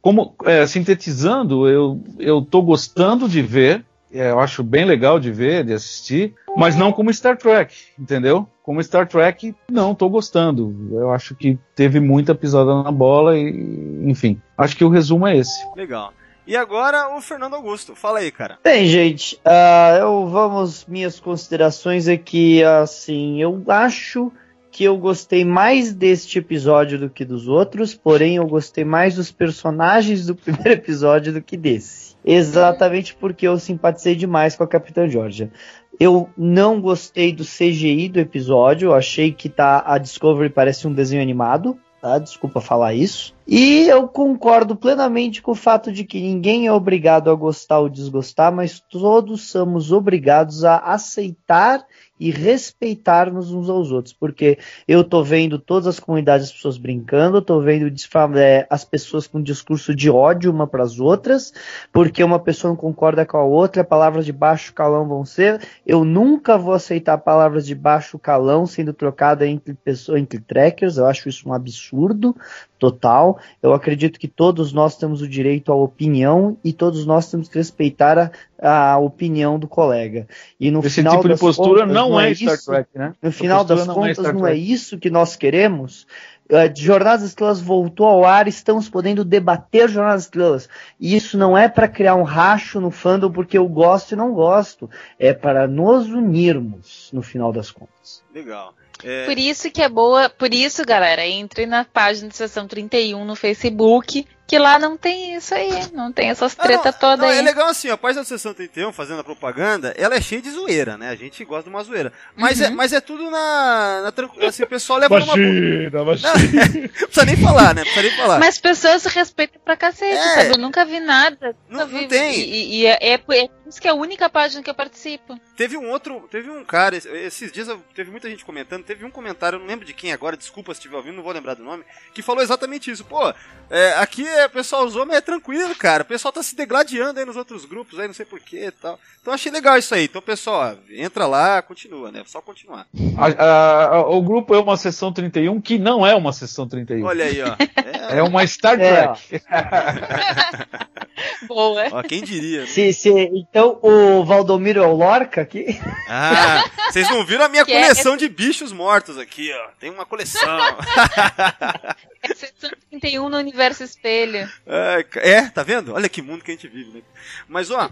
Como 0.00 0.34
é, 0.44 0.66
sintetizando, 0.66 1.68
eu 1.68 2.00
eu 2.18 2.40
tô 2.42 2.62
gostando 2.62 3.28
de 3.28 3.42
ver. 3.42 3.84
É, 4.12 4.30
eu 4.30 4.40
acho 4.40 4.62
bem 4.62 4.84
legal 4.84 5.18
de 5.18 5.30
ver, 5.30 5.64
de 5.64 5.72
assistir, 5.72 6.34
mas 6.56 6.76
não 6.76 6.92
como 6.92 7.12
Star 7.12 7.36
Trek, 7.36 7.74
entendeu? 7.98 8.48
Como 8.62 8.82
Star 8.82 9.06
Trek, 9.06 9.54
não 9.70 9.94
tô 9.94 10.08
gostando. 10.08 10.74
Eu 10.92 11.10
acho 11.10 11.34
que 11.34 11.58
teve 11.74 12.00
muita 12.00 12.34
pisada 12.34 12.82
na 12.82 12.90
bola 12.90 13.36
e, 13.36 14.02
enfim. 14.04 14.40
Acho 14.56 14.76
que 14.76 14.84
o 14.84 14.88
resumo 14.88 15.26
é 15.26 15.36
esse. 15.36 15.66
Legal. 15.76 16.12
E 16.46 16.56
agora 16.56 17.16
o 17.16 17.20
Fernando 17.20 17.54
Augusto. 17.54 17.96
Fala 17.96 18.20
aí, 18.20 18.30
cara. 18.30 18.58
Bem, 18.62 18.86
gente, 18.86 19.38
ah, 19.44 19.96
eu 20.00 20.28
vamos 20.28 20.86
minhas 20.86 21.18
considerações 21.18 22.06
aqui, 22.06 22.62
assim, 22.62 23.42
eu 23.42 23.64
acho 23.66 24.32
que 24.70 24.84
eu 24.84 24.96
gostei 24.96 25.44
mais 25.44 25.92
deste 25.92 26.38
episódio 26.38 26.98
do 26.98 27.08
que 27.08 27.24
dos 27.24 27.48
outros, 27.48 27.94
porém 27.94 28.36
eu 28.36 28.46
gostei 28.46 28.84
mais 28.84 29.16
dos 29.16 29.32
personagens 29.32 30.26
do 30.26 30.36
primeiro 30.36 30.70
episódio 30.70 31.32
do 31.32 31.40
que 31.40 31.56
desse. 31.56 32.05
Exatamente 32.26 33.14
porque 33.14 33.46
eu 33.46 33.56
simpatizei 33.56 34.16
demais 34.16 34.56
com 34.56 34.64
a 34.64 34.68
Capitã 34.68 35.08
Georgia. 35.08 35.50
Eu 35.98 36.28
não 36.36 36.80
gostei 36.80 37.32
do 37.32 37.44
CGI 37.44 38.08
do 38.08 38.18
episódio, 38.18 38.92
achei 38.92 39.32
que 39.32 39.48
tá 39.48 39.82
a 39.86 39.96
Discovery 39.96 40.50
parece 40.50 40.88
um 40.88 40.92
desenho 40.92 41.22
animado, 41.22 41.78
tá? 42.02 42.18
Desculpa 42.18 42.60
falar 42.60 42.94
isso. 42.94 43.32
E 43.46 43.88
eu 43.88 44.08
concordo 44.08 44.74
plenamente 44.74 45.40
com 45.40 45.52
o 45.52 45.54
fato 45.54 45.92
de 45.92 46.04
que 46.04 46.20
ninguém 46.20 46.66
é 46.66 46.72
obrigado 46.72 47.30
a 47.30 47.34
gostar 47.34 47.78
ou 47.78 47.88
desgostar, 47.88 48.52
mas 48.52 48.80
todos 48.80 49.48
somos 49.48 49.92
obrigados 49.92 50.64
a 50.64 50.78
aceitar 50.78 51.86
e 52.18 52.30
respeitarmos 52.30 53.52
uns 53.52 53.68
aos 53.68 53.92
outros, 53.92 54.12
porque 54.12 54.58
eu 54.88 55.04
tô 55.04 55.22
vendo 55.22 55.58
todas 55.58 55.86
as 55.86 56.00
comunidades, 56.00 56.46
as 56.46 56.52
pessoas 56.52 56.78
brincando, 56.78 57.38
eu 57.38 57.42
tô 57.42 57.60
vendo 57.60 57.92
é, 58.36 58.66
as 58.70 58.84
pessoas 58.84 59.26
com 59.26 59.42
discurso 59.42 59.94
de 59.94 60.10
ódio 60.10 60.50
uma 60.50 60.66
para 60.66 60.82
as 60.82 60.98
outras, 60.98 61.52
porque 61.92 62.24
uma 62.24 62.38
pessoa 62.38 62.70
não 62.70 62.76
concorda 62.76 63.26
com 63.26 63.36
a 63.36 63.44
outra, 63.44 63.84
palavras 63.84 64.24
de 64.24 64.32
baixo 64.32 64.72
calão 64.72 65.06
vão 65.06 65.24
ser. 65.24 65.60
Eu 65.86 66.04
nunca 66.04 66.56
vou 66.56 66.72
aceitar 66.72 67.18
palavras 67.18 67.66
de 67.66 67.74
baixo 67.74 68.18
calão 68.18 68.66
sendo 68.66 68.92
trocada 68.92 69.46
entre 69.46 69.74
pessoas, 69.74 70.20
entre 70.20 70.40
trackers, 70.40 70.96
eu 70.96 71.06
acho 71.06 71.28
isso 71.28 71.48
um 71.48 71.52
absurdo 71.52 72.34
total. 72.78 73.38
Eu 73.62 73.72
acredito 73.72 74.18
que 74.18 74.28
todos 74.28 74.72
nós 74.72 74.96
temos 74.96 75.22
o 75.22 75.28
direito 75.28 75.72
à 75.72 75.74
opinião 75.74 76.56
e 76.62 76.72
todos 76.72 77.06
nós 77.06 77.30
temos 77.30 77.48
que 77.48 77.58
respeitar 77.58 78.18
a, 78.18 78.30
a 78.60 78.96
opinião 78.98 79.58
do 79.58 79.68
colega. 79.68 80.26
E 80.58 80.70
no 80.70 80.80
Esse 80.80 80.96
final 80.96 81.16
tipo 81.16 81.28
de 81.34 81.38
postura 81.38 81.80
contas, 81.82 81.94
não, 81.94 82.18
é 82.20 82.34
Star 82.34 82.54
isso- 82.54 82.70
Trek, 82.70 82.88
né? 82.94 83.12
no 83.22 83.32
final 83.32 83.64
das 83.64 83.86
não 83.86 83.94
é 83.94 83.96
contas, 83.96 84.18
Star 84.18 84.34
não 84.34 84.46
é 84.46 84.54
isso 84.54 84.98
que 84.98 85.10
nós 85.10 85.36
queremos. 85.36 86.06
Uh, 86.48 86.70
Jornada 86.80 87.18
das 87.18 87.30
Estrelas 87.30 87.60
voltou 87.60 88.06
ao 88.06 88.24
ar, 88.24 88.46
estamos 88.46 88.88
podendo 88.88 89.24
debater 89.24 89.88
Jornada 89.88 90.14
das 90.14 90.24
Estrelas. 90.24 90.68
E 91.00 91.16
isso 91.16 91.36
não 91.36 91.58
é 91.58 91.68
para 91.68 91.88
criar 91.88 92.14
um 92.14 92.22
racho 92.22 92.80
no 92.80 92.90
fandom 92.92 93.32
porque 93.32 93.58
eu 93.58 93.66
gosto 93.66 94.12
e 94.12 94.16
não 94.16 94.32
gosto. 94.32 94.88
É 95.18 95.32
para 95.34 95.66
nos 95.66 96.06
unirmos, 96.08 97.10
no 97.12 97.20
final 97.20 97.52
das 97.52 97.70
contas. 97.72 98.22
Legal. 98.32 98.72
É, 99.04 99.26
Por 99.26 99.36
isso 99.36 99.70
que 99.70 99.82
é 99.82 99.88
boa, 99.88 100.30
por 100.30 100.54
isso, 100.54 100.82
galera, 100.86 101.26
entre 101.26 101.66
na 101.66 101.84
página 101.84 102.28
de 102.28 102.36
sessão 102.36 102.66
31 102.66 103.24
no 103.26 103.36
Facebook, 103.36 104.24
que 104.46 104.58
lá 104.58 104.78
não 104.78 104.96
tem 104.96 105.34
isso 105.34 105.54
aí, 105.54 105.70
não 105.92 106.12
tem 106.12 106.30
essas 106.30 106.54
Ah, 106.58 106.62
treta 106.62 106.92
não, 106.92 106.98
toda 106.98 107.16
não, 107.22 107.28
aí. 107.28 107.38
É 107.38 107.42
legal 107.42 107.66
assim, 107.68 107.90
a 107.90 107.96
página 107.96 108.22
da 108.22 108.26
Sessão 108.28 108.54
31, 108.54 108.92
fazendo 108.92 109.20
a 109.20 109.24
propaganda, 109.24 109.92
ela 109.98 110.14
é 110.14 110.20
cheia 110.20 110.40
de 110.40 110.50
zoeira, 110.50 110.96
né? 110.96 111.10
A 111.10 111.16
gente 111.16 111.44
gosta 111.44 111.64
de 111.64 111.70
uma 111.70 111.82
zoeira. 111.82 112.12
Mas, 112.36 112.60
é, 112.60 112.70
mas 112.70 112.92
é 112.92 113.00
tudo 113.00 113.30
na. 113.30 114.02
na 114.02 114.12
tranqu- 114.12 114.42
assim, 114.44 114.62
o 114.62 114.66
pessoal 114.68 114.98
leva 115.00 115.18
numa 115.18 115.34
boa. 115.34 115.38
Imagina, 115.46 116.00
imagina. 116.02 116.32
Não 117.00 117.08
precisa 117.08 117.24
nem 117.26 117.36
falar, 117.36 117.74
né? 117.74 117.82
Precisa 117.82 118.02
nem 118.02 118.16
falar. 118.16 118.38
Mas 118.38 118.58
pessoas 118.58 119.02
se 119.02 119.08
respeitam 119.08 119.60
pra 119.64 119.76
cacete, 119.76 120.14
É. 120.16 120.34
sabe? 120.34 120.50
Eu 120.54 120.58
nunca 120.58 120.84
vi 120.84 121.00
nada. 121.00 121.56
Não- 121.68 121.80
nunca 121.80 121.92
não 121.92 122.00
vi- 122.00 122.06
tem. 122.08 122.34
E, 122.38 122.80
e 122.82 122.86
é, 122.86 122.98
é 123.00 123.14
é 123.14 123.48
isso 123.68 123.80
que 123.80 123.88
é 123.88 123.90
a 123.90 123.94
única 123.94 124.28
página 124.30 124.62
que 124.62 124.70
eu 124.70 124.74
participo. 124.74 125.38
Teve 125.56 125.76
um 125.76 125.90
outro, 125.90 126.26
teve 126.30 126.50
um 126.50 126.64
cara, 126.64 126.96
esse- 126.96 127.08
esses 127.08 127.50
dias 127.52 127.68
teve 127.94 128.10
muita 128.10 128.28
gente 128.28 128.44
comentando, 128.44 128.84
teve 128.84 129.04
um 129.04 129.10
comentário, 129.10 129.56
eu 129.56 129.60
não 129.60 129.66
lembro 129.66 129.84
de 129.84 129.92
quem 129.94 130.12
agora, 130.12 130.36
desculpa 130.36 130.72
se 130.74 130.78
estiver 130.80 130.96
ouvindo, 130.96 131.16
não 131.16 131.22
vou 131.22 131.32
lembrar 131.32 131.54
do 131.54 131.62
nome, 131.64 131.84
que 132.14 132.22
falou 132.22 132.42
exatamente 132.42 132.90
isso. 132.90 133.04
Pô, 133.04 133.32
é, 133.70 133.94
aqui 133.98 134.26
é, 134.26 134.46
o 134.46 134.50
pessoal 134.50 134.84
usou, 134.84 135.04
mas 135.06 135.16
é 135.16 135.20
tranquilo, 135.20 135.74
cara. 135.74 136.02
O 136.02 136.06
pessoal 136.06 136.32
tá 136.32 136.42
se 136.42 136.54
degladiando 136.54 137.18
aí 137.18 137.26
nos 137.26 137.36
outros 137.36 137.64
grupos, 137.64 137.98
aí 137.98 138.06
não 138.06 138.14
sei 138.14 138.24
porquê 138.26 138.66
e 138.66 138.70
tal. 138.70 138.98
Então 139.20 139.34
achei 139.34 139.50
legal 139.50 139.76
isso 139.76 139.94
aí. 139.94 140.04
Então, 140.04 140.22
pessoal, 140.22 140.76
entra 140.90 141.26
lá, 141.26 141.60
continua, 141.62 142.12
né? 142.12 142.22
Só 142.26 142.40
continuar. 142.40 142.86
A- 143.18 143.44
a- 143.44 143.84
a- 143.96 144.06
o 144.08 144.22
grupo 144.22 144.54
é 144.54 144.58
uma 144.60 144.76
sessão 144.76 145.12
31 145.12 145.60
que 145.60 145.78
não 145.78 146.06
é 146.06 146.14
uma 146.14 146.32
sessão 146.32 146.68
31. 146.68 147.04
Olha 147.06 147.24
aí, 147.24 147.42
ó. 147.42 147.56
É 148.08 148.22
uma 148.22 148.46
Star 148.46 148.80
É, 148.80 149.08
Trek. 149.08 149.42
Boa. 151.48 151.82
Ó, 151.92 152.02
quem 152.02 152.22
diria. 152.22 152.60
né? 152.62 152.66
Se, 152.66 152.92
se, 152.92 153.10
então 153.56 153.78
o 153.80 154.22
Valdomiro 154.22 154.82
é 154.82 154.86
o 154.86 154.92
Lorca 154.92 155.40
aqui? 155.40 155.80
Ah, 156.10 156.62
vocês 156.90 157.08
não 157.08 157.24
viram 157.24 157.46
a 157.46 157.48
minha 157.48 157.64
Que 157.66 157.72
é- 157.72 157.80
coleção 157.80 158.14
de 158.14 158.28
bichos 158.28 158.70
mortos 158.70 159.16
aqui, 159.16 159.50
ó. 159.50 159.68
Tem 159.80 159.90
uma 159.90 160.04
coleção. 160.04 160.58
É 162.28 162.34
sessão 162.34 162.70
31 162.90 163.28
no 163.28 163.36
Universo 163.36 163.84
Espelho. 163.84 164.50
É, 164.66 165.06
é, 165.14 165.48
tá 165.48 165.62
vendo? 165.62 165.94
Olha 165.94 166.08
que 166.08 166.20
mundo 166.20 166.42
que 166.42 166.50
a 166.50 166.54
gente 166.54 166.66
vive, 166.66 166.90
né? 166.90 167.02
Mas, 167.48 167.70
ó, 167.70 167.88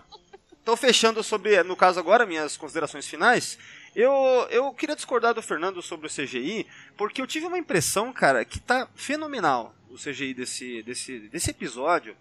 tô 0.65 0.77
fechando 0.77 1.23
sobre, 1.23 1.63
no 1.63 1.77
caso 1.77 2.01
agora, 2.01 2.27
minhas 2.27 2.57
considerações 2.57 3.07
finais. 3.07 3.57
Eu, 3.95 4.13
eu 4.51 4.73
queria 4.73 4.97
discordar 4.97 5.33
do 5.33 5.41
Fernando 5.41 5.81
sobre 5.81 6.09
o 6.09 6.11
CGI, 6.11 6.67
porque 6.97 7.23
eu 7.23 7.29
tive 7.29 7.47
uma 7.47 7.59
impressão, 7.59 8.13
cara, 8.13 8.45
que 8.45 8.59
tá 8.59 8.89
fenomenal. 8.97 9.73
o 9.89 9.95
CGI 9.95 10.35
desse, 10.35 10.83
desse, 10.83 11.21
desse 11.29 11.51
episódio, 11.51 12.17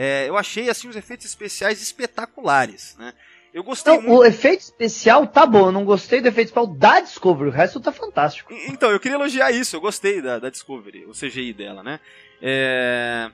é, 0.00 0.28
eu 0.28 0.36
achei 0.36 0.70
assim 0.70 0.88
os 0.88 0.94
efeitos 0.94 1.26
especiais 1.26 1.82
espetaculares, 1.82 2.94
né? 2.96 3.12
Eu 3.52 3.64
gostei 3.64 3.94
Então, 3.94 4.06
muito. 4.06 4.20
o 4.20 4.24
efeito 4.24 4.60
especial 4.60 5.26
tá 5.26 5.44
bom, 5.44 5.66
eu 5.66 5.72
não 5.72 5.84
gostei 5.84 6.20
do 6.20 6.28
efeito 6.28 6.48
especial 6.48 6.68
da 6.68 7.00
Discovery, 7.00 7.48
o 7.48 7.52
resto 7.52 7.80
tá 7.80 7.90
fantástico. 7.90 8.54
Então, 8.68 8.92
eu 8.92 9.00
queria 9.00 9.16
elogiar 9.16 9.50
isso, 9.50 9.74
eu 9.74 9.80
gostei 9.80 10.22
da, 10.22 10.38
da 10.38 10.50
Discovery, 10.50 11.04
o 11.06 11.10
CGI 11.10 11.52
dela, 11.52 11.82
né? 11.82 11.98
É... 12.40 13.28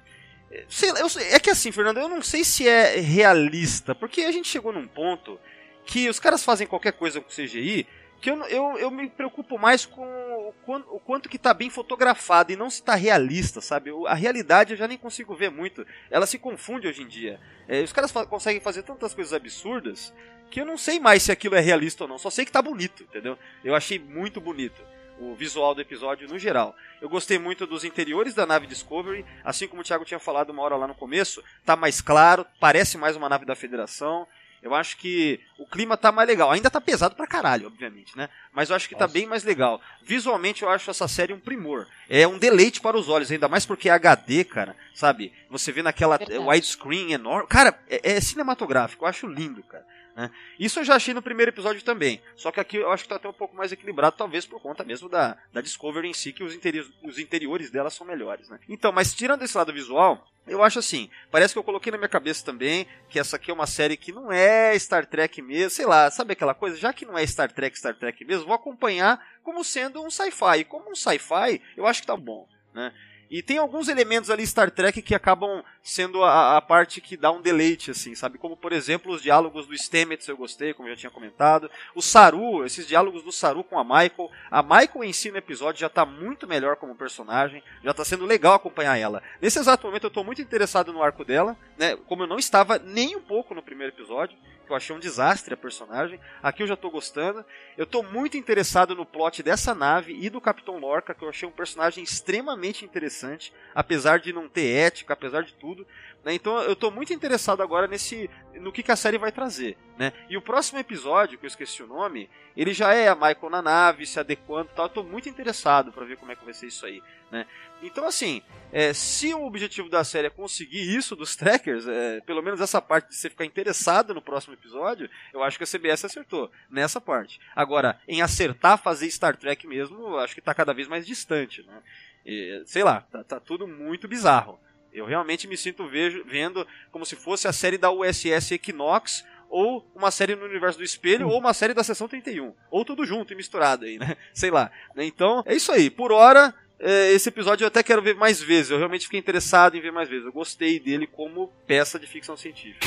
sei 0.67 0.89
eu 0.89 1.07
é 1.33 1.39
que 1.39 1.51
assim, 1.51 1.71
Fernando, 1.71 1.99
eu 1.99 2.09
não 2.09 2.23
sei 2.23 2.43
se 2.45 2.67
é 2.67 2.99
realista, 2.99 3.95
porque 3.95 4.23
a 4.23 4.33
gente 4.33 4.49
chegou 4.49 4.73
num 4.73 4.87
ponto 4.87 5.39
que 5.85 6.09
os 6.09 6.19
caras 6.19 6.43
fazem 6.43 6.67
qualquer 6.67 6.93
coisa 6.93 7.21
com 7.21 7.29
CGI 7.29 7.87
que 8.25 8.31
eu, 8.31 8.43
eu, 8.47 8.79
eu 8.79 8.91
me 8.91 9.07
preocupo 9.11 9.59
mais 9.59 9.85
com 9.85 10.03
o 10.03 10.55
quanto, 10.65 10.95
o 10.97 10.99
quanto 10.99 11.29
que 11.29 11.39
tá 11.39 11.53
bem 11.53 11.69
fotografado 11.69 12.51
e 12.51 12.57
não 12.57 12.71
se 12.71 12.83
tá 12.83 12.95
realista, 12.95 13.61
sabe? 13.61 13.91
A 14.07 14.15
realidade 14.15 14.73
eu 14.73 14.79
já 14.79 14.89
nem 14.89 14.97
consigo 14.97 15.35
ver 15.35 15.51
muito. 15.51 15.87
Ela 16.11 16.25
se 16.25 16.39
confunde 16.39 16.89
hoje 16.89 17.03
em 17.03 17.07
dia. 17.07 17.39
É, 17.69 17.83
os 17.83 17.93
caras 17.93 18.11
fa- 18.11 18.25
conseguem 18.25 18.63
fazer 18.63 18.83
tantas 18.83 19.13
coisas 19.13 19.35
absurdas 19.35 20.15
que 20.51 20.59
eu 20.59 20.65
não 20.65 20.79
sei 20.79 20.99
mais 20.99 21.23
se 21.23 21.33
aquilo 21.33 21.55
é 21.55 21.61
realista 21.61 22.05
ou 22.05 22.09
não. 22.09 22.17
Só 22.19 22.31
sei 22.31 22.47
que 22.47 22.51
tá 22.53 22.63
bonito, 22.63 23.03
entendeu? 23.03 23.39
Eu 23.63 23.75
achei 23.75 23.99
muito 23.99 24.41
bonito 24.41 24.81
o 25.21 25.35
visual 25.35 25.75
do 25.75 25.83
episódio 25.83 26.27
no 26.27 26.39
geral. 26.39 26.75
Eu 27.03 27.11
gostei 27.11 27.39
muito 27.39 27.67
dos 27.67 27.85
interiores 27.85 28.33
da 28.33 28.47
nave 28.47 28.67
Discovery, 28.67 29.23
assim 29.45 29.69
como 29.69 29.83
o 29.83 29.85
Thiago 29.85 30.07
tinha 30.07 30.19
falado 30.19 30.49
uma 30.49 30.63
hora 30.63 30.77
lá 30.77 30.89
no 30.89 30.95
começo, 30.95 31.45
tá 31.63 31.77
mais 31.77 32.01
claro, 32.01 32.47
parece 32.59 32.97
mais 32.97 33.17
uma 33.17 33.29
nave 33.29 33.45
da 33.45 33.55
Federação. 33.55 34.27
Eu 34.65 34.75
acho 34.75 34.97
que 34.97 35.39
o 35.59 35.67
clima 35.67 35.95
tá 35.95 36.11
mais 36.11 36.27
legal. 36.27 36.51
Ainda 36.51 36.71
tá 36.71 36.81
pesado 36.81 37.15
pra 37.15 37.27
caralho, 37.27 37.67
obviamente, 37.67 38.17
né? 38.17 38.31
Mas 38.51 38.71
eu 38.71 38.77
acho 38.77 38.89
que 38.89 38.95
tá 38.95 39.07
bem 39.07 39.27
mais 39.27 39.45
legal. 39.45 39.79
Visualmente 40.03 40.63
eu 40.63 40.71
acho 40.71 40.91
essa 40.91 41.07
série 41.07 41.35
um 41.35 41.39
primor. 41.39 41.87
É 42.09 42.27
um 42.27 42.39
deleite 42.39 42.81
para 42.81 42.97
os 42.97 43.11
olhos, 43.11 43.31
ainda 43.31 43.47
mais 43.47 43.67
porque 43.67 43.91
é 43.91 43.93
HD, 43.93 44.43
cara, 44.43 44.75
sabe? 44.95 45.35
Você 45.51 45.71
vê 45.71 45.83
naquela 45.83 46.19
widescreen 46.47 47.13
enorme. 47.13 47.47
Cara, 47.47 47.79
é, 47.91 48.15
é 48.15 48.21
cinematográfico, 48.23 49.05
eu 49.05 49.09
acho 49.09 49.27
lindo, 49.27 49.63
cara. 49.65 49.85
Né? 50.17 50.31
Isso 50.59 50.81
eu 50.81 50.85
já 50.85 50.95
achei 50.95 51.13
no 51.13 51.23
primeiro 51.23 51.51
episódio 51.51 51.83
também. 51.83 52.21
Só 52.37 52.53
que 52.53 52.61
aqui 52.61 52.77
eu 52.77 52.91
acho 52.91 53.03
que 53.03 53.09
tá 53.09 53.17
até 53.17 53.29
um 53.29 53.33
pouco 53.33 53.57
mais 53.57 53.73
equilibrado, 53.73 54.17
talvez 54.17 54.47
por 54.47 54.61
conta 54.61 54.85
mesmo 54.85 55.09
da, 55.09 55.37
da 55.53 55.61
Discovery 55.61 56.09
em 56.09 56.15
si, 56.15 56.33
que 56.33 56.45
os, 56.45 56.55
interi 56.55 56.87
os 57.03 57.19
interiores 57.19 57.71
dela 57.71 57.91
são 57.91 58.07
melhores, 58.07 58.49
né? 58.49 58.59
Então, 58.69 58.93
mas 58.93 59.13
tirando 59.13 59.43
esse 59.43 59.57
lado 59.57 59.73
visual, 59.73 60.27
eu 60.47 60.63
acho 60.63 60.79
assim, 60.79 61.11
parece 61.31 61.55
que 61.55 61.59
eu 61.59 61.65
coloquei 61.65 61.91
na 61.91 61.99
minha 61.99 62.09
cabeça 62.09 62.45
também 62.45 62.87
que 63.09 63.19
essa 63.19 63.37
aqui 63.37 63.51
é 63.51 63.55
uma 63.55 63.67
série 63.67 63.97
que 63.97 64.13
não 64.13 64.31
é 64.31 64.79
Star 64.79 65.07
Trek 65.07 65.41
mesmo, 65.41 65.71
sei 65.71 65.87
lá, 65.87 66.11
sabe 66.11 66.33
aquela 66.33 66.55
coisa? 66.55 66.77
Já 66.77 66.93
que 66.93 67.07
não 67.07 67.17
é 67.19 67.27
Star 67.27 67.51
Trek, 67.51 67.77
Star 67.77 67.95
Trek 67.95 68.25
mesmo, 68.25 68.47
vou 68.47 68.55
acompanhar 68.55 69.25
como 69.43 69.65
sendo 69.65 70.05
um 70.05 70.11
sci-fi. 70.11 70.65
Como 70.69 70.91
um 70.91 70.95
sci-fi, 70.95 71.61
eu 71.77 71.87
acho 71.87 72.03
que 72.03 72.07
tá 72.07 72.17
bom, 72.17 72.47
né? 72.75 72.93
E 73.31 73.43
tem 73.43 73.59
alguns 73.59 73.89
elementos 73.89 74.31
ali 74.31 74.47
Star 74.47 74.71
Trek 74.71 75.03
que 75.03 75.15
acabam 75.15 75.63
sendo 75.83 76.23
a, 76.23 76.57
a 76.57 76.61
parte 76.61 77.01
que 77.01 77.17
dá 77.17 77.31
um 77.31 77.41
deleite, 77.41 77.91
assim, 77.91 78.15
sabe? 78.15 78.39
Como, 78.39 78.57
por 78.57 78.73
exemplo, 78.73 79.13
os 79.13 79.23
diálogos 79.23 79.67
do 79.67 79.77
Stamets 79.77 80.29
eu 80.29 80.37
gostei, 80.37 80.73
como 80.73 80.89
eu 80.89 80.95
já 80.95 81.01
tinha 81.01 81.11
comentado. 81.11 81.71
O 81.95 82.03
Saru, 82.03 82.65
esses 82.65 82.87
diálogos 82.87 83.23
do 83.23 83.33
Saru 83.33 83.63
com 83.65 83.79
a 83.79 83.85
Michael. 83.85 84.31
A 84.51 84.63
Michael 84.63 85.05
em 85.05 85.13
si 85.13 85.31
no 85.31 85.39
episódio 85.39 85.81
já 85.81 85.89
tá 85.89 86.05
muito 86.07 86.47
melhor 86.47 86.77
como 86.77 86.95
personagem, 86.95 87.63
já 87.83 87.93
tá 87.93 88.05
sendo 88.05 88.25
legal 88.25 88.55
acompanhar 88.55 88.97
ela. 88.97 89.23
Nesse 89.41 89.59
exato 89.59 89.87
momento 89.87 90.05
eu 90.05 90.11
tô 90.11 90.25
muito 90.25 90.41
interessado 90.41 90.93
no 90.93 91.03
arco 91.03 91.25
dela, 91.25 91.57
né? 91.77 91.97
Como 92.07 92.23
eu 92.23 92.27
não 92.27 92.39
estava 92.39 92.79
nem 92.79 93.17
um 93.17 93.21
pouco 93.21 93.55
no 93.55 93.63
primeiro 93.63 93.93
episódio, 93.93 94.37
que 94.65 94.73
eu 94.73 94.77
achei 94.77 94.95
um 94.95 94.99
desastre 94.99 95.55
a 95.55 95.57
personagem. 95.57 96.19
Aqui 96.43 96.63
eu 96.63 96.67
já 96.67 96.77
tô 96.77 96.91
gostando. 96.91 97.45
Eu 97.77 97.87
tô 97.87 98.03
muito 98.03 98.37
interessado 98.37 98.95
no 98.95 99.07
plot 99.07 99.43
dessa 99.43 99.75
nave 99.75 100.17
e 100.19 100.31
do 100.31 100.41
Capitão 100.41 100.79
Lorca, 100.79 101.15
que 101.15 101.23
eu 101.23 101.29
achei 101.29 101.49
um 101.49 101.53
personagem 101.53 102.03
extremamente 102.03 102.85
interessante, 102.85 103.53
apesar 103.75 104.19
de 104.19 104.33
não 104.33 104.49
ter 104.49 104.67
ética, 104.67 105.13
apesar 105.13 105.43
de 105.43 105.53
tudo. 105.55 105.87
Né? 106.25 106.35
Então 106.35 106.59
eu 106.63 106.75
tô 106.75 106.91
muito 106.91 107.13
interessado 107.13 107.63
agora 107.63 107.87
nesse 107.87 108.31
no 108.61 108.73
que, 108.73 108.83
que 108.83 108.93
a 108.93 108.97
série 108.97 109.19
vai 109.19 109.31
trazer. 109.31 109.77
Né? 109.99 110.13
E 110.29 110.37
o 110.37 110.43
próximo 110.43 110.79
episódio, 110.79 111.39
que 111.39 111.45
eu 111.45 111.49
esqueci 111.49 111.83
o 111.83 111.87
nome, 111.87 112.29
ele 112.57 112.73
já 112.73 112.95
é 112.95 113.09
a 113.09 113.15
Michael 113.15 113.51
na 113.51 113.63
nave, 113.63 114.07
se 114.07 114.19
adequando 114.19 114.71
e 114.73 114.75
tal. 114.75 114.87
Eu 114.87 114.91
tô 114.91 115.03
muito 115.03 115.29
interessado 115.29 115.93
para 115.93 116.05
ver 116.05 116.17
como 116.17 116.33
é 116.33 116.37
que 116.37 116.45
vai 116.45 116.55
ser 116.55 116.67
isso 116.67 116.87
aí. 116.87 117.03
Né? 117.31 117.47
Então, 117.83 118.07
assim, 118.07 118.43
é, 118.73 118.93
se 118.93 119.35
o 119.35 119.45
objetivo 119.45 119.89
da 119.89 120.03
série 120.03 120.29
é 120.29 120.31
conseguir 120.31 120.97
isso 120.97 121.15
dos 121.15 121.37
trackers, 121.37 121.87
é, 121.87 122.21
pelo 122.21 122.43
menos 122.43 122.61
essa 122.61 122.81
parte 122.81 123.09
de 123.09 123.17
você 123.17 123.29
ficar 123.29 123.45
interessado 123.45 124.15
no 124.15 124.23
próximo 124.23 124.55
episódio, 124.55 125.09
eu 125.33 125.43
acho 125.43 125.59
que 125.59 125.65
a 125.65 125.67
CBS 125.67 126.05
acertou 126.05 126.51
nessa 126.71 127.01
parte. 127.01 127.41
Agora, 127.55 128.01
em 128.09 128.23
acertar 128.23 128.79
fazer 128.79 129.11
Star 129.11 129.37
Trek 129.37 129.67
mesmo, 129.67 129.99
eu 129.99 130.19
acho 130.19 130.35
que 130.35 130.41
tá 130.41 130.55
cada 130.55 130.73
vez 130.73 130.89
mais 130.89 131.07
distante, 131.07 131.63
né? 131.63 131.83
E, 132.25 132.63
sei 132.65 132.83
lá, 132.83 133.03
tá, 133.03 133.23
tá 133.23 133.39
tudo 133.39 133.67
muito 133.69 134.09
bizarro. 134.09 134.59
Eu 134.95 135.05
realmente 135.05 135.49
me 135.49 135.57
sinto 135.57 135.89
vejo, 135.89 136.25
vendo 136.25 136.67
como 136.93 137.05
se 137.05 137.17
fosse 137.17 137.49
a 137.49 137.53
série 137.53 137.77
da 137.77 137.91
USS 137.91 138.53
Equinox 138.53 139.25
ou 139.51 139.89
uma 139.95 140.11
série 140.11 140.35
no 140.35 140.47
universo 140.47 140.79
do 140.79 140.85
espelho, 140.85 141.29
ou 141.29 141.39
uma 141.39 141.55
série 141.55 141.75
da 141.75 141.85
Seção 141.85 142.09
31. 142.09 142.53
Ou 142.71 142.85
tudo 142.85 143.05
junto 143.05 143.33
e 143.33 143.37
misturado 143.37 143.85
aí, 143.85 143.99
né? 143.99 144.17
Sei 144.35 144.51
lá. 144.51 144.71
né? 144.97 145.05
Então, 145.05 145.45
é 145.47 145.55
isso 145.55 145.71
aí. 145.71 145.91
Por 145.91 146.11
hora, 146.11 146.53
é, 146.79 147.13
esse 147.13 147.29
episódio 147.29 147.65
eu 147.65 147.69
até 147.69 147.83
quero 147.83 148.03
ver 148.03 148.17
mais 148.17 148.41
vezes. 148.41 148.71
Eu 148.71 148.79
realmente 148.79 149.05
fiquei 149.05 149.21
interessado 149.21 149.77
em 149.77 149.81
ver 149.81 149.93
mais 149.93 150.09
vezes. 150.09 150.27
Eu 150.27 150.33
gostei 150.33 150.81
dele 150.81 151.07
como 151.07 151.53
peça 151.67 151.99
de 151.99 152.07
ficção 152.07 152.37
científica. 152.37 152.85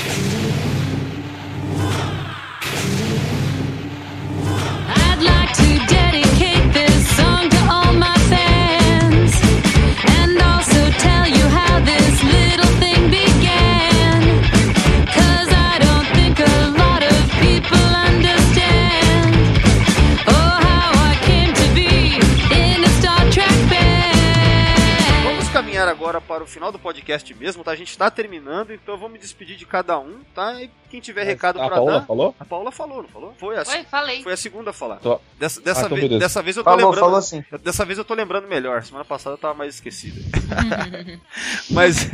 Caminhar 25.87 25.89
agora 25.89 26.21
para 26.21 26.43
o 26.43 26.47
final 26.47 26.71
do 26.71 26.79
podcast 26.79 27.33
mesmo, 27.33 27.63
tá? 27.63 27.71
A 27.71 27.75
gente 27.75 27.97
tá 27.97 28.09
terminando, 28.11 28.73
então 28.73 28.95
eu 28.95 28.99
vou 28.99 29.09
me 29.09 29.17
despedir 29.17 29.55
de 29.55 29.65
cada 29.65 29.97
um, 29.99 30.19
tá? 30.33 30.61
E 30.61 30.69
quem 30.89 30.99
tiver 30.99 31.23
recado 31.23 31.61
a 31.61 31.67
pra 31.67 31.75
Paula 31.75 31.91
dar. 31.99 32.05
falou? 32.05 32.35
A 32.39 32.45
Paula 32.45 32.71
falou, 32.71 33.01
não 33.03 33.09
falou? 33.09 33.33
Foi 33.37 33.57
a, 33.57 33.65
Foi, 33.65 33.83
falei. 33.83 34.23
foi 34.23 34.33
a 34.33 34.37
segunda 34.37 34.69
a 34.71 34.73
falar. 34.73 34.97
Tô. 34.97 35.19
Dessa, 35.37 35.61
dessa, 35.61 35.81
Ah, 35.81 35.85
então 35.85 35.97
vez, 35.97 36.19
dessa 36.19 36.41
vez 36.41 36.57
eu 36.57 36.63
tô 36.63 36.69
Falou, 36.69 36.85
lembrando. 36.85 37.03
falou 37.03 37.17
assim. 37.17 37.43
Dessa 37.61 37.85
vez 37.85 37.97
eu 37.97 38.05
tô 38.05 38.13
lembrando 38.13 38.47
melhor. 38.47 38.83
Semana 38.83 39.05
passada 39.05 39.33
eu 39.35 39.37
tava 39.37 39.53
mais 39.53 39.75
esquecido. 39.75 40.19
mas, 41.69 42.09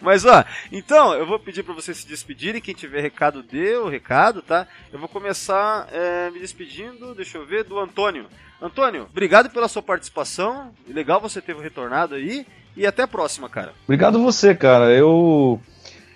mas 0.00 0.24
ó, 0.24 0.44
então 0.70 1.14
eu 1.14 1.26
vou 1.26 1.38
pedir 1.38 1.62
pra 1.62 1.74
vocês 1.74 1.98
se 1.98 2.06
despedirem. 2.06 2.60
Quem 2.60 2.74
tiver 2.74 3.00
recado, 3.00 3.42
dê 3.42 3.76
o 3.76 3.88
recado, 3.88 4.42
tá? 4.42 4.66
Eu 4.92 4.98
vou 4.98 5.08
começar 5.08 5.88
é, 5.92 6.30
me 6.30 6.38
despedindo, 6.40 7.14
deixa 7.14 7.38
eu 7.38 7.46
ver, 7.46 7.64
do 7.64 7.78
Antônio. 7.78 8.26
Antônio, 8.60 9.06
obrigado 9.10 9.48
pela 9.48 9.68
sua 9.68 9.82
participação. 9.82 10.74
Legal 10.86 11.18
você 11.20 11.40
ter 11.40 11.56
retornado 11.56 12.14
aí. 12.14 12.46
E 12.76 12.86
até 12.86 13.02
a 13.02 13.08
próxima, 13.08 13.48
cara. 13.48 13.72
Obrigado 13.84 14.22
você, 14.22 14.54
cara. 14.54 14.90
Eu 14.90 15.60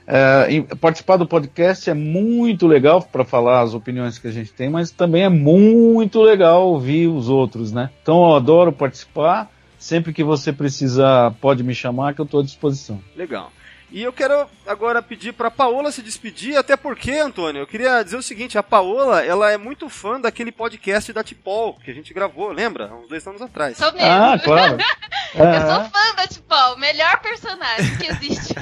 é, 0.07 0.63
participar 0.81 1.17
do 1.17 1.27
podcast 1.27 1.89
é 1.89 1.95
muito 1.95 2.67
legal 2.67 3.03
para 3.03 3.25
falar 3.25 3.63
as 3.63 3.73
opiniões 3.73 4.19
que 4.19 4.29
a 4.29 4.31
gente 4.31 4.53
tem, 4.53 4.69
mas 4.69 4.91
também 4.91 5.23
é 5.23 5.29
muito 5.29 6.21
legal 6.21 6.69
ouvir 6.69 7.09
os 7.09 7.29
outros, 7.29 7.73
né? 7.73 7.91
Então 8.03 8.23
eu 8.29 8.37
adoro 8.37 8.73
participar. 8.73 9.51
Sempre 9.79 10.15
que 10.15 10.25
você 10.25 10.51
precisar, 10.51 11.33
pode 11.43 11.63
me 11.63 11.75
chamar 11.75 12.15
que 12.15 12.21
eu 12.21 12.25
estou 12.25 12.41
à 12.41 12.43
disposição. 12.43 13.01
Legal. 13.15 13.53
E 13.95 14.03
eu 14.03 14.13
quero 14.13 14.51
agora 14.67 15.01
pedir 15.01 15.33
pra 15.33 15.53
Paola 15.53 15.93
se 15.93 16.03
despedir, 16.03 16.57
até 16.57 16.77
porque, 16.77 17.13
Antônio, 17.13 17.61
eu 17.63 17.67
queria 17.67 18.03
dizer 18.03 18.17
o 18.17 18.23
seguinte, 18.25 18.59
a 18.59 18.63
Paola, 18.63 19.25
ela 19.25 19.53
é 19.53 19.57
muito 19.57 19.89
fã 19.89 20.21
daquele 20.21 20.51
podcast 20.51 21.13
da 21.13 21.23
Tipol, 21.23 21.75
que 21.75 21.93
a 21.93 21.95
gente 21.95 22.13
gravou, 22.13 22.51
lembra? 22.51 22.89
Há 22.89 22.95
uns 22.97 23.09
dois 23.09 23.25
anos 23.25 23.41
atrás. 23.41 23.77
Sou 23.77 23.93
mesmo. 23.93 24.09
Ah, 24.11 24.37
claro. 24.43 24.79
Eu 25.33 25.45
É, 25.45 25.61
sou 25.61 25.85
fã 25.91 26.15
da 26.17 26.27
Tipol, 26.27 26.77
melhor 26.77 27.21
personagem 27.21 27.97
que 27.97 28.07
existe. 28.07 28.55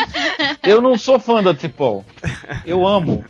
eu 0.64 0.80
não 0.80 0.96
sou 0.96 1.20
fã 1.20 1.42
da 1.42 1.54
Tipol. 1.54 2.02
Eu 2.64 2.86
amo. 2.86 3.22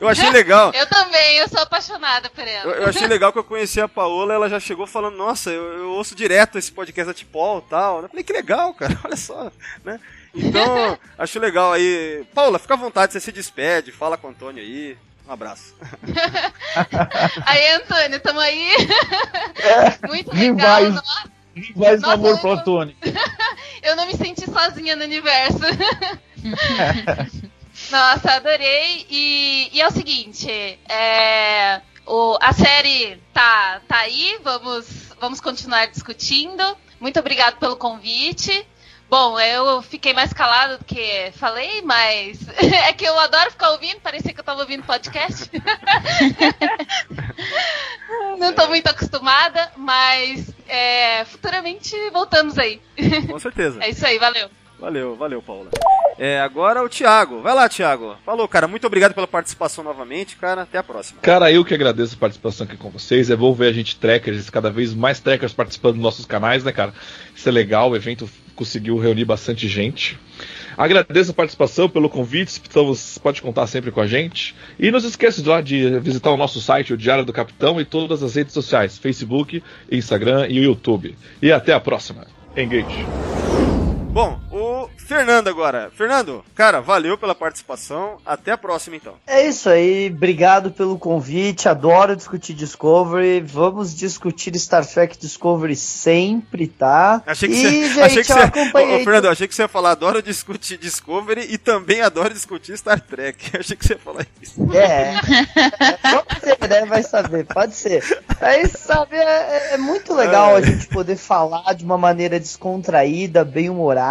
Eu 0.00 0.08
achei 0.08 0.28
legal. 0.30 0.72
eu 0.74 0.86
também, 0.88 1.36
eu 1.38 1.48
sou 1.48 1.60
apaixonada 1.60 2.28
por 2.30 2.42
ela. 2.46 2.72
Eu, 2.72 2.82
eu 2.82 2.88
achei 2.88 3.06
legal 3.06 3.32
que 3.32 3.38
eu 3.38 3.44
conheci 3.44 3.80
a 3.80 3.86
Paola, 3.88 4.34
ela 4.34 4.48
já 4.48 4.58
chegou 4.58 4.86
falando, 4.88 5.16
nossa, 5.16 5.50
eu, 5.50 5.78
eu 5.78 5.90
ouço 5.90 6.16
direto 6.16 6.58
esse 6.58 6.72
podcast 6.72 7.06
da 7.06 7.14
Tipol 7.14 7.62
e 7.64 7.70
tal. 7.70 8.02
Eu 8.02 8.08
falei, 8.08 8.24
que 8.24 8.32
legal, 8.32 8.74
cara, 8.74 8.98
olha 9.04 9.16
só, 9.16 9.50
né? 9.84 10.00
Então, 10.36 10.98
acho 11.18 11.38
legal 11.40 11.72
aí. 11.72 12.24
Paula, 12.34 12.58
fica 12.58 12.74
à 12.74 12.76
vontade, 12.76 13.12
você 13.12 13.20
se 13.20 13.32
despede, 13.32 13.90
fala 13.92 14.16
com 14.16 14.28
o 14.28 14.30
Antônio 14.30 14.62
aí. 14.62 14.96
Um 15.28 15.32
abraço. 15.32 15.74
Aí, 17.44 17.74
Antônio, 17.74 18.20
tamo 18.20 18.38
aí. 18.38 18.68
Muito 20.06 20.32
legal. 20.32 20.82
Nossa, 20.82 21.30
no 21.74 21.96
Nossa, 21.96 22.12
amor 22.12 22.30
eu- 22.30 22.38
platônico. 22.38 23.00
Eu 23.82 23.96
não 23.96 24.06
me 24.06 24.14
senti 24.16 24.48
sozinha 24.48 24.94
no 24.94 25.02
universo. 25.02 25.58
Nossa, 27.90 28.32
adorei. 28.32 29.06
E, 29.10 29.70
e 29.72 29.80
é 29.80 29.86
o 29.86 29.90
seguinte, 29.90 30.50
é, 30.88 31.80
o, 32.06 32.36
a 32.40 32.52
série 32.52 33.20
tá, 33.32 33.80
tá 33.86 33.98
aí, 33.98 34.38
vamos, 34.42 34.86
vamos 35.20 35.40
continuar 35.40 35.86
discutindo. 35.86 36.62
Muito 37.00 37.18
obrigado 37.20 37.58
pelo 37.58 37.76
convite. 37.76 38.66
Bom, 39.08 39.38
eu 39.38 39.80
fiquei 39.82 40.12
mais 40.12 40.32
calada 40.32 40.78
do 40.78 40.84
que 40.84 41.30
falei, 41.36 41.80
mas 41.82 42.40
é 42.58 42.92
que 42.92 43.04
eu 43.04 43.16
adoro 43.18 43.52
ficar 43.52 43.70
ouvindo, 43.70 44.00
parecia 44.00 44.32
que 44.34 44.40
eu 44.40 44.44
tava 44.44 44.60
ouvindo 44.60 44.82
podcast. 44.82 45.48
Não 48.38 48.52
tô 48.52 48.66
muito 48.66 48.88
acostumada, 48.88 49.70
mas 49.76 50.52
é, 50.68 51.24
futuramente 51.24 51.94
voltamos 52.10 52.58
aí. 52.58 52.80
Com 53.28 53.38
certeza. 53.38 53.78
É 53.86 53.90
isso 53.90 54.04
aí, 54.04 54.18
valeu. 54.18 54.50
Valeu, 54.78 55.16
valeu, 55.16 55.42
Paula. 55.42 55.70
É, 56.18 56.40
agora 56.40 56.82
o 56.82 56.88
Thiago. 56.88 57.42
Vai 57.42 57.54
lá, 57.54 57.68
Thiago. 57.68 58.16
Falou, 58.24 58.48
cara. 58.48 58.66
Muito 58.66 58.86
obrigado 58.86 59.14
pela 59.14 59.26
participação 59.26 59.84
novamente, 59.84 60.36
cara. 60.36 60.62
Até 60.62 60.78
a 60.78 60.82
próxima. 60.82 61.20
Cara, 61.20 61.52
eu 61.52 61.64
que 61.64 61.74
agradeço 61.74 62.14
a 62.14 62.18
participação 62.18 62.66
aqui 62.66 62.76
com 62.76 62.90
vocês. 62.90 63.30
É 63.30 63.36
bom 63.36 63.52
ver 63.52 63.68
a 63.68 63.72
gente 63.72 63.96
trackers, 63.96 64.48
cada 64.48 64.70
vez 64.70 64.94
mais 64.94 65.20
trackers 65.20 65.52
participando 65.52 65.94
dos 65.94 66.02
nossos 66.02 66.24
canais, 66.24 66.64
né, 66.64 66.72
cara? 66.72 66.94
Isso 67.34 67.48
é 67.48 67.52
legal, 67.52 67.90
o 67.90 67.96
evento 67.96 68.28
conseguiu 68.54 68.96
reunir 68.98 69.26
bastante 69.26 69.68
gente. 69.68 70.18
Agradeço 70.76 71.30
a 71.30 71.34
participação 71.34 71.88
pelo 71.88 72.08
convite, 72.08 72.48
estamos, 72.48 73.18
pode 73.18 73.42
contar 73.42 73.66
sempre 73.66 73.90
com 73.90 74.00
a 74.00 74.06
gente. 74.06 74.54
E 74.78 74.90
não 74.90 75.00
se 75.00 75.06
esqueça 75.06 75.42
de 75.42 75.48
lá 75.48 75.60
de 75.60 75.98
visitar 76.00 76.30
o 76.30 76.36
nosso 76.36 76.60
site, 76.60 76.94
o 76.94 76.96
Diário 76.96 77.24
do 77.24 77.32
Capitão, 77.32 77.80
e 77.80 77.84
todas 77.84 78.22
as 78.22 78.34
redes 78.34 78.54
sociais, 78.54 78.98
Facebook, 78.98 79.62
Instagram 79.90 80.46
e 80.48 80.64
YouTube. 80.64 81.16
E 81.42 81.52
até 81.52 81.72
a 81.74 81.80
próxima. 81.80 82.26
Engage. 82.56 83.06
Bom, 84.16 84.40
o 84.50 84.88
Fernando 84.96 85.48
agora. 85.48 85.90
Fernando, 85.94 86.42
cara, 86.54 86.80
valeu 86.80 87.18
pela 87.18 87.34
participação. 87.34 88.16
Até 88.24 88.52
a 88.52 88.56
próxima, 88.56 88.96
então. 88.96 89.12
É 89.26 89.46
isso 89.46 89.68
aí, 89.68 90.10
obrigado 90.10 90.70
pelo 90.70 90.98
convite. 90.98 91.68
Adoro 91.68 92.16
discutir 92.16 92.54
Discovery. 92.54 93.42
Vamos 93.42 93.94
discutir 93.94 94.58
Star 94.58 94.86
Trek 94.86 95.18
Discovery 95.18 95.76
sempre, 95.76 96.66
tá? 96.66 97.22
Achei 97.26 97.46
que 97.46 97.56
e, 97.56 97.60
você. 97.60 97.88
gente, 97.88 98.00
achei 98.00 98.24
que 98.24 98.32
eu 98.32 98.36
você 98.36 98.42
acompanhei. 98.42 98.96
Ô, 98.96 99.00
ô, 99.02 99.04
Fernando, 99.04 99.28
achei 99.28 99.46
que 99.46 99.54
você 99.54 99.60
ia 99.60 99.68
falar, 99.68 99.90
adoro 99.90 100.22
discutir 100.22 100.78
Discovery 100.78 101.48
e 101.50 101.58
também 101.58 102.00
adoro 102.00 102.32
discutir 102.32 102.74
Star 102.78 102.98
Trek. 102.98 103.50
Achei 103.60 103.76
que 103.76 103.86
você 103.86 103.92
ia 103.92 103.98
falar 103.98 104.26
isso. 104.40 104.66
É. 104.72 105.12
Pode 106.10 106.40
ser, 106.40 106.68
né? 106.70 106.86
Vai 106.86 107.02
saber, 107.02 107.44
pode 107.44 107.74
ser. 107.74 108.02
Aí, 108.40 108.66
sabe, 108.66 109.16
é, 109.16 109.74
é 109.74 109.76
muito 109.76 110.14
legal 110.14 110.56
a 110.56 110.62
gente 110.62 110.86
poder 110.88 111.16
falar 111.16 111.74
de 111.74 111.84
uma 111.84 111.98
maneira 111.98 112.40
descontraída, 112.40 113.44
bem 113.44 113.68
humorada. 113.68 114.05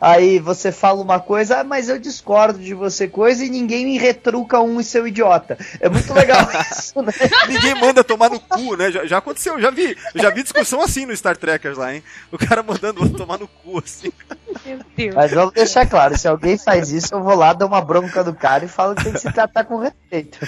Aí 0.00 0.38
você 0.38 0.70
fala 0.70 1.02
uma 1.02 1.20
coisa, 1.20 1.60
ah, 1.60 1.64
mas 1.64 1.88
eu 1.88 1.98
discordo 1.98 2.58
de 2.58 2.74
você 2.74 3.08
coisa 3.08 3.44
e 3.44 3.50
ninguém 3.50 3.84
me 3.84 3.98
retruca 3.98 4.60
um 4.60 4.80
e 4.80 4.84
seu 4.84 5.06
idiota. 5.06 5.56
É 5.80 5.88
muito 5.88 6.12
legal 6.12 6.46
isso, 6.70 7.00
né? 7.02 7.12
Ninguém 7.48 7.74
manda 7.74 8.04
tomar 8.04 8.30
no 8.30 8.40
cu, 8.40 8.76
né? 8.76 8.90
Já, 8.90 9.06
já 9.06 9.18
aconteceu, 9.18 9.60
já 9.60 9.70
vi. 9.70 9.96
Já 10.14 10.30
vi 10.30 10.42
discussão 10.42 10.80
assim 10.80 11.06
no 11.06 11.16
Star 11.16 11.36
Trekkers 11.36 11.78
lá, 11.78 11.94
hein? 11.94 12.02
O 12.30 12.38
cara 12.38 12.62
mandando 12.62 13.00
o 13.00 13.02
outro 13.04 13.18
tomar 13.18 13.38
no 13.38 13.48
cu, 13.48 13.82
assim. 13.84 14.12
Meu 14.64 14.78
Deus. 14.96 15.14
Mas 15.14 15.32
vamos 15.32 15.52
deixar 15.52 15.86
claro, 15.86 16.16
se 16.18 16.26
alguém 16.28 16.58
faz 16.58 16.90
isso, 16.90 17.14
eu 17.14 17.22
vou 17.22 17.34
lá 17.34 17.52
dar 17.52 17.66
uma 17.66 17.80
bronca 17.80 18.22
do 18.24 18.34
cara 18.34 18.64
e 18.64 18.68
falo 18.68 18.94
que 18.94 19.04
tem 19.04 19.12
que 19.12 19.20
se 19.20 19.32
tratar 19.32 19.64
com 19.64 19.78
respeito. 19.78 20.38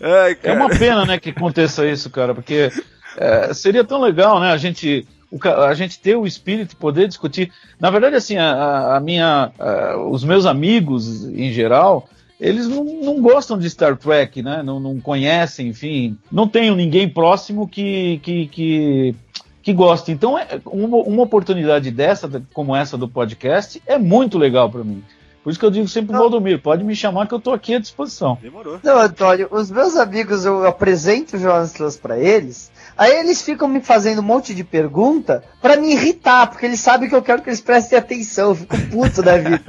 Ai, 0.00 0.36
É 0.42 0.52
uma 0.52 0.68
pena, 0.68 1.04
né, 1.04 1.18
que 1.18 1.30
aconteça 1.30 1.86
isso, 1.86 2.10
cara, 2.10 2.34
porque 2.34 2.70
é, 3.16 3.52
seria 3.54 3.84
tão 3.84 4.00
legal, 4.00 4.40
né, 4.40 4.52
a 4.52 4.56
gente, 4.56 5.06
o 5.30 5.38
a 5.48 5.74
gente 5.74 5.98
ter 6.00 6.16
o 6.16 6.26
espírito, 6.26 6.76
poder 6.76 7.06
discutir. 7.08 7.52
Na 7.78 7.90
verdade, 7.90 8.16
assim, 8.16 8.36
a- 8.36 8.96
a, 8.96 9.00
minha, 9.00 9.52
a- 9.58 9.96
os 10.10 10.24
meus 10.24 10.46
amigos, 10.46 11.24
em 11.24 11.52
geral, 11.52 12.08
eles 12.40 12.68
não, 12.68 12.84
não 12.84 13.20
gostam 13.20 13.58
de 13.58 13.68
Star 13.68 13.96
Trek, 13.96 14.42
né, 14.42 14.62
não, 14.62 14.78
não 14.80 15.00
conhecem, 15.00 15.68
enfim, 15.68 16.16
não 16.30 16.46
tenho 16.48 16.74
ninguém 16.76 17.08
próximo 17.08 17.66
que, 17.68 18.20
que, 18.22 18.46
que, 18.46 19.14
que 19.62 19.72
goste. 19.72 20.12
Então, 20.12 20.38
é, 20.38 20.60
uma, 20.64 20.98
uma 20.98 21.22
oportunidade 21.24 21.90
dessa, 21.90 22.42
como 22.54 22.74
essa 22.76 22.96
do 22.96 23.08
podcast, 23.08 23.82
é 23.86 23.98
muito 23.98 24.38
legal 24.38 24.70
para 24.70 24.84
mim. 24.84 25.02
Por 25.42 25.50
isso 25.50 25.58
que 25.58 25.64
eu 25.64 25.70
digo 25.70 25.88
sempre, 25.88 26.12
Não. 26.12 26.20
Valdomiro, 26.20 26.58
pode 26.58 26.84
me 26.84 26.94
chamar 26.94 27.26
que 27.26 27.32
eu 27.34 27.40
tô 27.40 27.52
aqui 27.52 27.74
à 27.74 27.78
disposição. 27.78 28.36
Demorou. 28.42 28.78
Não, 28.82 28.98
Antônio, 28.98 29.48
os 29.50 29.70
meus 29.70 29.96
amigos, 29.96 30.44
eu 30.44 30.66
apresento 30.66 31.36
o 31.36 31.40
Jonas 31.40 31.96
pra 31.96 32.18
eles, 32.18 32.70
aí 32.98 33.20
eles 33.20 33.40
ficam 33.40 33.68
me 33.68 33.80
fazendo 33.80 34.18
um 34.18 34.24
monte 34.24 34.54
de 34.54 34.64
pergunta 34.64 35.44
pra 35.62 35.76
me 35.76 35.92
irritar, 35.92 36.48
porque 36.48 36.66
eles 36.66 36.80
sabem 36.80 37.08
que 37.08 37.14
eu 37.14 37.22
quero 37.22 37.40
que 37.40 37.48
eles 37.48 37.60
prestem 37.60 37.98
atenção, 37.98 38.50
eu 38.50 38.56
fico 38.56 38.76
puto 38.90 39.22
da 39.22 39.38
vida. 39.38 39.62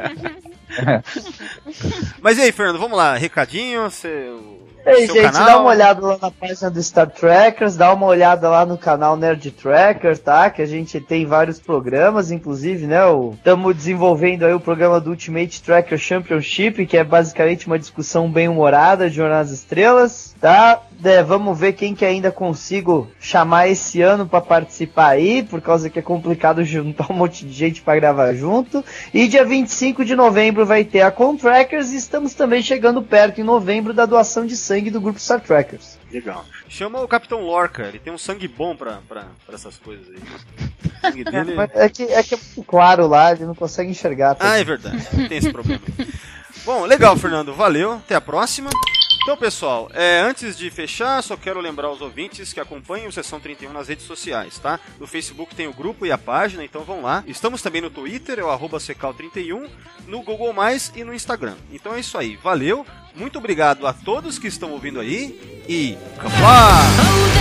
Mas 2.21 2.37
e 2.37 2.41
aí, 2.41 2.51
Fernando, 2.51 2.79
vamos 2.79 2.97
lá. 2.97 3.15
Recadinho, 3.15 3.89
seu, 3.89 4.59
Ei, 4.85 5.05
seu 5.05 5.15
gente, 5.15 5.31
canal. 5.31 5.45
dá 5.45 5.59
uma 5.59 5.69
olhada 5.69 6.01
lá 6.05 6.17
na 6.21 6.31
página 6.31 6.69
do 6.69 6.81
Star 6.81 7.09
Trekkers, 7.09 7.75
dá 7.75 7.93
uma 7.93 8.05
olhada 8.05 8.49
lá 8.49 8.65
no 8.65 8.77
canal 8.77 9.15
Nerd 9.15 9.51
Tracker, 9.51 10.17
tá? 10.17 10.49
Que 10.49 10.61
a 10.61 10.65
gente 10.65 10.99
tem 10.99 11.25
vários 11.25 11.59
programas, 11.59 12.31
inclusive, 12.31 12.87
né? 12.87 12.99
Estamos 13.33 13.75
desenvolvendo 13.75 14.45
aí 14.45 14.53
o 14.53 14.59
programa 14.59 14.99
do 14.99 15.11
Ultimate 15.11 15.61
Tracker 15.61 15.97
Championship, 15.97 16.85
que 16.85 16.97
é 16.97 17.03
basicamente 17.03 17.67
uma 17.67 17.79
discussão 17.79 18.31
bem 18.31 18.47
humorada 18.47 19.09
de 19.09 19.15
Jornada 19.15 19.43
das 19.43 19.51
Estrelas, 19.51 20.28
tá? 20.39 20.81
É, 21.03 21.23
vamos 21.23 21.57
ver 21.57 21.73
quem 21.73 21.95
que 21.95 22.03
ainda 22.03 22.31
consigo 22.31 23.09
chamar 23.19 23.67
esse 23.69 24.01
ano 24.01 24.27
pra 24.27 24.41
participar 24.41 25.09
aí, 25.09 25.43
por 25.43 25.61
causa 25.61 25.89
que 25.89 25.99
é 25.99 26.01
complicado 26.01 26.63
juntar 26.65 27.11
um 27.11 27.15
monte 27.15 27.45
de 27.45 27.53
gente 27.53 27.81
pra 27.81 27.95
gravar 27.95 28.33
junto. 28.33 28.83
E 29.13 29.27
dia 29.27 29.45
25 29.45 30.03
de 30.03 30.15
novembro 30.15 30.65
vai 30.65 30.83
ter 30.83 31.01
a 31.01 31.11
Contrackers 31.11 31.91
e 31.91 31.97
estamos 31.97 32.33
também 32.33 32.61
chegando 32.61 33.01
perto 33.01 33.39
em 33.39 33.43
novembro 33.43 33.93
da 33.93 34.05
doação 34.05 34.45
de 34.45 34.57
sangue 34.57 34.91
do 34.91 34.99
grupo 34.99 35.19
Star 35.19 35.39
Trackers. 35.39 35.97
Legal. 36.11 36.43
Chama 36.67 37.01
o 37.01 37.07
Capitão 37.07 37.41
Lorca, 37.41 37.83
ele 37.83 37.99
tem 37.99 38.11
um 38.11 38.17
sangue 38.17 38.47
bom 38.47 38.75
pra, 38.75 38.99
pra, 39.07 39.25
pra 39.45 39.55
essas 39.55 39.77
coisas 39.77 40.07
aí. 40.09 40.19
Dele. 41.23 41.55
É 41.75 41.87
que, 41.87 42.03
é 42.03 42.21
que 42.21 42.35
é 42.35 42.37
muito 42.37 42.63
claro 42.63 43.07
lá, 43.07 43.31
ele 43.31 43.45
não 43.45 43.55
consegue 43.55 43.89
enxergar. 43.89 44.35
tá? 44.35 44.51
Ah, 44.51 44.59
é 44.59 44.63
verdade. 44.65 44.97
Tem 45.29 45.37
esse 45.37 45.51
problema. 45.51 45.81
Bom, 46.65 46.83
legal, 46.85 47.15
Fernando. 47.15 47.53
Valeu. 47.53 47.93
Até 47.93 48.15
a 48.15 48.21
próxima. 48.21 48.69
Então, 49.21 49.37
pessoal, 49.37 49.89
é, 49.93 50.21
antes 50.21 50.57
de 50.57 50.69
fechar, 50.71 51.21
só 51.21 51.35
quero 51.35 51.59
lembrar 51.59 51.91
os 51.91 52.01
ouvintes 52.01 52.51
que 52.51 52.59
acompanhem 52.59 53.07
o 53.07 53.11
Sessão 53.11 53.39
31 53.39 53.71
nas 53.71 53.87
redes 53.87 54.05
sociais, 54.05 54.57
tá? 54.57 54.79
No 54.99 55.05
Facebook 55.05 55.53
tem 55.53 55.67
o 55.67 55.73
grupo 55.73 56.05
e 56.05 56.11
a 56.11 56.17
página, 56.17 56.63
então 56.63 56.83
vão 56.83 57.01
lá. 57.01 57.23
Estamos 57.27 57.61
também 57.61 57.81
no 57.81 57.89
Twitter, 57.89 58.39
é 58.39 58.43
o 58.43 58.49
arroba 58.49 58.77
Secal31, 58.77 59.69
no 60.07 60.21
Google 60.23 60.53
Mais 60.53 60.91
e 60.95 61.03
no 61.03 61.13
Instagram. 61.13 61.55
Então 61.71 61.93
é 61.93 61.99
isso 61.99 62.17
aí. 62.17 62.37
Valeu. 62.37 62.85
Muito 63.13 63.37
obrigado 63.37 63.85
a 63.85 63.93
todos 63.93 64.39
que 64.39 64.47
estão 64.47 64.71
ouvindo 64.71 64.99
aí 64.99 65.63
e. 65.67 65.97
Kapla! 66.17 67.38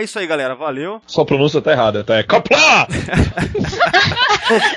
É 0.00 0.04
isso 0.04 0.18
aí, 0.18 0.26
galera. 0.26 0.54
Valeu. 0.54 1.02
Sua 1.06 1.26
pronúncia 1.26 1.60
tá 1.60 1.72
errada, 1.72 2.02
tá? 2.02 2.16
É 2.16 2.22
Kapla! 2.22 2.56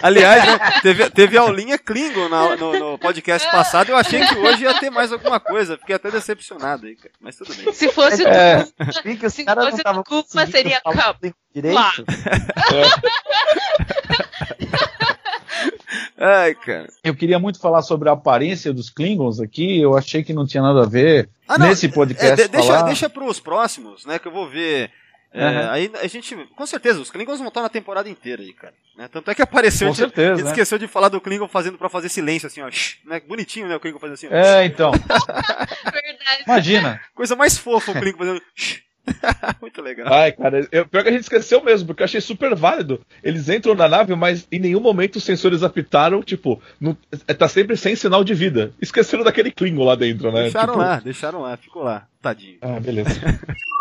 Aliás, 0.03 0.45
né, 0.45 0.59
teve, 0.81 1.09
teve 1.11 1.37
aulinha 1.37 1.79
Klingon 1.79 2.27
na- 2.27 2.57
no, 2.57 2.77
no 2.77 2.97
podcast 2.99 3.49
passado. 3.49 3.87
Eu 3.89 3.95
achei 3.95 4.19
que 4.25 4.35
hoje 4.35 4.63
ia 4.65 4.77
ter 4.81 4.89
mais 4.89 5.13
alguma 5.13 5.39
coisa. 5.39 5.77
Fiquei 5.77 5.95
até 5.95 6.11
decepcionado 6.11 6.87
aí, 6.87 6.97
cara. 6.97 7.11
Mas 7.21 7.37
tudo 7.37 7.53
bem. 7.55 7.71
Se 7.71 7.87
fosse 7.87 8.25
É. 8.25 8.57
os 8.57 8.67
Se 8.67 8.73
fosse 8.75 9.45
conseguindo 9.45 10.51
seria 10.51 10.81
Cup. 10.81 11.23
direito. 11.53 11.79
Ai, 16.17 16.55
cara. 16.55 16.87
Eu 17.03 17.15
queria 17.15 17.39
muito 17.39 17.59
falar 17.59 17.81
sobre 17.81 18.09
a 18.09 18.13
aparência 18.13 18.73
dos 18.73 18.89
Klingons 18.89 19.39
aqui, 19.39 19.79
eu 19.81 19.97
achei 19.97 20.23
que 20.23 20.33
não 20.33 20.45
tinha 20.45 20.63
nada 20.63 20.83
a 20.83 20.85
ver 20.85 21.29
Ah, 21.47 21.57
nesse 21.57 21.89
podcast. 21.89 22.41
É, 22.41 22.45
de- 22.45 22.51
deixa, 22.51 22.67
falar. 22.67 22.81
deixa 22.83 23.09
pros 23.09 23.39
próximos, 23.39 24.05
né? 24.05 24.19
Que 24.19 24.27
eu 24.27 24.31
vou 24.31 24.49
ver. 24.49 24.91
É. 25.33 25.67
Aí 25.69 25.91
a 26.01 26.07
gente. 26.07 26.35
Com 26.55 26.65
certeza, 26.65 26.99
os 27.01 27.09
Klingons 27.09 27.39
vão 27.39 27.47
estar 27.47 27.61
na 27.61 27.69
temporada 27.69 28.07
inteira 28.09 28.41
aí, 28.41 28.53
cara. 28.53 28.73
né? 28.97 29.07
Tanto 29.11 29.31
é 29.31 29.35
que 29.35 29.41
apareceu. 29.41 29.87
Com 29.87 29.93
a 29.93 29.95
gente- 29.95 30.05
certeza, 30.05 30.33
a 30.33 30.35
gente 30.35 30.45
né? 30.45 30.51
esqueceu 30.51 30.77
de 30.77 30.87
falar 30.87 31.09
do 31.09 31.19
Klingon 31.19 31.47
fazendo 31.47 31.77
pra 31.77 31.89
fazer 31.89 32.09
silêncio, 32.09 32.47
assim, 32.47 32.61
ó. 32.61 32.69
shh, 32.69 32.97
né? 33.05 33.19
Bonitinho, 33.27 33.67
né? 33.67 33.75
O 33.75 33.79
Klingon 33.79 33.99
fazendo 33.99 34.13
assim, 34.13 34.27
ó. 34.27 34.33
É, 34.35 34.65
então, 34.65 34.91
verdade. 35.91 36.43
imagina. 36.45 37.01
Coisa 37.15 37.35
mais 37.35 37.57
fofa 37.57 37.91
o 37.91 37.95
Klingon 37.95 38.17
fazendo. 38.17 38.41
shh. 38.55 38.81
Muito 39.59 39.81
legal. 39.81 40.13
Ai, 40.13 40.31
cara, 40.31 40.65
eu, 40.71 40.87
pior 40.87 41.03
que 41.03 41.09
a 41.09 41.11
gente 41.11 41.23
esqueceu 41.23 41.61
mesmo, 41.61 41.87
porque 41.87 42.01
eu 42.03 42.05
achei 42.05 42.21
super 42.21 42.55
válido. 42.55 43.01
Eles 43.21 43.49
entram 43.49 43.75
na 43.75 43.89
nave, 43.89 44.15
mas 44.15 44.47
em 44.49 44.59
nenhum 44.59 44.79
momento 44.79 45.17
os 45.17 45.25
sensores 45.25 45.61
apitaram, 45.61 46.23
tipo, 46.23 46.61
não, 46.79 46.95
é, 47.27 47.33
tá 47.33 47.49
sempre 47.49 47.75
sem 47.75 47.97
sinal 47.97 48.23
de 48.23 48.33
vida. 48.33 48.73
Esqueceram 48.81 49.23
daquele 49.25 49.51
Klingon 49.51 49.83
lá 49.83 49.95
dentro, 49.95 50.31
né? 50.31 50.43
deixaram 50.43 50.67
Tipo, 50.73 50.79
lá, 50.85 50.99
deixaram 51.01 51.41
lá, 51.41 51.57
ficou 51.57 51.83
lá. 51.83 52.07
Tadinho. 52.21 52.57
Ah, 52.61 52.79
beleza. 52.79 53.09